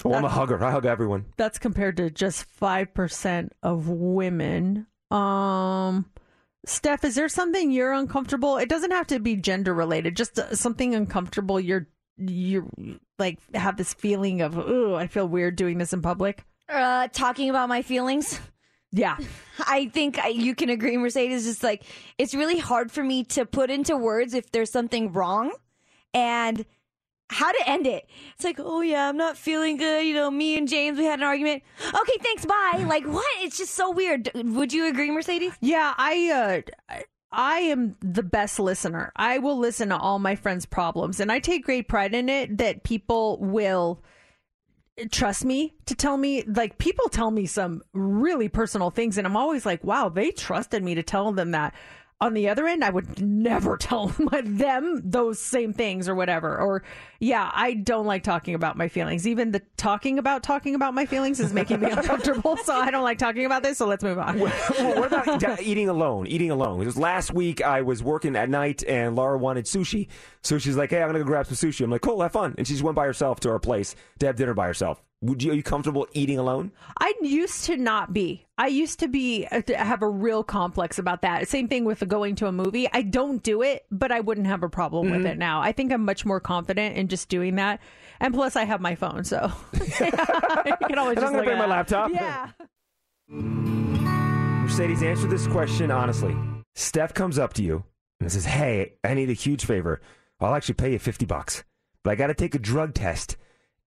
Oh, 0.04 0.14
I'm 0.14 0.24
a 0.24 0.30
hugger. 0.30 0.62
I 0.64 0.70
hug 0.70 0.86
everyone. 0.86 1.26
That's 1.36 1.58
compared 1.58 1.98
to 1.98 2.08
just 2.08 2.46
5% 2.58 3.50
of 3.62 3.88
women. 3.88 4.86
Um, 5.10 6.06
Steph, 6.64 7.04
is 7.04 7.14
there 7.14 7.28
something 7.28 7.70
you're 7.70 7.92
uncomfortable? 7.92 8.56
It 8.56 8.68
doesn't 8.68 8.92
have 8.92 9.08
to 9.08 9.18
be 9.18 9.36
gender 9.36 9.74
related, 9.74 10.16
just 10.16 10.38
uh, 10.38 10.54
something 10.54 10.94
uncomfortable 10.94 11.60
you're 11.60 11.86
you're 12.16 12.66
like 13.18 13.38
have 13.54 13.76
this 13.76 13.94
feeling 13.94 14.42
of, 14.42 14.58
"Oh, 14.58 14.94
I 14.94 15.06
feel 15.06 15.26
weird 15.26 15.56
doing 15.56 15.78
this 15.78 15.92
in 15.92 16.02
public." 16.02 16.44
Uh, 16.68 17.08
talking 17.08 17.48
about 17.50 17.68
my 17.68 17.82
feelings. 17.82 18.38
Yeah. 18.92 19.16
I 19.58 19.86
think 19.86 20.18
I, 20.18 20.28
you 20.28 20.54
can 20.54 20.68
agree, 20.68 20.96
Mercedes. 20.96 21.44
Just 21.44 21.62
like 21.62 21.82
it's 22.18 22.34
really 22.34 22.58
hard 22.58 22.92
for 22.92 23.02
me 23.02 23.24
to 23.24 23.46
put 23.46 23.70
into 23.70 23.96
words 23.96 24.34
if 24.34 24.52
there's 24.52 24.70
something 24.70 25.12
wrong, 25.12 25.52
and 26.12 26.66
how 27.30 27.52
to 27.52 27.68
end 27.68 27.86
it. 27.86 28.08
It's 28.34 28.44
like, 28.44 28.58
oh 28.58 28.80
yeah, 28.80 29.08
I'm 29.08 29.16
not 29.16 29.36
feeling 29.36 29.76
good. 29.76 30.04
You 30.04 30.14
know, 30.14 30.30
me 30.30 30.58
and 30.58 30.66
James, 30.66 30.98
we 30.98 31.04
had 31.04 31.20
an 31.20 31.24
argument. 31.24 31.62
Okay, 31.86 32.18
thanks, 32.22 32.44
bye. 32.44 32.84
Like 32.86 33.06
what? 33.06 33.26
It's 33.38 33.56
just 33.56 33.74
so 33.74 33.90
weird. 33.90 34.30
Would 34.34 34.72
you 34.72 34.88
agree, 34.88 35.10
Mercedes? 35.10 35.52
Yeah, 35.60 35.94
I 35.96 36.64
uh 36.90 37.00
I 37.32 37.60
am 37.60 37.96
the 38.00 38.24
best 38.24 38.58
listener. 38.58 39.12
I 39.14 39.38
will 39.38 39.56
listen 39.56 39.90
to 39.90 39.96
all 39.96 40.18
my 40.18 40.34
friends' 40.34 40.66
problems 40.66 41.20
and 41.20 41.30
I 41.30 41.38
take 41.38 41.64
great 41.64 41.88
pride 41.88 42.14
in 42.14 42.28
it 42.28 42.58
that 42.58 42.82
people 42.82 43.38
will 43.38 44.02
trust 45.12 45.44
me 45.44 45.74
to 45.86 45.94
tell 45.94 46.16
me 46.16 46.42
like 46.42 46.76
people 46.78 47.08
tell 47.08 47.30
me 47.30 47.46
some 47.46 47.80
really 47.92 48.48
personal 48.48 48.90
things 48.90 49.16
and 49.16 49.26
I'm 49.26 49.36
always 49.36 49.64
like, 49.64 49.84
"Wow, 49.84 50.08
they 50.08 50.32
trusted 50.32 50.82
me 50.82 50.96
to 50.96 51.02
tell 51.04 51.30
them 51.30 51.52
that." 51.52 51.74
On 52.22 52.34
the 52.34 52.50
other 52.50 52.66
end, 52.66 52.84
I 52.84 52.90
would 52.90 53.20
never 53.22 53.76
tell 53.78 54.08
them 54.08 55.00
those 55.02 55.38
same 55.38 55.72
things 55.72 56.06
or 56.06 56.14
whatever. 56.14 56.58
Or, 56.58 56.82
yeah, 57.18 57.50
I 57.54 57.72
don't 57.74 58.04
like 58.04 58.22
talking 58.22 58.54
about 58.54 58.76
my 58.76 58.88
feelings. 58.88 59.26
Even 59.26 59.52
the 59.52 59.62
talking 59.78 60.18
about 60.18 60.42
talking 60.42 60.74
about 60.74 60.92
my 60.92 61.06
feelings 61.06 61.40
is 61.40 61.54
making 61.54 61.80
me 61.80 61.90
uncomfortable. 61.90 62.58
So 62.58 62.74
I 62.74 62.90
don't 62.90 63.02
like 63.04 63.16
talking 63.18 63.46
about 63.46 63.62
this. 63.62 63.78
So 63.78 63.86
let's 63.86 64.04
move 64.04 64.18
on. 64.18 64.38
well, 64.38 64.52
what 64.96 65.06
about 65.06 65.62
eating 65.62 65.88
alone? 65.88 66.26
Eating 66.26 66.50
alone. 66.50 66.82
It 66.82 66.86
was 66.86 66.98
last 66.98 67.32
week. 67.32 67.62
I 67.62 67.80
was 67.82 68.02
working 68.02 68.36
at 68.36 68.50
night, 68.50 68.84
and 68.86 69.16
Laura 69.16 69.38
wanted 69.38 69.64
sushi. 69.64 70.08
So 70.42 70.58
she's 70.58 70.76
like, 70.76 70.90
"Hey, 70.90 71.00
I'm 71.02 71.08
gonna 71.08 71.20
go 71.20 71.24
grab 71.24 71.46
some 71.46 71.56
sushi." 71.56 71.84
I'm 71.84 71.90
like, 71.90 72.02
"Cool, 72.02 72.20
have 72.20 72.32
fun." 72.32 72.54
And 72.58 72.66
she 72.66 72.74
just 72.74 72.82
went 72.82 72.96
by 72.96 73.06
herself 73.06 73.40
to 73.40 73.50
our 73.50 73.58
place 73.58 73.96
to 74.18 74.26
have 74.26 74.36
dinner 74.36 74.54
by 74.54 74.66
herself. 74.66 75.02
Would 75.22 75.42
you? 75.42 75.52
Are 75.52 75.54
you 75.54 75.62
comfortable 75.62 76.06
eating 76.14 76.38
alone? 76.38 76.72
I 76.98 77.12
used 77.20 77.66
to 77.66 77.76
not 77.76 78.14
be. 78.14 78.46
I 78.56 78.68
used 78.68 79.00
to 79.00 79.08
be 79.08 79.46
uh, 79.52 79.60
to 79.62 79.76
have 79.76 80.00
a 80.00 80.08
real 80.08 80.42
complex 80.42 80.98
about 80.98 81.20
that. 81.22 81.46
Same 81.46 81.68
thing 81.68 81.84
with 81.84 81.98
the 81.98 82.06
going 82.06 82.36
to 82.36 82.46
a 82.46 82.52
movie. 82.52 82.88
I 82.90 83.02
don't 83.02 83.42
do 83.42 83.60
it, 83.60 83.84
but 83.90 84.12
I 84.12 84.20
wouldn't 84.20 84.46
have 84.46 84.62
a 84.62 84.70
problem 84.70 85.10
with 85.10 85.22
Mhm. 85.22 85.32
it 85.32 85.38
now. 85.38 85.60
I 85.60 85.72
think 85.72 85.92
I'm 85.92 86.06
much 86.06 86.24
more 86.24 86.40
confident 86.40 86.96
in 86.96 87.08
just 87.08 87.28
doing 87.28 87.56
that. 87.56 87.80
And 88.18 88.32
plus, 88.32 88.56
I 88.56 88.64
have 88.64 88.80
my 88.80 88.94
phone, 88.94 89.24
so 89.24 89.52
you 89.74 89.80
can 89.90 90.98
always 90.98 91.18
And 91.18 91.26
I'm 91.26 91.32
gonna 91.32 91.44
bring 91.44 91.58
my 91.58 91.66
laptop. 91.66 92.10
Yeah. 92.12 92.48
Mercedes, 93.28 95.02
answer 95.02 95.26
this 95.26 95.46
question 95.46 95.90
honestly. 95.90 96.34
Steph 96.74 97.12
comes 97.12 97.38
up 97.38 97.52
to 97.54 97.62
you 97.62 97.84
and 98.20 98.30
says, 98.32 98.44
"Hey, 98.46 98.94
I 99.04 99.14
need 99.14 99.28
a 99.28 99.34
huge 99.34 99.64
favor. 99.64 100.00
I'll 100.40 100.54
actually 100.54 100.74
pay 100.76 100.92
you 100.92 100.98
fifty 100.98 101.26
bucks, 101.26 101.64
but 102.04 102.10
I 102.10 102.14
got 102.14 102.28
to 102.28 102.34
take 102.34 102.54
a 102.54 102.58
drug 102.58 102.94
test, 102.94 103.36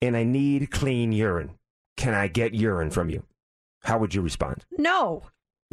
and 0.03 0.15
I 0.17 0.23
need 0.23 0.71
clean 0.71 1.11
urine. 1.11 1.57
Can 1.97 2.13
I 2.13 2.27
get 2.27 2.53
urine 2.53 2.89
from 2.89 3.09
you?" 3.09 3.23
How 3.83 3.97
would 3.97 4.13
you 4.13 4.21
respond? 4.21 4.65
No. 4.77 5.23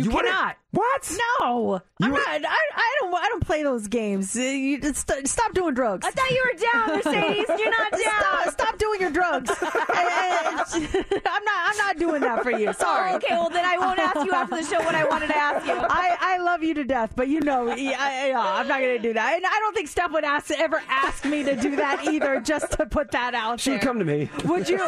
You, 0.04 0.10
You 0.10 0.16
cannot. 0.16 0.56
What? 0.72 1.10
No, 1.40 1.80
I'm 2.00 2.12
not. 2.12 2.20
I, 2.28 2.36
I 2.36 2.96
don't. 3.00 3.12
I 3.14 3.28
don't 3.28 3.44
play 3.44 3.64
those 3.64 3.88
games. 3.88 4.36
Uh, 4.36 4.40
You 4.40 4.80
st- 4.94 5.26
stop 5.26 5.52
doing 5.52 5.74
drugs. 5.74 6.06
I 6.06 6.12
thought 6.12 6.30
you 6.30 6.44
were 6.44 6.60
down, 6.72 6.96
Mercedes. 7.04 7.46
You're 7.48 7.70
not 7.70 7.90
down. 7.90 8.00
Stop, 8.00 8.50
stop 8.52 8.78
doing 8.78 9.00
your 9.00 9.10
drugs. 9.10 9.50
I'm 9.60 11.44
not. 11.44 11.60
I'm 11.66 11.76
not 11.76 11.98
doing 11.98 12.20
that 12.20 12.42
for 12.44 12.52
you. 12.52 12.72
Sorry. 12.72 13.12
Oh, 13.12 13.16
okay, 13.16 13.34
well 13.34 13.50
then 13.50 13.64
I 13.64 13.78
won't 13.78 13.98
ask 13.98 14.24
you 14.24 14.30
after 14.32 14.56
the 14.56 14.62
show 14.64 14.78
what 14.84 14.94
I 14.94 15.04
wanted 15.08 15.26
to 15.28 15.36
ask 15.36 15.66
you. 15.66 15.74
I, 15.74 16.16
I 16.20 16.38
love 16.38 16.62
you 16.62 16.74
to 16.74 16.84
death, 16.84 17.14
but 17.16 17.26
you 17.28 17.40
know, 17.40 17.74
yeah, 17.74 17.96
I, 17.98 18.32
I'm 18.32 18.68
not 18.68 18.78
going 18.80 18.96
to 18.96 19.02
do 19.02 19.12
that. 19.14 19.34
And 19.36 19.44
I 19.44 19.58
don't 19.60 19.74
think 19.74 19.88
Steph 19.88 20.12
would 20.12 20.24
ask, 20.24 20.50
ever 20.52 20.80
ask 20.88 21.24
me 21.24 21.42
to 21.42 21.56
do 21.56 21.74
that 21.76 22.04
either, 22.08 22.40
just 22.40 22.70
to 22.72 22.86
put 22.86 23.10
that 23.10 23.34
out 23.34 23.58
She'd 23.60 23.72
there. 23.72 23.78
come 23.80 23.98
to 23.98 24.04
me. 24.04 24.30
Would 24.44 24.68
you? 24.68 24.78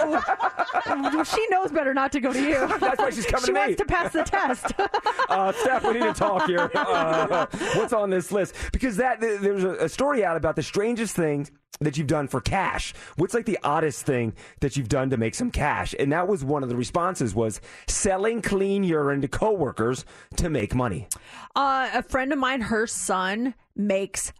she 1.24 1.46
knows 1.50 1.70
better 1.72 1.92
not 1.94 2.12
to 2.12 2.20
go 2.20 2.32
to 2.32 2.40
you. 2.42 2.66
That's 2.78 2.98
why 2.98 3.10
she's 3.10 3.26
coming 3.26 3.40
she 3.42 3.46
to 3.48 3.52
me. 3.52 3.58
wants 3.60 3.76
to 3.78 3.84
pass 3.84 4.12
the 4.12 4.22
test. 4.22 4.72
uh, 5.28 5.52
Steph, 5.52 5.84
we 5.84 5.94
need 5.94 6.00
to 6.00 6.14
talk 6.14 6.46
here. 6.46 6.70
Uh, 6.74 7.46
what's 7.74 7.92
on 7.92 8.10
this 8.10 8.32
list? 8.32 8.54
Because 8.72 8.96
that 8.96 9.20
th- 9.20 9.40
there's 9.40 9.64
a, 9.64 9.72
a 9.84 9.88
story 9.88 10.24
out 10.24 10.36
about 10.36 10.56
the 10.56 10.62
strangest 10.62 11.16
things 11.16 11.50
that 11.80 11.96
you've 11.96 12.06
done 12.06 12.28
for 12.28 12.40
cash. 12.40 12.94
What's 13.16 13.34
like 13.34 13.46
the 13.46 13.58
oddest 13.62 14.06
thing 14.06 14.34
that 14.60 14.76
you've 14.76 14.88
done 14.88 15.10
to 15.10 15.16
make 15.16 15.34
some 15.34 15.50
cash? 15.50 15.94
And 15.98 16.12
that 16.12 16.28
was 16.28 16.44
one 16.44 16.62
of 16.62 16.68
the 16.68 16.76
responses 16.76 17.34
was 17.34 17.60
selling 17.86 18.42
clean 18.42 18.84
urine 18.84 19.20
to 19.22 19.28
coworkers 19.28 20.04
to 20.36 20.48
make 20.48 20.74
money. 20.74 21.08
Uh, 21.54 21.90
a 21.94 22.02
friend 22.02 22.32
of 22.32 22.38
mine, 22.38 22.62
her 22.62 22.86
son 22.86 23.54
makes 23.74 24.32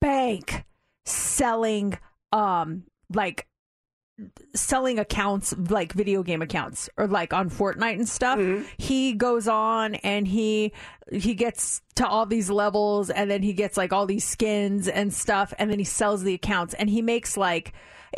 bank 0.00 0.64
selling, 1.04 1.98
um, 2.32 2.84
like 3.12 3.46
selling 4.54 4.98
accounts 4.98 5.54
like 5.70 5.92
video 5.92 6.22
game 6.22 6.40
accounts 6.40 6.88
or 6.96 7.06
like 7.08 7.32
on 7.32 7.50
Fortnite 7.50 7.94
and 7.94 8.08
stuff. 8.08 8.38
Mm-hmm. 8.38 8.64
He 8.78 9.12
goes 9.14 9.48
on 9.48 9.96
and 9.96 10.26
he 10.28 10.72
he 11.12 11.34
gets 11.34 11.82
to 11.96 12.06
all 12.06 12.24
these 12.24 12.48
levels 12.48 13.10
and 13.10 13.30
then 13.30 13.42
he 13.42 13.52
gets 13.52 13.76
like 13.76 13.92
all 13.92 14.06
these 14.06 14.24
skins 14.24 14.88
and 14.88 15.12
stuff 15.12 15.52
and 15.58 15.70
then 15.70 15.78
he 15.78 15.84
sells 15.84 16.22
the 16.22 16.34
accounts 16.34 16.74
and 16.74 16.88
he 16.88 17.02
makes 17.02 17.36
like 17.36 17.72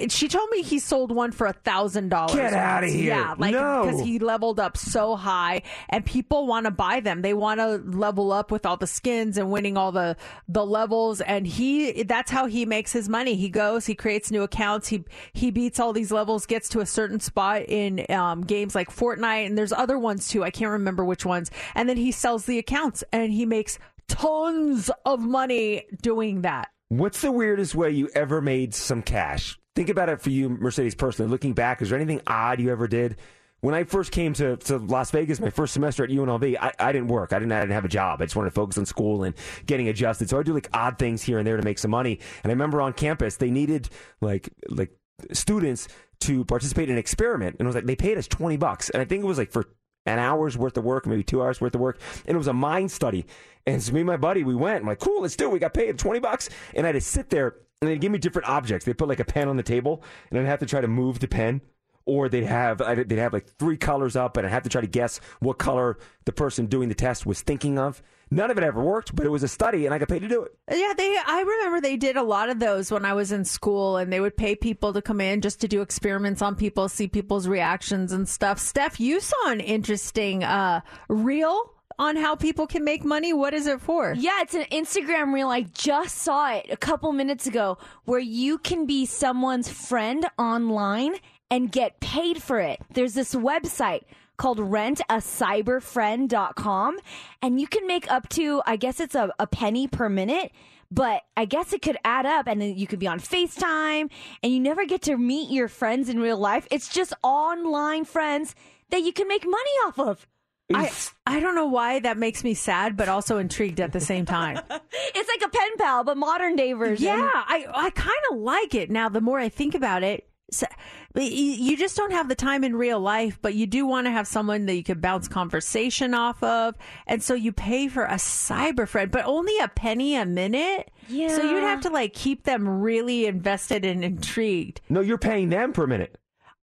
she 0.09 0.29
told 0.29 0.49
me 0.51 0.63
he 0.63 0.79
sold 0.79 1.11
one 1.13 1.33
for 1.33 1.47
a 1.47 1.53
thousand 1.53 2.09
dollars. 2.11 2.35
Get 2.35 2.53
out 2.53 2.85
of 2.85 2.91
here. 2.91 3.15
Yeah, 3.15 3.35
like 3.39 3.53
No. 3.53 3.85
because 3.85 4.01
he 4.01 4.19
leveled 4.19 4.59
up 4.61 4.77
so 4.77 5.17
high 5.17 5.63
and 5.89 6.05
people 6.05 6.47
want 6.47 6.65
to 6.65 6.71
buy 6.71 7.01
them. 7.01 7.23
They 7.23 7.35
want 7.35 7.61
to 7.61 7.77
level 7.97 8.33
up 8.33 8.51
with 8.51 8.67
all 8.67 8.77
the 8.77 8.87
skins 8.87 9.39
and 9.39 9.51
winning 9.51 9.77
all 9.77 9.93
the 9.93 10.17
the 10.49 10.65
levels 10.65 11.21
and 11.21 11.47
he 11.47 12.03
that's 12.05 12.31
how 12.31 12.47
he 12.47 12.65
makes 12.67 12.93
his 12.93 13.09
money. 13.09 13.35
He 13.37 13.49
goes, 13.49 13.87
he 13.87 13.95
creates 13.95 14.31
new 14.31 14.43
accounts, 14.43 14.89
he 14.89 15.05
he 15.33 15.51
beats 15.51 15.81
all 15.81 15.93
these 15.93 16.11
levels, 16.13 16.47
gets 16.47 16.69
to 16.71 16.81
a 16.81 16.87
certain 16.87 17.21
spot 17.21 17.63
in 17.69 18.05
um, 18.11 18.43
games 18.43 18.75
like 18.75 18.91
Fortnite 18.91 19.47
and 19.47 19.57
there's 19.57 19.73
other 19.73 19.99
ones 19.99 20.29
too. 20.29 20.45
I 20.45 20.51
can't 20.51 20.73
remember 20.73 21.05
which 21.05 21.25
ones. 21.25 21.51
And 21.75 21.89
then 21.89 21.97
he 21.97 22.13
sells 22.13 22.45
the 22.47 22.59
accounts 22.59 23.05
and 23.13 23.33
he 23.33 23.47
makes 23.47 23.79
tons 24.09 24.91
of 25.05 25.21
money 25.21 25.85
doing 26.03 26.43
that. 26.43 26.69
What's 26.89 27.21
the 27.21 27.33
weirdest 27.33 27.75
way 27.75 27.91
you 27.91 28.09
ever 28.15 28.41
made 28.41 28.75
some 28.75 29.03
cash? 29.03 29.59
Think 29.77 29.91
about 29.91 30.09
it 30.09 30.23
for 30.23 30.31
you, 30.31 30.49
Mercedes, 30.49 30.95
personally. 30.95 31.31
Looking 31.31 31.53
back, 31.53 31.83
is 31.83 31.91
there 31.91 31.99
anything 31.99 32.23
odd 32.27 32.61
you 32.61 32.73
ever 32.73 32.89
did? 32.89 33.17
When 33.61 33.75
I 33.75 33.85
first 33.85 34.11
came 34.11 34.33
to, 34.35 34.57
to 34.57 34.79
Las 34.79 35.11
Vegas, 35.11 35.39
my 35.39 35.51
first 35.51 35.75
semester 35.75 36.03
at 36.03 36.11
UNLV, 36.11 36.57
I, 36.61 36.73
I 36.79 36.93
didn't 36.93 37.09
work. 37.09 37.33
I 37.35 37.39
didn't, 37.39 37.53
I 37.53 37.61
didn't 37.61 37.73
have 37.73 37.85
a 37.85 37.89
job. 37.89 38.23
I 38.23 38.25
just 38.25 38.37
wanted 38.37 38.51
to 38.51 38.55
focus 38.55 38.79
on 38.79 38.87
school 38.87 39.23
and 39.23 39.35
getting 39.67 39.89
adjusted. 39.89 40.31
So 40.31 40.39
I 40.39 40.43
do 40.43 40.55
like 40.55 40.69
odd 40.73 40.99
things 40.99 41.23
here 41.23 41.39
and 41.39 41.47
there 41.47 41.57
to 41.57 41.63
make 41.63 41.79
some 41.79 41.91
money. 41.91 42.21
And 42.43 42.51
I 42.51 42.55
remember 42.55 42.81
on 42.81 42.95
campus, 42.95 43.37
they 43.37 43.51
needed 43.51 43.91
like 44.21 44.49
like 44.69 44.93
students 45.33 45.89
to 46.21 46.45
participate 46.47 46.89
in 46.89 46.95
an 46.95 46.99
experiment. 46.99 47.57
And 47.59 47.67
it 47.67 47.69
was 47.69 47.75
like 47.75 47.85
they 47.87 47.97
paid 47.97 48.17
us 48.17 48.27
twenty 48.27 48.57
bucks, 48.57 48.89
and 48.91 49.03
I 49.03 49.05
think 49.05 49.25
it 49.25 49.27
was 49.27 49.39
like 49.39 49.53
for 49.53 49.67
an 50.07 50.19
hour's 50.19 50.57
worth 50.57 50.77
of 50.79 50.85
work, 50.85 51.07
maybe 51.07 51.25
two 51.25 51.43
hours 51.43 51.61
worth 51.61 51.75
of 51.75 51.81
work, 51.81 51.99
and 52.27 52.35
it 52.35 52.39
was 52.39 52.47
a 52.49 52.55
mind 52.55 52.91
study. 52.91 53.27
And 53.67 53.83
so 53.83 53.93
me 53.93 54.01
and 54.01 54.07
my 54.07 54.17
buddy, 54.17 54.45
we 54.45 54.55
went. 54.55 54.83
I'm 54.83 54.87
like, 54.87 55.01
cool, 55.01 55.23
let's 55.23 55.37
do 55.37 55.47
it. 55.47 55.53
We 55.53 55.59
got 55.59 55.75
paid 55.75 55.99
twenty 55.99 56.21
bucks, 56.21 56.49
and 56.75 56.87
I 56.87 56.89
had 56.89 56.93
to 56.93 57.01
sit 57.01 57.29
there, 57.31 57.57
and 57.81 57.91
they 57.91 57.99
give 57.99 58.13
me 58.13 58.19
different 58.19 58.49
objects. 58.49 58.85
They 58.85 58.95
put 58.95 59.09
like 59.09 59.21
a 59.21 59.25
pen 59.25 59.49
on 59.49 59.57
the 59.57 59.63
table, 59.63 60.03
and 60.31 60.39
I'd 60.39 60.47
have 60.47 60.61
to 60.61 60.67
try 60.67 60.81
to 60.81 60.89
move 60.89 61.21
the 61.21 61.29
pen. 61.29 61.61
Or 62.09 62.29
they'd 62.29 62.45
have 62.45 62.79
they'd 62.79 63.19
have 63.19 63.33
like 63.33 63.49
three 63.59 63.77
colors 63.77 64.15
up, 64.15 64.37
and 64.37 64.47
I'd 64.47 64.53
have 64.53 64.63
to 64.63 64.69
try 64.69 64.81
to 64.81 64.87
guess 64.87 65.19
what 65.41 65.59
color 65.59 65.99
the 66.25 66.31
person 66.31 66.67
doing 66.67 66.89
the 66.89 66.95
test 66.95 67.27
was 67.27 67.41
thinking 67.43 67.81
of. 67.81 68.01
None 68.31 68.49
of 68.49 68.59
it 68.59 68.63
ever 68.63 68.81
worked, 68.81 69.17
but 69.17 69.27
it 69.27 69.29
was 69.29 69.43
a 69.43 69.49
study, 69.49 69.87
and 69.87 69.95
I 69.95 69.99
got 69.99 70.09
paid 70.09 70.23
to 70.23 70.29
do 70.29 70.45
it. 70.45 70.57
Yeah, 70.71 70.95
they. 70.97 71.17
I 71.27 71.41
remember 71.41 71.81
they 71.81 71.97
did 71.97 72.17
a 72.17 72.23
lot 72.23 72.49
of 72.49 72.61
those 72.61 72.93
when 72.93 73.05
I 73.05 73.15
was 73.15 73.33
in 73.33 73.45
school, 73.45 73.97
and 73.97 74.13
they 74.13 74.21
would 74.21 74.37
pay 74.37 74.55
people 74.55 74.93
to 74.93 75.03
come 75.03 75.21
in 75.21 75.41
just 75.41 75.61
to 75.63 75.69
do 75.69 75.81
experiments 75.81 76.43
on 76.43 76.55
people, 76.55 76.89
see 76.89 77.09
people's 77.09 77.49
reactions 77.49 78.13
and 78.13 78.29
stuff. 78.29 78.61
Steph, 78.61 79.01
you 79.01 79.19
saw 79.19 79.51
an 79.51 79.59
interesting 79.59 80.45
uh, 80.45 80.83
reel 81.09 81.73
on 81.99 82.17
how 82.17 82.37
people 82.37 82.67
can 82.67 82.85
make 82.85 83.05
money. 83.05 83.33
What 83.33 83.55
is 83.55 83.67
it 83.67 83.81
for? 83.81 84.15
Yeah, 84.17 84.43
it's 84.43 84.55
an 84.55 84.67
Instagram 84.73 85.33
reel. 85.33 85.49
I 85.49 85.63
just 85.63 86.19
saw 86.19 86.53
it 86.53 86.67
a 86.71 86.77
couple 86.77 87.13
minutes 87.13 87.47
ago 87.47 87.79
where 88.05 88.21
you 88.21 88.59
can 88.59 88.85
be 88.87 89.07
someone's 89.07 89.69
friend 89.69 90.27
online 90.39 91.15
and 91.51 91.73
get 91.73 92.01
paid 92.01 92.43
for 92.43 92.59
it. 92.61 92.81
There's 92.93 93.15
this 93.15 93.35
website 93.35 94.03
called 94.37 94.59
rentacyberfriend.com 94.59 96.99
and 97.43 97.61
you 97.61 97.67
can 97.67 97.87
make 97.87 98.11
up 98.11 98.29
to, 98.31 98.63
I 98.67 98.77
guess 98.77 99.01
it's 99.01 99.15
a, 99.15 99.31
a 99.39 99.47
penny 99.47 99.87
per 99.89 100.09
minute. 100.09 100.53
But 100.89 101.23
I 101.37 101.47
guess 101.47 101.73
it 101.73 101.83
could 101.83 101.97
add 102.05 102.27
up, 102.27 102.47
and 102.47 102.61
then 102.61 102.77
you 102.77 102.87
could 102.87 103.01
be 103.01 103.09
on 103.09 103.19
FaceTime, 103.19 104.09
and 104.41 104.53
you 104.53 104.61
never 104.61 104.87
get 104.87 105.03
to 105.03 105.17
meet 105.17 105.51
your 105.51 105.67
friends 105.67 106.09
in 106.09 106.21
real 106.21 106.39
life. 106.39 106.69
It's 106.71 106.89
just 106.89 107.13
online 107.25 108.05
friends 108.05 108.55
that 108.91 109.03
you 109.03 109.13
can 109.13 109.27
make 109.27 109.45
money 109.45 109.73
off 109.85 109.99
of. 109.99 110.29
I 110.75 110.91
I 111.27 111.41
don't 111.41 111.55
know 111.55 111.67
why 111.67 112.01
that 112.01 112.19
makes 112.19 112.43
me 112.43 112.55
sad, 112.55 112.97
but 112.97 113.09
also 113.09 113.39
intrigued 113.39 113.81
at 113.81 113.93
the 113.93 114.01
same 114.01 114.25
time. 114.25 114.61
It's 115.19 115.29
like 115.29 115.49
a 115.49 115.57
pen 115.57 115.77
pal, 115.79 116.05
but 116.05 116.17
modern 116.17 116.57
day 116.57 116.73
version. 116.75 117.07
Yeah, 117.07 117.31
I 117.33 117.67
I 117.73 117.91
kind 117.91 118.19
of 118.31 118.39
like 118.39 118.75
it 118.75 118.91
now. 118.91 119.09
The 119.09 119.21
more 119.21 119.39
I 119.39 119.49
think 119.49 119.75
about 119.75 120.03
it, 120.03 120.29
so, 120.51 120.67
you, 121.15 121.23
you 121.25 121.77
just 121.77 121.97
don't 121.97 122.13
have 122.13 122.29
the 122.29 122.35
time 122.35 122.63
in 122.63 122.77
real 122.77 123.01
life, 123.01 123.39
but 123.43 123.55
you 123.55 123.67
do 123.67 123.85
want 123.87 124.07
to 124.07 124.11
have 124.11 124.29
someone 124.29 124.67
that 124.67 124.75
you 124.75 124.85
can 124.85 125.01
bounce 125.01 125.27
conversation 125.27 126.15
off 126.15 126.41
of, 126.43 126.77
and 127.07 127.23
so 127.23 127.35
you 127.35 127.53
pay 127.53 127.89
for 127.89 128.05
a 128.05 128.15
cyber 128.15 128.87
friend, 128.87 129.11
but 129.11 129.25
only 129.25 129.59
a 129.59 129.69
penny 129.69 130.15
a 130.17 130.25
minute. 130.25 130.91
Yeah. 131.09 131.29
So 131.29 131.43
you'd 131.43 131.63
have 131.63 131.81
to 131.83 131.91
like 131.91 132.13
keep 132.13 132.45
them 132.45 132.69
really 132.69 133.27
invested 133.27 133.85
and 133.85 134.05
intrigued. 134.05 134.81
No, 134.89 135.01
you're 135.01 135.19
paying 135.19 135.49
them 135.49 135.73
per 135.73 135.87
minute. 135.87 136.17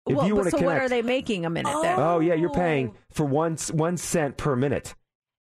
If 0.08 0.18
well, 0.18 0.28
you 0.28 0.34
but 0.34 0.38
want 0.42 0.46
to 0.48 0.52
so 0.52 0.58
connect. 0.58 0.76
what 0.76 0.82
are 0.84 0.90
they 0.90 1.02
making 1.02 1.46
a 1.46 1.50
minute 1.50 1.74
then? 1.82 2.00
Oh 2.00 2.20
yeah, 2.20 2.34
you're 2.34 2.50
paying 2.50 2.94
for 3.12 3.26
one 3.26 3.56
one 3.72 3.98
cent 3.98 4.38
per 4.38 4.56
minute. 4.56 4.96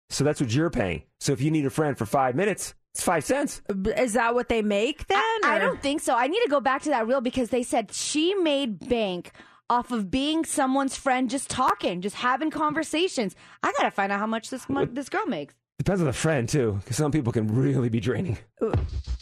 So 0.09 0.23
that's 0.23 0.39
what 0.41 0.53
you're 0.53 0.69
paying. 0.69 1.03
So 1.19 1.31
if 1.31 1.41
you 1.41 1.49
need 1.51 1.65
a 1.65 1.69
friend 1.69 1.97
for 1.97 2.05
five 2.05 2.35
minutes, 2.35 2.73
it's 2.93 3.01
five 3.03 3.23
cents. 3.23 3.61
Is 3.97 4.13
that 4.13 4.35
what 4.35 4.49
they 4.49 4.61
make 4.61 5.07
then? 5.07 5.19
I 5.45 5.55
or- 5.55 5.59
don't 5.59 5.81
think 5.81 6.01
so. 6.01 6.15
I 6.15 6.27
need 6.27 6.41
to 6.43 6.49
go 6.49 6.59
back 6.59 6.81
to 6.83 6.89
that 6.89 7.07
reel 7.07 7.21
because 7.21 7.49
they 7.49 7.63
said 7.63 7.91
she 7.93 8.33
made 8.35 8.87
bank 8.89 9.31
off 9.69 9.91
of 9.91 10.11
being 10.11 10.43
someone's 10.43 10.97
friend, 10.97 11.29
just 11.29 11.49
talking, 11.49 12.01
just 12.01 12.17
having 12.17 12.51
conversations. 12.51 13.35
I 13.63 13.71
gotta 13.77 13.89
find 13.89 14.11
out 14.11 14.19
how 14.19 14.27
much 14.27 14.49
this 14.49 14.67
mo- 14.67 14.85
this 14.85 15.07
girl 15.07 15.25
makes. 15.25 15.55
Depends 15.81 15.99
on 15.99 16.05
the 16.05 16.13
friend 16.13 16.47
too, 16.47 16.77
because 16.83 16.95
some 16.95 17.11
people 17.11 17.33
can 17.33 17.47
really 17.47 17.89
be 17.89 17.99
draining. 17.99 18.37
Uh, 18.61 18.71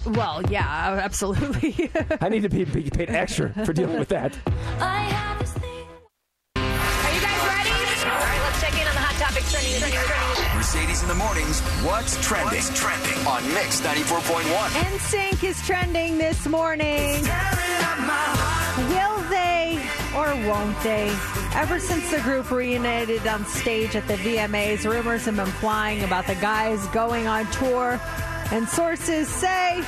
well, 0.08 0.42
yeah, 0.52 1.00
absolutely. 1.02 1.90
I 2.20 2.28
need 2.28 2.42
to 2.42 2.50
be, 2.50 2.66
be 2.66 2.90
paid 2.90 3.10
extra 3.10 3.54
for 3.66 3.72
dealing 3.72 3.98
with 3.98 4.10
that. 4.10 4.38
Are 4.82 5.04
you 5.06 5.10
guys 5.10 5.54
ready? 5.56 5.70
All 8.04 8.20
right, 8.20 8.42
let's 8.44 8.60
check 8.60 8.74
in 8.74 8.86
on 8.86 8.94
the 8.94 9.00
hot 9.00 9.16
topics 9.26 9.50
trending. 9.54 9.80
trending, 9.80 10.02
trending. 10.02 10.58
Mercedes 10.58 11.02
in 11.02 11.08
the 11.08 11.16
mornings. 11.16 11.62
What's 11.88 12.20
trending? 12.28 12.62
trending 12.76 13.26
on 13.26 13.42
Mix 13.54 13.80
94.1. 13.80 14.44
NSYNC 14.84 15.44
is 15.46 15.66
trending 15.66 16.18
this 16.18 16.46
morning. 16.46 17.22
Will 17.24 17.32
they 18.90 19.00
or 19.00 19.19
won't 20.48 20.80
they? 20.82 21.10
Ever 21.54 21.80
since 21.80 22.10
the 22.12 22.20
group 22.22 22.52
reunited 22.52 23.26
on 23.28 23.46
stage 23.46 23.96
at 23.96 24.08
the 24.08 24.16
VMAs, 24.16 24.90
rumors 24.90 25.26
have 25.26 25.36
been 25.36 25.46
flying 25.46 26.04
about 26.04 26.28
the 26.28 26.36
guys 26.36 26.86
going 26.88 27.28
on 27.28 27.50
tour, 27.52 28.00
and 28.52 28.68
sources 28.68 29.28
say 29.28 29.84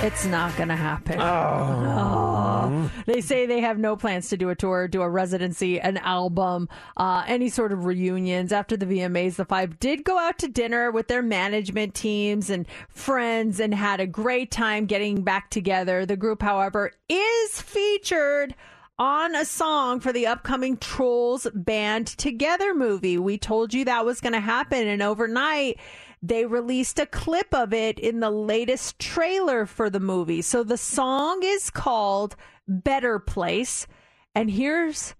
it's 0.00 0.24
not 0.24 0.56
going 0.56 0.68
to 0.68 0.76
happen. 0.76 1.20
Oh. 1.20 2.90
They 3.06 3.20
say 3.20 3.46
they 3.46 3.60
have 3.60 3.78
no 3.78 3.96
plans 3.96 4.28
to 4.28 4.36
do 4.36 4.48
a 4.48 4.54
tour, 4.54 4.86
do 4.86 5.02
a 5.02 5.08
residency, 5.08 5.80
an 5.80 5.96
album, 5.98 6.68
uh, 6.96 7.24
any 7.26 7.48
sort 7.48 7.72
of 7.72 7.84
reunions. 7.84 8.52
After 8.52 8.76
the 8.76 8.86
VMAs, 8.86 9.36
the 9.36 9.44
five 9.44 9.80
did 9.80 10.04
go 10.04 10.18
out 10.18 10.38
to 10.38 10.48
dinner 10.48 10.90
with 10.90 11.08
their 11.08 11.22
management 11.22 11.94
teams 11.94 12.48
and 12.48 12.66
friends 12.88 13.58
and 13.60 13.74
had 13.74 13.98
a 13.98 14.06
great 14.06 14.50
time 14.50 14.86
getting 14.86 15.22
back 15.22 15.50
together. 15.50 16.06
The 16.06 16.16
group, 16.16 16.42
however, 16.42 16.92
is 17.08 17.60
featured 17.60 18.54
on 18.98 19.34
a 19.34 19.44
song 19.44 20.00
for 20.00 20.12
the 20.12 20.26
upcoming 20.26 20.76
Trolls 20.76 21.46
Band 21.54 22.06
Together 22.06 22.74
movie. 22.74 23.16
We 23.18 23.38
told 23.38 23.72
you 23.72 23.84
that 23.84 24.04
was 24.04 24.20
going 24.20 24.32
to 24.32 24.40
happen, 24.40 24.86
and 24.86 25.02
overnight, 25.02 25.78
they 26.22 26.44
released 26.44 26.98
a 26.98 27.06
clip 27.06 27.54
of 27.54 27.72
it 27.72 27.98
in 27.98 28.20
the 28.20 28.30
latest 28.30 28.98
trailer 28.98 29.66
for 29.66 29.88
the 29.88 30.00
movie. 30.00 30.42
So 30.42 30.62
the 30.62 30.76
song 30.76 31.40
is 31.42 31.70
called 31.70 32.36
Better 32.66 33.18
Place. 33.18 33.86
And 34.34 34.50
here's 34.50 35.14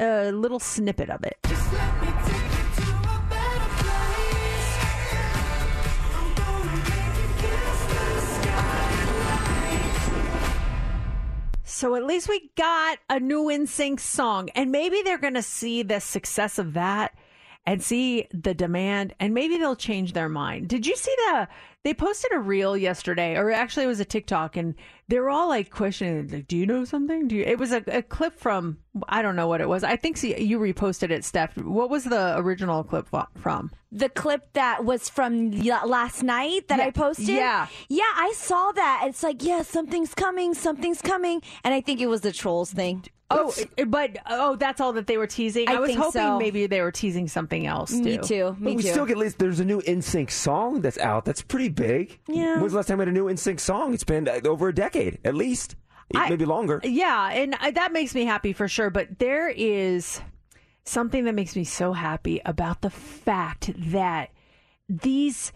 a 0.00 0.32
little 0.32 0.60
snippet 0.60 1.10
of 1.10 1.24
it. 1.24 1.38
So 11.64 11.94
at 11.94 12.04
least 12.04 12.28
we 12.28 12.50
got 12.56 12.98
a 13.08 13.18
new 13.18 13.44
NSYNC 13.44 14.00
song, 14.00 14.50
and 14.50 14.70
maybe 14.70 15.00
they're 15.00 15.16
going 15.16 15.32
to 15.32 15.42
see 15.42 15.82
the 15.82 15.98
success 15.98 16.58
of 16.58 16.74
that 16.74 17.14
and 17.70 17.80
see 17.80 18.26
the 18.32 18.52
demand, 18.52 19.14
and 19.20 19.32
maybe 19.32 19.56
they'll 19.56 19.76
change 19.76 20.12
their 20.12 20.28
mind. 20.28 20.68
Did 20.68 20.88
you 20.88 20.96
see 20.96 21.14
the? 21.28 21.46
They 21.84 21.94
posted 21.94 22.32
a 22.32 22.38
reel 22.40 22.76
yesterday, 22.76 23.36
or 23.36 23.52
actually 23.52 23.84
it 23.84 23.86
was 23.88 24.00
a 24.00 24.04
TikTok, 24.04 24.56
and 24.56 24.74
they 25.06 25.20
were 25.20 25.30
all 25.30 25.48
like 25.48 25.70
questioning, 25.70 26.26
like, 26.28 26.48
"Do 26.48 26.56
you 26.56 26.66
know 26.66 26.84
something? 26.84 27.28
Do 27.28 27.36
you?" 27.36 27.44
It 27.44 27.60
was 27.60 27.70
a, 27.72 27.84
a 27.86 28.02
clip 28.02 28.34
from 28.36 28.78
I 29.08 29.22
don't 29.22 29.36
know 29.36 29.46
what 29.46 29.60
it 29.60 29.68
was. 29.68 29.84
I 29.84 29.94
think 29.94 30.16
see, 30.16 30.36
you 30.42 30.58
reposted 30.58 31.10
it, 31.10 31.24
Steph. 31.24 31.56
What 31.56 31.90
was 31.90 32.02
the 32.04 32.36
original 32.38 32.82
clip 32.82 33.06
from? 33.38 33.70
The 33.92 34.08
clip 34.08 34.52
that 34.54 34.84
was 34.84 35.08
from 35.08 35.52
last 35.52 36.24
night 36.24 36.66
that 36.68 36.78
Yeah, 36.80 36.86
I 36.86 36.90
posted. 36.90 37.28
yeah. 37.28 37.68
yeah, 37.88 38.12
I 38.16 38.32
saw 38.36 38.72
that. 38.72 39.04
It's 39.06 39.22
like, 39.22 39.44
yeah, 39.44 39.62
something's 39.62 40.12
coming, 40.14 40.54
something's 40.54 41.00
coming, 41.00 41.40
and 41.62 41.72
I 41.72 41.80
think 41.80 42.00
it 42.00 42.08
was 42.08 42.22
the 42.22 42.32
trolls 42.32 42.72
thing. 42.72 43.04
Oh, 43.30 43.54
but 43.86 44.16
oh, 44.26 44.56
that's 44.56 44.80
all 44.80 44.92
that 44.94 45.06
they 45.06 45.16
were 45.16 45.26
teasing. 45.26 45.68
I, 45.68 45.74
I 45.74 45.80
was 45.80 45.88
think 45.88 46.00
hoping 46.00 46.20
so. 46.20 46.38
maybe 46.38 46.66
they 46.66 46.80
were 46.80 46.90
teasing 46.90 47.28
something 47.28 47.66
else 47.66 47.90
too. 47.90 48.02
Me 48.02 48.18
too. 48.18 48.56
But 48.58 48.74
we 48.74 48.82
still 48.82 49.06
get 49.06 49.12
at 49.12 49.18
least 49.18 49.38
there's 49.38 49.60
a 49.60 49.64
new 49.64 49.80
NSYNC 49.82 50.30
song 50.30 50.80
that's 50.80 50.98
out. 50.98 51.24
That's 51.24 51.42
pretty 51.42 51.68
big. 51.68 52.18
Yeah. 52.26 52.58
When's 52.58 52.72
the 52.72 52.78
last 52.78 52.88
time 52.88 52.98
we 52.98 53.02
had 53.02 53.08
a 53.08 53.12
new 53.12 53.26
NSYNC 53.26 53.60
song? 53.60 53.94
It's 53.94 54.04
been 54.04 54.26
uh, 54.28 54.40
over 54.44 54.68
a 54.68 54.74
decade 54.74 55.18
at 55.24 55.34
least, 55.34 55.76
maybe 56.12 56.44
longer. 56.44 56.80
Yeah, 56.82 57.30
and 57.30 57.54
I, 57.60 57.70
that 57.70 57.92
makes 57.92 58.14
me 58.14 58.24
happy 58.24 58.52
for 58.52 58.66
sure. 58.66 58.90
But 58.90 59.20
there 59.20 59.48
is 59.48 60.20
something 60.84 61.24
that 61.24 61.34
makes 61.34 61.54
me 61.54 61.64
so 61.64 61.92
happy 61.92 62.40
about 62.44 62.80
the 62.80 62.90
fact 62.90 63.70
that 63.76 64.30
these 64.88 65.52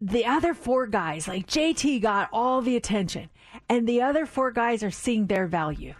the 0.00 0.24
other 0.26 0.54
four 0.54 0.86
guys, 0.86 1.28
like 1.28 1.46
JT, 1.46 2.00
got 2.02 2.28
all 2.32 2.62
the 2.62 2.76
attention, 2.76 3.30
and 3.68 3.86
the 3.88 4.02
other 4.02 4.26
four 4.26 4.50
guys 4.50 4.82
are 4.82 4.90
seeing 4.90 5.26
their 5.26 5.46
value. 5.46 5.94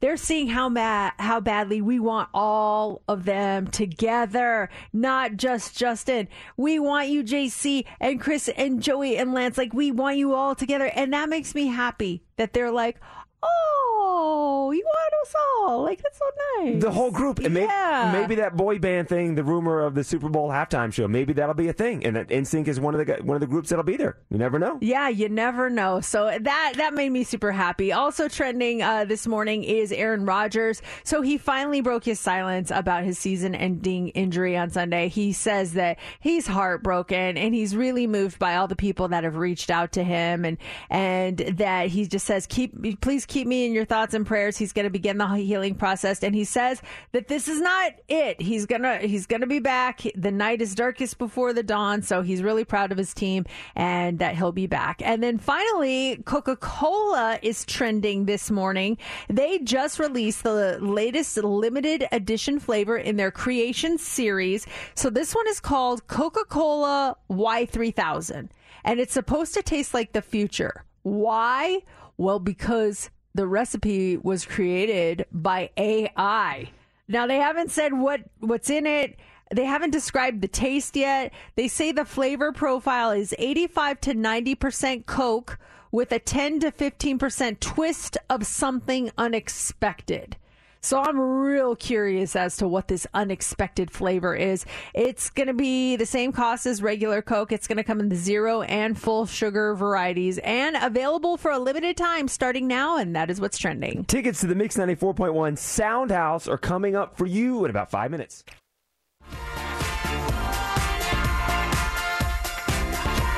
They're 0.00 0.16
seeing 0.16 0.48
how 0.48 0.68
ma- 0.68 1.10
how 1.18 1.40
badly 1.40 1.80
we 1.80 1.98
want 1.98 2.28
all 2.34 3.02
of 3.08 3.24
them 3.24 3.66
together, 3.68 4.70
not 4.92 5.36
just 5.36 5.76
Justin. 5.76 6.28
We 6.56 6.78
want 6.78 7.08
you, 7.08 7.22
JC 7.22 7.84
and 8.00 8.20
Chris 8.20 8.48
and 8.48 8.82
Joey 8.82 9.16
and 9.16 9.32
Lance. 9.34 9.58
Like 9.58 9.72
we 9.72 9.90
want 9.92 10.16
you 10.16 10.34
all 10.34 10.54
together, 10.54 10.86
and 10.86 11.12
that 11.12 11.28
makes 11.28 11.54
me 11.54 11.68
happy 11.68 12.22
that 12.36 12.52
they're 12.52 12.72
like, 12.72 12.98
oh, 13.44 14.72
you 14.74 14.84
want 14.84 15.14
us 15.22 15.34
all. 15.58 15.82
Like 15.82 16.02
that's 16.02 16.18
so 16.18 16.24
nice. 16.62 16.80
The 16.82 16.90
whole 16.90 17.10
group, 17.10 17.38
and 17.40 17.54
maybe, 17.54 17.66
Yeah. 17.66 18.10
maybe 18.12 18.34
that 18.36 18.56
boy 18.56 18.78
band 18.78 19.08
thing, 19.08 19.34
the 19.34 19.44
rumor 19.44 19.80
of 19.80 19.94
the 19.94 20.04
Super 20.04 20.28
Bowl 20.28 20.48
halftime 20.50 20.92
show, 20.92 21.08
maybe 21.08 21.32
that'll 21.32 21.54
be 21.54 21.68
a 21.68 21.72
thing, 21.72 22.04
and 22.04 22.16
that 22.16 22.28
NSYNC 22.28 22.68
is 22.68 22.80
one 22.80 22.94
of 22.94 23.06
the 23.06 23.14
one 23.22 23.34
of 23.36 23.40
the 23.40 23.46
groups 23.46 23.70
that'll 23.70 23.84
be 23.84 23.96
there. 23.96 24.16
You 24.30 24.38
never 24.38 24.58
know. 24.58 24.78
Yeah, 24.80 25.08
you 25.08 25.28
never 25.28 25.68
know. 25.70 26.00
So 26.00 26.36
that 26.40 26.72
that 26.76 26.94
made 26.94 27.10
me 27.10 27.24
super 27.24 27.52
happy. 27.52 27.92
Also 27.92 28.28
trending 28.28 28.82
uh, 28.82 29.04
this 29.04 29.26
morning 29.26 29.64
is 29.64 29.92
Aaron 29.92 30.24
Rodgers. 30.26 30.82
So 31.04 31.22
he 31.22 31.38
finally 31.38 31.80
broke 31.80 32.04
his 32.04 32.20
silence 32.20 32.70
about 32.70 33.04
his 33.04 33.18
season-ending 33.18 34.08
injury 34.10 34.56
on 34.56 34.70
Sunday. 34.70 35.08
He 35.08 35.32
says 35.32 35.74
that 35.74 35.98
he's 36.20 36.46
heartbroken 36.46 37.36
and 37.36 37.54
he's 37.54 37.76
really 37.76 38.06
moved 38.06 38.38
by 38.38 38.56
all 38.56 38.68
the 38.68 38.76
people 38.76 39.08
that 39.08 39.24
have 39.24 39.36
reached 39.36 39.70
out 39.70 39.92
to 39.92 40.04
him, 40.04 40.44
and 40.44 40.58
and 40.90 41.38
that 41.38 41.88
he 41.88 42.06
just 42.06 42.26
says, 42.26 42.46
"Keep, 42.46 43.00
please 43.00 43.26
keep 43.26 43.33
me 43.42 43.66
in 43.66 43.72
your 43.72 43.84
thoughts 43.84 44.14
and 44.14 44.24
prayers." 44.24 44.56
He's 44.56 44.72
going 44.72 44.84
to 44.84 44.90
begin 44.90 45.18
the 45.18 45.26
healing 45.26 45.74
process, 45.74 46.22
and 46.22 46.34
he 46.34 46.44
says 46.44 46.80
that 47.12 47.26
this 47.28 47.48
is 47.48 47.60
not 47.60 47.92
it. 48.08 48.40
He's 48.40 48.66
gonna 48.66 48.98
he's 48.98 49.26
gonna 49.26 49.46
be 49.46 49.58
back. 49.58 50.02
The 50.14 50.30
night 50.30 50.62
is 50.62 50.74
darkest 50.74 51.18
before 51.18 51.52
the 51.52 51.62
dawn, 51.62 52.02
so 52.02 52.22
he's 52.22 52.42
really 52.42 52.64
proud 52.64 52.92
of 52.92 52.98
his 52.98 53.14
team 53.14 53.44
and 53.74 54.18
that 54.18 54.36
he'll 54.36 54.52
be 54.52 54.66
back. 54.66 55.02
And 55.04 55.22
then 55.22 55.38
finally, 55.38 56.22
Coca 56.24 56.56
Cola 56.56 57.38
is 57.42 57.64
trending 57.64 58.26
this 58.26 58.50
morning. 58.50 58.98
They 59.28 59.58
just 59.58 59.98
released 59.98 60.42
the 60.42 60.78
latest 60.80 61.36
limited 61.36 62.06
edition 62.12 62.60
flavor 62.60 62.96
in 62.96 63.16
their 63.16 63.30
creation 63.30 63.98
series. 63.98 64.66
So 64.94 65.10
this 65.10 65.34
one 65.34 65.48
is 65.48 65.60
called 65.60 66.06
Coca 66.06 66.44
Cola 66.44 67.16
Y3000, 67.30 68.48
and 68.84 69.00
it's 69.00 69.14
supposed 69.14 69.54
to 69.54 69.62
taste 69.62 69.94
like 69.94 70.12
the 70.12 70.22
future. 70.22 70.84
Why? 71.02 71.82
Well, 72.16 72.38
because 72.38 73.10
the 73.34 73.46
recipe 73.46 74.16
was 74.16 74.46
created 74.46 75.26
by 75.32 75.70
AI. 75.76 76.70
Now 77.08 77.26
they 77.26 77.38
haven't 77.38 77.70
said 77.70 77.92
what 77.92 78.22
what's 78.40 78.70
in 78.70 78.86
it. 78.86 79.18
They 79.50 79.64
haven't 79.64 79.90
described 79.90 80.40
the 80.40 80.48
taste 80.48 80.96
yet. 80.96 81.32
They 81.54 81.68
say 81.68 81.92
the 81.92 82.04
flavor 82.04 82.52
profile 82.52 83.10
is 83.10 83.34
85 83.38 84.00
to 84.02 84.14
90% 84.14 85.06
Coke 85.06 85.58
with 85.92 86.10
a 86.12 86.18
10 86.18 86.60
to 86.60 86.72
15% 86.72 87.60
twist 87.60 88.16
of 88.30 88.46
something 88.46 89.10
unexpected. 89.18 90.36
So 90.84 91.00
I'm 91.00 91.18
real 91.18 91.74
curious 91.74 92.36
as 92.36 92.58
to 92.58 92.68
what 92.68 92.88
this 92.88 93.06
unexpected 93.14 93.90
flavor 93.90 94.34
is. 94.34 94.66
It's 94.92 95.30
going 95.30 95.46
to 95.46 95.54
be 95.54 95.96
the 95.96 96.04
same 96.04 96.30
cost 96.30 96.66
as 96.66 96.82
regular 96.82 97.22
Coke. 97.22 97.52
It's 97.52 97.66
going 97.66 97.78
to 97.78 97.84
come 97.84 98.00
in 98.00 98.10
the 98.10 98.16
zero 98.16 98.60
and 98.60 98.98
full 98.98 99.24
sugar 99.24 99.74
varieties 99.74 100.36
and 100.44 100.76
available 100.76 101.38
for 101.38 101.50
a 101.52 101.58
limited 101.58 101.96
time 101.96 102.28
starting 102.28 102.68
now. 102.68 102.98
And 102.98 103.16
that 103.16 103.30
is 103.30 103.40
what's 103.40 103.56
trending. 103.56 104.04
Tickets 104.04 104.40
to 104.40 104.46
the 104.46 104.54
Mix 104.54 104.76
94.1 104.76 105.56
Sound 105.56 106.10
House 106.10 106.46
are 106.46 106.58
coming 106.58 106.94
up 106.94 107.16
for 107.16 107.24
you 107.24 107.64
in 107.64 107.70
about 107.70 107.90
five 107.90 108.10
minutes. 108.10 108.44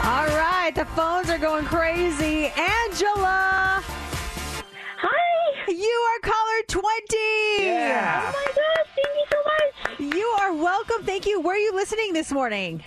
All 0.03 0.27
right, 0.35 0.73
the 0.75 0.85
phones 0.97 1.31
are 1.31 1.39
going 1.39 1.65
crazy. 1.67 2.49
Angela. 2.57 3.85
Hi. 4.99 5.36
You 5.69 6.07
are 6.15 6.21
caller 6.21 6.63
20. 6.69 7.17
Yeah. 7.59 8.23
Oh 8.25 8.39
my 8.39 8.53
gosh, 8.53 8.89
thank 8.95 9.17
you 9.17 9.27
so 9.31 9.39
much. 10.09 10.15
You 10.17 10.27
are 10.41 10.53
welcome. 10.55 11.05
Thank 11.05 11.27
you. 11.27 11.41
Where 11.41 11.57
are 11.57 11.59
you 11.59 11.75
listening 11.75 12.13
this 12.13 12.31
morning? 12.31 12.85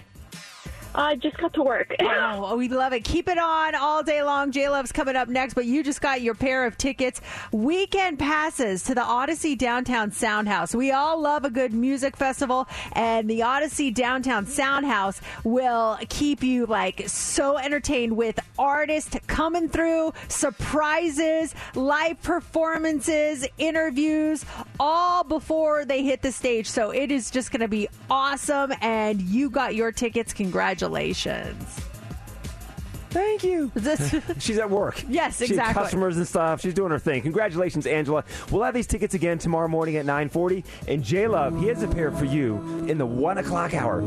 I 0.96 1.16
just 1.16 1.38
got 1.38 1.54
to 1.54 1.64
work. 1.64 1.96
Oh, 2.32 2.56
we 2.58 2.68
love 2.68 2.94
it. 2.94 3.04
Keep 3.04 3.28
it 3.28 3.38
on 3.38 3.76
all 3.76 4.04
day 4.04 4.24
long. 4.24 4.52
J 4.52 4.70
Love's 4.70 4.92
coming 4.92 5.16
up 5.16 5.28
next, 5.30 5.54
but 5.54 5.66
you 5.66 5.84
just 5.84 6.02
got 6.02 6.22
your 6.22 6.36
pair 6.36 6.66
of 6.66 6.78
tickets. 6.78 7.22
Weekend 7.52 8.20
passes 8.20 8.84
to 8.84 8.96
the 8.96 9.02
Audacy 9.02 9.58
Downtown 9.58 10.12
Soundhouse. 10.12 10.76
We 10.76 10.92
all 10.92 11.20
love 11.20 11.46
a 11.46 11.50
good 11.50 11.74
music 11.74 12.18
festival, 12.18 12.68
and 12.94 13.30
the 13.30 13.42
Audacy 13.42 13.94
Downtown 13.94 14.46
Soundhouse 14.46 15.22
will 15.44 15.98
keep 16.10 16.44
you 16.44 16.66
like 16.66 17.08
so 17.08 17.58
entertained 17.58 18.16
with 18.16 18.40
artists 18.58 19.16
coming 19.28 19.70
through, 19.70 20.14
surprises, 20.28 21.56
live 21.76 22.22
performances, 22.22 23.48
interviews, 23.58 24.46
all 24.80 25.24
before 25.24 25.86
they 25.86 26.04
hit 26.04 26.22
the 26.22 26.32
stage. 26.32 26.68
So 26.68 26.92
it 26.92 27.12
is 27.12 27.32
just 27.32 27.52
going 27.52 27.62
to 27.62 27.68
be 27.68 27.88
awesome, 28.10 28.74
and 28.82 29.22
you 29.22 29.50
got 29.50 29.76
your 29.76 29.92
tickets. 29.92 30.34
Congratulations. 30.34 30.79
Thank 33.10 33.44
you. 33.44 33.72
She's 34.40 34.60
at 34.60 34.70
work. 34.70 35.04
Yes, 35.10 35.40
She 35.40 35.46
exactly. 35.46 35.74
customers 35.74 36.18
and 36.18 36.28
stuff. 36.28 36.62
She's 36.62 36.76
doing 36.76 36.92
her 36.92 37.00
thing. 37.00 37.24
Congratulations, 37.24 37.88
Angela. 37.88 38.24
We'll 38.52 38.62
have 38.62 38.76
these 38.76 38.86
tickets 38.86 39.16
again 39.16 39.40
tomorrow 39.40 39.68
morning 39.68 39.96
at 39.96 40.06
940. 40.06 40.64
And 40.88 41.04
J 41.04 41.28
Love, 41.28 41.60
he 41.60 41.68
has 41.70 41.82
a 41.82 41.88
pair 41.88 42.12
for 42.12 42.26
you 42.26 42.58
in 42.88 43.00
the 43.00 43.06
1 43.08 43.40
o'clock 43.40 43.74
hour. 43.74 44.02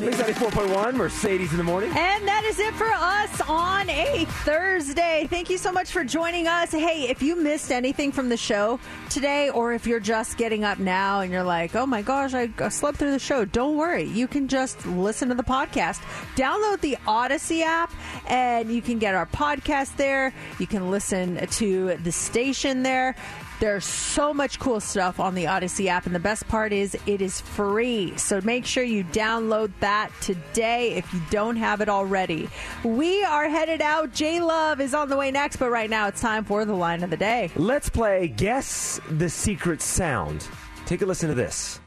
Mix 0.00 0.16
94.1, 0.16 0.94
Mercedes 0.94 1.52
in 1.52 1.58
the 1.58 1.64
morning. 1.64 1.90
And 1.90 2.26
that 2.26 2.44
is 2.44 2.58
it 2.58 2.74
for 2.74 2.86
us 2.86 3.40
on 3.48 3.88
a 3.88 4.24
Thursday. 4.44 5.26
Thank 5.30 5.48
you 5.50 5.56
so 5.56 5.70
much 5.70 5.90
for 5.90 6.02
joining 6.04 6.48
us. 6.48 6.72
Hey, 6.72 7.08
if 7.08 7.22
you 7.22 7.36
missed 7.36 7.70
anything 7.70 8.10
from 8.10 8.28
the 8.28 8.36
show 8.36 8.80
today, 9.08 9.50
or 9.50 9.72
if 9.72 9.86
you're 9.86 10.00
just 10.00 10.36
getting 10.36 10.64
up 10.64 10.78
now 10.78 11.20
and 11.20 11.30
you're 11.30 11.44
like, 11.44 11.76
oh 11.76 11.86
my 11.86 12.02
gosh, 12.02 12.34
I 12.34 12.48
slept 12.70 12.98
through 12.98 13.12
the 13.12 13.18
show, 13.18 13.44
don't 13.44 13.76
worry. 13.76 14.04
You 14.04 14.26
can 14.26 14.48
just 14.48 14.84
listen 14.86 15.28
to 15.28 15.34
the 15.34 15.44
podcast. 15.44 16.00
Download 16.34 16.80
the 16.80 16.96
Audacy 17.06 17.62
app, 17.62 17.92
and 18.26 18.72
you 18.72 18.82
can 18.82 18.98
get 18.98 19.14
our 19.14 19.26
podcast 19.26 19.96
there. 19.96 20.34
You 20.58 20.66
can 20.66 20.90
listen 20.90 21.46
to 21.46 21.96
the 22.02 22.12
station 22.12 22.82
there. 22.82 23.14
There's 23.60 23.84
so 23.84 24.34
much 24.34 24.58
cool 24.58 24.80
stuff 24.80 25.20
on 25.20 25.34
the 25.34 25.44
Audacy 25.44 25.86
app, 25.86 26.06
and 26.06 26.14
the 26.14 26.20
best 26.20 26.46
part 26.48 26.72
is 26.72 26.96
it 27.06 27.22
is 27.22 27.40
free. 27.40 28.16
So 28.16 28.40
make 28.42 28.66
sure 28.66 28.82
you 28.82 29.04
download 29.04 29.72
that 29.80 30.10
today 30.20 30.94
if 30.94 31.12
you 31.14 31.20
don't 31.30 31.56
have 31.56 31.80
it 31.80 31.88
already. 31.88 32.48
We 32.82 33.24
are 33.24 33.48
headed 33.48 33.80
out. 33.80 34.12
J 34.12 34.40
Love 34.40 34.80
is 34.80 34.92
on 34.92 35.08
the 35.08 35.16
way 35.16 35.30
next, 35.30 35.56
but 35.56 35.70
right 35.70 35.88
now 35.88 36.08
it's 36.08 36.20
time 36.20 36.44
for 36.44 36.64
the 36.64 36.74
line 36.74 37.02
of 37.02 37.10
the 37.10 37.16
day. 37.16 37.50
Let's 37.56 37.88
play 37.88 38.28
Guess 38.28 39.00
the 39.10 39.28
Secret 39.28 39.80
Sound. 39.80 40.46
Take 40.86 41.02
a 41.02 41.06
listen 41.06 41.28
to 41.28 41.34
this. 41.34 41.80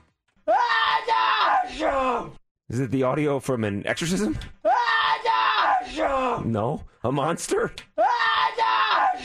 Is 2.69 2.79
it 2.79 2.91
the 2.91 3.03
audio 3.03 3.39
from 3.39 3.63
an 3.63 3.85
exorcism? 3.85 4.37
No. 6.45 6.83
A 7.03 7.11
monster? 7.11 7.71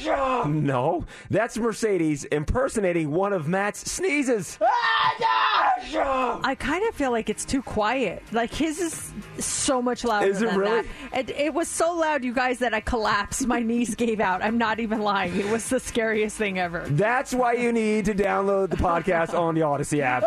No, 0.04 1.04
that's 1.30 1.56
Mercedes 1.58 2.24
impersonating 2.24 3.10
one 3.10 3.32
of 3.32 3.48
Matt's 3.48 3.90
sneezes. 3.90 4.58
I 4.60 6.56
kind 6.58 6.86
of 6.88 6.94
feel 6.94 7.10
like 7.10 7.28
it's 7.30 7.44
too 7.44 7.62
quiet. 7.62 8.22
Like 8.32 8.52
his 8.52 8.80
is 8.80 9.12
so 9.44 9.80
much 9.80 10.04
louder. 10.04 10.26
Is 10.26 10.42
it 10.42 10.46
than 10.50 10.58
really? 10.58 10.88
That. 11.12 11.30
It, 11.30 11.36
it 11.36 11.54
was 11.54 11.68
so 11.68 11.94
loud, 11.94 12.24
you 12.24 12.32
guys, 12.32 12.58
that 12.60 12.74
I 12.74 12.80
collapsed. 12.80 13.46
My 13.46 13.60
knees 13.60 13.94
gave 13.94 14.20
out. 14.20 14.42
I'm 14.42 14.58
not 14.58 14.80
even 14.80 15.00
lying. 15.00 15.38
It 15.38 15.48
was 15.50 15.68
the 15.68 15.80
scariest 15.80 16.36
thing 16.36 16.58
ever. 16.58 16.84
That's 16.88 17.32
why 17.34 17.54
you 17.54 17.72
need 17.72 18.04
to 18.06 18.14
download 18.14 18.70
the 18.70 18.76
podcast 18.76 19.38
on 19.38 19.54
the 19.54 19.60
Audacy 19.60 20.00
app. 20.00 20.24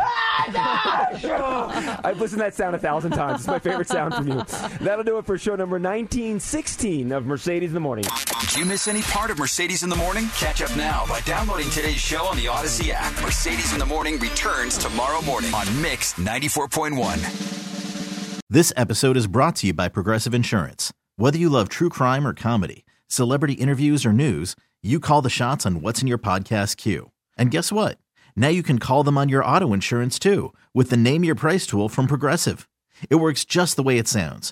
I've 2.05 2.19
listened 2.19 2.39
to 2.39 2.45
that 2.45 2.55
sound 2.55 2.75
a 2.75 2.79
thousand 2.79 3.11
times. 3.11 3.41
It's 3.41 3.47
my 3.47 3.59
favorite 3.59 3.87
sound 3.87 4.13
from 4.13 4.27
you. 4.27 4.43
That'll 4.81 5.03
do 5.03 5.17
it 5.17 5.25
for 5.25 5.37
show 5.37 5.55
number 5.55 5.75
1916 5.75 7.11
of 7.11 7.25
Mercedes 7.25 7.44
in 7.47 7.73
the 7.75 7.79
Morning. 7.79 8.05
Did 8.39 8.55
you 8.55 8.65
miss 8.65 8.87
any 8.87 9.03
part 9.03 9.29
of 9.29 9.37
Mercedes 9.37 9.83
in 9.83 9.89
the 9.89 9.95
Morning? 9.95 10.25
Catch 10.29 10.63
up 10.63 10.75
now 10.75 11.05
by 11.07 11.21
downloading 11.21 11.69
today's 11.69 11.97
show 11.97 12.25
on 12.25 12.37
the 12.37 12.45
Audacy 12.45 12.89
app. 12.89 13.13
Mercedes 13.21 13.71
in 13.71 13.77
the 13.77 13.85
Morning 13.85 14.17
returns 14.17 14.79
tomorrow 14.79 15.21
morning 15.21 15.53
on 15.53 15.67
Mix 15.79 16.13
94.1. 16.13 18.41
This 18.49 18.73
episode 18.75 19.15
is 19.15 19.27
brought 19.27 19.57
to 19.57 19.67
you 19.67 19.73
by 19.73 19.89
Progressive 19.89 20.33
Insurance. 20.33 20.91
Whether 21.17 21.37
you 21.37 21.49
love 21.49 21.69
true 21.69 21.89
crime 21.89 22.25
or 22.25 22.33
comedy, 22.33 22.83
celebrity 23.07 23.53
interviews 23.53 24.07
or 24.07 24.13
news, 24.13 24.55
you 24.81 24.99
call 24.99 25.21
the 25.21 25.29
shots 25.29 25.67
on 25.67 25.81
what's 25.81 26.01
in 26.01 26.07
your 26.07 26.17
podcast 26.17 26.77
queue. 26.77 27.11
And 27.37 27.51
guess 27.51 27.71
what? 27.71 27.99
Now 28.35 28.47
you 28.47 28.63
can 28.63 28.79
call 28.79 29.03
them 29.03 29.19
on 29.19 29.29
your 29.29 29.45
auto 29.45 29.71
insurance 29.71 30.17
too 30.17 30.51
with 30.73 30.89
the 30.89 30.97
Name 30.97 31.23
Your 31.23 31.35
Price 31.35 31.67
tool 31.67 31.89
from 31.89 32.07
Progressive. 32.07 32.67
It 33.11 33.15
works 33.15 33.45
just 33.45 33.75
the 33.75 33.83
way 33.83 33.99
it 33.99 34.07
sounds. 34.07 34.51